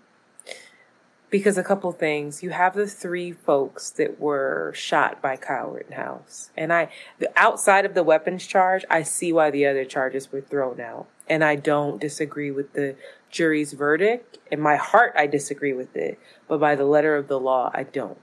because 1.31 1.59
a 1.59 1.65
couple 1.65 1.91
things. 1.93 2.43
You 2.43 2.51
have 2.51 2.75
the 2.75 2.87
three 2.87 3.33
folks 3.33 3.91
that 3.91 4.21
were 4.21 4.73
shot 4.75 5.21
by 5.21 5.37
Kyle 5.37 5.71
Rittenhouse. 5.71 6.51
And 6.57 6.73
I, 6.73 6.89
outside 7.35 7.85
of 7.85 7.95
the 7.95 8.03
weapons 8.03 8.47
charge, 8.47 8.85
I 8.89 9.03
see 9.03 9.33
why 9.33 9.51
the 9.51 9.67
other 9.67 9.85
charges 9.85 10.31
were 10.31 10.41
thrown 10.41 10.81
out. 10.81 11.07
And 11.29 11.43
I 11.43 11.57
don't 11.57 12.01
disagree 12.01 12.51
with 12.51 12.73
the 12.75 12.95
jury's 13.31 13.73
verdict. 13.73 14.39
In 14.51 14.61
my 14.61 14.77
heart, 14.77 15.13
I 15.17 15.27
disagree 15.27 15.73
with 15.73 15.97
it. 15.97 16.19
But 16.49 16.61
by 16.61 16.77
the 16.77 16.85
letter 16.85 17.17
of 17.17 17.27
the 17.29 17.41
law, 17.41 17.71
I 17.75 17.83
don't. 17.83 18.19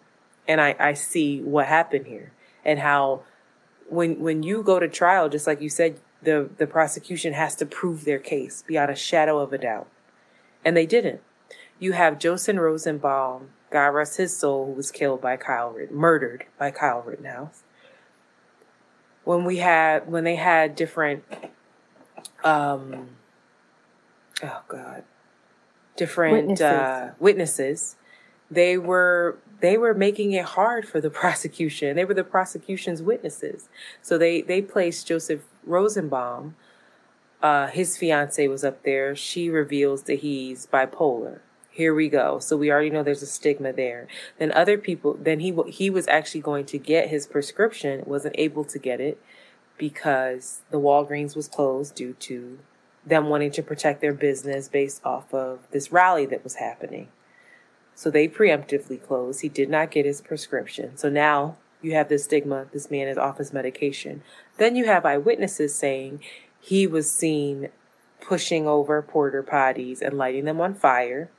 And 0.48 0.62
I, 0.62 0.76
I 0.80 0.94
see 0.94 1.42
what 1.42 1.68
happened 1.68 2.08
here 2.08 2.32
and 2.64 2.80
how 2.80 3.24
when, 3.94 4.20
when 4.20 4.44
you 4.44 4.64
go 4.64 4.80
to 4.80 4.88
trial, 4.88 5.30
just 5.30 5.48
like 5.48 5.62
you 5.62 5.70
said, 5.70 6.00
the, 6.22 6.50
the 6.58 6.68
prosecution 6.68 7.34
has 7.34 7.56
to 7.58 7.66
prove 7.66 8.06
their 8.06 8.20
case 8.20 8.64
beyond 8.66 8.92
a 8.92 8.96
shadow 8.96 9.40
of 9.40 9.54
a 9.54 9.58
doubt. 9.58 9.88
And 10.66 10.76
they 10.76 10.86
didn't 10.86 11.22
you 11.84 11.92
have 11.92 12.18
Joseph 12.18 12.56
Rosenbaum, 12.56 13.50
God 13.70 13.88
rest 13.88 14.18
his 14.18 14.36
soul, 14.36 14.68
who 14.68 14.72
was 14.72 14.90
killed 14.90 15.22
by 15.22 15.36
Kyle, 15.36 15.76
murdered 15.92 16.46
by 16.58 16.72
Kyle 16.72 17.02
Rittenhouse. 17.02 17.64
When 19.26 19.44
we 19.44 19.58
had, 19.58 20.10
when 20.10 20.24
they 20.24 20.38
had 20.38 20.78
different, 20.78 21.26
um, 22.44 23.10
oh 24.42 24.62
God, 24.70 25.04
different 25.98 26.48
witnesses. 26.48 26.66
Uh, 26.66 27.12
witnesses, 27.20 27.96
they 28.50 28.78
were 28.78 29.38
they 29.60 29.78
were 29.78 29.94
making 29.94 30.34
it 30.34 30.46
hard 30.46 30.88
for 30.88 31.00
the 31.02 31.10
prosecution. 31.22 31.96
They 31.96 32.06
were 32.06 32.14
the 32.14 32.24
prosecution's 32.24 33.02
witnesses, 33.02 33.70
so 34.02 34.18
they 34.18 34.42
they 34.42 34.62
placed 34.62 35.08
Joseph 35.08 35.42
Rosenbaum. 35.66 36.56
Uh, 37.42 37.68
his 37.68 37.98
fiance 37.98 38.48
was 38.48 38.64
up 38.64 38.84
there. 38.84 39.16
She 39.16 39.50
reveals 39.50 40.04
that 40.04 40.20
he's 40.20 40.66
bipolar 40.66 41.40
here 41.74 41.96
we 41.96 42.08
go. 42.08 42.38
So 42.38 42.56
we 42.56 42.72
already 42.72 42.92
know 42.92 43.02
there's 43.02 43.24
a 43.24 43.28
stigma 43.28 43.74
there. 43.74 44.08
Then 44.38 44.52
other 44.52 44.78
people, 44.78 45.18
then 45.20 45.40
he 45.40 45.54
he 45.68 45.90
was 45.90 46.08
actually 46.08 46.42
going 46.42 46.66
to 46.68 46.78
get 46.78 47.10
his 47.10 47.26
prescription, 47.26 48.04
wasn't 48.06 48.36
able 48.38 48.64
to 48.66 48.80
get 48.80 49.02
it 49.02 49.20
because 49.78 50.62
the 50.70 50.80
Walgreens 50.80 51.36
was 51.36 51.48
closed 51.48 51.96
due 51.96 52.14
to 52.14 52.60
them 53.06 53.28
wanting 53.28 53.52
to 53.52 53.64
protect 53.64 54.02
their 54.02 54.14
business 54.14 54.68
based 54.68 55.04
off 55.04 55.34
of 55.34 55.68
this 55.72 55.92
rally 55.92 56.26
that 56.28 56.44
was 56.44 56.56
happening. 56.56 57.08
So 57.96 58.10
they 58.10 58.28
preemptively 58.28 59.02
closed. 59.02 59.42
He 59.42 59.50
did 59.50 59.70
not 59.70 59.92
get 59.92 60.06
his 60.06 60.22
prescription. 60.22 60.98
So 60.98 61.10
now 61.10 61.58
you 61.82 61.94
have 61.94 62.10
this 62.10 62.24
stigma. 62.24 62.66
This 62.72 62.90
man 62.90 63.08
is 63.08 63.18
off 63.18 63.38
his 63.38 63.54
medication. 63.54 64.24
Then 64.58 64.76
you 64.76 64.86
have 64.86 65.06
eyewitnesses 65.06 65.76
saying 65.76 66.22
he 66.60 66.88
was 66.88 67.12
seen 67.12 67.70
pushing 68.22 68.68
over 68.68 69.02
porter 69.02 69.44
potties 69.44 70.02
and 70.02 70.18
lighting 70.18 70.46
them 70.46 70.62
on 70.62 70.74
fire 70.74 71.30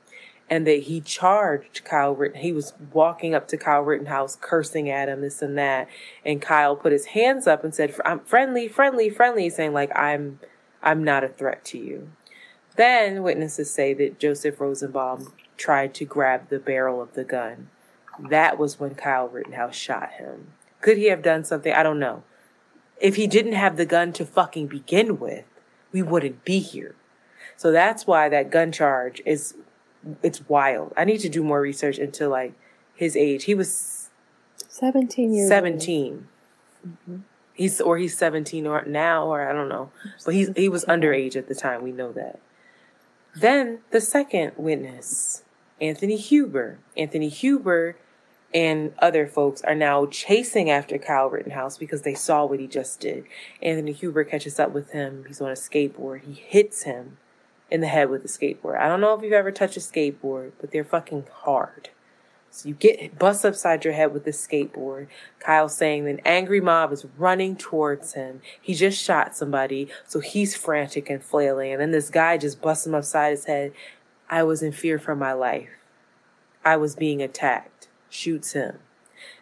and 0.49 0.67
that 0.67 0.83
he 0.83 1.01
charged 1.01 1.83
Kyle 1.83 2.13
Ritten. 2.13 2.41
He 2.41 2.51
was 2.51 2.73
walking 2.93 3.33
up 3.33 3.47
to 3.49 3.57
Kyle 3.57 3.81
Rittenhouse, 3.81 4.37
cursing 4.39 4.89
at 4.89 5.09
him, 5.09 5.21
this 5.21 5.41
and 5.41 5.57
that. 5.57 5.87
And 6.23 6.41
Kyle 6.41 6.75
put 6.75 6.91
his 6.91 7.07
hands 7.07 7.47
up 7.47 7.63
and 7.63 7.73
said, 7.73 7.95
"I'm 8.05 8.19
friendly, 8.19 8.67
friendly, 8.67 9.09
friendly," 9.09 9.49
saying 9.49 9.73
like, 9.73 9.95
"I'm, 9.97 10.39
I'm 10.83 11.03
not 11.03 11.23
a 11.23 11.29
threat 11.29 11.65
to 11.65 11.77
you." 11.77 12.11
Then 12.75 13.23
witnesses 13.23 13.71
say 13.71 13.93
that 13.95 14.19
Joseph 14.19 14.59
Rosenbaum 14.59 15.33
tried 15.57 15.93
to 15.95 16.05
grab 16.05 16.49
the 16.49 16.59
barrel 16.59 17.01
of 17.01 17.13
the 17.13 17.23
gun. 17.23 17.69
That 18.19 18.57
was 18.57 18.79
when 18.79 18.95
Kyle 18.95 19.27
Rittenhouse 19.27 19.75
shot 19.75 20.13
him. 20.13 20.53
Could 20.81 20.97
he 20.97 21.05
have 21.05 21.21
done 21.21 21.43
something? 21.43 21.73
I 21.73 21.83
don't 21.83 21.99
know. 21.99 22.23
If 23.01 23.15
he 23.15 23.27
didn't 23.27 23.53
have 23.53 23.77
the 23.77 23.85
gun 23.85 24.13
to 24.13 24.25
fucking 24.25 24.67
begin 24.67 25.19
with, 25.19 25.45
we 25.91 26.01
wouldn't 26.01 26.45
be 26.45 26.59
here. 26.59 26.95
So 27.57 27.71
that's 27.71 28.05
why 28.05 28.29
that 28.29 28.51
gun 28.51 28.71
charge 28.71 29.21
is 29.25 29.55
it's 30.21 30.47
wild. 30.47 30.93
I 30.95 31.05
need 31.05 31.19
to 31.19 31.29
do 31.29 31.43
more 31.43 31.61
research 31.61 31.97
into 31.97 32.27
like 32.27 32.53
his 32.95 33.15
age. 33.15 33.45
He 33.45 33.55
was 33.55 34.09
17 34.67 35.33
years 35.33 35.47
17. 35.47 36.27
Mm-hmm. 36.85 37.17
He's 37.53 37.79
or 37.79 37.97
he's 37.97 38.17
17 38.17 38.67
or 38.67 38.83
now 38.85 39.27
or 39.27 39.49
I 39.49 39.53
don't 39.53 39.69
know. 39.69 39.91
But 40.25 40.33
he's 40.33 40.49
he 40.55 40.69
was 40.69 40.85
underage 40.85 41.35
at 41.35 41.47
the 41.47 41.55
time. 41.55 41.81
We 41.81 41.91
know 41.91 42.11
that. 42.11 42.39
Then 43.35 43.79
the 43.91 44.01
second 44.01 44.53
witness, 44.57 45.43
Anthony 45.81 46.17
Huber. 46.17 46.79
Anthony 46.95 47.29
Huber 47.29 47.97
and 48.53 48.93
other 48.99 49.27
folks 49.27 49.61
are 49.63 49.75
now 49.75 50.05
chasing 50.05 50.69
after 50.69 50.97
Kyle 50.97 51.29
Rittenhouse 51.29 51.77
because 51.77 52.03
they 52.03 52.13
saw 52.13 52.45
what 52.45 52.59
he 52.59 52.67
just 52.67 52.99
did. 52.99 53.25
Anthony 53.61 53.91
Huber 53.91 54.23
catches 54.23 54.59
up 54.59 54.71
with 54.71 54.91
him. 54.91 55.25
He's 55.27 55.41
on 55.41 55.49
a 55.49 55.53
skateboard. 55.53 56.21
He 56.23 56.33
hits 56.33 56.83
him 56.83 57.17
in 57.69 57.81
the 57.81 57.87
head 57.87 58.09
with 58.09 58.23
a 58.23 58.27
skateboard. 58.27 58.79
I 58.79 58.87
don't 58.87 59.01
know 59.01 59.13
if 59.13 59.23
you've 59.23 59.33
ever 59.33 59.51
touched 59.51 59.77
a 59.77 59.81
skateboard, 59.81 60.53
but 60.61 60.71
they're 60.71 60.85
fucking 60.85 61.25
hard. 61.31 61.89
So 62.49 62.69
you 62.69 62.75
get 62.75 63.19
bust 63.19 63.43
upside 63.43 63.83
your 63.83 63.93
head 63.93 64.13
with 64.13 64.23
this 64.23 64.45
skateboard. 64.47 65.07
Kyle 65.41 65.67
saying 65.67 66.07
an 66.07 66.21
angry 66.23 66.61
mob 66.61 66.93
is 66.93 67.05
running 67.17 67.57
towards 67.57 68.13
him. 68.13 68.39
He 68.61 68.73
just 68.73 69.01
shot 69.01 69.35
somebody, 69.35 69.89
so 70.07 70.21
he's 70.21 70.55
frantic 70.55 71.09
and 71.09 71.21
flailing. 71.21 71.73
And 71.73 71.81
then 71.81 71.91
this 71.91 72.09
guy 72.09 72.37
just 72.37 72.61
busts 72.61 72.87
him 72.87 72.95
upside 72.95 73.31
his 73.31 73.43
head. 73.43 73.73
I 74.29 74.43
was 74.43 74.63
in 74.63 74.71
fear 74.71 74.97
for 74.97 75.15
my 75.15 75.33
life. 75.33 75.69
I 76.63 76.77
was 76.77 76.95
being 76.95 77.21
attacked. 77.21 77.87
Shoots 78.09 78.53
him. 78.53 78.79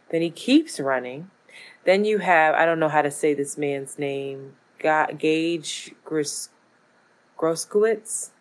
Then 0.09 0.21
he 0.21 0.29
keeps 0.29 0.79
running. 0.79 1.29
Then 1.85 2.05
you 2.05 2.19
have, 2.19 2.55
I 2.55 2.65
don't 2.65 2.79
know 2.79 2.89
how 2.89 3.01
to 3.01 3.11
say 3.11 3.33
this 3.33 3.57
man's 3.57 3.97
name, 3.97 4.55
Gage 4.79 5.93
Gris 6.03 6.49
Groskowitz. 7.37 8.31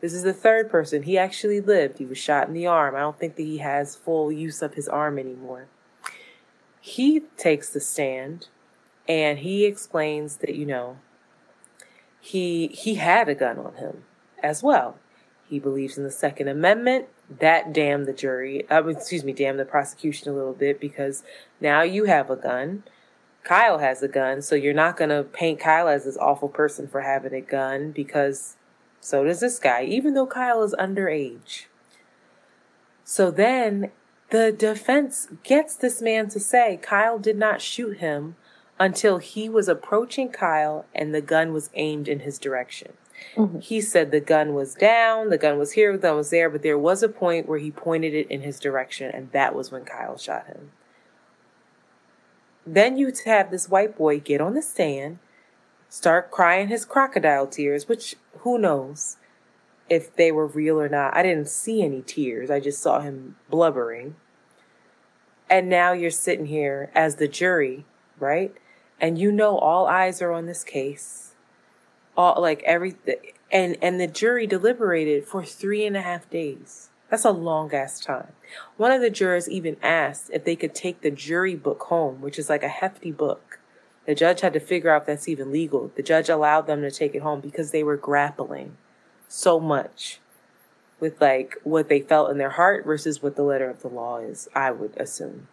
This 0.00 0.12
is 0.12 0.24
the 0.24 0.32
third 0.32 0.70
person. 0.70 1.04
He 1.04 1.16
actually 1.16 1.60
lived. 1.60 1.98
He 1.98 2.04
was 2.04 2.18
shot 2.18 2.48
in 2.48 2.54
the 2.54 2.66
arm. 2.66 2.94
I 2.94 3.00
don't 3.00 3.18
think 3.18 3.36
that 3.36 3.42
he 3.42 3.58
has 3.58 3.96
full 3.96 4.30
use 4.30 4.62
of 4.62 4.74
his 4.74 4.88
arm 4.88 5.18
anymore. 5.18 5.68
He 6.80 7.20
takes 7.36 7.70
the 7.70 7.80
stand 7.80 8.48
and 9.08 9.38
he 9.38 9.64
explains 9.64 10.36
that, 10.38 10.54
you 10.54 10.66
know, 10.66 10.98
he 12.20 12.68
he 12.68 12.96
had 12.96 13.28
a 13.28 13.34
gun 13.34 13.58
on 13.58 13.74
him 13.74 14.04
as 14.42 14.62
well. 14.62 14.98
He 15.48 15.58
believes 15.58 15.96
in 15.96 16.04
the 16.04 16.10
Second 16.10 16.48
Amendment. 16.48 17.06
That 17.38 17.72
damned 17.72 18.06
the 18.06 18.12
jury. 18.12 18.66
Mean, 18.70 18.90
excuse 18.90 19.24
me, 19.24 19.32
damn 19.32 19.56
the 19.56 19.64
prosecution 19.64 20.30
a 20.30 20.34
little 20.34 20.52
bit 20.52 20.80
because 20.80 21.22
now 21.60 21.82
you 21.82 22.04
have 22.04 22.30
a 22.30 22.36
gun. 22.36 22.82
Kyle 23.44 23.78
has 23.78 24.02
a 24.02 24.08
gun, 24.08 24.42
so 24.42 24.56
you're 24.56 24.74
not 24.74 24.96
going 24.96 25.10
to 25.10 25.22
paint 25.22 25.60
Kyle 25.60 25.88
as 25.88 26.04
this 26.04 26.16
awful 26.16 26.48
person 26.48 26.88
for 26.88 27.02
having 27.02 27.32
a 27.32 27.40
gun 27.40 27.92
because 27.92 28.56
so 29.00 29.22
does 29.22 29.38
this 29.38 29.60
guy, 29.60 29.84
even 29.84 30.14
though 30.14 30.26
Kyle 30.26 30.64
is 30.64 30.74
underage. 30.80 31.66
So 33.04 33.30
then 33.30 33.92
the 34.30 34.50
defense 34.50 35.28
gets 35.44 35.76
this 35.76 36.02
man 36.02 36.28
to 36.30 36.40
say 36.40 36.80
Kyle 36.82 37.18
did 37.18 37.36
not 37.36 37.62
shoot 37.62 37.98
him 37.98 38.34
until 38.80 39.18
he 39.18 39.48
was 39.48 39.68
approaching 39.68 40.30
Kyle 40.30 40.84
and 40.92 41.14
the 41.14 41.20
gun 41.20 41.52
was 41.52 41.70
aimed 41.74 42.08
in 42.08 42.20
his 42.20 42.40
direction. 42.40 42.94
Mm-hmm. 43.34 43.60
He 43.60 43.80
said 43.80 44.10
the 44.10 44.20
gun 44.20 44.54
was 44.54 44.74
down, 44.74 45.30
the 45.30 45.38
gun 45.38 45.58
was 45.58 45.72
here, 45.72 45.92
the 45.92 45.98
gun 45.98 46.16
was 46.16 46.30
there, 46.30 46.48
but 46.48 46.62
there 46.62 46.78
was 46.78 47.02
a 47.02 47.08
point 47.08 47.48
where 47.48 47.58
he 47.58 47.70
pointed 47.70 48.14
it 48.14 48.30
in 48.30 48.42
his 48.42 48.60
direction, 48.60 49.10
and 49.10 49.30
that 49.32 49.54
was 49.54 49.70
when 49.70 49.84
Kyle 49.84 50.16
shot 50.16 50.46
him. 50.46 50.72
Then 52.66 52.96
you 52.96 53.12
have 53.26 53.50
this 53.50 53.68
white 53.68 53.96
boy 53.96 54.20
get 54.20 54.40
on 54.40 54.54
the 54.54 54.62
stand, 54.62 55.18
start 55.88 56.30
crying 56.30 56.68
his 56.68 56.84
crocodile 56.84 57.46
tears, 57.46 57.88
which 57.88 58.16
who 58.38 58.58
knows 58.58 59.18
if 59.88 60.14
they 60.14 60.32
were 60.32 60.46
real 60.46 60.80
or 60.80 60.88
not. 60.88 61.16
I 61.16 61.22
didn't 61.22 61.48
see 61.48 61.82
any 61.82 62.02
tears, 62.02 62.50
I 62.50 62.60
just 62.60 62.82
saw 62.82 63.00
him 63.00 63.36
blubbering. 63.50 64.16
And 65.48 65.68
now 65.68 65.92
you're 65.92 66.10
sitting 66.10 66.46
here 66.46 66.90
as 66.94 67.16
the 67.16 67.28
jury, 67.28 67.84
right? 68.18 68.52
And 69.00 69.18
you 69.18 69.30
know 69.30 69.58
all 69.58 69.86
eyes 69.86 70.20
are 70.20 70.32
on 70.32 70.46
this 70.46 70.64
case. 70.64 71.25
All 72.16 72.40
like 72.40 72.62
everything 72.64 73.16
and 73.50 73.76
and 73.82 74.00
the 74.00 74.06
jury 74.06 74.46
deliberated 74.46 75.24
for 75.24 75.44
three 75.44 75.84
and 75.84 75.96
a 75.96 76.02
half 76.02 76.28
days. 76.30 76.90
That's 77.10 77.24
a 77.24 77.30
long 77.30 77.72
ass 77.72 78.00
time. 78.00 78.32
One 78.76 78.90
of 78.90 79.00
the 79.00 79.10
jurors 79.10 79.48
even 79.48 79.76
asked 79.82 80.30
if 80.32 80.44
they 80.44 80.56
could 80.56 80.74
take 80.74 81.00
the 81.00 81.10
jury 81.10 81.54
book 81.54 81.82
home, 81.84 82.20
which 82.20 82.38
is 82.38 82.48
like 82.48 82.64
a 82.64 82.68
hefty 82.68 83.12
book. 83.12 83.60
The 84.06 84.14
judge 84.14 84.40
had 84.40 84.52
to 84.54 84.60
figure 84.60 84.90
out 84.90 85.02
if 85.02 85.06
that's 85.06 85.28
even 85.28 85.52
legal. 85.52 85.92
The 85.94 86.02
judge 86.02 86.28
allowed 86.28 86.66
them 86.66 86.82
to 86.82 86.90
take 86.90 87.14
it 87.14 87.22
home 87.22 87.40
because 87.40 87.70
they 87.70 87.82
were 87.82 87.96
grappling 87.96 88.76
so 89.28 89.60
much 89.60 90.20
with 90.98 91.20
like 91.20 91.56
what 91.62 91.88
they 91.88 92.00
felt 92.00 92.30
in 92.30 92.38
their 92.38 92.50
heart 92.50 92.84
versus 92.84 93.22
what 93.22 93.36
the 93.36 93.42
letter 93.42 93.68
of 93.68 93.82
the 93.82 93.88
law 93.88 94.18
is, 94.18 94.48
I 94.54 94.70
would 94.70 94.96
assume. 94.96 95.48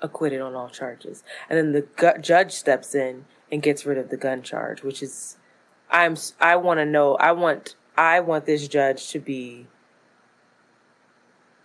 Acquitted 0.00 0.40
on 0.40 0.54
all 0.54 0.68
charges. 0.68 1.22
And 1.48 1.58
then 1.58 1.72
the 1.72 1.82
gu- 1.82 2.20
judge 2.20 2.52
steps 2.52 2.94
in 2.94 3.26
and 3.50 3.62
gets 3.62 3.84
rid 3.84 3.98
of 3.98 4.10
the 4.10 4.16
gun 4.16 4.42
charge, 4.42 4.82
which 4.82 5.02
is 5.02 5.36
I'm 5.90 6.16
I 6.40 6.56
want 6.56 6.78
to 6.78 6.86
know 6.86 7.16
I 7.16 7.32
want 7.32 7.74
I 7.96 8.20
want 8.20 8.46
this 8.46 8.68
judge 8.68 9.08
to 9.10 9.18
be 9.18 9.66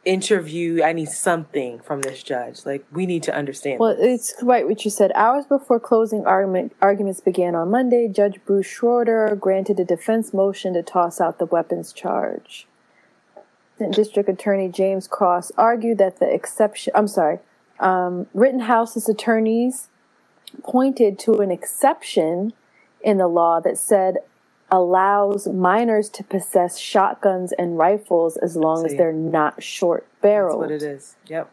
interview. 0.03 0.83
I 0.83 0.93
need 0.93 1.09
something 1.09 1.79
from 1.79 2.01
this 2.01 2.23
judge. 2.23 2.65
Like 2.65 2.85
we 2.91 3.05
need 3.05 3.23
to 3.23 3.35
understand. 3.35 3.79
Well, 3.79 3.95
this. 3.95 4.31
it's 4.31 4.43
right 4.43 4.65
what 4.67 4.85
you 4.85 4.91
said. 4.91 5.11
Hours 5.15 5.45
before 5.45 5.79
closing 5.79 6.25
argument 6.25 6.75
arguments 6.81 7.19
began 7.19 7.55
on 7.55 7.69
Monday, 7.69 8.07
Judge 8.07 8.39
Bruce 8.45 8.67
Schroeder 8.67 9.35
granted 9.35 9.79
a 9.79 9.85
defense 9.85 10.33
motion 10.33 10.73
to 10.73 10.83
toss 10.83 11.19
out 11.19 11.39
the 11.39 11.45
weapons 11.45 11.91
charge. 11.91 12.67
District 13.91 14.29
Attorney 14.29 14.69
James 14.69 15.05
Cross 15.05 15.51
argued 15.57 15.97
that 15.97 16.19
the 16.19 16.33
exception, 16.33 16.93
I'm 16.95 17.09
sorry, 17.09 17.39
um, 17.79 18.27
Rittenhouse's 18.33 19.09
attorneys 19.09 19.89
pointed 20.63 21.19
to 21.19 21.35
an 21.41 21.51
exception 21.51 22.53
in 23.01 23.17
the 23.17 23.27
law 23.27 23.59
that 23.59 23.77
said 23.77 24.17
allows 24.71 25.47
minors 25.47 26.09
to 26.09 26.23
possess 26.23 26.77
shotguns 26.79 27.51
and 27.53 27.77
rifles 27.77 28.35
as 28.37 28.55
long 28.57 28.81
See. 28.81 28.93
as 28.93 28.97
they're 28.97 29.13
not 29.13 29.61
short 29.61 30.07
barreled. 30.21 30.63
That's 30.63 30.71
what 30.71 30.89
it 30.89 30.95
is. 30.95 31.15
Yep. 31.27 31.51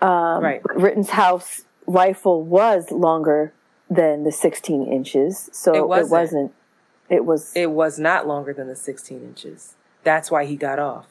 Um, 0.00 0.42
Right. 0.42 0.62
Rittenhouse 0.64 1.64
rifle 1.86 2.42
was 2.42 2.90
longer 2.90 3.52
than 3.90 4.24
the 4.24 4.32
16 4.32 4.86
inches, 4.90 5.48
so 5.52 5.72
It 5.74 5.78
it 5.78 5.88
wasn't. 5.88 6.10
wasn't. 6.10 6.54
It 7.08 7.24
was. 7.24 7.52
It 7.56 7.70
was 7.70 7.98
not 7.98 8.26
longer 8.26 8.52
than 8.52 8.68
the 8.68 8.76
16 8.76 9.20
inches. 9.22 9.74
That's 10.04 10.30
why 10.30 10.44
he 10.44 10.56
got 10.56 10.78
off. 10.78 11.06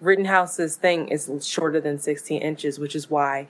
Rittenhouse's 0.00 0.76
thing 0.76 1.08
is 1.08 1.30
shorter 1.46 1.80
than 1.80 1.98
16 1.98 2.40
inches, 2.40 2.78
which 2.78 2.94
is 2.94 3.10
why 3.10 3.48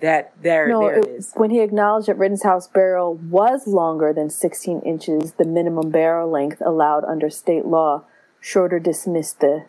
that 0.00 0.32
there 0.42 0.68
no, 0.68 0.80
there 0.80 0.98
it- 0.98 1.06
it 1.06 1.10
is. 1.10 1.32
when 1.34 1.50
he 1.50 1.60
acknowledged 1.60 2.08
that 2.08 2.18
Rittenhouse 2.18 2.68
barrel 2.68 3.14
was 3.14 3.66
longer 3.66 4.12
than 4.12 4.30
16 4.30 4.80
inches, 4.80 5.32
the 5.32 5.44
minimum 5.44 5.90
barrel 5.90 6.30
length 6.30 6.62
allowed 6.64 7.04
under 7.04 7.30
state 7.30 7.66
law, 7.66 8.04
Schroeder 8.40 8.78
dismissed 8.78 9.40
the 9.40 9.64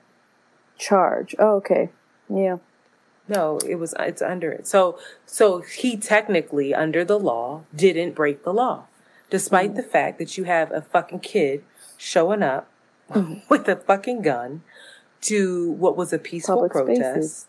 charge. 0.77 1.35
Oh, 1.39 1.55
okay. 1.55 1.89
Yeah. 2.29 2.57
No, 3.27 3.59
it 3.67 3.75
was 3.75 3.93
it's 3.99 4.21
under 4.21 4.51
it. 4.51 4.67
So 4.67 4.97
so 5.25 5.61
he 5.61 5.97
technically 5.97 6.73
under 6.73 7.05
the 7.05 7.19
law 7.19 7.63
didn't 7.75 8.15
break 8.15 8.43
the 8.43 8.53
law. 8.53 8.85
Despite 9.29 9.75
the 9.75 9.83
mm-hmm. 9.83 9.91
fact 9.91 10.17
that 10.17 10.37
you 10.37 10.45
have 10.45 10.71
a 10.71 10.81
fucking 10.81 11.19
kid 11.19 11.63
showing 11.97 12.41
up 12.41 12.67
mm-hmm. 13.11 13.39
with 13.49 13.67
a 13.67 13.75
fucking 13.75 14.23
gun 14.23 14.63
to 15.21 15.71
what 15.71 15.95
was 15.95 16.11
a 16.11 16.17
peaceful 16.17 16.55
Public 16.55 16.71
protest. 16.71 16.99
spaces. 16.99 17.47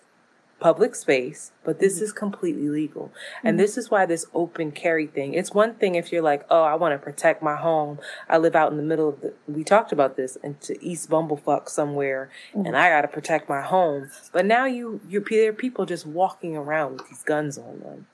Public 0.61 0.95
space, 0.95 1.53
but 1.65 1.81
this 1.81 1.97
mm-hmm. 1.97 2.05
is 2.05 2.13
completely 2.13 2.69
legal. 2.69 3.11
And 3.43 3.55
mm-hmm. 3.55 3.63
this 3.63 3.79
is 3.79 3.91
why 3.91 4.05
this 4.05 4.27
open 4.35 4.73
carry 4.73 5.07
thing, 5.07 5.33
it's 5.33 5.55
one 5.55 5.75
thing 5.75 5.95
if 5.95 6.13
you're 6.13 6.23
like, 6.23 6.45
oh, 6.51 6.63
I 6.63 6.75
want 6.75 6.93
to 6.93 6.99
protect 6.99 7.43
my 7.43 7.57
home. 7.57 7.99
I 8.29 8.37
live 8.37 8.55
out 8.55 8.71
in 8.71 8.77
the 8.77 8.83
middle 8.83 9.09
of 9.09 9.23
the, 9.23 9.33
we 9.49 9.65
talked 9.65 9.91
about 9.91 10.17
this, 10.17 10.37
into 10.37 10.77
East 10.81 11.09
Bumblefuck 11.09 11.69
somewhere, 11.69 12.31
mm-hmm. 12.55 12.67
and 12.67 12.77
I 12.77 12.91
got 12.91 13.01
to 13.03 13.09
protect 13.09 13.49
my 13.49 13.63
home. 13.63 14.11
But 14.33 14.45
now 14.45 14.67
you, 14.67 15.01
you, 15.09 15.25
there 15.29 15.49
are 15.49 15.55
people 15.55 15.87
just 15.87 16.07
walking 16.07 16.57
around 16.57 16.99
with 16.99 17.09
these 17.09 17.23
guns 17.23 17.57
on 17.57 17.81
them. 17.81 18.07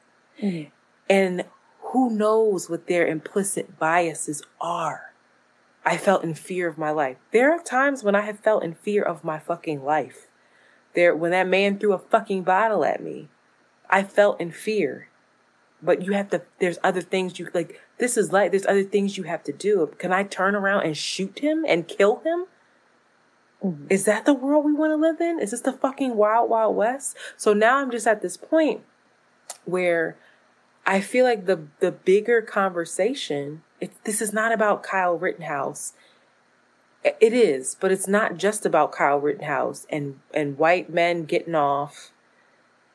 And 1.11 1.45
who 1.81 2.11
knows 2.11 2.71
what 2.71 2.87
their 2.87 3.07
implicit 3.07 3.79
biases 3.79 4.43
are? 4.61 5.13
I 5.85 5.97
felt 5.97 6.25
in 6.25 6.35
fear 6.35 6.69
of 6.69 6.79
my 6.79 6.91
life. 6.91 7.17
There 7.33 7.53
are 7.53 7.63
times 7.63 8.03
when 8.03 8.15
I 8.15 8.23
have 8.23 8.41
felt 8.41 8.65
in 8.65 8.75
fear 8.75 9.03
of 9.03 9.23
my 9.23 9.39
fucking 9.39 9.85
life. 9.85 10.26
There, 10.97 11.15
when 11.15 11.31
that 11.31 11.47
man 11.47 11.79
threw 11.79 11.93
a 11.93 11.99
fucking 11.99 12.43
bottle 12.43 12.85
at 12.85 13.01
me, 13.01 13.29
I 13.89 14.03
felt 14.03 14.41
in 14.41 14.51
fear. 14.51 15.09
But 15.81 16.03
you 16.03 16.13
have 16.15 16.31
to, 16.31 16.43
there's 16.59 16.79
other 16.83 17.03
things 17.03 17.39
you, 17.39 17.49
like, 17.55 17.81
this 17.99 18.17
is 18.17 18.33
like, 18.33 18.51
there's 18.51 18.67
other 18.67 18.83
things 18.83 19.17
you 19.17 19.25
have 19.25 19.45
to 19.45 19.53
do. 19.53 19.95
Can 19.99 20.13
I 20.13 20.25
turn 20.25 20.57
around 20.57 20.85
and 20.85 20.97
shoot 20.97 21.39
him 21.39 21.65
and 21.69 21.87
kill 21.87 22.23
him? 22.25 22.47
Mm-hmm. 23.63 23.87
Is 23.91 24.05
that 24.07 24.25
the 24.25 24.35
world 24.35 24.65
we 24.65 24.73
want 24.73 24.91
to 24.91 24.97
live 24.97 25.21
in? 25.21 25.39
Is 25.39 25.51
this 25.51 25.61
the 25.61 25.73
fucking 25.73 26.17
wild, 26.17 26.51
wild 26.51 26.75
west? 26.75 27.17
So 27.37 27.53
now 27.53 27.79
I'm 27.79 27.91
just 27.91 28.07
at 28.07 28.23
this 28.23 28.37
point 28.37 28.83
where 29.65 30.17
I 30.87 31.01
feel 31.01 31.25
like 31.25 31.47
the 31.47 31.67
the 31.81 31.93
bigger 31.93 32.43
conversation. 32.43 33.63
It, 33.81 33.93
this 34.05 34.23
is 34.23 34.33
not 34.33 34.53
about 34.53 34.83
Kyle 34.83 35.19
Rittenhouse. 35.19 35.93
It 37.21 37.33
is, 37.33 37.77
but 37.79 37.93
it's 37.93 38.09
not 38.09 38.37
just 38.37 38.67
about 38.67 38.91
Kyle 38.91 39.21
Rittenhouse 39.21 39.87
and 39.91 40.19
and 40.35 40.59
white 40.59 40.93
men 40.93 41.25
getting 41.25 41.55
off, 41.55 42.11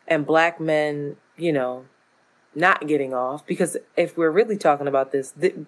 and 0.07 0.25
black 0.25 0.59
men, 0.59 1.15
you 1.37 1.53
know, 1.53 1.85
not 2.53 2.87
getting 2.87 3.13
off. 3.13 3.45
Because 3.45 3.77
if 3.95 4.17
we're 4.17 4.31
really 4.31 4.57
talking 4.57 4.87
about 4.87 5.11
this, 5.11 5.31
the, 5.31 5.65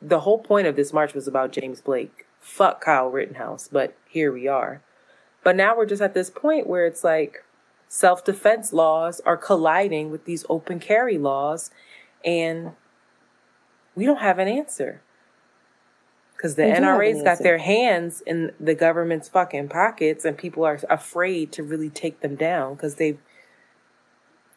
the 0.00 0.20
whole 0.20 0.38
point 0.38 0.66
of 0.66 0.76
this 0.76 0.92
march 0.92 1.14
was 1.14 1.28
about 1.28 1.52
James 1.52 1.80
Blake. 1.80 2.26
Fuck 2.40 2.80
Kyle 2.80 3.08
Rittenhouse, 3.08 3.68
but 3.68 3.96
here 4.08 4.32
we 4.32 4.48
are. 4.48 4.82
But 5.44 5.56
now 5.56 5.76
we're 5.76 5.86
just 5.86 6.02
at 6.02 6.14
this 6.14 6.30
point 6.30 6.66
where 6.66 6.86
it's 6.86 7.04
like 7.04 7.44
self 7.88 8.24
defense 8.24 8.72
laws 8.72 9.20
are 9.26 9.36
colliding 9.36 10.10
with 10.10 10.24
these 10.24 10.44
open 10.48 10.80
carry 10.80 11.18
laws, 11.18 11.70
and 12.24 12.72
we 13.94 14.06
don't 14.06 14.20
have 14.20 14.38
an 14.38 14.48
answer. 14.48 15.02
Because 16.42 16.56
the 16.56 16.64
We 16.64 16.68
do 16.70 16.82
have 16.82 16.82
an 16.82 17.00
NRA's 17.00 17.22
got 17.22 17.38
their 17.38 17.58
hands 17.58 18.20
in 18.26 18.50
the 18.58 18.74
government's 18.74 19.28
fucking 19.28 19.68
pockets, 19.68 20.24
and 20.24 20.36
people 20.36 20.64
are 20.64 20.80
afraid 20.90 21.52
to 21.52 21.62
really 21.62 21.88
take 21.88 22.18
them 22.18 22.34
down 22.34 22.74
because 22.74 22.96
they 22.96 23.18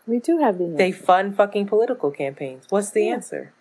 We 0.07 0.17
do 0.17 0.39
have 0.39 0.57
the 0.57 0.73
they 0.75 0.91
fund 0.91 1.35
fucking 1.35 1.67
political 1.67 2.09
campaigns. 2.09 2.65
What's 2.69 2.89
the 2.89 3.07
answer? 3.09 3.53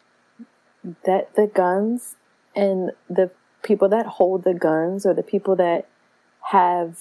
that 1.05 1.35
the 1.35 1.47
guns 1.47 2.17
and 2.55 2.93
the 3.09 3.31
people 3.63 3.89
that 3.89 4.07
hold 4.07 4.45
the 4.45 4.55
guns 4.55 5.07
or 5.07 5.15
the 5.15 5.23
people 5.23 5.57
that 5.57 5.89
have 6.51 6.99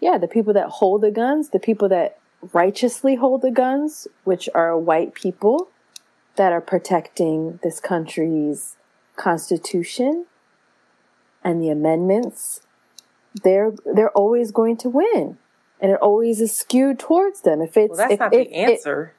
yeah 0.00 0.18
the 0.18 0.28
people 0.28 0.52
that 0.52 0.68
hold 0.68 1.00
the 1.00 1.10
guns 1.10 1.48
the 1.50 1.58
people 1.58 1.88
that 1.88 2.18
righteously 2.52 3.14
hold 3.14 3.40
the 3.40 3.50
guns 3.50 4.06
which 4.24 4.48
are 4.54 4.76
white 4.78 5.14
people 5.14 5.68
that 6.36 6.52
are 6.52 6.60
protecting 6.60 7.58
this 7.62 7.80
country's 7.80 8.76
constitution 9.16 10.26
and 11.44 11.60
the 11.62 11.68
amendments 11.70 12.60
they're 13.42 13.72
they're 13.94 14.10
always 14.10 14.50
going 14.50 14.76
to 14.76 14.88
win 14.88 15.38
and 15.80 15.90
it 15.92 15.98
always 16.00 16.40
is 16.40 16.56
skewed 16.56 16.98
towards 16.98 17.40
them 17.42 17.60
if 17.62 17.76
it's 17.76 17.90
Well, 17.90 17.98
that's 17.98 18.12
if, 18.14 18.20
not 18.20 18.34
if- 18.34 18.48
the 18.48 18.52
it- 18.54 18.70
answer. 18.70 19.14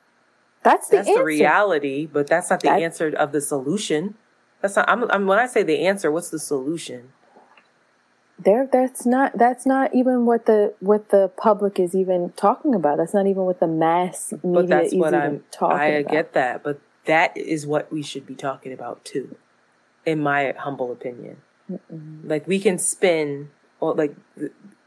that's 0.64 0.88
the 0.90 0.98
that's 0.98 1.10
answer 1.10 1.20
the 1.20 1.26
reality, 1.26 2.06
but 2.06 2.28
that's 2.28 2.50
not 2.50 2.60
the 2.62 2.68
That- 2.70 2.82
answer 2.82 3.08
of 3.10 3.32
the 3.32 3.42
solution. 3.42 4.16
That's 4.62 4.78
not. 4.78 4.88
I'm, 4.88 5.04
I'm. 5.12 5.28
When 5.28 5.40
I 5.40 5.46
say 5.48 5.62
the 5.64 5.86
answer, 5.86 6.10
what's 6.10 6.30
the 6.30 6.40
solution? 6.40 7.12
there 8.40 8.68
that's 8.72 9.06
not 9.06 9.38
that's 9.38 9.66
not 9.66 9.94
even 9.94 10.26
what 10.26 10.46
the 10.48 10.74
what 10.80 11.10
the 11.10 11.30
public 11.38 11.80
is 11.80 11.94
even 11.96 12.32
talking 12.36 12.74
about 12.74 12.98
that's 12.98 13.14
not 13.14 13.28
even 13.28 13.44
what 13.44 13.60
the 13.60 13.68
mass 13.68 14.32
media 14.44 14.54
But 14.54 14.68
that's 14.70 14.88
is 14.94 14.96
what 15.00 15.14
even 15.14 15.22
I'm. 15.22 15.44
talking 15.52 15.78
I 15.78 15.86
about 15.88 16.12
get 16.12 16.34
that, 16.34 16.64
but 16.64 16.80
that 17.06 17.36
is 17.38 17.68
what 17.68 17.92
we 17.92 18.02
should 18.02 18.26
be 18.26 18.34
talking 18.36 18.74
about 18.74 19.04
too, 19.06 19.36
in 20.06 20.20
my 20.22 20.54
humble 20.58 20.92
opinion. 20.92 21.38
Like 22.24 22.48
we 22.48 22.60
can 22.60 22.78
spin, 22.78 23.50
or 23.80 23.94
like, 23.94 24.16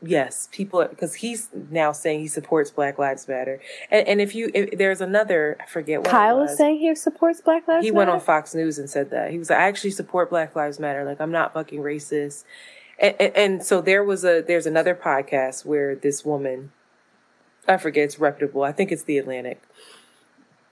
yes, 0.02 0.48
people 0.52 0.84
because 0.84 1.14
he's 1.16 1.48
now 1.70 1.92
saying 1.92 2.20
he 2.20 2.28
supports 2.28 2.70
Black 2.70 2.98
Lives 2.98 3.28
Matter, 3.28 3.60
and, 3.90 4.06
and 4.06 4.20
if 4.20 4.34
you 4.34 4.50
if 4.54 4.78
there's 4.78 5.00
another, 5.00 5.56
I 5.60 5.66
forget 5.66 6.00
what 6.00 6.10
kyle 6.10 6.40
was. 6.40 6.52
is 6.52 6.58
saying 6.58 6.78
he 6.78 6.94
supports 6.94 7.40
black 7.40 7.66
lives 7.66 7.84
he 7.84 7.90
went 7.90 8.10
on 8.10 8.20
Fox 8.20 8.54
News 8.54 8.78
and 8.78 8.88
said 8.90 9.10
that 9.10 9.30
he 9.30 9.38
was 9.38 9.50
like, 9.50 9.58
I 9.58 9.68
actually 9.68 9.90
support 9.90 10.30
Black 10.30 10.54
Lives 10.54 10.78
Matter. 10.78 11.04
Like 11.04 11.20
I'm 11.20 11.32
not 11.32 11.54
fucking 11.54 11.80
racist. 11.80 12.44
And, 12.98 13.14
and, 13.20 13.36
and 13.36 13.64
so 13.64 13.80
there 13.80 14.04
was 14.04 14.24
a 14.24 14.42
there's 14.42 14.66
another 14.66 14.94
podcast 14.94 15.64
where 15.64 15.94
this 15.94 16.24
woman, 16.24 16.72
I 17.68 17.76
forget 17.76 18.04
it's 18.04 18.18
reputable. 18.18 18.62
I 18.62 18.72
think 18.72 18.92
it's 18.92 19.04
the 19.04 19.18
Atlantic. 19.18 19.62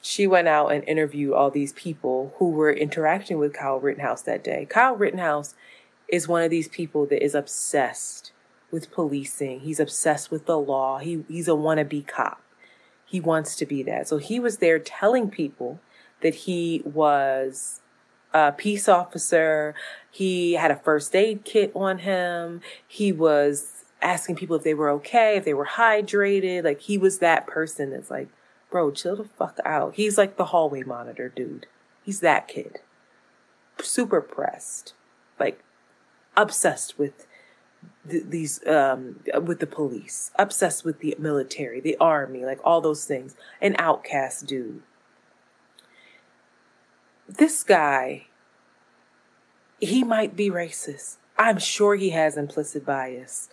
She 0.01 0.26
went 0.26 0.48
out 0.48 0.68
and 0.68 0.85
interviewed 0.85 1.32
all 1.32 1.51
these 1.51 1.72
people 1.72 2.35
who 2.36 2.51
were 2.51 2.70
interacting 2.70 3.39
with 3.39 3.55
Kyle 3.55 3.81
Rittenhouse 3.81 4.20
that 4.22 4.44
day. 4.44 4.66
Kyle 4.68 4.94
Rittenhouse 4.94 5.55
is 6.09 6.28
one 6.28 6.43
of 6.43 6.51
these 6.51 6.68
people 6.68 7.06
that 7.06 7.22
is 7.22 7.35
obsessed 7.35 8.32
with 8.70 8.90
policing. 8.90 9.60
He's 9.60 9.81
obsessed 9.81 10.31
with 10.31 10.47
the 10.47 10.59
law. 10.59 10.98
He 10.98 11.24
he's 11.28 11.48
a 11.48 11.52
wannabe 11.52 12.06
cop. 12.06 12.43
He 13.05 13.20
wants 13.20 13.56
to 13.56 13.66
be 13.66 13.82
that. 13.85 14.09
So 14.09 14.18
he 14.18 14.40
was 14.40 14.59
there 14.59 14.78
telling 14.78 15.31
people 15.31 15.81
that 16.20 16.35
he 16.35 16.82
was 16.85 17.81
a 18.32 18.52
peace 18.52 18.89
officer. 18.89 19.74
He 20.10 20.55
had 20.55 20.70
a 20.70 20.76
first 20.76 21.14
aid 21.14 21.44
kit 21.44 21.72
on 21.74 21.98
him. 21.98 22.60
He 22.86 23.12
was 23.12 23.85
asking 24.02 24.36
people 24.36 24.56
if 24.56 24.64
they 24.64 24.74
were 24.74 24.90
okay, 24.90 25.36
if 25.36 25.44
they 25.44 25.55
were 25.55 25.66
hydrated. 25.66 26.64
Like 26.64 26.81
he 26.81 26.98
was 26.98 27.18
that 27.18 27.47
person 27.47 27.90
that's 27.90 28.10
like, 28.10 28.28
bro, 28.70 28.90
chill 28.90 29.16
the 29.16 29.24
fuck 29.24 29.59
out. 29.64 29.94
He's 29.94 30.18
like 30.18 30.36
the 30.36 30.47
hallway 30.47 30.82
monitor 30.82 31.28
dude. 31.28 31.66
He's 32.02 32.20
that 32.20 32.48
kid. 32.48 32.81
Super 33.81 34.20
pressed. 34.20 34.94
Like 35.39 35.63
obsessed 36.36 36.98
with 36.98 37.27
th- 38.09 38.24
these 38.28 38.66
um 38.66 39.20
with 39.43 39.61
the 39.61 39.66
police 39.66 40.31
obsessed 40.39 40.85
with 40.85 41.01
the 41.01 41.15
military 41.19 41.81
the 41.81 41.97
army 41.98 42.44
like 42.44 42.61
all 42.65 42.81
those 42.81 43.05
things 43.05 43.36
an 43.61 43.77
outcast 43.78 44.47
dude. 44.47 44.82
This 47.28 47.62
guy 47.62 48.27
he 49.81 50.05
might 50.05 50.36
be 50.36 50.51
racist. 50.51 51.16
I'm 51.36 51.59
sure 51.59 51.94
he 51.97 52.11
has 52.11 52.36
implicit 52.36 52.86
bias. 52.86 53.48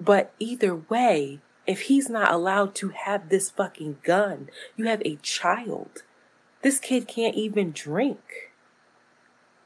But 0.00 0.32
either 0.38 0.74
way 0.74 1.40
if 1.66 1.82
he's 1.82 2.08
not 2.08 2.32
allowed 2.32 2.74
to 2.76 2.90
have 2.90 3.28
this 3.28 3.50
fucking 3.50 3.98
gun 4.02 4.48
you 4.76 4.86
have 4.86 5.02
a 5.04 5.16
child. 5.16 6.02
This 6.62 6.78
kid 6.78 7.06
can't 7.06 7.34
even 7.36 7.72
drink 7.72 8.45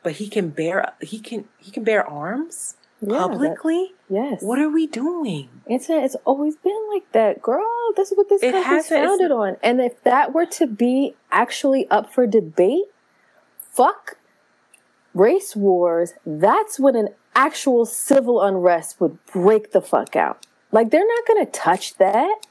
but 0.02 0.12
he 0.12 0.28
can 0.28 0.48
bear 0.50 0.92
he 1.00 1.18
can 1.18 1.44
he 1.58 1.70
can 1.70 1.84
bear 1.84 2.04
arms 2.08 2.76
Yeah, 3.00 3.08
that- 3.18 3.18
publicly. 3.30 3.92
yes. 4.08 4.42
What 4.42 4.58
are 4.58 4.68
we 4.68 4.86
doing? 4.86 5.48
It's 5.66 5.88
it's 5.90 6.16
always 6.24 6.56
been 6.56 6.80
like 6.92 7.10
that, 7.12 7.42
girl. 7.42 7.66
This 7.96 8.10
is 8.12 8.16
what 8.18 8.28
this 8.28 8.40
country's 8.40 8.88
founded 8.88 9.30
on. 9.30 9.56
And 9.62 9.80
if 9.80 10.02
that 10.04 10.32
were 10.34 10.46
to 10.46 10.66
be 10.66 11.14
actually 11.30 11.88
up 11.90 12.12
for 12.12 12.26
debate, 12.26 12.84
fuck 13.58 14.16
race 15.14 15.54
wars. 15.56 16.14
That's 16.24 16.78
when 16.78 16.96
an 16.96 17.08
actual 17.34 17.84
civil 17.86 18.40
unrest 18.42 19.00
would 19.00 19.18
break 19.26 19.72
the 19.72 19.80
fuck 19.80 20.16
out. 20.16 20.46
Like 20.72 20.90
they're 20.90 21.06
not 21.06 21.26
going 21.26 21.44
to 21.44 21.50
touch 21.50 21.96
that. 21.96 22.46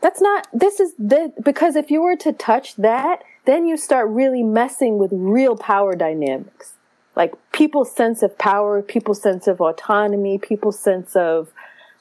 That's 0.00 0.20
not. 0.20 0.46
This 0.52 0.78
is 0.80 0.94
the 0.98 1.32
because 1.42 1.74
if 1.76 1.90
you 1.90 2.02
were 2.02 2.16
to 2.16 2.32
touch 2.32 2.76
that, 2.76 3.22
then 3.46 3.66
you 3.66 3.76
start 3.76 4.08
really 4.08 4.42
messing 4.42 4.98
with 4.98 5.10
real 5.12 5.56
power 5.56 5.94
dynamics 5.94 6.74
like 7.14 7.32
people's 7.52 7.90
sense 7.96 8.22
of 8.22 8.36
power, 8.36 8.82
people's 8.82 9.22
sense 9.22 9.46
of 9.46 9.58
autonomy, 9.60 10.36
people's 10.36 10.78
sense 10.78 11.16
of, 11.16 11.50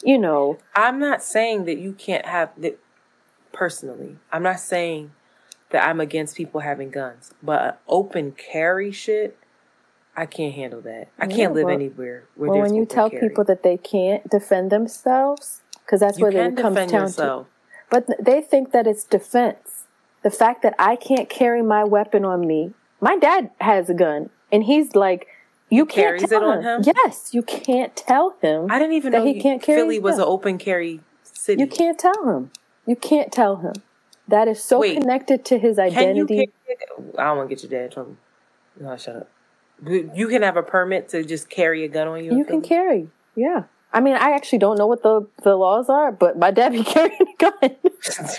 you 0.04 0.18
know, 0.18 0.58
I'm 0.76 1.00
not 1.00 1.24
saying 1.24 1.64
that 1.66 1.78
you 1.78 1.94
can't 1.94 2.26
have 2.26 2.50
that 2.58 2.78
personally. 3.54 4.18
I'm 4.32 4.44
not 4.44 4.60
saying 4.60 5.12
that 5.70 5.88
I'm 5.88 6.02
against 6.02 6.36
people 6.36 6.60
having 6.60 6.90
guns, 6.90 7.32
but 7.42 7.80
open 7.88 8.34
carry 8.34 8.92
shit, 8.92 9.38
I 10.18 10.26
can't 10.26 10.54
handle 10.54 10.82
that. 10.82 11.08
I 11.18 11.28
Yeah, 11.28 11.36
can't 11.36 11.54
live 11.54 11.66
well- 11.66 11.74
anywhere 11.74 12.24
where 12.36 12.50
well, 12.50 12.62
when 12.62 12.74
you 12.76 12.86
tell 12.86 13.10
carry. 13.10 13.30
people 13.30 13.44
that 13.46 13.64
they 13.64 13.78
can't 13.78 14.30
defend 14.30 14.70
themselves, 14.72 15.62
because 15.86 16.02
that's 16.02 16.20
You 16.20 16.26
what 16.26 16.36
it 16.36 16.58
comes 16.58 16.76
down 16.76 16.90
yourself. 16.90 17.48
to. 17.48 17.52
But 17.90 18.08
they 18.26 18.42
think 18.42 18.72
that 18.72 18.86
it's 18.86 19.04
defense. 19.06 19.65
The 20.26 20.32
fact 20.32 20.64
that 20.64 20.74
I 20.80 20.96
can't 20.96 21.30
carry 21.30 21.62
my 21.62 21.84
weapon 21.84 22.26
on 22.26 22.48
me. 22.48 22.74
My 23.00 23.16
dad 23.16 23.52
has 23.62 23.92
a 23.92 23.94
gun, 23.94 24.32
and 24.52 24.64
he's 24.64 24.96
like, 24.96 25.28
you 25.70 25.86
can't 25.86 26.18
carries 26.18 26.28
tell 26.28 26.42
it 26.42 26.58
on 26.58 26.64
him? 26.64 26.82
Yes, 26.96 27.32
you 27.32 27.44
can't 27.44 27.96
tell 27.96 28.36
him. 28.42 28.72
I 28.72 28.80
didn't 28.80 28.96
even 28.96 29.12
know 29.12 29.24
he 29.24 29.36
you- 29.36 29.42
can't 29.44 29.62
carry. 29.62 29.82
Philly 29.82 30.00
was 30.00 30.18
an 30.18 30.24
open 30.24 30.58
carry 30.58 31.02
city. 31.22 31.62
You 31.62 31.68
can't 31.68 32.00
tell 32.00 32.28
him. 32.28 32.50
You 32.88 32.96
can't 32.96 33.32
tell 33.32 33.58
him. 33.58 33.74
That 34.28 34.48
is 34.48 34.64
so 34.64 34.80
Wait, 34.80 35.00
connected 35.00 35.46
to 35.46 35.60
his 35.60 35.78
Can 35.78 35.92
you 35.92 36.24
identity. 36.24 36.52
I 37.20 37.24
don't 37.26 37.38
want 37.38 37.48
to 37.52 37.56
get 37.56 37.62
your 37.62 37.70
dad 37.80 37.86
in 37.86 37.92
trouble. 37.92 38.18
No, 38.80 38.98
shut 38.98 39.16
up. 39.18 39.30
You 39.88 40.28
can 40.28 40.42
have 40.42 40.58
a 40.58 40.64
permit 40.64 41.08
to 41.10 41.24
just 41.24 41.52
carry 41.52 41.84
a 41.84 41.88
gun 41.88 42.08
on 42.08 42.24
you. 42.24 42.36
You 42.36 42.46
can 42.46 42.64
Philly? 42.64 42.68
carry. 42.68 43.10
Yeah. 43.36 43.66
I 43.96 44.02
mean, 44.02 44.16
I 44.16 44.32
actually 44.32 44.60
don't 44.60 44.78
know 44.78 44.88
what 44.88 45.04
the, 45.04 45.26
the 45.44 45.56
laws 45.56 45.90
are, 45.90 46.12
but 46.12 46.38
my 46.38 46.52
dad 46.52 46.72
be 46.74 46.84
carrying 46.84 47.18
a 47.22 47.38
gun. 47.38 47.76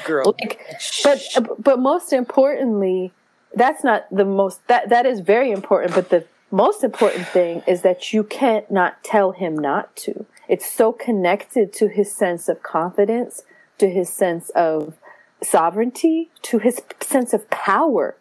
girl. 0.05 0.37
like, 0.39 0.61
but 1.03 1.21
but 1.59 1.79
most 1.81 2.13
importantly, 2.13 3.13
that's 3.55 3.83
not 3.83 4.07
the 4.13 4.25
most 4.25 4.67
that 4.69 4.91
that 4.91 5.07
is 5.07 5.21
very 5.21 5.51
important. 5.51 5.95
But 5.95 6.11
the 6.11 6.27
most 6.51 6.85
important 6.85 7.27
thing 7.29 7.63
is 7.67 7.83
that 7.83 8.13
you 8.13 8.23
can't 8.23 8.71
not 8.71 9.03
tell 9.03 9.33
him 9.33 9.57
not 9.57 9.97
to. 9.97 10.27
It's 10.47 10.71
so 10.71 10.93
connected 10.93 11.73
to 11.75 11.89
his 11.89 12.15
sense 12.15 12.49
of 12.49 12.63
confidence, 12.63 13.43
to 13.79 13.91
his 13.91 14.09
sense 14.11 14.51
of 14.51 14.95
sovereignty, 15.43 16.31
to 16.43 16.59
his 16.59 16.83
sense 17.01 17.33
of 17.33 17.49
power. 17.51 18.17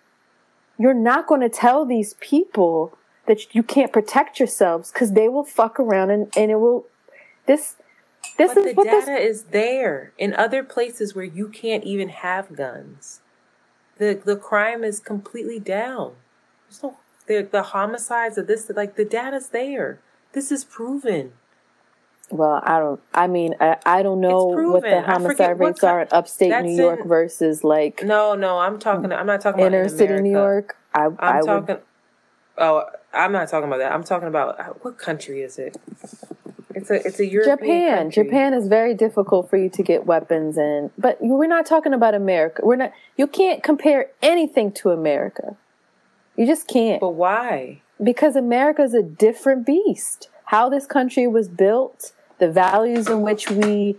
You're 0.78 0.94
not 0.94 1.28
going 1.28 1.42
to 1.42 1.50
tell 1.50 1.86
these 1.86 2.16
people 2.16 2.98
that 3.28 3.54
you 3.54 3.64
can't 3.64 3.94
protect 3.94 4.40
yourselves 4.40 4.92
because 4.92 5.12
they 5.12 5.28
will 5.28 5.44
fuck 5.44 5.80
around 5.80 6.12
and, 6.12 6.34
and 6.38 6.50
it 6.50 6.56
will. 6.56 6.86
This 7.46 7.76
this 8.38 8.54
but 8.54 8.58
is 8.58 8.66
the 8.66 8.74
what 8.74 8.86
this 8.86 9.06
data 9.06 9.22
is 9.22 9.44
there 9.44 10.14
in 10.18 10.34
other 10.34 10.64
places 10.64 11.16
where 11.16 11.26
you 11.26 11.48
can't 11.48 11.84
even 11.84 12.10
have 12.10 12.56
guns. 12.56 13.22
The 13.98 14.20
the 14.24 14.36
crime 14.36 14.84
is 14.84 15.00
completely 15.00 15.60
down. 15.60 16.16
There's 16.68 16.84
no 16.84 16.98
the 17.28 17.48
the 17.50 17.64
homicides 17.64 18.38
of 18.38 18.48
this 18.48 18.70
like 18.76 18.96
the 18.96 19.06
data's 19.06 19.50
there. 19.50 20.00
This 20.34 20.52
is 20.52 20.66
proven. 20.66 21.34
Well, 22.32 22.62
I 22.64 22.80
don't. 22.80 23.00
I 23.14 23.28
mean, 23.28 23.54
I, 23.60 23.78
I 23.86 24.04
don't 24.04 24.20
know 24.20 24.46
what 24.46 24.82
the 24.82 25.02
homicide 25.02 25.60
rates 25.60 25.84
are 25.84 26.02
in 26.02 26.08
upstate 26.12 26.50
that's 26.50 26.66
New 26.66 26.76
York 26.76 27.02
in- 27.02 27.08
versus 27.08 27.64
like 27.64 28.04
No, 28.04 28.34
no, 28.34 28.58
I'm 28.58 28.80
talking. 28.80 29.12
I'm 29.12 29.28
not 29.28 29.42
talking 29.42 29.62
about 29.62 29.74
inner 29.74 29.84
in 29.84 29.90
city 29.90 30.22
New 30.22 30.32
York. 30.32 30.76
I, 30.94 31.06
I'm 31.06 31.18
I 31.20 31.38
would, 31.38 31.46
talking. 31.46 31.78
Oh, 32.58 32.86
I'm 33.14 33.32
not 33.32 33.48
talking 33.50 33.68
about 33.68 33.78
that. 33.78 33.92
I'm 33.92 34.04
talking 34.04 34.28
about 34.28 34.60
uh, 34.60 34.64
what 34.82 34.98
country 34.98 35.42
is 35.42 35.60
it? 35.60 35.78
It's 36.76 36.92
a 36.92 37.08
it's 37.08 37.20
a 37.20 37.26
European 37.26 37.58
Japan. 37.58 37.98
country. 37.98 38.24
Japan 38.24 38.54
is 38.54 38.68
very 38.68 38.94
difficult 38.94 39.50
for 39.50 39.56
you 39.56 39.70
to 39.70 39.82
get 39.82 40.06
weapons 40.06 40.58
in, 40.58 40.92
but 40.98 41.18
we're 41.22 41.48
not 41.48 41.66
talking 41.66 41.94
about 41.94 42.14
America. 42.14 42.62
We're 42.66 42.76
not. 42.76 42.92
You 43.16 43.28
can't 43.28 43.64
compare 43.64 44.08
anything 44.22 44.74
to 44.74 44.90
America. 44.90 45.56
You 46.36 46.46
just 46.46 46.68
can't. 46.68 47.00
But 47.00 47.12
why? 47.12 47.82
Because 48.04 48.36
America 48.36 48.82
is 48.82 48.94
a 48.94 49.02
different 49.02 49.66
beast. 49.66 50.28
How 50.46 50.68
this 50.68 50.86
country 50.86 51.28
was 51.28 51.48
built, 51.48 52.12
the 52.40 52.52
values 52.52 53.08
in 53.08 53.22
which 53.22 53.50
we 53.50 53.96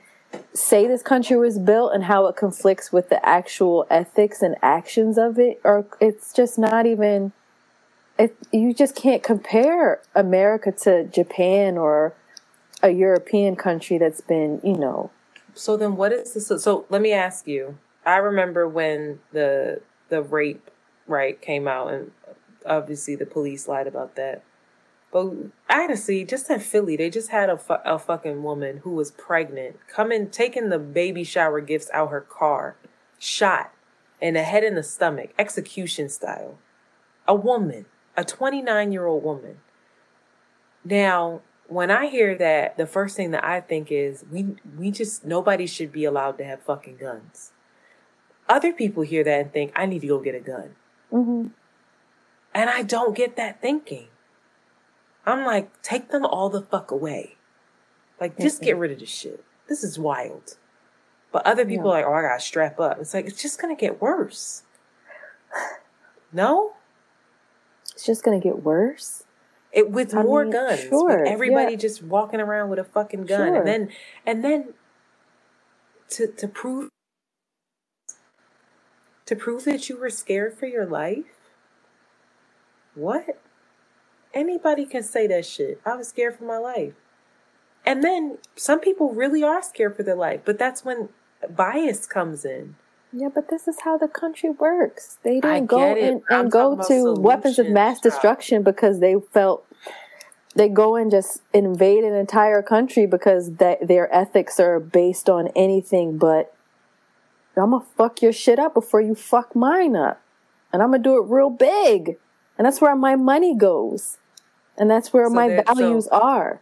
say 0.53 0.86
this 0.86 1.03
country 1.03 1.39
was 1.39 1.59
built, 1.59 1.94
and 1.94 2.05
how 2.05 2.27
it 2.27 2.36
conflicts 2.36 2.93
with 2.93 3.09
the 3.09 3.27
actual 3.27 3.86
ethics 3.89 4.43
and 4.43 4.55
actions 4.61 5.16
of 5.16 5.39
it, 5.39 5.62
or 5.65 5.86
it's 5.98 6.35
just 6.35 6.59
not 6.59 6.85
even. 6.85 7.32
It, 8.19 8.36
you 8.51 8.73
just 8.73 8.94
can't 8.94 9.23
compare 9.23 10.01
America 10.15 10.73
to 10.73 11.05
Japan 11.05 11.77
or 11.77 12.15
a 12.82 12.90
European 12.90 13.57
country 13.57 13.98
that's 13.98 14.20
been, 14.23 14.61
you 14.65 14.77
know, 14.77 15.11
So 15.55 15.77
then, 15.77 15.97
what 15.97 16.12
is 16.12 16.35
this? 16.35 16.48
So, 16.62 16.86
let 16.90 17.03
me 17.03 17.12
ask 17.12 17.47
you. 17.48 17.78
I 18.07 18.19
remember 18.19 18.69
when 18.69 19.20
the 19.32 19.82
the 20.11 20.23
rape 20.23 20.70
right 21.07 21.40
came 21.40 21.69
out, 21.69 21.93
and 21.93 22.12
obviously 22.66 23.16
the 23.16 23.27
police 23.27 23.69
lied 23.69 23.86
about 23.89 24.16
that. 24.16 24.43
But 25.12 25.32
honestly, 25.70 26.24
just 26.24 26.51
in 26.51 26.61
Philly, 26.61 26.97
they 26.97 27.11
just 27.11 27.31
had 27.31 27.51
a, 27.51 27.59
fu- 27.59 27.74
a 27.85 27.98
fucking 27.98 28.43
woman 28.43 28.78
who 28.78 28.93
was 28.93 29.11
pregnant 29.12 29.78
coming, 29.89 30.31
taking 30.31 30.70
the 30.70 30.78
baby 30.78 31.24
shower 31.24 31.61
gifts 31.61 31.90
out 31.94 32.11
her 32.11 32.20
car, 32.23 32.77
shot 33.19 33.73
in 34.20 34.35
the 34.35 34.44
head 34.44 34.65
and 34.65 34.77
the 34.77 34.82
stomach, 34.85 35.31
execution 35.39 36.09
style. 36.11 36.59
A 37.28 37.35
woman, 37.35 37.86
a 38.16 38.24
29 38.24 38.93
year 38.93 39.07
old 39.07 39.24
woman. 39.24 39.59
Now, 40.85 41.43
when 41.69 41.91
I 41.91 42.07
hear 42.07 42.35
that, 42.37 42.77
the 42.77 42.87
first 42.87 43.17
thing 43.17 43.31
that 43.33 43.45
I 43.45 43.61
think 43.61 43.91
is 43.91 44.25
we 44.31 44.57
we 44.79 44.91
just 44.91 45.25
nobody 45.25 45.67
should 45.67 45.93
be 45.93 46.05
allowed 46.05 46.39
to 46.39 46.45
have 46.45 46.63
fucking 46.63 46.97
guns. 46.97 47.53
Other 48.49 48.73
people 48.73 49.03
hear 49.03 49.25
that 49.25 49.41
and 49.41 49.53
think 49.53 49.73
I 49.75 49.87
need 49.87 50.01
to 50.03 50.07
go 50.07 50.21
get 50.21 50.35
a 50.35 50.41
gun. 50.41 50.77
mhm. 51.13 51.51
And 52.55 52.71
I 52.71 52.83
don't 52.83 53.15
get 53.17 53.37
that 53.37 53.61
thinking. 53.61 54.09
I'm 55.27 55.45
like, 55.45 55.83
take 55.83 56.09
them 56.11 56.25
all 56.25 56.49
the 56.49 56.63
fuck 56.63 56.91
away. 56.91 57.37
Like, 58.21 58.39
just 58.39 58.63
get 58.63 58.79
rid 58.79 58.93
of 58.93 59.01
this 59.01 59.11
shit. 59.11 59.45
This 59.69 59.85
is 59.85 59.99
wild. 59.99 60.57
But 61.33 61.45
other 61.45 61.67
people 61.67 61.91
are 61.91 61.99
like, 62.01 62.07
oh, 62.07 62.15
I 62.15 62.23
gotta 62.23 62.41
strap 62.41 62.81
up. 62.81 62.99
It's 63.01 63.13
like, 63.13 63.27
it's 63.27 63.43
just 63.43 63.61
gonna 63.61 63.77
get 63.77 64.01
worse. 64.01 64.63
No? 66.33 66.73
it's 67.97 68.05
just 68.05 68.23
going 68.23 68.39
to 68.39 68.47
get 68.47 68.63
worse. 68.63 69.25
It 69.77 69.90
with 69.90 70.15
I 70.15 70.23
more 70.23 70.44
mean, 70.44 70.53
guns. 70.53 70.81
sure, 70.81 71.20
with 71.20 71.28
everybody 71.28 71.73
yeah. 71.73 71.78
just 71.78 72.03
walking 72.03 72.40
around 72.40 72.70
with 72.70 72.78
a 72.78 72.85
fucking 72.85 73.27
gun. 73.27 73.48
Sure. 73.48 73.57
And 73.59 73.66
then 73.66 73.90
and 74.24 74.43
then 74.43 74.74
to 76.11 76.27
to 76.27 76.48
prove 76.48 76.90
to 79.27 79.36
prove 79.36 79.65
that 79.65 79.89
you 79.89 79.98
were 79.98 80.09
scared 80.09 80.57
for 80.57 80.66
your 80.66 80.86
life? 80.86 81.24
What? 82.94 83.43
Anybody 84.32 84.86
can 84.86 85.03
say 85.03 85.27
that 85.27 85.44
shit. 85.44 85.81
I 85.85 85.97
was 85.97 86.09
scared 86.09 86.36
for 86.36 86.44
my 86.44 86.59
life. 86.59 86.94
And 87.85 88.03
then 88.03 88.39
some 88.57 88.81
people 88.81 89.12
really 89.12 89.43
are 89.43 89.62
scared 89.62 89.97
for 89.97 90.03
their 90.03 90.16
life, 90.16 90.40
but 90.44 90.59
that's 90.59 90.85
when 90.85 91.11
bias 91.48 92.07
comes 92.07 92.44
in. 92.44 92.77
Yeah, 93.12 93.28
but 93.32 93.48
this 93.48 93.69
is 93.69 93.81
how 93.82 93.97
the 93.97 94.09
country 94.09 94.51
works. 94.51 95.19
They 95.23 95.40
didn't 95.40 95.66
go 95.66 95.94
it. 95.94 96.03
and, 96.03 96.23
I'm 96.28 96.48
go 96.48 96.77
to 96.89 97.15
weapons 97.15 97.59
of 97.59 97.69
mass 97.69 98.01
destruction 98.01 98.62
because 98.62 99.01
they 99.01 99.16
felt 99.32 99.66
they 100.57 100.69
go 100.69 100.97
and 100.97 101.11
just 101.11 101.43
invade 101.53 102.03
an 102.03 102.15
entire 102.15 102.62
country 102.62 103.07
because 103.07 103.57
that 103.57 103.87
their 103.87 104.12
ethics 104.12 104.59
are 104.59 104.81
based 104.81 105.28
on 105.28 105.49
anything 105.55 106.19
but 106.19 106.53
I'm 107.57 107.70
gonna 107.70 107.85
fuck 107.97 108.20
your 108.20 108.33
shit 108.33 108.59
up 108.59 108.74
before 108.74 109.01
you 109.01 109.15
fuck 109.15 109.57
mine 109.57 109.97
up, 109.97 110.20
and 110.73 110.83
I'm 110.83 110.91
gonna 110.91 111.03
do 111.03 111.16
it 111.23 111.27
real 111.31 111.49
big, 111.49 112.19
and 112.59 112.66
that's 112.66 112.81
where 112.83 112.95
my 112.95 113.16
money 113.16 113.55
goes, 113.57 114.19
and 114.77 114.91
that's 114.91 115.12
where 115.12 115.27
So 115.28 115.35
my 115.35 115.49
so- 115.57 115.74
values 115.74 116.09
are. 116.09 116.61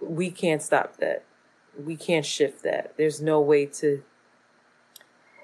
We 0.00 0.30
can't 0.30 0.62
stop 0.62 0.96
that. 0.98 1.24
We 1.82 1.96
can't 1.96 2.24
shift 2.24 2.62
that. 2.62 2.96
There's 2.96 3.20
no 3.20 3.40
way 3.40 3.66
to 3.66 4.02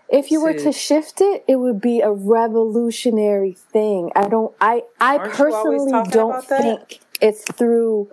If 0.09 0.31
you 0.31 0.41
were 0.41 0.53
to- 0.53 0.59
to 0.61 0.73
shift 0.73 1.21
it, 1.21 1.45
it 1.49 1.57
would 1.57 1.81
be 1.81 2.01
a 2.01 2.13
revolutionary 2.13 3.53
thing. 3.53 4.13
I 4.15 4.29
don't 4.29 4.55
I 4.61 4.85
I 5.01 5.19
Aren't 5.19 5.39
you 5.39 5.45
always 5.55 5.83
personally 5.83 6.11
don't 6.11 6.45
think 6.45 7.01
it's 7.21 7.45
through 7.53 8.11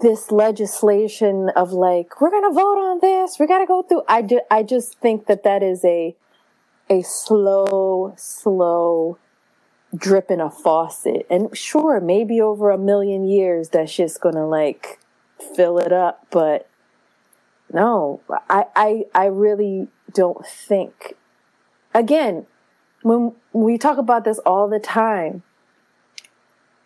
this 0.00 0.30
legislation 0.32 1.50
of 1.56 1.72
like 1.72 2.20
we're 2.20 2.30
going 2.30 2.50
to 2.50 2.54
vote 2.54 2.78
on 2.78 3.00
this, 3.00 3.38
we 3.38 3.46
got 3.46 3.60
to 3.60 3.66
go 3.66 3.82
through 3.82 4.02
I 4.08 4.22
ju- 4.22 4.42
I 4.50 4.62
just 4.64 4.98
think 5.00 5.26
that 5.26 5.44
that 5.44 5.62
is 5.62 5.84
a 5.84 6.16
a 6.90 7.02
slow 7.02 8.14
slow 8.16 9.18
drip 9.96 10.30
in 10.30 10.40
a 10.40 10.50
faucet. 10.50 11.26
And 11.30 11.56
sure, 11.56 12.00
maybe 12.00 12.40
over 12.40 12.70
a 12.70 12.78
million 12.78 13.24
years 13.26 13.70
that's 13.70 13.94
just 13.96 14.20
going 14.20 14.34
to 14.36 14.46
like 14.46 15.00
fill 15.56 15.78
it 15.78 15.92
up. 15.92 16.26
But 16.30 16.68
no, 17.72 18.20
I, 18.50 18.66
I, 18.76 19.04
I 19.14 19.26
really 19.26 19.88
don't 20.14 20.46
think, 20.46 21.14
again, 21.94 22.46
when 23.02 23.34
we 23.52 23.78
talk 23.78 23.98
about 23.98 24.24
this 24.24 24.38
all 24.40 24.68
the 24.68 24.80
time, 24.80 25.42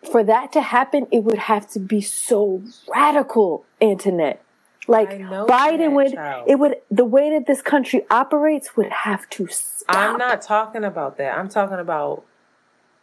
for 0.03 0.23
that 0.23 0.51
to 0.53 0.61
happen, 0.61 1.07
it 1.11 1.23
would 1.23 1.37
have 1.37 1.69
to 1.71 1.79
be 1.79 2.01
so 2.01 2.63
radical, 2.93 3.65
Antoinette. 3.81 4.43
Like 4.87 5.09
Biden 5.09 5.93
would, 5.93 6.13
child. 6.13 6.45
it 6.47 6.55
would, 6.55 6.75
the 6.89 7.03
way 7.03 7.29
that 7.31 7.45
this 7.45 7.61
country 7.61 8.05
operates 8.09 8.77
would 8.77 8.89
have 8.89 9.29
to 9.31 9.47
stop. 9.47 9.95
I'm 9.95 10.17
not 10.17 10.41
talking 10.41 10.85
about 10.85 11.17
that. 11.17 11.37
I'm 11.37 11.49
talking 11.49 11.77
about 11.77 12.23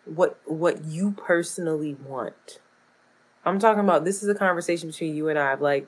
what 0.06 0.38
what 0.46 0.84
you 0.84 1.12
personally 1.12 1.94
want. 2.06 2.60
I'm 3.44 3.58
talking 3.58 3.80
about 3.80 4.04
this 4.04 4.22
is 4.22 4.28
a 4.28 4.34
conversation 4.34 4.88
between 4.88 5.14
you 5.14 5.28
and 5.28 5.38
I. 5.38 5.54
Like, 5.54 5.86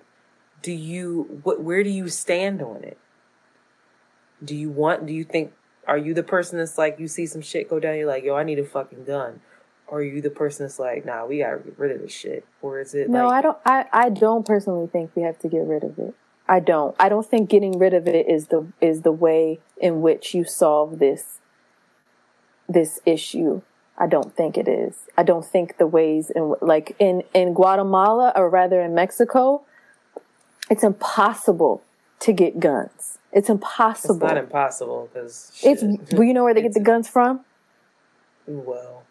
do 0.62 0.72
you 0.72 1.40
what? 1.42 1.62
Where 1.62 1.82
do 1.82 1.90
you 1.90 2.08
stand 2.08 2.60
on 2.60 2.84
it? 2.84 2.98
Do 4.44 4.54
you 4.54 4.68
want? 4.68 5.06
Do 5.06 5.14
you 5.14 5.24
think? 5.24 5.52
Are 5.86 5.96
you 5.96 6.12
the 6.12 6.22
person 6.22 6.58
that's 6.58 6.76
like 6.76 6.98
you 6.98 7.08
see 7.08 7.26
some 7.26 7.40
shit 7.40 7.70
go 7.70 7.80
down? 7.80 7.96
You're 7.96 8.06
like, 8.06 8.24
yo, 8.24 8.34
I 8.36 8.42
need 8.42 8.58
a 8.58 8.64
fucking 8.64 9.04
gun. 9.04 9.40
Or 9.88 9.98
are 9.98 10.02
you 10.02 10.20
the 10.20 10.30
person 10.30 10.66
that's 10.66 10.78
like, 10.78 11.04
nah, 11.04 11.24
we 11.26 11.38
gotta 11.38 11.58
get 11.58 11.78
rid 11.78 11.92
of 11.92 12.02
this 12.02 12.12
shit? 12.12 12.44
Or 12.60 12.80
is 12.80 12.94
it? 12.94 13.08
No, 13.08 13.26
like, 13.26 13.34
I 13.34 13.42
don't. 13.42 13.58
I 13.64 13.84
I 13.92 14.08
don't 14.10 14.44
personally 14.44 14.88
think 14.88 15.12
we 15.14 15.22
have 15.22 15.38
to 15.40 15.48
get 15.48 15.64
rid 15.64 15.84
of 15.84 15.98
it. 15.98 16.14
I 16.48 16.60
don't. 16.60 16.94
I 16.98 17.08
don't 17.08 17.26
think 17.26 17.48
getting 17.48 17.78
rid 17.78 17.94
of 17.94 18.06
it 18.06 18.28
is 18.28 18.48
the 18.48 18.66
is 18.80 19.02
the 19.02 19.12
way 19.12 19.60
in 19.80 20.02
which 20.02 20.34
you 20.34 20.44
solve 20.44 20.98
this 20.98 21.40
this 22.68 23.00
issue. 23.06 23.62
I 23.98 24.06
don't 24.06 24.36
think 24.36 24.58
it 24.58 24.68
is. 24.68 25.06
I 25.16 25.22
don't 25.22 25.44
think 25.44 25.78
the 25.78 25.86
ways 25.86 26.30
in 26.30 26.54
like 26.60 26.94
in 26.98 27.22
in 27.32 27.54
Guatemala 27.54 28.32
or 28.36 28.50
rather 28.50 28.80
in 28.80 28.94
Mexico, 28.94 29.62
it's 30.68 30.82
impossible 30.82 31.82
to 32.20 32.32
get 32.32 32.60
guns. 32.60 33.18
It's 33.32 33.48
impossible. 33.48 34.16
It's 34.16 34.22
not 34.22 34.36
impossible 34.36 35.08
because 35.12 35.52
it's. 35.62 35.82
Well, 36.12 36.24
you 36.24 36.34
know 36.34 36.44
where 36.44 36.54
they 36.54 36.62
get 36.62 36.74
the 36.74 36.80
guns 36.92 37.08
from? 37.08 37.44
Well, 38.46 39.04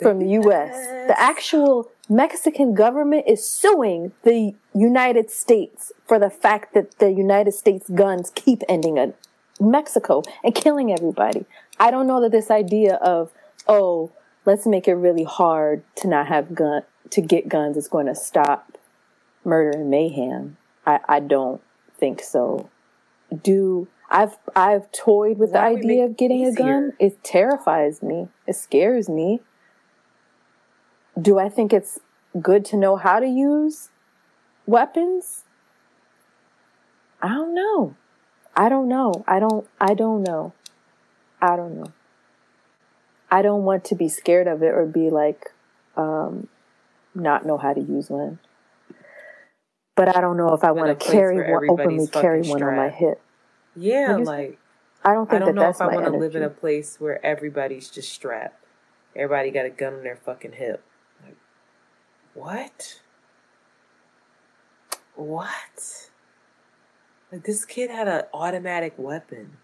from 0.00 0.18
the 0.18 0.28
U.S. 0.30 0.74
The 1.08 1.20
actual 1.20 1.90
Mexican 2.08 2.74
government 2.74 3.24
is 3.26 3.48
suing 3.48 4.12
the 4.22 4.54
United 4.74 5.30
States 5.30 5.92
for 6.06 6.18
the 6.18 6.30
fact 6.30 6.74
that 6.74 6.98
the 6.98 7.10
United 7.10 7.52
States 7.52 7.88
guns 7.90 8.32
keep 8.34 8.62
ending 8.68 8.96
in 8.96 9.14
Mexico 9.60 10.22
and 10.44 10.54
killing 10.54 10.92
everybody. 10.92 11.44
I 11.78 11.90
don't 11.90 12.06
know 12.06 12.20
that 12.20 12.32
this 12.32 12.50
idea 12.50 12.94
of 12.96 13.32
oh, 13.66 14.10
let's 14.46 14.66
make 14.66 14.88
it 14.88 14.94
really 14.94 15.24
hard 15.24 15.82
to 15.96 16.08
not 16.08 16.28
have 16.28 16.54
gun 16.54 16.82
to 17.10 17.20
get 17.20 17.48
guns 17.48 17.76
is 17.76 17.88
going 17.88 18.06
to 18.06 18.14
stop 18.14 18.78
murder 19.44 19.78
and 19.78 19.90
mayhem. 19.90 20.56
I, 20.86 21.00
I 21.08 21.20
don't 21.20 21.60
think 21.96 22.22
so. 22.22 22.70
Do 23.42 23.88
I've 24.10 24.36
I've 24.56 24.90
toyed 24.92 25.38
with 25.38 25.50
Why 25.50 25.74
the 25.74 25.78
idea 25.78 26.04
of 26.04 26.16
getting 26.16 26.46
a 26.46 26.52
gun. 26.52 26.94
It 26.98 27.22
terrifies 27.22 28.02
me. 28.02 28.28
It 28.46 28.54
scares 28.54 29.08
me. 29.08 29.40
Do 31.20 31.38
I 31.38 31.48
think 31.48 31.72
it's 31.72 31.98
good 32.40 32.64
to 32.66 32.76
know 32.76 32.96
how 32.96 33.18
to 33.20 33.26
use 33.26 33.88
weapons? 34.66 35.44
I 37.20 37.28
don't 37.28 37.54
know. 37.54 37.96
I 38.56 38.68
don't 38.68 38.88
know. 38.88 39.24
I 39.26 39.40
don't 39.40 39.66
I 39.80 39.94
don't 39.94 40.22
know. 40.22 40.52
I 41.40 41.56
don't 41.56 41.76
know. 41.76 41.92
I 43.30 43.42
don't 43.42 43.64
want 43.64 43.84
to 43.84 43.94
be 43.94 44.08
scared 44.08 44.46
of 44.46 44.62
it 44.62 44.72
or 44.74 44.86
be 44.86 45.10
like, 45.10 45.52
um, 45.96 46.48
not 47.14 47.44
know 47.44 47.58
how 47.58 47.74
to 47.74 47.80
use 47.80 48.08
one. 48.08 48.38
But 49.94 50.16
I 50.16 50.20
don't 50.20 50.36
know 50.36 50.54
if 50.54 50.64
I 50.64 50.70
want 50.70 50.98
to 50.98 51.06
carry 51.06 51.52
one, 51.52 51.68
openly 51.68 52.06
carry 52.06 52.42
one 52.42 52.62
on 52.62 52.76
my 52.76 52.88
hip. 52.88 53.20
Yeah, 53.74 54.16
like 54.16 54.58
I 55.04 55.12
don't 55.12 55.28
think 55.28 55.42
I 55.42 55.46
don't 55.46 55.54
that 55.54 55.60
know 55.60 55.66
that's 55.66 55.78
if 55.78 55.82
I 55.82 55.86
want 55.88 56.06
to 56.06 56.12
live 56.12 56.36
in 56.36 56.42
a 56.42 56.48
place 56.48 57.00
where 57.00 57.24
everybody's 57.24 57.90
just 57.90 58.12
strapped. 58.12 58.64
Everybody 59.16 59.50
got 59.50 59.66
a 59.66 59.70
gun 59.70 59.94
on 59.94 60.02
their 60.04 60.16
fucking 60.16 60.52
hip. 60.52 60.84
What? 62.38 63.00
What? 65.16 66.08
Like 67.32 67.42
this 67.42 67.64
kid 67.64 67.90
had 67.90 68.06
an 68.06 68.22
automatic 68.32 68.94
weapon. 68.96 69.56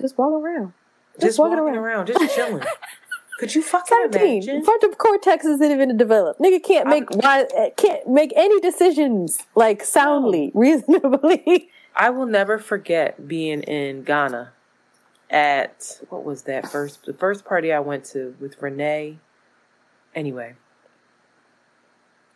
Just 0.00 0.16
walk 0.16 0.32
around. 0.32 0.72
Just, 1.14 1.26
just 1.26 1.38
walking, 1.40 1.58
walking 1.58 1.74
around. 1.76 2.08
around. 2.08 2.18
just 2.18 2.36
chilling. 2.36 2.62
Could 3.40 3.54
you 3.56 3.62
fucking 3.62 3.88
17. 4.12 4.20
imagine? 4.22 4.64
Frontal 4.64 4.90
cortex 4.90 5.44
isn't 5.44 5.72
even 5.72 5.96
developed. 5.96 6.40
Nigga 6.40 6.62
can't 6.62 6.88
make 6.88 7.10
why, 7.10 7.46
eh, 7.56 7.70
can't 7.76 8.06
make 8.06 8.32
any 8.36 8.60
decisions 8.60 9.40
like 9.56 9.82
soundly, 9.82 10.52
reasonably. 10.54 11.70
I 11.96 12.10
will 12.10 12.26
never 12.26 12.58
forget 12.58 13.26
being 13.26 13.62
in 13.62 14.04
Ghana 14.04 14.52
at 15.28 16.00
what 16.08 16.24
was 16.24 16.42
that 16.42 16.70
first 16.70 17.04
the 17.06 17.14
first 17.14 17.44
party 17.44 17.72
I 17.72 17.80
went 17.80 18.04
to 18.06 18.36
with 18.38 18.62
Renee. 18.62 19.18
Anyway, 20.14 20.54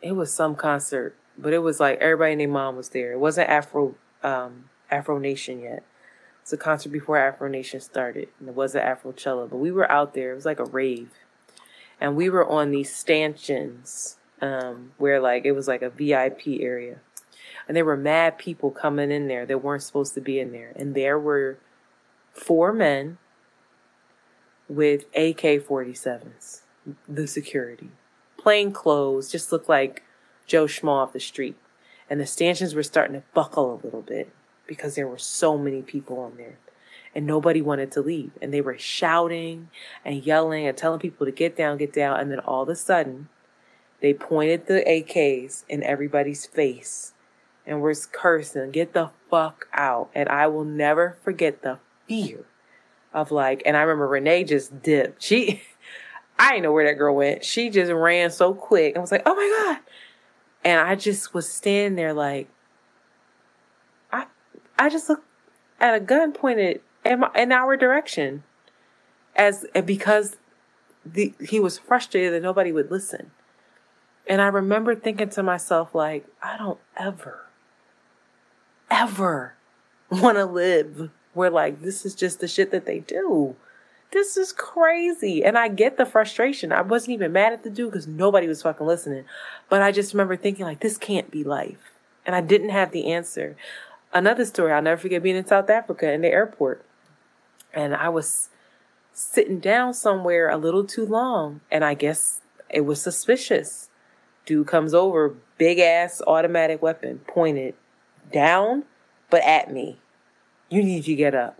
it 0.04 0.12
was 0.12 0.32
some 0.32 0.54
concert, 0.54 1.16
but 1.38 1.54
it 1.54 1.60
was 1.60 1.80
like 1.80 1.98
everybody 1.98 2.32
and 2.32 2.40
their 2.40 2.48
mom 2.48 2.76
was 2.76 2.90
there. 2.90 3.12
It 3.12 3.18
wasn't 3.18 3.48
Afro 3.48 3.94
um, 4.22 4.66
Afro 4.90 5.18
Nation 5.18 5.60
yet. 5.60 5.82
It's 6.42 6.52
a 6.52 6.58
concert 6.58 6.90
before 6.90 7.16
Afro 7.16 7.48
Nation 7.48 7.80
started, 7.80 8.28
and 8.38 8.50
it 8.50 8.54
wasn't 8.54 8.84
Afrochella, 8.84 9.48
but 9.48 9.56
we 9.56 9.72
were 9.72 9.90
out 9.90 10.12
there. 10.12 10.32
It 10.32 10.34
was 10.34 10.44
like 10.44 10.60
a 10.60 10.66
rave, 10.66 11.10
and 11.98 12.16
we 12.16 12.28
were 12.28 12.46
on 12.46 12.70
these 12.70 12.94
stanchions 12.94 14.18
um, 14.42 14.92
where 14.98 15.20
like 15.20 15.46
it 15.46 15.52
was 15.52 15.66
like 15.66 15.80
a 15.80 15.88
VIP 15.88 16.60
area, 16.60 16.98
and 17.66 17.74
there 17.74 17.86
were 17.86 17.96
mad 17.96 18.36
people 18.36 18.70
coming 18.70 19.10
in 19.10 19.26
there 19.26 19.46
that 19.46 19.64
weren't 19.64 19.82
supposed 19.82 20.12
to 20.14 20.20
be 20.20 20.38
in 20.38 20.52
there, 20.52 20.74
and 20.76 20.94
there 20.94 21.18
were 21.18 21.56
four 22.34 22.74
men 22.74 23.16
with 24.68 25.04
AK 25.14 25.64
47s, 25.64 26.60
the 27.08 27.26
security, 27.26 27.88
plain 28.44 28.72
clothes, 28.72 29.32
just 29.32 29.50
looked 29.50 29.70
like 29.70 30.02
Joe 30.46 30.66
Schmo 30.66 30.88
off 30.88 31.14
the 31.14 31.18
street. 31.18 31.56
And 32.10 32.20
the 32.20 32.26
stanchions 32.26 32.74
were 32.74 32.82
starting 32.82 33.14
to 33.14 33.22
buckle 33.32 33.72
a 33.72 33.80
little 33.82 34.02
bit 34.02 34.30
because 34.66 34.94
there 34.94 35.08
were 35.08 35.16
so 35.16 35.56
many 35.56 35.80
people 35.80 36.20
on 36.20 36.36
there 36.36 36.58
and 37.14 37.26
nobody 37.26 37.62
wanted 37.62 37.90
to 37.92 38.02
leave. 38.02 38.32
And 38.42 38.52
they 38.52 38.60
were 38.60 38.76
shouting 38.76 39.70
and 40.04 40.22
yelling 40.22 40.66
and 40.66 40.76
telling 40.76 41.00
people 41.00 41.24
to 41.24 41.32
get 41.32 41.56
down, 41.56 41.78
get 41.78 41.94
down. 41.94 42.20
And 42.20 42.30
then 42.30 42.40
all 42.40 42.64
of 42.64 42.68
a 42.68 42.76
sudden, 42.76 43.30
they 44.02 44.12
pointed 44.12 44.66
the 44.66 44.84
AKs 44.86 45.64
in 45.66 45.82
everybody's 45.82 46.44
face 46.44 47.14
and 47.66 47.80
were 47.80 47.94
cursing, 48.12 48.72
get 48.72 48.92
the 48.92 49.08
fuck 49.30 49.68
out. 49.72 50.10
And 50.14 50.28
I 50.28 50.48
will 50.48 50.66
never 50.66 51.16
forget 51.24 51.62
the 51.62 51.78
fear 52.06 52.44
of 53.14 53.30
like, 53.30 53.62
and 53.64 53.74
I 53.74 53.80
remember 53.80 54.06
Renee 54.06 54.44
just 54.44 54.82
dipped. 54.82 55.22
She, 55.22 55.62
I 56.38 56.50
didn't 56.50 56.64
know 56.64 56.72
where 56.72 56.86
that 56.86 56.98
girl 56.98 57.14
went. 57.14 57.44
She 57.44 57.70
just 57.70 57.92
ran 57.92 58.30
so 58.30 58.54
quick. 58.54 58.96
I 58.96 59.00
was 59.00 59.12
like, 59.12 59.22
oh 59.26 59.34
my 59.34 59.64
God. 59.64 59.80
And 60.64 60.80
I 60.80 60.94
just 60.94 61.34
was 61.34 61.48
standing 61.48 61.94
there 61.96 62.12
like, 62.12 62.48
I 64.78 64.88
just 64.88 65.08
looked 65.08 65.26
at 65.80 65.94
a 65.94 66.00
gun 66.00 66.32
pointed 66.32 66.80
in, 67.04 67.20
my, 67.20 67.30
in 67.36 67.52
our 67.52 67.76
direction, 67.76 68.42
as 69.36 69.64
because 69.84 70.36
the 71.04 71.34
he 71.40 71.60
was 71.60 71.78
frustrated 71.78 72.32
that 72.32 72.42
nobody 72.42 72.72
would 72.72 72.90
listen. 72.90 73.30
And 74.26 74.40
I 74.40 74.46
remember 74.46 74.94
thinking 74.94 75.28
to 75.30 75.42
myself, 75.42 75.94
like, 75.94 76.26
I 76.42 76.56
don't 76.56 76.80
ever, 76.96 77.46
ever 78.90 79.54
want 80.10 80.38
to 80.38 80.46
live 80.46 81.10
where 81.34 81.50
like 81.50 81.82
this 81.82 82.06
is 82.06 82.14
just 82.14 82.40
the 82.40 82.48
shit 82.48 82.70
that 82.70 82.86
they 82.86 83.00
do. 83.00 83.56
This 84.14 84.36
is 84.36 84.52
crazy. 84.52 85.44
And 85.44 85.58
I 85.58 85.66
get 85.66 85.96
the 85.96 86.06
frustration. 86.06 86.70
I 86.70 86.82
wasn't 86.82 87.14
even 87.14 87.32
mad 87.32 87.52
at 87.52 87.64
the 87.64 87.70
dude 87.70 87.90
because 87.90 88.06
nobody 88.06 88.46
was 88.46 88.62
fucking 88.62 88.86
listening. 88.86 89.24
But 89.68 89.82
I 89.82 89.90
just 89.90 90.14
remember 90.14 90.36
thinking, 90.36 90.64
like, 90.64 90.78
this 90.78 90.96
can't 90.96 91.32
be 91.32 91.42
life. 91.42 91.92
And 92.24 92.36
I 92.36 92.40
didn't 92.40 92.68
have 92.70 92.92
the 92.92 93.12
answer 93.12 93.56
another 94.12 94.44
story. 94.44 94.72
I'll 94.72 94.80
never 94.80 95.00
forget 95.00 95.22
being 95.22 95.34
in 95.34 95.44
South 95.44 95.68
Africa 95.68 96.10
in 96.12 96.22
the 96.22 96.28
airport. 96.28 96.84
And 97.74 97.94
I 97.94 98.08
was 98.08 98.50
sitting 99.12 99.58
down 99.58 99.92
somewhere 99.92 100.48
a 100.48 100.56
little 100.56 100.84
too 100.84 101.04
long. 101.04 101.60
And 101.70 101.84
I 101.84 101.94
guess 101.94 102.40
it 102.70 102.82
was 102.82 103.02
suspicious. 103.02 103.90
Dude 104.46 104.68
comes 104.68 104.94
over, 104.94 105.34
big 105.58 105.80
ass 105.80 106.22
automatic 106.24 106.80
weapon 106.80 107.20
pointed 107.26 107.74
down, 108.32 108.84
but 109.28 109.42
at 109.42 109.72
me. 109.72 109.98
You 110.70 110.84
need 110.84 111.04
to 111.04 111.16
get 111.16 111.34
up. 111.34 111.58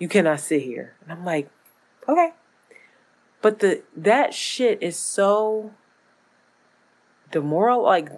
You 0.00 0.08
cannot 0.08 0.40
sit 0.40 0.62
here. 0.62 0.94
And 1.02 1.12
I'm 1.12 1.24
like, 1.24 1.48
okay. 2.08 2.32
But 3.40 3.60
the 3.60 3.82
that 3.96 4.34
shit 4.34 4.82
is 4.82 4.96
so 4.96 5.70
demoral 7.30 7.84
like 7.84 8.10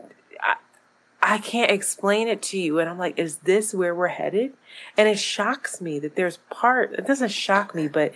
I 1.23 1.39
can't 1.39 1.71
explain 1.71 2.27
it 2.27 2.43
to 2.43 2.59
you. 2.59 2.81
And 2.81 2.91
I'm 2.91 2.99
like, 2.99 3.19
is 3.19 3.39
this 3.39 3.73
where 3.73 3.95
we're 3.95 4.09
headed? 4.09 4.55
And 4.97 5.09
it 5.09 5.19
shocks 5.19 5.81
me 5.81 6.01
that 6.01 6.17
there's 6.17 6.39
part, 6.51 6.95
it 6.95 7.07
doesn't 7.07 7.31
shock 7.31 7.77
me, 7.77 7.87
but 7.87 8.13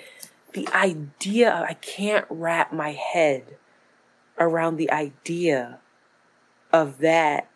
the 0.54 0.68
idea, 0.74 1.64
I 1.68 1.74
can't 1.74 2.26
wrap 2.28 2.72
my 2.72 2.92
head 2.92 3.56
around 4.38 4.76
the 4.76 4.90
idea 4.90 5.78
of 6.72 6.98
that 6.98 7.48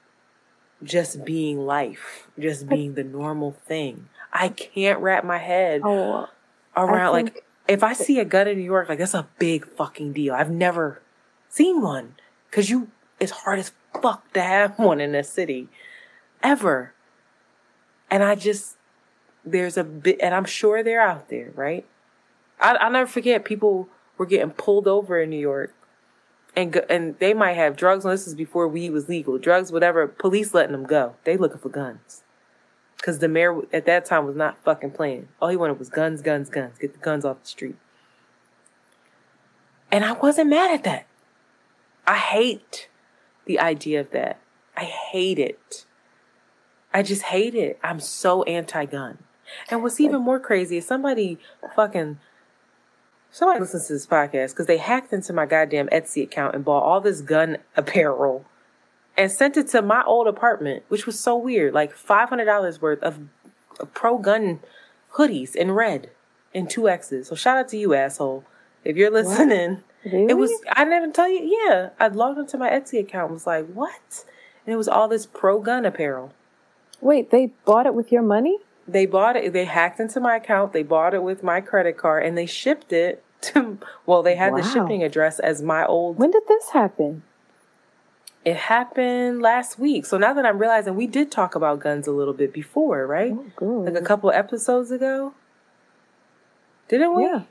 just 0.85 1.25
being 1.25 1.67
life, 1.67 2.29
just 2.39 2.69
being 2.69 2.95
the 2.95 3.05
normal 3.05 3.53
thing. 3.67 4.09
I 4.33 4.49
can't 4.49 5.01
wrap 5.01 5.25
my 5.25 5.39
head 5.39 5.81
Oh, 5.85 6.29
around 6.77 7.15
think- 7.15 7.35
like 7.35 7.45
if 7.69 7.83
I 7.85 7.93
see 7.93 8.19
a 8.19 8.25
gun 8.25 8.49
in 8.49 8.59
New 8.59 8.65
York, 8.65 8.89
like 8.89 8.99
that's 8.99 9.15
a 9.15 9.29
big 9.39 9.67
fucking 9.67 10.13
deal. 10.13 10.35
I've 10.35 10.51
never 10.51 11.01
seen 11.49 11.81
one 11.83 12.15
because 12.51 12.69
you 12.71 12.89
it's 13.19 13.33
hard 13.33 13.59
as 13.59 13.73
fuck 14.03 14.33
to 14.33 14.41
have 14.43 14.79
one 14.79 15.01
in 15.01 15.15
a 15.15 15.23
city 15.25 15.69
ever. 16.43 16.93
And 18.11 18.23
I 18.25 18.35
just 18.35 18.77
there's 19.45 19.77
a 19.77 19.85
bit, 19.85 20.19
and 20.21 20.35
I'm 20.35 20.45
sure 20.45 20.83
they're 20.83 21.01
out 21.01 21.29
there, 21.29 21.51
right? 21.55 21.87
I 22.61 22.77
I 22.77 22.89
never 22.89 23.09
forget 23.09 23.45
people 23.45 23.89
were 24.19 24.27
getting 24.27 24.51
pulled 24.51 24.87
over 24.89 25.21
in 25.21 25.31
New 25.31 25.39
York. 25.41 25.75
And, 26.57 26.73
go, 26.73 26.81
and 26.91 27.17
they 27.21 27.33
might 27.33 27.53
have 27.53 27.77
drugs. 27.77 28.05
And 28.05 28.13
this 28.13 28.27
is 28.27 28.35
before 28.35 28.67
weed 28.67 28.91
was 28.91 29.09
legal. 29.09 29.39
Drugs, 29.39 29.71
whatever. 29.71 30.09
Police 30.09 30.53
letting 30.53 30.73
them 30.73 30.83
go. 30.85 31.15
They 31.23 31.37
looking 31.37 31.59
for 31.61 31.69
guns. 31.69 32.23
Because 33.01 33.19
the 33.19 33.29
mayor 33.29 33.63
at 33.73 33.87
that 33.87 34.05
time 34.05 34.27
was 34.27 34.37
not 34.37 34.63
fucking 34.63 34.91
playing. 34.91 35.29
All 35.41 35.49
he 35.49 35.57
wanted 35.57 35.79
was 35.79 35.89
guns, 35.89 36.21
guns, 36.21 36.51
guns. 36.51 36.77
Get 36.79 36.93
the 36.93 36.99
guns 36.99 37.25
off 37.25 37.41
the 37.41 37.49
street. 37.49 37.77
And 39.91 40.05
I 40.05 40.13
wasn't 40.13 40.51
mad 40.51 40.71
at 40.71 40.85
that. 40.85 41.07
I 42.07 42.17
hate 42.17 42.89
the 43.47 43.59
idea 43.59 44.01
of 44.01 44.11
that. 44.11 44.39
I 44.77 44.85
hate 44.85 45.39
it. 45.39 45.87
I 46.93 47.03
just 47.03 47.23
hate 47.23 47.55
it. 47.55 47.79
I'm 47.83 48.01
so 48.01 48.43
anti 48.45 48.85
gun. 48.85 49.19
And 49.71 49.83
what's 49.83 50.01
even 50.01 50.21
more 50.23 50.39
crazy 50.39 50.77
is 50.77 50.87
somebody 50.87 51.39
fucking 51.75 52.19
somebody 53.31 53.61
listens 53.61 53.87
to 53.87 53.95
this 53.95 54.07
podcast 54.07 54.51
because 54.51 54.67
they 54.67 54.77
hacked 54.77 55.13
into 55.13 55.33
my 55.33 55.47
goddamn 55.47 55.89
Etsy 55.89 56.23
account 56.23 56.55
and 56.55 56.65
bought 56.65 56.83
all 56.83 57.01
this 57.01 57.21
gun 57.21 57.59
apparel 57.77 58.45
and 59.21 59.31
sent 59.31 59.57
it 59.57 59.69
to 59.69 59.83
my 59.83 60.03
old 60.05 60.27
apartment, 60.27 60.83
which 60.89 61.07
was 61.07 61.21
so 61.21 61.37
weird. 61.37 61.75
Like 61.75 61.93
five 61.93 62.29
hundred 62.29 62.47
dollars 62.47 62.81
worth 62.81 63.03
of 63.03 63.21
pro 63.93 64.19
gun 64.19 64.61
hoodies 65.15 65.55
in 65.55 65.73
red 65.73 66.11
in 66.55 66.67
two 66.67 66.89
X's. 66.89 67.29
So 67.29 67.35
shout 67.35 67.59
out 67.59 67.69
to 67.69 67.77
you, 67.77 67.95
asshole. 67.95 68.45
If 68.85 68.97
you're 68.97 69.11
listening. 69.11 69.83
It 70.03 70.39
was 70.39 70.51
I 70.73 70.85
didn't 70.85 70.97
even 70.97 71.13
tell 71.13 71.29
you, 71.29 71.59
yeah. 71.69 71.91
I 72.01 72.09
logged 72.09 72.39
into 72.39 72.57
my 72.57 72.71
Etsy 72.71 72.99
account 73.01 73.27
and 73.27 73.35
was 73.35 73.47
like, 73.47 73.67
what? 73.67 74.25
And 74.65 74.73
it 74.73 74.77
was 74.77 74.89
all 74.89 75.09
this 75.09 75.27
pro 75.27 75.61
gun 75.61 75.85
apparel. 75.85 76.33
Wait, 77.03 77.31
they 77.31 77.53
bought 77.67 77.85
it 77.85 77.95
with 77.95 78.11
your 78.11 78.23
money? 78.23 78.57
They 78.89 79.05
bought 79.05 79.37
it. 79.37 79.53
They 79.53 79.67
hacked 79.67 80.01
into 80.01 80.19
my 80.19 80.37
account. 80.37 80.73
They 80.73 80.83
bought 80.83 81.13
it 81.13 81.23
with 81.23 81.43
my 81.43 81.61
credit 81.61 81.99
card, 81.99 82.25
and 82.25 82.37
they 82.37 82.47
shipped 82.47 82.95
it 82.95 83.23
to. 83.43 83.77
Well, 84.07 84.23
they 84.23 84.37
had 84.37 84.57
the 84.57 84.63
shipping 84.63 85.03
address 85.03 85.39
as 85.39 85.61
my 85.61 85.85
old. 85.85 86.17
When 86.19 86.31
did 86.31 86.45
this 86.49 86.71
happen? 86.71 87.23
It 88.45 88.57
happened 88.57 89.43
last 89.43 89.79
week. 89.79 90.07
So 90.07 90.17
now 90.17 90.33
that 90.33 90.47
I'm 90.47 90.59
realizing, 90.59 90.95
we 90.97 91.07
did 91.07 91.31
talk 91.31 91.55
about 91.55 91.81
guns 91.81 92.07
a 92.07 92.13
little 92.13 92.33
bit 92.33 92.53
before, 92.53 93.07
right? 93.07 93.33
Like 93.85 93.95
a 93.97 94.01
couple 94.05 94.31
episodes 94.31 94.91
ago. 94.91 95.35
Didn't 96.89 97.15
we? 97.17 97.25
Yeah. 97.25 97.43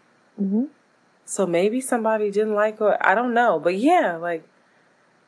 Mm-hmm. 0.42 0.64
So 1.26 1.46
maybe 1.46 1.80
somebody 1.80 2.32
didn't 2.32 2.56
like 2.56 2.82
it. 2.82 2.98
I 3.02 3.14
don't 3.14 3.34
know, 3.36 3.60
but 3.60 3.78
yeah, 3.78 4.16
like 4.16 4.44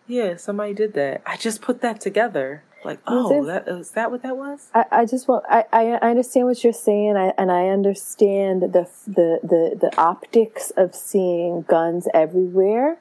yeah, 0.08 0.36
somebody 0.36 0.74
did 0.74 0.94
that. 0.94 1.22
I 1.26 1.38
just 1.38 1.62
put 1.62 1.82
that 1.82 2.02
together. 2.02 2.64
Like, 2.84 3.00
oh, 3.06 3.44
it- 3.44 3.46
that 3.46 3.68
is 3.68 3.92
that 3.92 4.10
what 4.10 4.24
that 4.24 4.36
was? 4.36 4.70
I, 4.74 4.86
I 4.92 5.06
just 5.06 5.28
want 5.28 5.46
I, 5.48 5.66
I 5.72 5.92
I 6.02 6.10
understand 6.10 6.48
what 6.48 6.64
you're 6.64 6.74
saying 6.74 7.16
I, 7.16 7.34
and 7.38 7.52
I 7.52 7.68
understand 7.68 8.64
the 8.64 8.90
the 9.06 9.40
the 9.44 9.78
the 9.80 9.92
optics 9.98 10.72
of 10.72 10.96
seeing 10.96 11.62
guns 11.62 12.08
everywhere 12.16 12.98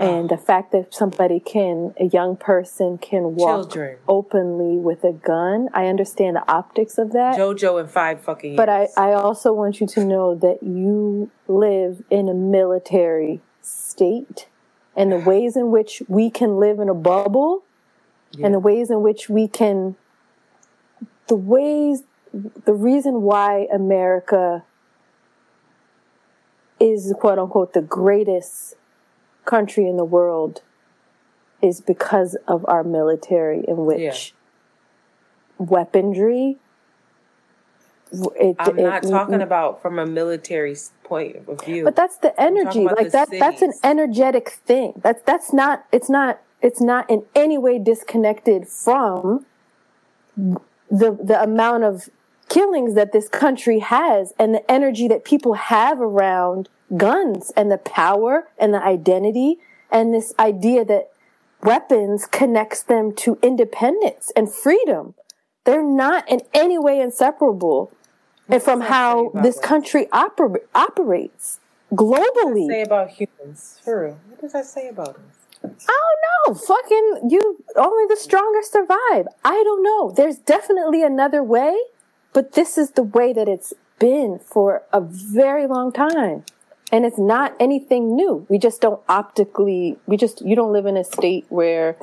Ah. 0.00 0.04
and 0.04 0.28
the 0.28 0.36
fact 0.36 0.72
that 0.72 0.94
somebody 0.94 1.40
can 1.40 1.94
a 1.98 2.04
young 2.04 2.36
person 2.36 2.98
can 2.98 3.34
walk 3.34 3.70
Children. 3.70 3.98
openly 4.06 4.76
with 4.76 5.02
a 5.04 5.12
gun 5.12 5.68
I 5.74 5.86
understand 5.86 6.36
the 6.36 6.50
optics 6.50 6.98
of 6.98 7.12
that 7.12 7.36
JoJo 7.36 7.80
in 7.80 7.88
five 7.88 8.20
fucking 8.20 8.52
years. 8.52 8.56
but 8.56 8.68
I, 8.68 8.88
I 8.96 9.12
also 9.12 9.52
want 9.52 9.80
you 9.80 9.86
to 9.88 10.04
know 10.04 10.34
that 10.36 10.62
you 10.62 11.30
live 11.46 12.02
in 12.10 12.28
a 12.28 12.34
military 12.34 13.40
state 13.60 14.48
and 14.96 15.12
the 15.12 15.18
ways 15.18 15.56
in 15.56 15.70
which 15.70 16.02
we 16.08 16.30
can 16.30 16.56
live 16.56 16.78
in 16.78 16.88
a 16.88 16.94
bubble 16.94 17.64
and 18.42 18.54
the 18.54 18.58
ways 18.58 18.90
in 18.90 19.02
which 19.02 19.28
we 19.28 19.48
can 19.48 19.96
the 21.28 21.36
ways 21.36 22.02
the 22.64 22.74
reason 22.74 23.22
why 23.22 23.66
America 23.72 24.64
is 26.78 27.12
quote 27.18 27.38
unquote 27.38 27.72
the 27.72 27.80
greatest 27.80 28.74
country 29.48 29.88
in 29.88 29.96
the 29.96 30.04
world 30.04 30.62
is 31.62 31.80
because 31.80 32.36
of 32.46 32.64
our 32.68 32.84
military 32.84 33.64
in 33.66 33.86
which 33.86 34.34
weaponry 35.58 36.58
it, 38.12 38.56
I'm 38.58 38.78
it- 38.78 38.82
not 38.82 39.02
talking 39.02 39.42
about 39.42 39.82
from 39.82 39.98
a 39.98 40.06
military 40.06 40.76
point 41.04 41.36
of 41.36 41.64
view. 41.64 41.84
but 41.84 41.96
that's 41.96 42.18
the 42.18 42.38
energy 42.40 42.84
like 42.84 43.10
that 43.12 43.28
that's 43.30 43.62
an 43.62 43.72
energetic 43.82 44.50
thing. 44.50 45.00
That's 45.02 45.22
that's 45.22 45.52
not 45.52 45.84
it's 45.92 46.08
not 46.08 46.40
it's 46.62 46.80
not 46.80 47.08
in 47.10 47.24
any 47.34 47.58
way 47.58 47.78
disconnected 47.78 48.68
from 48.68 49.44
the 50.36 51.10
the 51.22 51.42
amount 51.42 51.84
of 51.84 52.08
killings 52.48 52.94
that 52.94 53.12
this 53.12 53.28
country 53.28 53.80
has 53.80 54.32
and 54.38 54.54
the 54.54 54.70
energy 54.70 55.06
that 55.08 55.24
people 55.24 55.54
have 55.54 56.00
around 56.00 56.68
guns 56.96 57.52
and 57.56 57.70
the 57.70 57.78
power 57.78 58.48
and 58.58 58.72
the 58.72 58.82
identity 58.82 59.58
and 59.90 60.12
this 60.14 60.34
idea 60.38 60.84
that 60.84 61.10
weapons 61.62 62.26
connects 62.26 62.82
them 62.82 63.12
to 63.12 63.38
independence 63.42 64.32
and 64.36 64.52
freedom 64.52 65.14
they're 65.64 65.82
not 65.82 66.28
in 66.30 66.40
any 66.54 66.78
way 66.78 67.00
inseparable 67.00 67.92
and 68.48 68.62
from 68.62 68.80
how 68.80 69.30
this 69.42 69.58
country 69.60 70.06
oper- 70.12 70.56
operates 70.74 71.60
globally 71.92 72.68
say 72.68 72.82
about 72.82 73.10
humans. 73.10 73.80
For 73.84 74.04
real. 74.04 74.18
What 74.28 74.40
does 74.40 74.52
that 74.52 74.66
say 74.66 74.88
about 74.88 75.10
us? 75.10 75.48
I 75.62 75.68
don't 75.68 76.54
know. 76.54 76.54
Fucking 76.54 77.30
you 77.30 77.64
only 77.76 78.06
the 78.08 78.20
stronger 78.20 78.62
survive. 78.62 79.26
I 79.44 79.62
don't 79.64 79.82
know. 79.82 80.10
There's 80.10 80.38
definitely 80.38 81.02
another 81.02 81.42
way, 81.42 81.76
but 82.32 82.52
this 82.52 82.78
is 82.78 82.92
the 82.92 83.02
way 83.02 83.32
that 83.32 83.48
it's 83.48 83.74
been 83.98 84.38
for 84.38 84.82
a 84.92 85.00
very 85.00 85.66
long 85.66 85.92
time. 85.92 86.44
And 86.90 87.04
it's 87.04 87.18
not 87.18 87.54
anything 87.60 88.16
new. 88.16 88.46
We 88.48 88.58
just 88.58 88.80
don't 88.80 89.00
optically 89.08 89.98
we 90.06 90.16
just 90.16 90.40
you 90.44 90.56
don't 90.56 90.72
live 90.72 90.86
in 90.86 90.96
a 90.96 91.04
state 91.04 91.46
where 91.48 91.96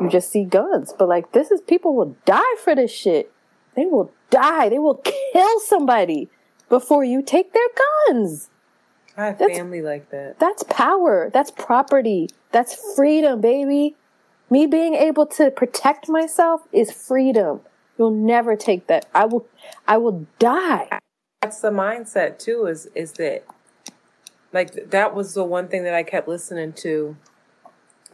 you 0.00 0.08
just 0.08 0.30
see 0.30 0.44
guns. 0.44 0.94
But 0.96 1.08
like 1.08 1.32
this 1.32 1.50
is 1.50 1.60
people 1.60 1.94
will 1.94 2.16
die 2.24 2.56
for 2.62 2.74
this 2.74 2.90
shit. 2.90 3.32
They 3.74 3.86
will 3.86 4.10
die. 4.30 4.68
They 4.68 4.78
will 4.78 5.02
kill 5.32 5.60
somebody 5.60 6.28
before 6.68 7.04
you 7.04 7.22
take 7.22 7.52
their 7.52 7.68
guns. 8.08 8.48
I 9.16 9.26
have 9.26 9.38
That's- 9.38 9.58
family 9.58 9.82
like 9.82 10.10
that. 10.10 10.38
That's 10.38 10.62
power. 10.64 11.30
That's 11.32 11.50
property. 11.50 12.30
That's 12.50 12.94
freedom, 12.96 13.40
baby. 13.40 13.96
Me 14.48 14.66
being 14.66 14.94
able 14.94 15.26
to 15.26 15.50
protect 15.50 16.08
myself 16.08 16.62
is 16.72 16.90
freedom. 16.90 17.60
You'll 17.98 18.10
never 18.10 18.56
take 18.56 18.86
that. 18.86 19.06
I 19.14 19.26
will 19.26 19.46
I 19.86 19.98
will 19.98 20.26
die. 20.38 20.88
That's 21.42 21.60
the 21.60 21.70
mindset 21.70 22.38
too. 22.38 22.66
Is 22.66 22.86
is 22.94 23.12
that 23.12 23.44
like 24.52 24.90
that 24.90 25.14
was 25.14 25.34
the 25.34 25.44
one 25.44 25.68
thing 25.68 25.84
that 25.84 25.94
I 25.94 26.02
kept 26.02 26.28
listening 26.28 26.72
to 26.74 27.16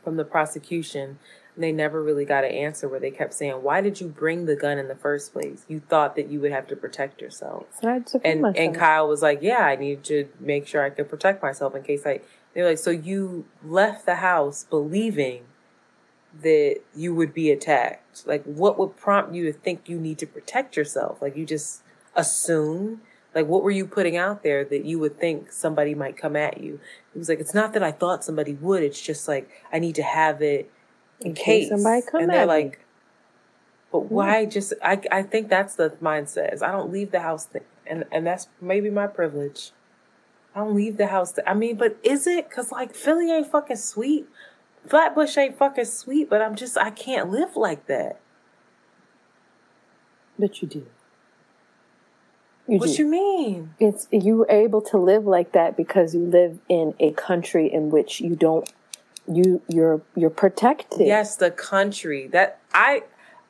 from 0.03 0.17
the 0.17 0.25
prosecution. 0.25 1.19
And 1.55 1.65
they 1.65 1.73
never 1.73 2.01
really 2.01 2.25
got 2.25 2.45
an 2.45 2.53
answer 2.53 2.89
where 2.89 3.01
they 3.01 3.11
kept 3.11 3.35
saying, 3.35 3.65
"Why 3.65 3.81
did 3.81 4.01
you 4.01 4.07
bring 4.07 4.47
the 4.47 4.55
gun 4.55 4.79
in 4.79 4.87
the 4.87 4.95
first 4.95 5.33
place? 5.33 5.65
You 5.67 5.81
thought 5.81 6.15
that 6.15 6.29
you 6.29 6.41
would 6.41 6.53
have 6.53 6.69
to 6.69 6.77
protect 6.77 7.21
yourself." 7.21 7.67
So 7.83 7.89
I 7.89 8.01
and 8.25 8.43
myself. 8.43 8.57
and 8.57 8.75
Kyle 8.77 9.09
was 9.09 9.23
like, 9.23 9.43
"Yeah, 9.43 9.65
I 9.65 9.75
need 9.75 10.05
to 10.05 10.29
make 10.39 10.69
sure 10.69 10.85
I 10.85 10.91
could 10.91 11.09
protect 11.09 11.43
myself 11.43 11.75
in 11.75 11.83
case 11.83 12.07
I." 12.07 12.21
They're 12.55 12.65
like, 12.65 12.79
"So 12.79 12.91
you 12.91 13.47
left 13.65 14.07
the 14.07 14.17
house 14.17 14.65
believing 14.71 15.47
that 16.41 16.81
you 16.95 17.13
would 17.15 17.35
be 17.35 17.51
attacked? 17.51 18.25
Like, 18.25 18.45
what 18.45 18.79
would 18.79 18.97
prompt 18.97 19.35
you 19.35 19.45
to 19.47 19.53
think 19.53 19.89
you 19.89 19.99
need 19.99 20.19
to 20.19 20.27
protect 20.27 20.77
yourself? 20.77 21.21
Like, 21.21 21.37
you 21.37 21.45
just 21.45 21.83
assume." 22.15 23.01
Like, 23.35 23.47
what 23.47 23.63
were 23.63 23.71
you 23.71 23.87
putting 23.87 24.17
out 24.17 24.43
there 24.43 24.65
that 24.65 24.85
you 24.85 24.99
would 24.99 25.19
think 25.21 25.53
somebody 25.53 25.95
might 25.95 26.17
come 26.17 26.35
at 26.35 26.61
you? 26.61 26.81
He 27.13 27.19
was 27.19 27.29
like, 27.29 27.41
"It's 27.41 27.55
not 27.55 27.73
that 27.75 27.83
I 27.83 27.93
thought 27.93 28.25
somebody 28.25 28.55
would. 28.55 28.83
It's 28.83 29.01
just 29.01 29.29
like 29.29 29.49
I 29.73 29.79
need 29.79 29.95
to 29.97 30.03
have 30.03 30.41
it 30.43 30.71
in, 31.21 31.29
In 31.29 31.35
case 31.35 31.69
somebody 31.69 32.03
come 32.11 32.23
and 32.23 32.31
they're 32.31 32.41
at 32.43 32.49
me. 32.49 32.65
like, 32.65 32.81
but 33.93 34.11
why 34.11 34.45
just 34.45 34.73
I 34.83 35.01
I 35.13 35.23
think 35.23 35.49
that's 35.49 35.77
the 35.77 35.91
mindset 36.03 36.53
is 36.53 36.63
I 36.63 36.73
don't 36.73 36.91
leave 36.91 37.11
the 37.11 37.21
house 37.21 37.47
th- 37.47 37.65
and 37.87 38.05
and 38.11 38.27
that's 38.27 38.49
maybe 38.61 38.91
my 38.91 39.07
privilege. 39.07 39.73
I 40.55 40.61
don't 40.61 40.75
leave 40.75 40.97
the 40.97 41.07
house. 41.09 41.33
th- 41.33 41.47
I 41.47 41.55
mean, 41.55 41.77
but 41.77 41.99
is 42.03 42.27
it? 42.27 42.51
Cause 42.51 42.73
like 42.73 42.95
Philly 42.95 43.31
ain't 43.31 43.47
fucking 43.51 43.77
sweet. 43.77 44.27
Flatbush 44.87 45.37
ain't 45.37 45.59
fucking 45.59 45.85
sweet, 45.85 46.31
but 46.31 46.41
I'm 46.41 46.55
just 46.57 46.79
I 46.79 46.91
can't 46.91 47.31
live 47.31 47.57
like 47.57 47.87
that. 47.87 48.21
But 50.39 50.63
you 50.63 50.69
do. 50.69 50.87
You 52.69 52.79
what 52.79 52.89
do. 52.91 53.03
you 53.03 53.07
mean? 53.09 53.75
It's 53.81 54.07
you 54.11 54.45
able 54.51 54.83
to 54.83 54.99
live 54.99 55.25
like 55.27 55.53
that 55.53 55.77
because 55.77 56.15
you 56.15 56.21
live 56.21 56.59
in 56.69 56.95
a 57.01 57.13
country 57.13 57.73
in 57.73 57.91
which 57.91 58.21
you 58.21 58.37
don't 58.37 58.71
you 59.27 59.63
you're 59.69 60.03
you're 60.15 60.31
protected. 60.31 61.01
Yes, 61.07 61.37
the 61.37 61.51
country 61.51 62.27
that 62.29 62.61
I 62.75 63.05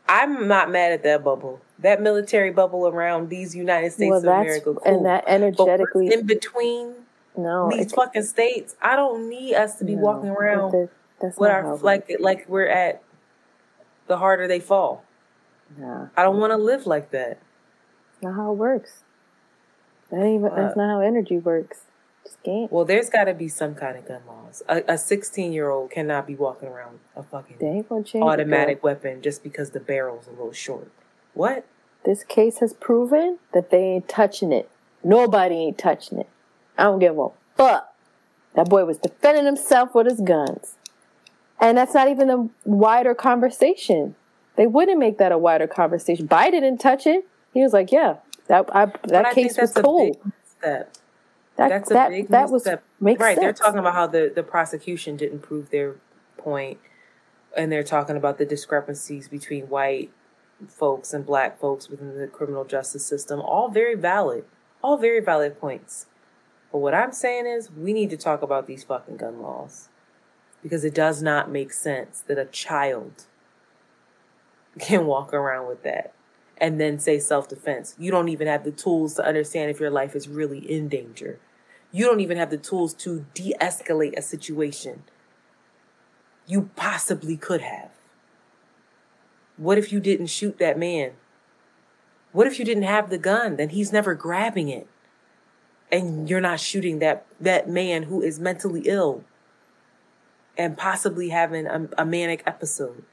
I'm 0.08 0.46
not 0.46 0.70
mad 0.70 0.92
at 0.92 1.02
that 1.02 1.24
bubble. 1.24 1.60
That 1.80 2.00
military 2.00 2.50
bubble 2.50 2.86
around 2.88 3.28
these 3.28 3.54
United 3.56 3.92
States 3.92 4.10
Well, 4.10 4.18
of 4.18 4.24
America, 4.24 4.74
cool. 4.74 4.82
and 4.84 5.04
that 5.04 5.24
energetically. 5.26 6.12
in 6.12 6.24
between 6.26 6.94
No, 7.36 7.70
these 7.70 7.92
fucking 7.92 8.22
states, 8.24 8.74
I 8.80 8.94
don't 8.96 9.28
need 9.28 9.54
us 9.54 9.78
to 9.78 9.84
be 9.84 9.94
no, 9.96 10.02
walking 10.02 10.30
around 10.30 10.72
that- 10.72 10.88
That's 11.20 11.36
with 11.38 11.50
our 11.50 11.76
like 11.78 12.08
works. 12.08 12.20
like 12.22 12.48
we're 12.48 12.66
at 12.68 13.02
the 14.06 14.16
harder 14.18 14.46
they 14.48 14.60
fall. 14.60 15.04
Nah, 15.76 16.06
I 16.16 16.22
don't 16.22 16.38
want 16.38 16.52
to 16.52 16.56
live 16.56 16.86
like 16.86 17.10
that. 17.10 17.38
not 18.22 18.34
how 18.34 18.52
it 18.52 18.56
works. 18.56 19.02
That 20.10 20.22
ain't 20.22 20.40
even. 20.40 20.54
That's 20.54 20.76
not 20.76 20.88
how 20.88 21.00
energy 21.00 21.38
works. 21.38 21.82
Just 22.24 22.42
can't. 22.42 22.70
Well, 22.72 22.84
there's 22.84 23.10
got 23.10 23.24
to 23.24 23.34
be 23.34 23.48
some 23.48 23.74
kind 23.74 23.96
of 23.96 24.06
gun 24.06 24.20
laws. 24.26 24.62
A 24.68 24.98
16 24.98 25.52
year 25.52 25.70
old 25.70 25.90
cannot 25.90 26.26
be 26.26 26.34
walking 26.34 26.68
around 26.68 26.98
a 27.16 27.22
fucking 27.22 27.56
They 27.60 27.66
ain't 27.66 28.06
change. 28.06 28.24
automatic 28.24 28.82
weapon 28.82 29.22
just 29.22 29.42
because 29.42 29.70
the 29.70 29.80
barrel's 29.80 30.26
a 30.26 30.30
little 30.30 30.52
short. 30.52 30.90
What? 31.34 31.64
This 32.04 32.24
case 32.24 32.58
has 32.58 32.72
proven 32.74 33.38
that 33.52 33.70
they 33.70 33.82
ain't 33.82 34.08
touching 34.08 34.52
it. 34.52 34.70
Nobody 35.04 35.54
ain't 35.56 35.78
touching 35.78 36.18
it. 36.18 36.28
I 36.76 36.84
don't 36.84 36.98
give 36.98 37.18
a 37.18 37.28
fuck. 37.56 37.94
That 38.54 38.68
boy 38.68 38.84
was 38.84 38.98
defending 38.98 39.44
himself 39.46 39.94
with 39.94 40.06
his 40.06 40.20
guns. 40.20 40.74
And 41.60 41.76
that's 41.76 41.94
not 41.94 42.08
even 42.08 42.30
a 42.30 42.48
wider 42.64 43.14
conversation. 43.14 44.14
They 44.56 44.66
wouldn't 44.66 44.98
make 44.98 45.18
that 45.18 45.32
a 45.32 45.38
wider 45.38 45.66
conversation. 45.66 46.28
Biden 46.28 46.52
didn't 46.52 46.78
touch 46.80 47.06
it. 47.06 47.26
He 47.52 47.62
was 47.62 47.72
like, 47.72 47.90
yeah, 47.92 48.16
that 48.48 48.68
I, 48.74 48.86
that 49.04 49.26
I 49.26 49.34
case 49.34 49.56
was 49.58 49.72
that's 49.72 49.76
a 49.76 49.82
cool. 49.82 50.06
big 50.06 50.32
step. 50.44 50.94
That 51.56 51.68
That's 51.70 51.90
a 51.90 51.94
that 51.94 52.10
big 52.10 52.28
that 52.28 52.50
was 52.50 52.62
step. 52.62 52.84
right. 53.00 53.36
They're 53.38 53.52
talking 53.52 53.78
about 53.80 53.94
how 53.94 54.06
the, 54.06 54.30
the 54.32 54.42
prosecution 54.44 55.16
didn't 55.16 55.40
prove 55.40 55.70
their 55.70 55.96
point, 56.36 56.78
and 57.56 57.70
they're 57.72 57.82
talking 57.82 58.16
about 58.16 58.38
the 58.38 58.46
discrepancies 58.46 59.28
between 59.28 59.68
white 59.68 60.10
folks 60.68 61.12
and 61.12 61.26
black 61.26 61.58
folks 61.58 61.88
within 61.88 62.18
the 62.18 62.26
criminal 62.26 62.64
justice 62.64 63.04
system. 63.04 63.40
All 63.40 63.68
very 63.68 63.94
valid. 63.94 64.44
All 64.82 64.96
very 64.96 65.20
valid 65.20 65.58
points. 65.60 66.06
But 66.70 66.78
what 66.78 66.94
I'm 66.94 67.12
saying 67.12 67.46
is, 67.46 67.70
we 67.72 67.92
need 67.92 68.10
to 68.10 68.16
talk 68.16 68.42
about 68.42 68.66
these 68.66 68.84
fucking 68.84 69.16
gun 69.16 69.42
laws 69.42 69.88
because 70.62 70.84
it 70.84 70.94
does 70.94 71.22
not 71.22 71.50
make 71.50 71.72
sense 71.72 72.22
that 72.28 72.38
a 72.38 72.44
child 72.44 73.24
can 74.78 75.06
walk 75.06 75.32
around 75.34 75.66
with 75.66 75.82
that 75.82 76.12
and 76.60 76.80
then 76.80 76.98
say 76.98 77.18
self 77.18 77.48
defense. 77.48 77.94
You 77.98 78.10
don't 78.10 78.28
even 78.28 78.46
have 78.46 78.64
the 78.64 78.70
tools 78.70 79.14
to 79.14 79.24
understand 79.26 79.70
if 79.70 79.80
your 79.80 79.90
life 79.90 80.14
is 80.14 80.28
really 80.28 80.58
in 80.58 80.88
danger. 80.88 81.38
You 81.90 82.04
don't 82.04 82.20
even 82.20 82.36
have 82.36 82.50
the 82.50 82.58
tools 82.58 82.94
to 82.94 83.26
de 83.34 83.54
escalate 83.60 84.16
a 84.16 84.22
situation. 84.22 85.04
You 86.46 86.70
possibly 86.76 87.36
could 87.36 87.60
have. 87.60 87.90
What 89.56 89.78
if 89.78 89.92
you 89.92 90.00
didn't 90.00 90.28
shoot 90.28 90.58
that 90.58 90.78
man? 90.78 91.12
What 92.32 92.46
if 92.46 92.58
you 92.58 92.64
didn't 92.64 92.84
have 92.84 93.10
the 93.10 93.18
gun? 93.18 93.56
Then 93.56 93.70
he's 93.70 93.92
never 93.92 94.14
grabbing 94.14 94.68
it. 94.68 94.86
And 95.90 96.28
you're 96.28 96.40
not 96.40 96.60
shooting 96.60 96.98
that, 96.98 97.26
that 97.40 97.68
man 97.68 98.04
who 98.04 98.20
is 98.20 98.38
mentally 98.38 98.82
ill 98.84 99.24
and 100.56 100.76
possibly 100.76 101.30
having 101.30 101.66
a, 101.66 101.88
a 101.96 102.04
manic 102.04 102.42
episode 102.46 103.04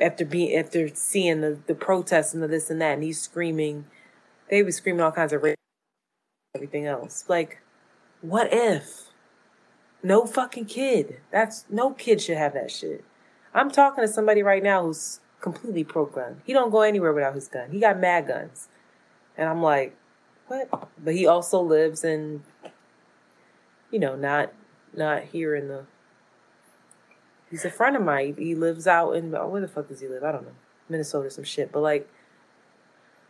after 0.00 0.24
being 0.24 0.56
after 0.56 0.88
seeing 0.94 1.40
the, 1.40 1.58
the 1.66 1.74
protests 1.74 2.34
and 2.34 2.42
the 2.42 2.48
this 2.48 2.70
and 2.70 2.80
that 2.80 2.94
and 2.94 3.02
he's 3.02 3.20
screaming 3.20 3.86
they 4.50 4.62
were 4.62 4.72
screaming 4.72 5.00
all 5.00 5.12
kinds 5.12 5.32
of 5.32 5.42
rape 5.42 5.56
everything 6.54 6.86
else. 6.86 7.24
Like 7.28 7.60
what 8.20 8.48
if? 8.52 9.10
No 10.02 10.26
fucking 10.26 10.66
kid. 10.66 11.20
That's 11.30 11.64
no 11.68 11.90
kid 11.90 12.20
should 12.20 12.36
have 12.36 12.54
that 12.54 12.70
shit. 12.70 13.04
I'm 13.52 13.70
talking 13.70 14.02
to 14.04 14.08
somebody 14.08 14.42
right 14.42 14.62
now 14.62 14.84
who's 14.84 15.20
completely 15.40 15.84
pro-gun. 15.84 16.42
He 16.44 16.52
don't 16.52 16.70
go 16.70 16.80
anywhere 16.80 17.12
without 17.12 17.34
his 17.34 17.48
gun. 17.48 17.70
He 17.70 17.80
got 17.80 17.98
mad 17.98 18.26
guns. 18.26 18.68
And 19.36 19.48
i'm 19.48 19.62
like 19.62 19.96
what? 20.46 20.68
But 21.02 21.14
he 21.14 21.26
also 21.26 21.60
lives 21.60 22.04
in 22.04 22.42
you 23.90 23.98
know 23.98 24.14
not 24.16 24.52
not 24.94 25.24
here 25.24 25.54
in 25.54 25.68
the 25.68 25.86
He's 27.54 27.64
a 27.64 27.70
friend 27.70 27.94
of 27.94 28.02
mine. 28.02 28.34
He 28.36 28.56
lives 28.56 28.88
out 28.88 29.12
in 29.12 29.32
oh, 29.32 29.46
where 29.46 29.60
the 29.60 29.68
fuck 29.68 29.86
does 29.86 30.00
he 30.00 30.08
live? 30.08 30.24
I 30.24 30.32
don't 30.32 30.42
know, 30.42 30.56
Minnesota, 30.88 31.30
some 31.30 31.44
shit. 31.44 31.70
But 31.70 31.82
like, 31.82 32.10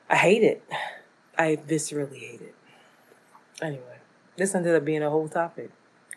I 0.09 0.17
hate 0.17 0.43
it. 0.43 0.65
I 1.37 1.57
viscerally 1.57 2.21
hate 2.21 2.41
it. 2.41 2.55
Anyway, 3.61 3.99
this 4.39 4.55
ended 4.55 4.75
up 4.75 4.83
being 4.83 5.03
a 5.03 5.11
whole 5.11 5.29
topic. 5.29 5.73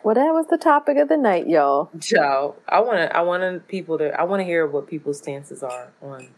Well, 0.05 0.15
that 0.15 0.31
was 0.31 0.45
the 0.49 0.57
topic 0.57 0.95
of 0.95 1.09
the 1.09 1.17
night, 1.17 1.49
y'all. 1.49 1.89
Joe, 1.97 2.55
I 2.65 2.79
want 2.79 2.99
to. 2.99 3.13
I 3.13 3.23
want 3.23 3.67
people 3.67 3.97
to. 3.97 4.17
I 4.17 4.23
want 4.23 4.39
to 4.39 4.45
hear 4.45 4.65
what 4.65 4.87
people's 4.87 5.17
stances 5.17 5.61
are 5.61 5.89
on. 6.01 6.29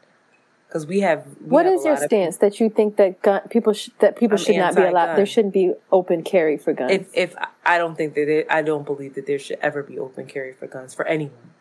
Because 0.68 0.88
we 0.88 1.02
have. 1.02 1.28
We 1.40 1.50
What 1.50 1.66
have 1.66 1.76
is 1.76 1.86
your 1.86 1.98
stance 1.98 2.38
that 2.38 2.60
you 2.60 2.72
think 2.72 2.96
that 2.96 3.22
gun, 3.22 3.42
people 3.52 3.74
sh- 3.74 3.92
that 4.00 4.16
people 4.16 4.40
I'm 4.40 4.44
should 4.44 4.56
not 4.56 4.74
be 4.74 4.82
allowed? 4.82 4.96
anti-gun. 5.02 5.16
There 5.18 5.26
shouldn't 5.28 5.54
be 5.54 5.74
open 5.92 6.24
carry 6.24 6.58
for 6.58 6.74
guns. 6.74 6.94
If 6.94 7.10
if 7.14 7.36
I 7.64 7.78
don't 7.78 7.96
think 7.96 8.16
that 8.16 8.28
it, 8.28 8.48
I 8.50 8.64
don't 8.64 8.88
believe 8.88 9.14
that 9.14 9.28
there 9.28 9.38
should 9.38 9.60
ever 9.62 9.84
be 9.84 10.00
open 10.00 10.26
carry 10.26 10.52
for 10.52 10.66
guns 10.66 10.96
for 10.96 11.06
anyone 11.06 11.52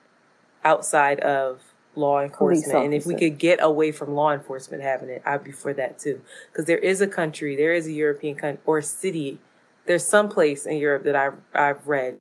outside 0.64 1.20
of 1.20 1.60
law 1.94 2.20
enforcement. 2.20 2.85
And 2.85 2.94
if 2.94 3.06
we 3.06 3.14
could 3.14 3.39
get 3.39 3.59
away 3.62 3.93
from 3.93 4.14
law 4.14 4.32
enforcement 4.32 4.82
having 4.82 5.09
it, 5.09 5.22
I'd 5.24 5.44
be 5.44 5.52
for 5.52 5.72
that 5.74 5.98
too. 5.98 6.20
Because 6.51 6.66
there 6.66 6.78
is 6.78 7.01
a 7.01 7.06
country, 7.06 7.56
there 7.56 7.72
is 7.72 7.86
a 7.86 7.93
European 7.93 8.36
country 8.36 8.60
or 8.66 8.80
city. 8.82 9.39
There's 9.86 10.05
some 10.05 10.28
place 10.28 10.66
in 10.66 10.76
Europe 10.76 11.05
that 11.05 11.16
I've 11.16 11.39
I've 11.55 11.86
read. 11.86 12.18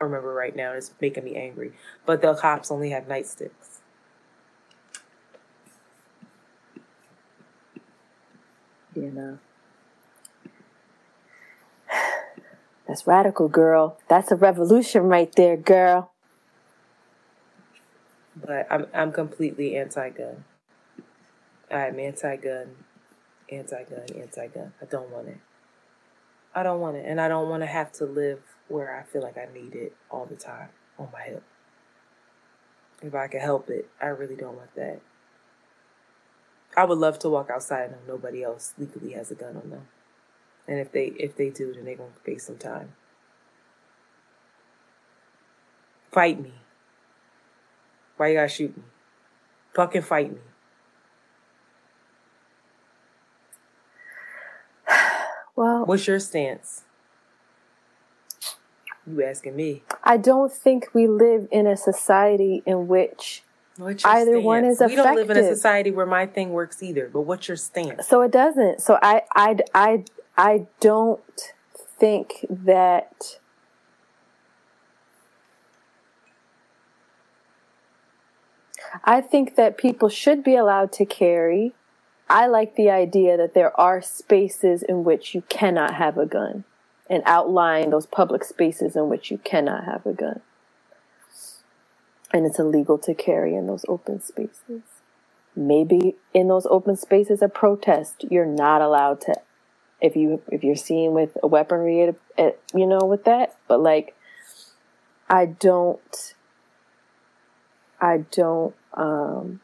I 0.00 0.04
remember 0.04 0.32
right 0.32 0.54
now. 0.54 0.72
It's 0.72 0.90
making 1.00 1.24
me 1.24 1.36
angry. 1.36 1.72
But 2.06 2.22
the 2.22 2.34
cops 2.34 2.70
only 2.70 2.90
have 2.90 3.06
nightsticks. 3.06 3.72
you 8.94 9.10
know. 9.10 9.38
That's 12.86 13.06
radical, 13.06 13.48
girl. 13.48 13.98
That's 14.08 14.30
a 14.30 14.36
revolution 14.36 15.04
right 15.04 15.32
there, 15.34 15.56
girl. 15.56 16.11
But 18.34 18.66
I'm 18.70 18.86
I'm 18.94 19.12
completely 19.12 19.76
anti-gun. 19.76 20.44
I'm 21.70 21.98
anti-gun, 21.98 22.76
anti-gun, 23.50 24.06
anti-gun. 24.14 24.72
I 24.80 24.84
don't 24.86 25.10
want 25.10 25.28
it. 25.28 25.38
I 26.54 26.62
don't 26.62 26.80
want 26.80 26.96
it, 26.96 27.04
and 27.06 27.20
I 27.20 27.28
don't 27.28 27.48
want 27.48 27.62
to 27.62 27.66
have 27.66 27.92
to 27.92 28.04
live 28.04 28.40
where 28.68 28.96
I 28.96 29.02
feel 29.02 29.22
like 29.22 29.36
I 29.38 29.48
need 29.52 29.74
it 29.74 29.94
all 30.10 30.26
the 30.26 30.36
time 30.36 30.68
on 30.98 31.08
my 31.12 31.22
hip. 31.22 31.42
If 33.02 33.14
I 33.14 33.26
can 33.26 33.40
help 33.40 33.68
it, 33.68 33.88
I 34.00 34.06
really 34.06 34.36
don't 34.36 34.56
want 34.56 34.74
that. 34.76 35.00
I 36.76 36.84
would 36.84 36.98
love 36.98 37.18
to 37.20 37.28
walk 37.28 37.50
outside 37.50 37.90
and 37.90 38.06
nobody 38.06 38.42
else 38.42 38.74
legally 38.78 39.12
has 39.12 39.30
a 39.30 39.34
gun 39.34 39.56
on 39.56 39.70
them. 39.70 39.88
And 40.66 40.78
if 40.78 40.92
they 40.92 41.06
if 41.18 41.36
they 41.36 41.50
do, 41.50 41.74
then 41.74 41.84
they're 41.84 41.96
gonna 41.96 42.10
face 42.24 42.46
some 42.46 42.56
time. 42.56 42.94
Fight 46.12 46.40
me. 46.40 46.61
Why 48.22 48.28
you 48.28 48.34
gotta 48.34 48.48
shoot 48.48 48.76
me? 48.76 48.84
Fucking 49.74 50.02
fight 50.02 50.30
me. 50.30 50.38
Well, 55.56 55.84
What's 55.86 56.06
your 56.06 56.20
stance? 56.20 56.84
You 59.04 59.24
asking 59.24 59.56
me? 59.56 59.82
I 60.04 60.18
don't 60.18 60.52
think 60.52 60.94
we 60.94 61.08
live 61.08 61.48
in 61.50 61.66
a 61.66 61.76
society 61.76 62.62
in 62.64 62.86
which 62.86 63.42
either 64.04 64.38
one 64.38 64.64
is 64.66 64.76
stance? 64.76 64.92
effective. 64.92 65.04
We 65.04 65.04
don't 65.04 65.16
live 65.16 65.30
in 65.30 65.36
a 65.38 65.54
society 65.54 65.90
where 65.90 66.06
my 66.06 66.26
thing 66.26 66.50
works 66.50 66.80
either. 66.80 67.10
But 67.12 67.22
what's 67.22 67.48
your 67.48 67.56
stance? 67.56 68.06
So 68.06 68.22
it 68.22 68.30
doesn't. 68.30 68.82
So 68.82 69.00
I, 69.02 69.22
I, 69.34 69.56
I, 69.74 70.04
I 70.38 70.66
don't 70.78 71.20
think 71.98 72.46
that. 72.48 73.40
I 79.04 79.20
think 79.20 79.56
that 79.56 79.78
people 79.78 80.08
should 80.08 80.44
be 80.44 80.56
allowed 80.56 80.92
to 80.92 81.04
carry. 81.04 81.72
I 82.28 82.46
like 82.46 82.76
the 82.76 82.90
idea 82.90 83.36
that 83.36 83.54
there 83.54 83.78
are 83.80 84.00
spaces 84.02 84.82
in 84.82 85.04
which 85.04 85.34
you 85.34 85.42
cannot 85.48 85.94
have 85.94 86.18
a 86.18 86.26
gun 86.26 86.64
and 87.10 87.22
outline 87.26 87.90
those 87.90 88.06
public 88.06 88.44
spaces 88.44 88.96
in 88.96 89.08
which 89.08 89.30
you 89.30 89.38
cannot 89.38 89.84
have 89.84 90.06
a 90.06 90.12
gun. 90.12 90.40
And 92.32 92.46
it's 92.46 92.58
illegal 92.58 92.98
to 92.98 93.14
carry 93.14 93.54
in 93.54 93.66
those 93.66 93.84
open 93.88 94.22
spaces 94.22 94.82
maybe 95.54 96.16
in 96.32 96.48
those 96.48 96.66
open 96.70 96.96
spaces 96.96 97.42
of 97.42 97.52
protest 97.52 98.24
you're 98.30 98.46
not 98.46 98.80
allowed 98.80 99.20
to 99.20 99.34
if 100.00 100.16
you 100.16 100.40
if 100.50 100.64
you're 100.64 100.76
seen 100.76 101.12
with 101.12 101.36
a 101.42 101.46
weaponry 101.46 102.02
at, 102.02 102.14
at, 102.38 102.58
you 102.74 102.86
know 102.86 103.00
with 103.00 103.24
that 103.24 103.54
but 103.68 103.80
like 103.80 104.16
i 105.28 105.44
don't 105.44 106.34
i 108.00 108.18
don't 108.30 108.74
um 108.94 109.60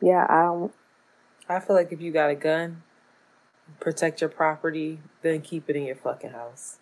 yeah 0.00 0.26
i 0.28 0.42
don't 0.44 0.72
I 1.46 1.60
feel 1.60 1.76
like 1.76 1.92
if 1.92 2.00
you 2.00 2.10
got 2.10 2.30
a 2.30 2.34
gun, 2.34 2.82
protect 3.78 4.22
your 4.22 4.30
property, 4.30 5.00
then 5.20 5.42
keep 5.42 5.68
it 5.68 5.76
in 5.76 5.84
your 5.84 5.96
fucking 5.96 6.30
house. 6.30 6.78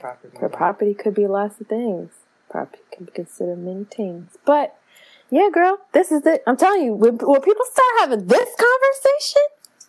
Property. 0.00 0.36
for 0.36 0.48
property 0.48 0.94
could 0.94 1.14
be 1.14 1.26
lots 1.26 1.60
of 1.60 1.66
things 1.68 2.10
property 2.50 2.82
can 2.90 3.04
be 3.04 3.12
considered 3.12 3.58
many 3.58 3.84
things 3.84 4.38
but 4.46 4.76
Yeah, 5.32 5.48
girl, 5.50 5.78
this 5.92 6.12
is 6.12 6.26
it. 6.26 6.42
I'm 6.46 6.58
telling 6.58 6.82
you, 6.82 6.92
when, 6.92 7.16
when 7.16 7.40
people 7.40 7.64
start 7.64 7.88
having 8.00 8.26
this 8.26 8.50
conversation, 8.54 9.42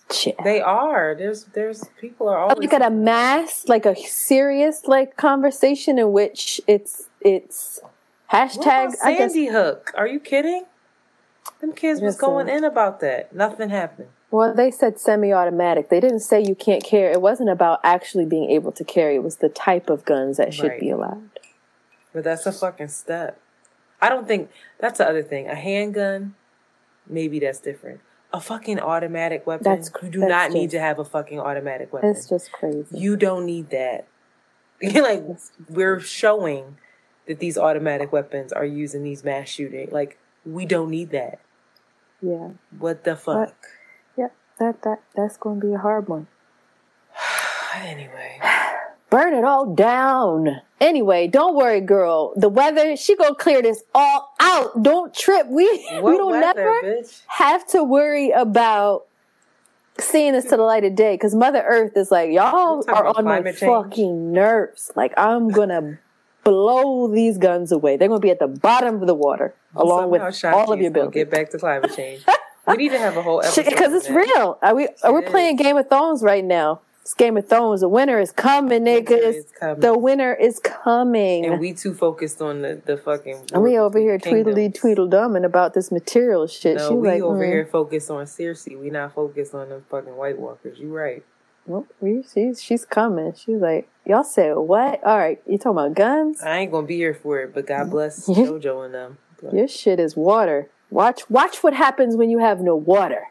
shit. 0.10 0.35
They 0.41 0.61
are. 0.61 1.15
There's 1.15 1.43
there's 1.53 1.84
people 1.99 2.30
are 2.30 2.38
always 2.39 2.60
like 2.60 2.73
at 2.73 2.81
a 2.81 2.89
mass, 2.89 3.65
like 3.68 3.85
a 3.85 3.93
serious 3.93 4.85
like 4.85 5.18
conversation 5.18 5.99
in 5.99 6.14
which 6.14 6.61
it's 6.65 7.10
it's 7.19 7.81
hashtag. 8.31 8.57
What 8.57 8.95
about 8.95 9.05
I 9.05 9.17
guess 9.17 9.33
Sandy 9.33 9.47
Hook. 9.47 9.91
Are 9.95 10.07
you 10.07 10.19
kidding? 10.19 10.65
Them 11.61 11.73
kids 11.73 12.01
was 12.01 12.17
going 12.17 12.49
in 12.49 12.63
about 12.63 12.99
that. 13.01 13.35
Nothing 13.35 13.69
happened. 13.69 14.09
Well, 14.31 14.53
they 14.53 14.71
said 14.71 14.99
semi-automatic. 14.99 15.89
They 15.89 15.99
didn't 15.99 16.21
say 16.21 16.41
you 16.41 16.55
can't 16.55 16.83
carry. 16.83 17.11
It 17.13 17.21
wasn't 17.21 17.49
about 17.49 17.79
actually 17.83 18.25
being 18.25 18.49
able 18.49 18.71
to 18.71 18.83
carry. 18.83 19.15
It 19.15 19.23
was 19.23 19.37
the 19.37 19.49
type 19.49 19.89
of 19.89 20.05
guns 20.05 20.37
that 20.37 20.53
should 20.53 20.69
Right. 20.69 20.79
be 20.79 20.89
allowed. 20.89 21.29
But 22.13 22.23
that's 22.23 22.45
a 22.45 22.51
fucking 22.51 22.87
step. 22.87 23.39
I 24.01 24.09
don't 24.09 24.27
think 24.27 24.49
that's 24.79 24.97
the 24.97 25.07
other 25.07 25.21
thing. 25.23 25.47
A 25.47 25.55
handgun, 25.55 26.35
maybe 27.07 27.39
that's 27.39 27.59
different. 27.59 27.99
A 28.33 28.41
fucking 28.41 28.79
automatic 28.79 29.45
weapon. 29.45 29.63
That's 29.63 29.89
cr- 29.89 30.05
you 30.05 30.11
do 30.11 30.19
that's 30.21 30.29
not 30.29 30.51
need 30.51 30.71
to 30.71 30.79
have 30.79 30.97
a 30.99 31.05
fucking 31.05 31.39
automatic 31.39 31.93
weapon. 31.93 32.09
It's 32.09 32.27
just 32.27 32.51
crazy. 32.51 32.97
You 32.97 33.15
don't 33.15 33.45
need 33.45 33.69
that. 33.69 34.07
like 34.81 35.23
we're 35.69 35.99
showing 35.99 36.77
that 37.27 37.39
these 37.39 37.57
automatic 37.57 38.11
weapons 38.11 38.51
are 38.51 38.65
used 38.65 38.95
in 38.95 39.03
these 39.03 39.23
mass 39.23 39.47
shooting. 39.49 39.89
Like 39.91 40.17
we 40.45 40.65
don't 40.65 40.89
need 40.89 41.11
that. 41.11 41.39
Yeah, 42.21 42.49
What 42.77 43.03
the 43.03 43.15
fuck? 43.15 43.53
yeah. 44.17 44.27
That 44.59 44.81
that 44.83 45.01
that's 45.15 45.35
going 45.37 45.59
to 45.61 45.67
be 45.67 45.73
a 45.73 45.77
hard 45.79 46.07
one. 46.07 46.27
anyway, 47.75 48.39
Burn 49.09 49.33
it 49.35 49.43
all 49.43 49.73
down. 49.75 50.61
Anyway, 50.81 51.27
don't 51.27 51.55
worry, 51.55 51.81
girl. 51.81 52.33
The 52.35 52.49
weather, 52.49 52.95
she 52.95 53.15
gonna 53.15 53.35
clear 53.35 53.61
this 53.61 53.83
all 53.93 54.33
out. 54.39 54.81
Don't 54.81 55.13
trip. 55.13 55.47
We 55.47 55.65
we 56.01 56.17
don't 56.17 56.31
weather, 56.31 56.41
never 56.55 56.71
bitch? 56.83 57.21
have 57.27 57.65
to 57.69 57.83
worry 57.83 58.31
about 58.31 59.05
seeing 59.99 60.33
this 60.33 60.45
to 60.45 60.57
the 60.57 60.63
light 60.63 60.83
of 60.83 60.95
day 60.95 61.13
because 61.13 61.35
Mother 61.35 61.63
Earth 61.65 61.95
is 61.95 62.09
like, 62.09 62.31
y'all 62.31 62.83
are 62.87 63.05
on 63.15 63.23
my 63.25 63.41
change? 63.43 63.59
fucking 63.59 64.31
nerves. 64.31 64.91
Like 64.95 65.13
I'm 65.17 65.49
gonna 65.49 65.99
blow 66.43 67.07
these 67.07 67.37
guns 67.37 67.71
away. 67.71 67.97
They're 67.97 68.07
gonna 68.07 68.19
be 68.19 68.31
at 68.31 68.39
the 68.39 68.47
bottom 68.47 69.01
of 69.01 69.07
the 69.07 69.13
water 69.13 69.53
along 69.75 70.09
with 70.09 70.35
Somehow 70.35 70.57
all 70.57 70.73
of 70.73 70.81
your 70.81 70.91
buildings. 70.91 71.15
Get 71.15 71.31
back 71.31 71.49
to 71.51 71.57
climate 71.57 71.95
change. 71.95 72.23
we 72.67 72.77
need 72.77 72.89
to 72.89 72.99
have 72.99 73.17
a 73.17 73.21
whole 73.21 73.41
episode 73.43 73.65
Because 73.65 73.93
it's 73.93 74.09
real. 74.09 74.57
Are 74.61 74.75
we 74.75 74.87
are 75.03 75.13
we 75.13 75.21
playing 75.21 75.55
Game 75.55 75.77
of 75.77 75.89
Thrones 75.89 76.21
right 76.21 76.43
now? 76.43 76.81
It's 77.03 77.13
Game 77.13 77.35
of 77.35 77.49
Thrones. 77.49 77.81
The 77.81 77.89
winter 77.89 78.17
is 78.17 78.31
coming, 78.31 78.85
niggas. 78.85 79.53
coming. 79.59 79.81
The 79.81 79.97
winter 79.97 80.33
is 80.33 80.59
coming. 80.59 81.45
And 81.45 81.59
we 81.59 81.73
too 81.73 81.93
focused 81.93 82.41
on 82.41 82.61
the, 82.61 82.81
the 82.85 82.95
fucking. 82.95 83.49
And 83.53 83.61
we 83.61 83.77
over 83.77 83.99
here 83.99 84.17
kingdoms. 84.17 84.55
tweedly 84.55 84.69
tweedledumming 84.69 85.43
about 85.43 85.73
this 85.73 85.91
material 85.91 86.47
shit. 86.47 86.77
No, 86.77 86.87
she 86.87 86.95
we 86.95 87.07
like, 87.09 87.21
over 87.21 87.43
mm, 87.43 87.45
here 87.45 87.65
focused 87.65 88.09
on 88.09 88.23
Cersei. 88.23 88.79
We 88.79 88.89
not 88.89 89.13
focused 89.13 89.53
on 89.53 89.67
the 89.67 89.81
fucking 89.89 90.15
White 90.15 90.39
Walkers. 90.39 90.79
You 90.79 90.95
right. 90.95 91.25
Well, 91.65 91.88
we, 92.02 92.23
she's 92.34 92.61
she's 92.61 92.85
coming. 92.85 93.34
She's 93.35 93.61
like, 93.61 93.88
y'all 94.06 94.23
said 94.23 94.53
what? 94.56 95.03
All 95.03 95.18
right, 95.18 95.41
you 95.48 95.57
talking 95.57 95.72
about 95.72 95.94
guns? 95.94 96.41
I 96.41 96.57
ain't 96.60 96.72
gonna 96.72 96.85
be 96.88 96.98
here 96.98 97.14
for 97.14 97.40
it, 97.41 97.53
but 97.53 97.68
God 97.68 97.84
mm-hmm. 97.84 97.91
bless 97.91 98.27
Yeah. 98.30 98.35
JoJo 98.35 98.85
and 98.85 98.94
them. 98.94 99.18
Your 99.52 99.68
shit 99.68 99.99
is 99.99 100.15
water. 100.15 100.69
Watch 100.90 101.30
watch 101.30 101.64
what 101.64 101.73
happens 101.73 102.15
when 102.15 102.30
you 102.30 102.40
have 102.40 102.61
no 102.61 102.76
water. 102.76 103.23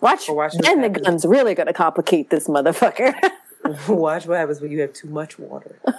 Watch, 0.00 0.28
Or 0.28 0.36
watch 0.36 0.52
then 0.58 0.80
the 0.80 0.88
happens- 0.88 1.06
gun's 1.06 1.24
really 1.24 1.54
gonna 1.54 1.72
complicate 1.72 2.30
this 2.30 2.46
motherfucker. 2.48 3.14
Watch 3.88 4.26
what 4.26 4.36
happens 4.36 4.60
when 4.60 4.70
you 4.70 4.80
have 4.82 4.92
too 4.92 5.08
much 5.08 5.38
water. 5.38 5.78
watch 5.86 5.94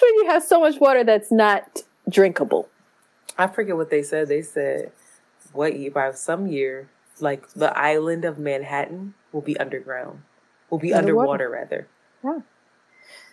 when 0.00 0.14
you 0.14 0.24
have 0.28 0.42
so 0.42 0.58
much 0.58 0.80
water 0.80 1.04
that's 1.04 1.30
not 1.30 1.82
drinkable. 2.08 2.66
I 3.36 3.46
forget 3.46 3.76
what 3.76 3.90
they 3.90 4.02
said. 4.02 4.28
They 4.28 4.40
said 4.40 4.90
what 5.52 5.78
year 5.78 5.90
by 5.90 6.12
some 6.12 6.46
year, 6.46 6.88
like 7.20 7.50
the 7.52 7.76
island 7.78 8.24
of 8.24 8.38
Manhattan 8.38 9.12
will 9.36 9.42
be 9.42 9.56
underground. 9.58 10.22
Will 10.70 10.78
be 10.78 10.92
Underwater. 10.94 11.44
underwater, 11.44 11.50
rather. 11.50 11.88
Yeah. 12.24 12.40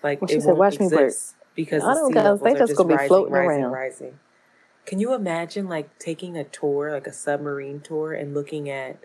Like 0.03 0.21
Well, 0.21 0.27
she 0.27 0.35
it 0.35 0.41
said, 0.43 0.57
"Watch 0.57 0.80
me 0.80 0.89
burp." 0.89 1.13
because 1.55 1.84
I 1.84 1.93
don't 1.95 2.11
guys- 2.11 2.41
they 2.41 2.53
just 2.53 2.75
gonna 2.75 2.97
be 2.97 3.07
floating 3.07 3.34
rising, 3.34 3.63
around. 3.63 3.71
rising. 3.71 4.19
Can 4.85 4.99
you 4.99 5.13
imagine 5.13 5.69
like 5.69 5.97
taking 5.97 6.38
a 6.38 6.43
tour, 6.43 6.91
like 6.91 7.07
a 7.07 7.13
submarine 7.13 7.80
tour, 7.80 8.11
and 8.13 8.34
looking 8.34 8.69
at 8.69 8.97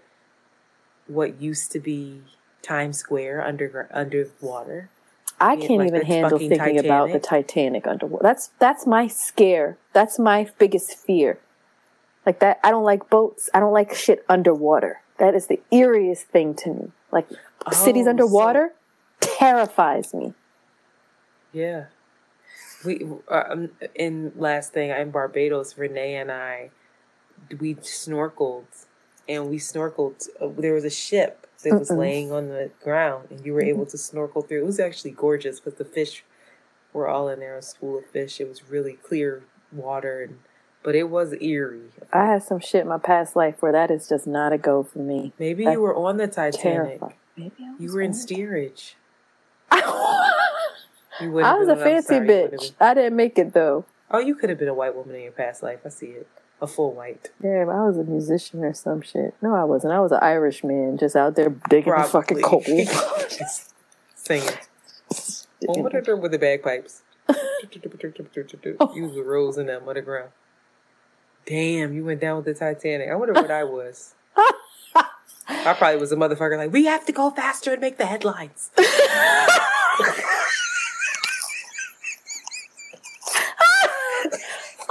what 1.06 1.40
used 1.40 1.70
to 1.72 1.78
be 1.78 2.22
Times 2.62 2.98
Square 2.98 3.42
under 3.44 3.88
underwater? 3.92 4.90
I 5.40 5.54
can't 5.56 5.78
like 5.78 5.88
even 5.88 6.02
handle 6.04 6.36
thinking 6.38 6.80
about 6.80 7.12
the 7.12 7.20
Titanic 7.20 7.86
underwater. 7.86 8.24
That's 8.24 8.48
that's 8.58 8.86
my 8.86 9.06
scare. 9.06 9.78
That's 9.92 10.18
my 10.18 10.48
biggest 10.58 10.94
fear. 10.98 11.38
Like 12.26 12.40
that, 12.40 12.58
I 12.64 12.70
don't 12.72 12.84
like 12.84 13.08
boats. 13.08 13.48
I 13.54 13.60
don't 13.60 13.72
like 13.72 13.94
shit 13.94 14.24
underwater. 14.28 15.00
That 15.18 15.34
is 15.34 15.46
the 15.46 15.60
eeriest 15.72 16.24
thing 16.24 16.54
to 16.56 16.70
me. 16.70 16.92
Like 17.12 17.28
cities 17.72 18.06
Oh, 18.06 18.10
underwater 18.10 18.72
terrifies 19.20 20.14
me. 20.14 20.34
Yeah. 21.52 21.86
We 22.84 23.06
uh, 23.30 23.44
um, 23.50 23.70
in 23.94 24.32
last 24.36 24.72
thing 24.72 24.92
I 24.92 25.00
in 25.00 25.10
Barbados, 25.10 25.76
Renee 25.76 26.16
and 26.16 26.30
I, 26.30 26.70
we 27.60 27.74
snorkeled, 27.76 28.86
and 29.28 29.48
we 29.50 29.58
snorkeled. 29.58 30.28
Uh, 30.40 30.48
there 30.56 30.74
was 30.74 30.84
a 30.84 30.90
ship 30.90 31.46
that 31.64 31.76
was 31.78 31.90
Mm-mm. 31.90 31.98
laying 31.98 32.32
on 32.32 32.48
the 32.48 32.70
ground, 32.82 33.28
and 33.30 33.44
you 33.44 33.52
were 33.52 33.62
able 33.62 33.86
to 33.86 33.98
snorkel 33.98 34.42
through. 34.42 34.62
It 34.62 34.66
was 34.66 34.80
actually 34.80 35.10
gorgeous, 35.12 35.60
but 35.60 35.78
the 35.78 35.84
fish 35.84 36.24
were 36.92 37.08
all 37.08 37.28
in 37.28 37.40
there. 37.40 37.56
A 37.56 37.62
school 37.62 37.98
of 37.98 38.06
fish. 38.06 38.40
It 38.40 38.48
was 38.48 38.70
really 38.70 38.94
clear 38.94 39.42
water, 39.72 40.22
and 40.22 40.38
but 40.88 40.94
it 40.96 41.10
was 41.10 41.34
eerie. 41.38 41.82
I 42.14 42.24
had 42.28 42.42
some 42.42 42.60
shit 42.60 42.80
in 42.80 42.88
my 42.88 42.96
past 42.96 43.36
life 43.36 43.60
where 43.60 43.72
that 43.72 43.90
is 43.90 44.08
just 44.08 44.26
not 44.26 44.54
a 44.54 44.56
go 44.56 44.82
for 44.82 45.00
me. 45.00 45.34
Maybe 45.38 45.64
That's 45.66 45.74
you 45.74 45.82
were 45.82 45.94
on 45.94 46.16
the 46.16 46.26
Titanic. 46.26 46.60
terrifying. 46.98 47.12
Maybe 47.36 47.52
I 47.60 47.74
You 47.78 47.92
were 47.92 48.00
in 48.00 48.14
steerage. 48.14 48.96
I 49.70 50.46
You 51.20 51.30
wouldn't 51.30 51.58
was 51.58 51.68
a 51.68 51.74
been- 51.74 51.84
fancy 51.84 52.06
sorry, 52.06 52.20
you 52.20 52.26
wouldn't 52.32 52.52
have 52.52 52.60
bitch. 52.70 52.72
I 52.80 52.94
didn't 52.94 53.16
make 53.16 53.38
it 53.38 53.52
though. 53.52 53.84
Oh, 54.10 54.18
you 54.18 54.34
could 54.34 54.48
have 54.48 54.58
been 54.58 54.68
a 54.68 54.72
white 54.72 54.96
woman 54.96 55.14
in 55.16 55.24
your 55.24 55.32
past 55.32 55.62
life. 55.62 55.80
I 55.84 55.90
see 55.90 56.06
it. 56.06 56.26
A 56.62 56.66
full 56.66 56.94
white. 56.94 57.28
Damn, 57.42 57.68
I 57.68 57.84
was 57.84 57.98
a 57.98 58.04
musician 58.04 58.64
or 58.64 58.72
some 58.72 59.02
shit. 59.02 59.34
No, 59.42 59.54
I 59.54 59.64
wasn't. 59.64 59.92
I 59.92 60.00
was 60.00 60.10
an 60.12 60.20
Irish 60.22 60.64
man 60.64 60.96
just 60.96 61.16
out 61.16 61.34
there 61.36 61.50
digging 61.68 61.92
the 61.94 62.02
fucking 62.04 62.40
coal. 62.40 62.62
Just 62.66 63.74
singing. 64.14 64.48
Well, 65.66 65.82
what 65.82 65.94
are 65.94 66.00
they 66.00 66.14
with 66.14 66.32
the 66.32 66.38
bagpipes? 66.38 67.02
Use 67.28 69.14
the 69.14 69.22
rolls 69.22 69.58
in 69.58 69.66
that 69.66 69.86
underground. 69.86 70.30
Damn, 71.48 71.94
you 71.94 72.04
went 72.04 72.20
down 72.20 72.36
with 72.36 72.44
the 72.44 72.52
Titanic. 72.54 73.08
I 73.08 73.14
wonder 73.16 73.32
what 73.32 73.50
I 73.50 73.64
was. 73.64 74.14
I 75.50 75.72
probably 75.74 75.98
was 75.98 76.12
a 76.12 76.16
motherfucker 76.16 76.58
like, 76.58 76.72
we 76.72 76.84
have 76.84 77.06
to 77.06 77.12
go 77.12 77.30
faster 77.30 77.72
and 77.72 77.80
make 77.80 77.96
the 77.96 78.04
headlines. 78.04 78.70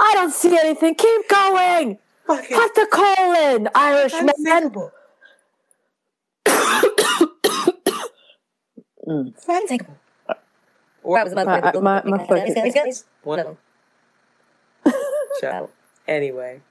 I 0.00 0.10
don't 0.14 0.32
see 0.32 0.56
anything. 0.58 0.94
Keep 0.94 1.28
going. 1.28 1.98
Fucking 2.26 2.56
Put 2.56 2.74
the 2.74 2.86
coal 2.90 3.34
in, 3.34 3.68
Irish 3.74 4.12
man. 4.12 4.28
unsinkable. 4.36 4.92
Unsinkable. 9.06 9.96
Or 11.02 11.18
I 11.18 11.24
was 11.24 11.32
about 11.32 11.46
My, 11.46 11.70
to 11.70 11.80
my, 11.80 12.02
my 12.04 12.26
fucking. 12.26 12.94
one 13.22 13.38
of 13.38 13.46
them. 13.46 13.56
Shut 15.40 15.54
up. 15.54 15.70
Anyway, 16.08 16.62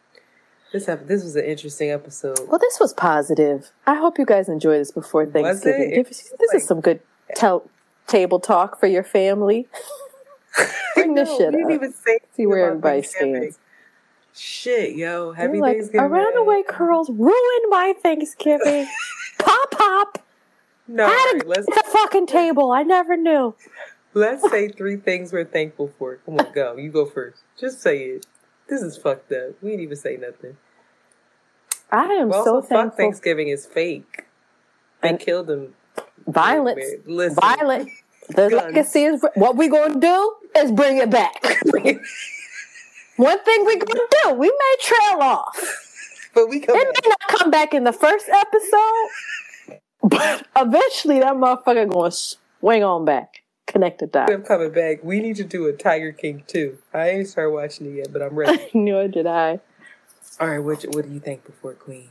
this 0.74 0.90
ep- 0.90 1.08
this 1.08 1.24
was 1.24 1.36
an 1.36 1.46
interesting 1.46 1.92
episode. 1.92 2.40
Well, 2.50 2.60
this 2.60 2.80
was 2.80 2.94
positive. 2.94 3.72
I 3.86 3.96
hope 3.96 4.18
you 4.18 4.26
guys 4.26 4.50
enjoy 4.50 4.78
this 4.80 4.92
before? 4.92 5.26
Thanksgiving. 5.26 5.92
If- 5.94 6.10
this 6.10 6.54
is 6.56 6.66
some 6.68 6.82
good 6.82 7.00
tel- 7.36 7.70
table 8.08 8.40
talk 8.40 8.80
for 8.80 8.88
your 8.88 9.04
family. 9.04 9.68
Bring 10.96 11.14
this 11.14 11.30
No, 11.30 11.38
shit 11.38 11.52
we 11.52 11.58
didn't 11.58 11.66
up. 11.68 11.72
even 11.76 11.94
say 11.94 12.20
See 12.36 12.48
where 12.48 12.66
everybody 12.68 13.04
stands. 13.04 13.60
Shit, 14.34 14.96
yo, 14.96 15.32
happy 15.34 15.60
like, 15.60 15.78
Thanksgiving. 15.78 16.02
around 16.12 16.36
the 16.36 16.44
way 16.44 16.64
curls 16.64 17.10
ruined 17.10 17.66
my 17.70 17.94
Thanksgiving. 18.02 18.88
pop 19.40 19.72
pop. 19.72 20.20
No, 20.88 21.06
to 21.08 21.12
right, 21.12 21.42
let's 21.48 21.66
the 21.66 21.84
fucking 21.86 22.28
table. 22.28 22.72
I 22.72 22.84
never 22.84 23.18
knew. 23.18 23.56
let's 24.14 24.50
say 24.50 24.68
three 24.70 24.96
things 24.96 25.32
we're 25.34 25.44
thankful 25.46 25.92
for. 26.00 26.16
Come 26.26 26.40
on, 26.40 26.52
go. 26.54 26.76
You 26.78 26.90
go 26.92 27.06
first. 27.06 27.42
Just 27.60 27.82
say 27.82 28.00
it. 28.04 28.26
This 28.70 28.82
is 28.82 28.98
fucked 28.98 29.32
up. 29.32 29.56
We 29.62 29.72
didn't 29.72 29.84
even 29.84 29.98
say 29.98 30.18
nothing. 30.18 30.58
I 31.92 32.06
am 32.06 32.30
Well, 32.30 32.44
so 32.44 32.56
also, 32.56 32.68
fuck 32.68 32.70
thankful. 32.80 32.98
Thanksgiving 32.98 33.48
is 33.48 33.66
fake. 33.66 34.26
They 35.02 35.10
And- 35.10 35.20
killed 35.20 35.50
him. 35.50 35.76
Violence. 36.28 36.84
Listen, 37.06 37.40
Violent. 37.40 37.90
The 38.30 38.50
Guns. 38.50 38.54
legacy 38.54 39.04
is 39.06 39.26
what 39.36 39.56
we 39.56 39.70
gonna 39.70 39.98
do 40.00 40.36
is 40.58 40.72
bring 40.74 40.98
it 40.98 41.10
back. 41.10 41.42
One 43.16 43.40
thing 43.44 43.66
we 43.66 43.78
gonna 43.78 44.02
do, 44.24 44.32
we 44.34 44.48
may 44.50 44.76
trail 44.82 45.22
off. 45.22 45.84
but 46.34 46.50
we 46.50 46.60
come 46.60 46.76
It 46.78 46.88
may 47.04 47.10
not 47.10 47.20
come 47.30 47.50
back 47.50 47.74
in 47.74 47.86
the 47.86 47.94
first 47.94 48.28
episode, 48.28 49.80
but 50.04 50.46
eventually 50.58 51.20
that 51.20 51.36
motherfucker 51.36 51.90
gonna 51.90 52.12
swing 52.12 52.84
on 52.84 53.06
back. 53.06 53.42
Connect 53.78 54.00
the 54.00 54.08
dots. 54.08 54.34
I'm 54.34 54.42
coming 54.42 54.72
back. 54.72 55.04
We 55.04 55.20
need 55.20 55.36
to 55.36 55.44
do 55.44 55.68
a 55.68 55.72
Tiger 55.72 56.12
King 56.12 56.44
too. 56.48 56.80
I 56.96 57.10
ain't 57.10 57.28
started 57.28 57.52
watching 57.52 57.86
it 57.86 57.98
yet, 57.98 58.12
but 58.12 58.24
I'm 58.24 58.34
ready. 58.34 58.70
Nor 58.74 59.08
did 59.08 59.28
I. 59.28 59.60
All 60.40 60.48
right, 60.50 60.58
what 60.58 60.82
what 60.96 61.06
do 61.06 61.14
you 61.14 61.20
think 61.20 61.46
before 61.46 61.74
Queen? 61.74 62.10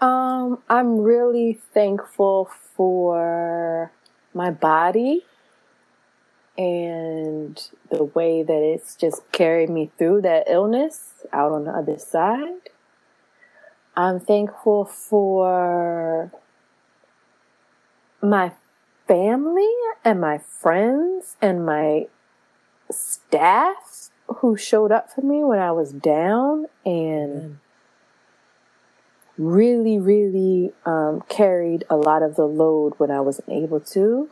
Um, 0.00 0.58
I'm 0.68 0.98
really 0.98 1.60
thankful 1.72 2.50
for 2.74 3.92
my 4.34 4.50
body 4.50 5.22
and 6.58 7.62
the 7.92 8.02
way 8.02 8.42
that 8.42 8.62
it's 8.74 8.96
just 8.96 9.30
carried 9.30 9.70
me 9.70 9.92
through 9.98 10.22
that 10.22 10.46
illness 10.48 11.24
out 11.32 11.52
on 11.52 11.62
the 11.62 11.70
other 11.70 11.96
side. 11.96 12.70
I'm 13.96 14.18
thankful 14.18 14.84
for 14.84 16.32
my 18.20 18.50
family 19.10 19.68
and 20.04 20.20
my 20.20 20.38
friends 20.38 21.36
and 21.42 21.66
my 21.66 22.06
staff 22.88 24.10
who 24.36 24.56
showed 24.56 24.92
up 24.92 25.10
for 25.12 25.20
me 25.20 25.42
when 25.42 25.58
I 25.58 25.72
was 25.72 25.92
down 25.92 26.66
and 26.86 27.58
really, 29.36 29.98
really 29.98 30.72
um, 30.86 31.24
carried 31.28 31.82
a 31.90 31.96
lot 31.96 32.22
of 32.22 32.36
the 32.36 32.44
load 32.44 32.92
when 32.98 33.10
I 33.10 33.20
wasn't 33.20 33.48
able 33.48 33.80
to. 33.80 34.30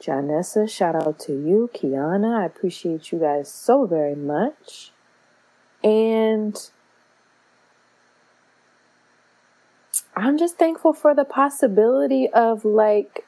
Janessa, 0.00 0.70
shout 0.70 0.94
out 0.94 1.18
to 1.20 1.32
you. 1.32 1.68
Kiana, 1.74 2.40
I 2.40 2.46
appreciate 2.46 3.12
you 3.12 3.18
guys 3.18 3.52
so 3.52 3.84
very 3.84 4.14
much. 4.14 4.92
And 5.84 6.56
I'm 10.16 10.38
just 10.38 10.56
thankful 10.56 10.94
for 10.94 11.14
the 11.14 11.26
possibility 11.26 12.30
of 12.30 12.64
like 12.64 13.26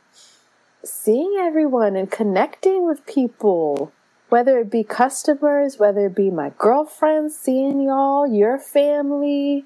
seeing 0.85 1.36
everyone 1.39 1.97
and 1.97 2.11
connecting 2.11 2.86
with 2.86 3.06
people, 3.06 3.93
whether 4.28 4.59
it 4.59 4.70
be 4.70 4.85
customers, 4.85 5.78
whether 5.78 6.06
it 6.06 6.15
be 6.15 6.31
my 6.31 6.52
girlfriends, 6.59 7.36
seeing 7.36 7.81
y'all, 7.81 8.27
your 8.27 8.59
family. 8.59 9.65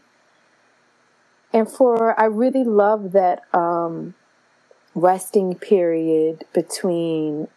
And 1.52 1.68
for, 1.70 2.18
I 2.20 2.24
really 2.26 2.64
love 2.64 3.12
that 3.12 3.42
um, 3.54 4.14
resting 4.94 5.54
period 5.54 6.44
between 6.52 7.48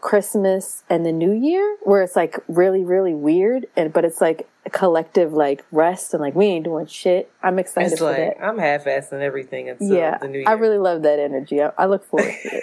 Christmas 0.00 0.82
and 0.90 1.06
the 1.06 1.12
New 1.12 1.32
Year, 1.32 1.76
where 1.84 2.02
it's 2.02 2.16
like 2.16 2.38
really, 2.48 2.84
really 2.84 3.14
weird, 3.14 3.66
and 3.76 3.92
but 3.92 4.04
it's 4.04 4.20
like 4.20 4.48
collective 4.70 5.32
like 5.32 5.64
rest 5.72 6.14
and 6.14 6.20
like 6.20 6.34
we 6.34 6.46
ain't 6.46 6.64
doing 6.64 6.86
shit. 6.86 7.30
I'm 7.42 7.58
excited 7.58 7.92
It's 7.92 7.98
for 8.00 8.06
like 8.06 8.38
that. 8.38 8.44
I'm 8.44 8.58
half-assing 8.58 9.20
everything 9.20 9.68
until 9.68 9.96
yeah, 9.96 10.18
the 10.18 10.28
New 10.28 10.38
Year. 10.38 10.48
I 10.48 10.52
really 10.52 10.78
love 10.78 11.02
that 11.02 11.18
energy. 11.18 11.60
I, 11.62 11.70
I 11.76 11.86
look 11.86 12.04
forward 12.04 12.32
to 12.42 12.62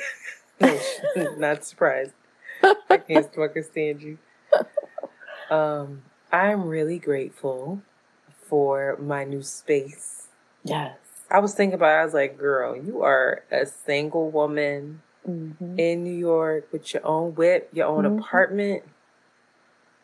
it. 0.62 1.38
Not 1.40 1.64
surprised. 1.66 2.14
I 2.90 2.98
can't 2.98 3.34
fucking 3.34 3.64
stand 3.64 4.02
you. 4.02 4.18
Um, 5.50 6.04
I'm 6.32 6.66
really 6.68 7.00
grateful 7.00 7.82
for 8.48 8.96
my 9.02 9.24
new 9.24 9.42
space. 9.42 10.28
Yes. 10.64 10.98
I 11.32 11.40
was 11.40 11.56
thinking 11.56 11.74
about 11.74 11.98
it, 11.98 12.02
I 12.02 12.06
was 12.06 12.14
like, 12.14 12.38
girl, 12.38 12.76
you 12.78 13.02
are 13.02 13.44
a 13.52 13.66
single 13.66 14.30
woman 14.30 15.02
Mm-hmm. 15.28 15.78
in 15.78 16.04
New 16.04 16.16
York 16.16 16.68
with 16.72 16.94
your 16.94 17.06
own 17.06 17.36
whip, 17.36 17.70
your 17.74 17.88
own 17.88 18.04
Mhm. 18.06 18.20
apartment. 18.20 18.84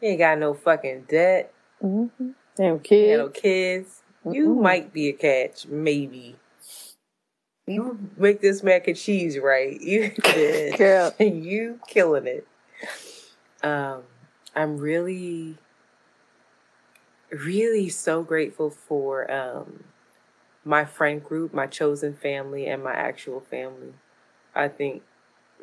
You 0.02 0.10
ain't 0.10 0.20
got 0.20 0.38
no 0.40 0.54
fucking 0.54 1.04
debt. 1.08 1.54
Mm-hmm. 1.84 2.30
Damn 2.56 2.74
You 2.76 2.80
kids. 2.80 3.18
got 3.18 3.24
no 3.26 3.30
kids. 3.30 4.02
You 4.26 4.50
Mm-mm. 4.50 4.62
might 4.62 4.94
be 4.94 5.10
a 5.10 5.14
catch, 5.14 5.68
maybe. 5.68 6.36
You 7.68 8.00
make 8.18 8.42
this 8.42 8.64
mac 8.64 8.88
and 8.88 8.98
cheese 8.98 9.38
right. 9.38 9.80
You 9.82 10.12
Girl. 10.78 11.14
you 11.20 11.80
killing 11.88 12.28
it. 12.28 12.48
Um, 13.64 14.04
I'm 14.56 14.78
really, 14.78 15.58
really 17.32 17.90
so 17.90 18.24
grateful 18.24 18.70
for 18.70 19.30
um 19.32 19.84
my 20.66 20.86
friend 20.86 21.24
group, 21.24 21.54
my 21.54 21.68
chosen 21.68 22.16
family, 22.16 22.68
and 22.68 22.84
my 22.84 22.94
actual 22.94 23.40
family. 23.42 23.94
I 24.56 24.68
think 24.70 25.04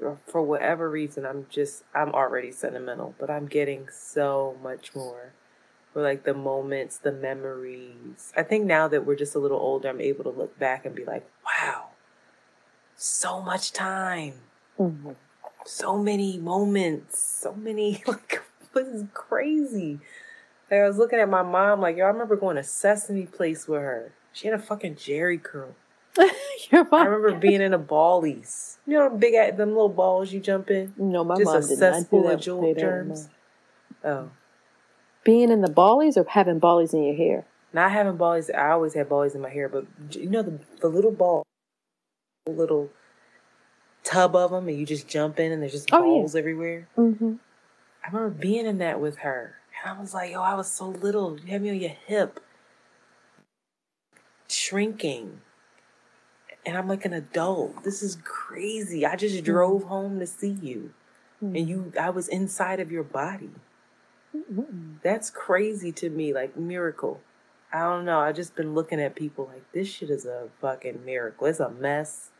uh, 0.05 0.14
for 0.26 0.43
whatever 0.43 0.90
reason, 0.90 1.26
I'm 1.26 1.47
just 1.51 1.84
I'm 1.94 2.10
already 2.14 2.52
sentimental, 2.52 3.14
but 3.18 3.30
I'm 3.30 3.47
getting 3.47 3.89
so 3.90 4.56
much 4.62 4.94
more 4.94 5.32
for 5.93 6.02
like 6.02 6.24
the 6.24 6.35
moments, 6.35 6.98
the 6.98 7.12
memories. 7.12 8.32
I 8.36 8.43
think 8.43 8.64
now 8.64 8.89
that 8.89 9.05
we're 9.06 9.16
just 9.16 9.35
a 9.35 9.39
little 9.39 9.59
older, 9.59 9.89
I'm 9.89 10.01
able 10.01 10.24
to 10.24 10.31
look 10.31 10.59
back 10.59 10.85
and 10.86 10.94
be 10.94 11.05
like, 11.05 11.28
wow, 11.44 11.89
so 12.97 13.40
much 13.43 13.73
time, 13.73 14.35
Mhm. 14.78 15.16
so 15.64 15.98
many 15.98 16.39
moments, 16.39 17.19
so 17.19 17.52
many 17.55 18.02
like 18.06 18.43
this 18.74 18.86
is 18.89 19.05
crazy. 19.12 20.01
Like 20.70 20.81
I 20.81 20.86
was 20.89 20.97
looking 20.98 21.19
at 21.19 21.28
my 21.28 21.43
mom, 21.43 21.81
like 21.81 21.97
yo, 21.97 22.05
I 22.06 22.09
remember 22.09 22.36
going 22.36 22.56
to 22.56 22.62
Sesame 22.62 23.27
Place 23.27 23.69
with 23.69 23.81
her. 23.82 24.12
She 24.32 24.48
had 24.48 24.59
a 24.59 24.62
fucking 24.62 24.94
Jheri 24.94 25.43
curl. 25.43 25.74
Your 26.70 26.85
mom. 26.85 26.94
I 27.02 27.05
remember 27.05 27.39
being 27.39 27.60
in 27.60 27.74
a 27.74 27.78
ballies. 27.78 28.78
You 28.86 28.94
know, 28.94 29.10
big 29.10 29.35
at 29.35 29.56
them 29.59 29.70
little 29.70 29.89
balls 29.90 30.32
you 30.32 30.40
jump 30.40 30.70
in. 30.70 30.94
No, 30.97 31.23
my 31.24 31.36
Just 31.36 31.47
mom 31.47 31.56
a 31.56 31.66
did 31.66 31.78
not 31.81 32.10
do 32.10 32.23
that. 32.23 32.35
of 32.35 32.40
jewel 32.40 32.74
germs. 32.74 33.28
Oh, 34.05 34.31
Being 35.24 35.51
in 35.51 35.61
the 35.61 35.70
ballies 35.70 36.16
or 36.16 36.24
having 36.28 36.59
ballies 36.59 36.94
in 36.94 37.03
your 37.05 37.16
hair? 37.16 37.47
not 37.74 37.90
having 37.90 38.16
ballies. 38.19 38.51
I 38.51 38.70
always 38.70 38.93
had 38.93 39.09
ballies 39.09 39.35
in 39.35 39.40
my 39.40 39.49
hair, 39.49 39.69
but 39.69 39.86
you 40.15 40.28
know 40.28 40.43
the 40.43 40.59
the 40.81 40.89
little 40.89 41.11
ball, 41.12 41.43
little 42.47 42.90
tub 44.05 44.36
of 44.36 44.51
them, 44.51 44.69
and 44.69 44.78
you 44.78 44.85
just 44.85 45.09
jump 45.09 45.40
in, 45.40 45.53
and 45.53 45.62
there's 45.62 45.73
just 45.73 45.89
Oh, 45.93 45.99
yeah. 45.99 46.20
balls 46.20 46.36
everywhere. 46.36 46.89
Mm-hmm. 46.99 47.35
I 48.05 48.07
remember 48.09 48.31
being 48.31 48.66
in 48.66 48.78
that 48.78 49.01
with 49.01 49.19
her, 49.19 49.55
and 49.82 49.97
I 49.97 50.01
was 50.01 50.12
like, 50.12 50.32
"Yo, 50.32 50.43
I 50.43 50.55
was 50.55 50.70
so 50.70 50.89
little. 50.89 51.39
You 51.40 51.47
had 51.47 51.62
me 51.62 51.70
on 51.70 51.81
your 51.81 51.90
hip, 52.07 52.40
shrinking." 54.49 55.40
And 56.65 56.77
I'm 56.77 56.86
like 56.89 57.05
an 57.05 57.12
adult. 57.12 57.82
This 57.82 58.03
is 58.05 58.19
crazy. 58.23 59.05
I 59.05 59.16
just 59.16 59.43
drove 59.44 59.85
home 59.85 60.20
to 60.20 60.27
see 60.27 60.57
you. 60.62 60.93
And 61.40 61.69
you 61.69 61.93
I 62.01 62.11
was 62.11 62.28
inside 62.28 62.78
of 62.78 62.93
your 62.93 63.03
body. 63.03 63.51
That's 65.02 65.30
crazy 65.30 65.92
to 65.92 66.10
me, 66.10 66.32
like 66.32 66.56
miracle. 66.56 67.20
I 67.72 67.80
don't 67.80 68.04
know. 68.04 68.18
I 68.20 68.32
just 68.32 68.54
been 68.54 68.74
looking 68.74 69.00
at 69.00 69.14
people 69.14 69.46
like 69.52 69.70
this 69.72 69.88
shit 69.88 70.10
is 70.10 70.26
a 70.26 70.48
fucking 70.60 71.04
miracle. 71.04 71.46
It's 71.46 71.60
a 71.60 71.70
mess, 71.70 72.30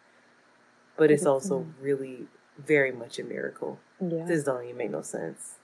but 0.97 1.11
it's 1.11 1.25
also 1.27 1.67
really 1.81 2.27
very 2.59 2.93
much 2.93 3.19
a 3.19 3.25
miracle. 3.25 3.79
Yeah. 4.01 4.25
This 4.27 4.45
don't 4.45 4.65
even 4.65 4.77
make 4.77 4.91
no 4.91 5.03
sense. 5.03 5.55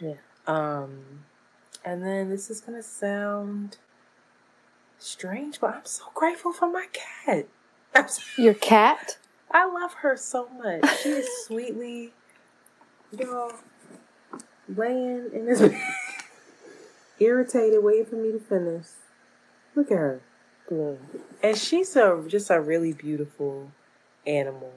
Yeah. 0.00 0.14
Um, 0.46 1.24
and 1.84 2.02
then 2.02 2.30
this 2.30 2.48
is 2.50 2.60
gonna 2.60 2.82
sound 2.82 3.76
strange, 4.98 5.60
but 5.60 5.74
I'm 5.74 5.84
so 5.84 6.04
grateful 6.14 6.52
for 6.52 6.70
my 6.70 6.86
cat. 6.92 7.48
So- 8.10 8.22
Your 8.42 8.54
cat? 8.54 9.18
I 9.50 9.66
love 9.66 9.94
her 9.94 10.16
so 10.16 10.48
much. 10.48 10.84
She 11.02 11.08
is 11.10 11.28
sweetly, 11.46 12.12
y'all, 13.18 13.52
laying 14.74 15.30
in 15.32 15.46
this 15.46 15.62
irritated, 17.20 17.82
waiting 17.82 18.06
for 18.06 18.16
me 18.16 18.32
to 18.32 18.38
finish. 18.38 18.86
Look 19.74 19.90
at 19.90 19.96
her. 19.96 20.20
And 21.42 21.56
she's 21.56 21.96
a 21.96 22.22
just 22.26 22.50
a 22.50 22.60
really 22.60 22.92
beautiful 22.92 23.72
animal. 24.26 24.72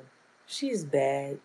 She's 0.47 0.85
bad, 0.85 1.39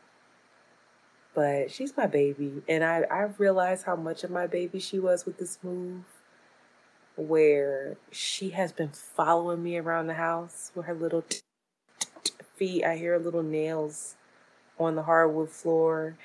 but 1.35 1.71
she's 1.71 1.97
my 1.97 2.07
baby, 2.07 2.63
and 2.69 2.85
I 2.85 3.03
I 3.11 3.23
realized 3.39 3.87
how 3.87 3.97
much 3.97 4.23
of 4.23 4.31
my 4.31 4.47
baby 4.47 4.79
she 4.79 5.01
was 5.01 5.27
with 5.27 5.39
this 5.39 5.59
move, 5.65 6.05
where 7.17 7.97
she 8.13 8.51
has 8.51 8.71
been 8.71 8.91
following 8.91 9.65
me 9.65 9.79
around 9.79 10.07
the 10.07 10.15
house 10.15 10.71
with 10.77 10.87
her 10.87 10.95
little 10.95 11.25
feet. 12.55 12.85
I 12.85 12.97
hear 12.97 13.19
little 13.19 13.43
nails 13.43 14.15
on 14.79 14.95
the 14.95 15.03
hardwood 15.03 15.51
floor. 15.51 16.17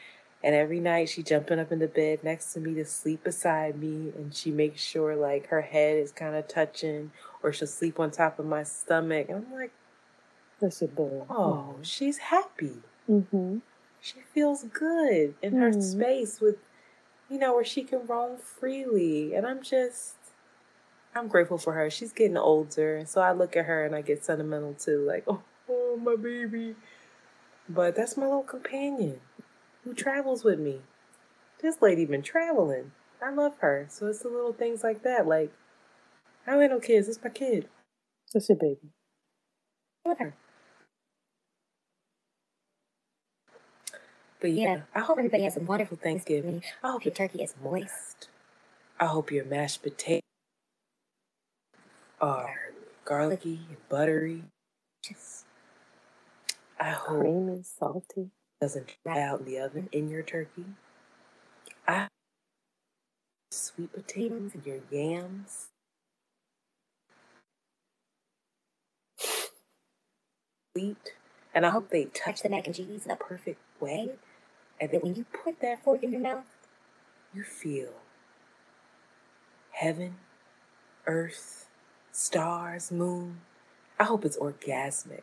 And 0.44 0.56
every 0.56 0.80
night 0.80 1.10
she 1.10 1.22
jumping 1.22 1.60
up 1.60 1.72
in 1.72 1.80
the 1.80 1.88
bed 1.88 2.24
next 2.24 2.54
to 2.54 2.60
me 2.60 2.74
to 2.76 2.86
sleep 2.86 3.24
beside 3.24 3.78
me 3.80 4.12
and 4.16 4.34
she 4.34 4.50
makes 4.52 4.82
sure 4.82 5.16
like 5.16 5.48
her 5.48 5.62
head 5.62 5.98
is 5.98 6.12
kind 6.12 6.36
of 6.36 6.48
touching 6.48 7.12
or 7.44 7.54
she'll 7.54 7.68
sleep 7.68 8.00
on 8.00 8.10
top 8.12 8.40
of 8.40 8.46
my 8.46 8.64
stomach. 8.64 9.28
And 9.30 9.46
I'm 9.46 9.54
like, 9.54 9.72
That's 10.60 10.82
a 10.82 10.88
boy. 10.88 11.26
oh, 11.30 11.76
she's 11.84 12.18
happy. 12.18 12.78
Mm-hmm. 13.10 13.60
She 14.00 14.16
feels 14.34 14.64
good 14.64 15.36
in 15.44 15.54
her 15.58 15.70
Mhm. 15.72 15.84
space 15.84 16.42
with, 16.42 16.58
you 17.30 17.38
know, 17.38 17.54
where 17.54 17.64
she 17.64 17.84
can 17.84 18.06
roam 18.08 18.38
freely. 18.38 19.36
And 19.36 19.46
I'm 19.46 19.62
just, 19.62 20.16
I'm 21.14 21.28
grateful 21.28 21.60
for 21.60 21.74
her. 21.74 21.90
She's 21.92 22.14
getting 22.14 22.38
older. 22.38 22.96
And 22.98 23.08
so 23.08 23.22
I 23.22 23.32
look 23.32 23.56
at 23.56 23.66
her 23.66 23.86
and 23.86 23.94
I 23.96 24.02
get 24.02 24.26
sentimental 24.26 24.74
too. 24.74 25.06
Like, 25.06 25.24
oh, 25.28 25.42
oh 25.70 25.98
my 25.98 26.16
baby. 26.16 26.76
But 27.70 27.96
that's 27.96 28.18
my 28.18 28.26
little 28.26 28.44
companion 28.44 29.22
who 29.84 29.94
travels 29.94 30.44
with 30.44 30.60
me. 30.60 30.82
This 31.62 31.82
lady 31.82 32.06
been 32.06 32.22
traveling. 32.24 32.92
I 33.24 33.32
love 33.32 33.58
her. 33.60 33.88
So 33.90 34.08
it's 34.08 34.20
the 34.20 34.30
little 34.30 34.54
things 34.54 34.84
like 34.84 35.04
that. 35.04 35.28
Like, 35.28 35.52
I 36.48 36.52
don't 36.52 36.62
have 36.62 36.72
no 36.72 36.80
kids. 36.80 37.08
It's 37.08 37.24
my 37.24 37.30
kid. 37.30 37.68
That's 38.34 38.50
your 38.50 38.58
baby. 38.58 38.90
with 40.06 40.20
her. 40.20 40.36
But 44.40 44.52
yeah, 44.54 44.82
I 44.96 45.02
hope 45.02 45.20
everybody 45.20 45.44
has 45.44 45.56
a 45.56 45.60
wonderful 45.60 45.98
Thanksgiving. 45.98 46.64
I 46.84 46.92
hope 46.92 47.06
your 47.06 47.14
turkey 47.14 47.44
is 47.44 47.54
moist. 47.64 48.30
I 49.00 49.06
hope 49.06 49.32
your 49.32 49.46
mashed 49.46 49.84
potatoes 49.84 50.22
are 52.20 52.72
garlicky 53.06 53.62
and 53.70 53.78
buttery. 53.90 54.44
Just 55.04 55.46
I 56.80 56.90
hope 56.92 57.20
Creamy, 57.20 57.62
salty. 57.64 58.32
Doesn't 58.62 58.96
dry 59.04 59.20
out 59.22 59.40
in 59.40 59.46
the 59.46 59.58
oven 59.58 59.90
in 59.92 60.08
your 60.08 60.22
turkey. 60.22 60.66
I 61.88 62.08
sweet 63.50 63.92
potatoes 63.92 64.52
and 64.54 64.66
your 64.66 64.80
yams. 64.92 65.70
Sweet. 70.78 71.14
And 71.54 71.66
I 71.66 71.70
hope 71.72 71.90
they 71.90 72.06
touch 72.06 72.44
the 72.44 72.50
mac 72.50 72.68
and 72.68 72.76
cheese 72.76 73.06
in 73.06 73.12
a 73.12 73.16
perfect 73.16 73.60
way. 73.82 74.12
And 74.80 74.92
then 74.92 75.02
when 75.02 75.16
you 75.16 75.26
put 75.44 75.60
that 75.62 75.84
fork 75.84 76.04
in 76.04 76.12
your 76.12 76.22
mouth, 76.22 76.46
you 77.34 77.44
feel 77.44 77.90
heaven, 79.72 80.16
earth, 81.08 81.68
stars, 82.12 82.92
moon. 82.92 83.42
I 84.00 84.06
hope 84.06 84.24
it's 84.24 84.38
orgasmic. 84.38 85.22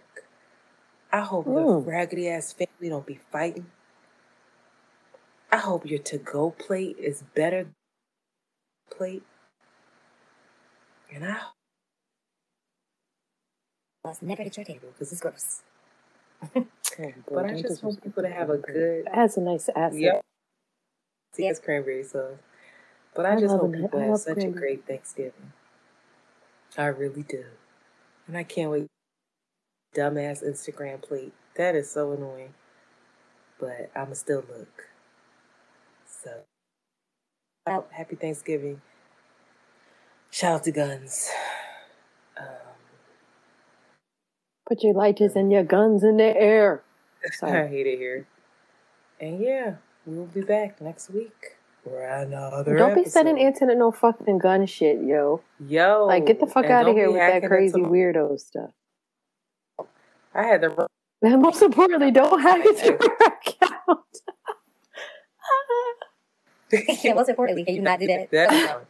I 1.19 1.23
hope 1.23 1.47
Mm. 1.47 1.85
the 1.85 1.91
raggedy 1.91 2.29
ass 2.29 2.53
family 2.53 2.89
don't 2.89 3.05
be 3.05 3.17
fighting. 3.17 3.67
I 5.51 5.57
hope 5.57 5.85
your 5.85 5.99
to 5.99 6.19
go 6.19 6.53
plate 6.53 6.97
is 6.97 7.25
better 7.35 7.65
than 7.65 7.75
plate. 8.89 9.25
And 11.13 11.25
I 11.27 11.41
must 14.05 14.23
never 14.23 14.45
hit 14.45 14.57
your 14.57 14.65
table 14.65 14.91
because 14.93 15.11
it's 15.11 15.21
gross. 15.21 15.63
but 16.53 17.47
I 17.47 17.61
just 17.61 17.83
want 17.83 18.01
people 18.01 18.23
to 18.23 18.29
have 18.29 18.51
a 18.51 18.59
good. 18.59 19.09
That's 19.13 19.37
a 19.37 19.41
nice 19.41 19.69
asset. 19.75 19.99
Yep. 19.99 20.25
See, 21.33 21.49
it's 21.49 21.59
cranberry 21.59 22.05
sauce. 22.05 22.39
But 23.15 23.27
I 23.27 23.35
I 23.35 23.41
just 23.41 23.57
hope 23.57 23.73
people 23.73 23.99
have 23.99 24.11
love 24.11 24.21
such 24.21 24.45
a 24.45 24.49
great 24.51 24.87
Thanksgiving. 24.87 25.53
I 26.77 26.87
really 26.87 27.25
do. 27.25 27.45
And 28.29 28.37
I 28.37 28.45
can't 28.45 28.71
wait. 28.71 28.87
Dumbass 29.95 30.45
Instagram 30.45 31.03
plate. 31.03 31.33
That 31.57 31.75
is 31.75 31.91
so 31.91 32.13
annoying. 32.13 32.55
But 33.59 33.91
I'ma 33.97 34.15
still 34.15 34.45
look. 34.49 34.85
So 36.07 36.31
out. 37.67 37.89
Happy 37.93 38.17
Thanksgiving. 38.17 38.81
Shout 40.31 40.53
out 40.55 40.65
to 40.65 40.73
guns. 40.73 41.29
Um, 42.39 42.45
Put 44.69 44.83
your 44.83 44.95
lighters 44.95 45.35
and 45.35 45.51
your 45.51 45.65
guns 45.65 46.05
in 46.05 46.19
the 46.19 46.37
air. 46.37 46.83
Sorry. 47.33 47.63
I 47.65 47.67
hate 47.69 47.87
it 47.87 47.99
here. 47.99 48.27
And 49.21 49.41
yeah, 49.41 49.77
we'll 50.07 50.27
be 50.27 50.43
back 50.43 50.81
next 50.81 51.11
week 51.11 51.57
for 51.83 52.03
another 52.07 52.77
Don't 52.77 52.95
be 52.95 53.05
sending 53.05 53.37
episode. 53.37 53.47
internet 53.65 53.79
no 53.79 53.91
fucking 53.91 54.39
gun 54.39 54.67
shit, 54.67 55.03
yo. 55.03 55.41
Yo, 55.67 56.05
Like, 56.07 56.27
get 56.27 56.39
the 56.39 56.47
fuck 56.47 56.67
out 56.67 56.89
of 56.89 56.95
here 56.95 57.11
with 57.11 57.19
that 57.21 57.43
crazy 57.49 57.81
weirdo 57.81 58.39
stuff. 58.39 58.71
I 60.39 60.45
had 60.45 60.61
the 60.61 60.87
And 61.23 61.43
most 61.43 61.61
importantly, 61.63 62.13
don't 62.13 62.41
hack 62.41 62.65
into 62.65 62.87
your 62.87 62.97
account. 62.97 64.05
yeah, 67.05 67.15
most 67.15 67.29
importantly, 67.29 67.65
can 67.65 67.75
you 67.75 67.83
not 67.83 67.99
do 67.99 68.07
that? 68.07 68.31
That 68.31 68.87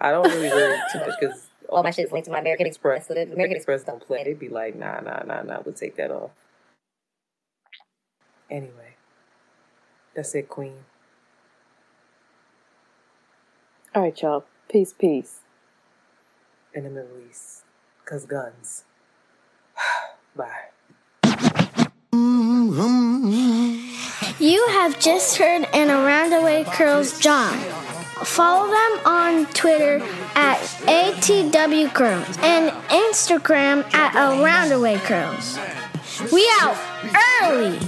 I 0.00 0.10
don't 0.12 0.24
really 0.26 0.48
worry 0.48 0.78
too 0.92 0.98
much 1.00 1.18
because 1.18 1.48
All 1.68 1.82
my 1.82 1.90
shit's 1.90 2.12
linked 2.12 2.26
to 2.26 2.32
my 2.32 2.38
American 2.38 2.66
Express, 2.66 3.08
so 3.08 3.14
the 3.14 3.22
American 3.22 3.34
American 3.34 3.56
Express 3.56 3.82
don't 3.82 4.04
play. 4.04 4.22
They'd 4.22 4.38
be 4.38 4.48
like, 4.48 4.76
nah, 4.76 5.00
nah, 5.00 5.22
nah, 5.24 5.42
nah. 5.42 5.60
We'll 5.64 5.74
take 5.74 5.96
that 5.96 6.10
off. 6.10 6.30
Anyway, 8.50 8.96
that's 10.14 10.34
it, 10.34 10.48
Queen. 10.48 10.84
All 13.94 14.02
right, 14.02 14.22
y'all. 14.22 14.44
Peace, 14.68 14.92
peace. 14.92 15.40
In 16.74 16.84
the 16.84 16.90
Middle 16.90 17.18
East, 17.28 17.64
cause 18.04 18.24
guns. 18.24 18.84
Bye. 20.36 20.71
You 24.38 24.66
have 24.68 25.00
just 25.00 25.38
heard 25.38 25.66
an 25.72 25.90
Around 25.90 26.30
the 26.30 26.42
Way 26.42 26.64
Curls 26.64 27.18
John. 27.18 27.56
Follow 28.24 28.66
them 28.66 29.06
on 29.06 29.46
Twitter 29.54 30.04
at 30.34 30.58
ATW 30.86 31.92
Curls 31.94 32.38
and 32.42 32.70
Instagram 32.90 33.84
at 33.94 34.14
Around 34.14 34.68
the 34.68 34.78
Way 34.78 34.98
Curls. 34.98 35.58
We 36.30 36.46
out 36.60 36.76
early. 37.42 37.78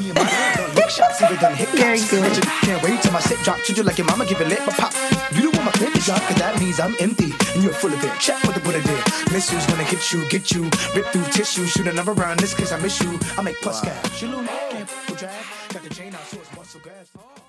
Very 1.75 2.01
good. 2.09 2.43
Can't 2.63 2.83
wait 2.83 3.03
till 3.03 3.13
my 3.13 3.21
shit 3.21 3.39
drop. 3.41 3.59
Treat 3.59 3.77
you 3.77 3.85
like 3.85 3.99
your 3.99 4.07
mama 4.07 4.25
give 4.25 4.41
it 4.41 4.49
lit, 4.49 4.61
but 4.65 4.75
pop. 4.75 4.95
You 5.33 5.43
don't 5.43 5.47
want 5.47 5.54
my 5.65 5.73
pin 5.73 5.93
drop, 6.05 6.21
cause 6.23 6.37
that 6.37 6.59
means 6.61 6.79
I'm 6.79 6.95
empty. 7.01 7.33
And 7.55 7.63
you're 7.63 7.73
full 7.73 7.93
of 7.93 8.03
it. 8.05 8.13
Check 8.21 8.43
what 8.45 8.55
the 8.55 8.61
Buddha 8.61 8.83
did. 8.83 9.33
Missiles 9.33 9.67
gonna 9.67 9.85
hit 9.85 10.13
you, 10.13 10.29
get 10.29 10.53
you. 10.53 10.65
Rip 10.95 11.07
through 11.07 11.25
tissue, 11.33 11.67
shoot 11.67 11.87
another 11.87 12.13
round. 12.13 12.41
This 12.41 12.55
case 12.55 12.73
I 12.73 12.79
miss 12.81 13.01
you. 13.01 13.19
I 13.39 13.43
make 13.43 13.57
plus 13.61 13.85
wow. 13.85 13.93
cash. 13.93 14.23
You 14.23 14.29
lose, 14.29 14.49
can't 14.49 15.19
drag. 15.19 15.45
Got 15.73 15.83
the 15.83 15.91
chain 15.95 16.15
out, 16.15 16.25
so 16.27 16.39
it's 16.39 16.57
muscle 16.57 16.81
gas. 16.81 17.44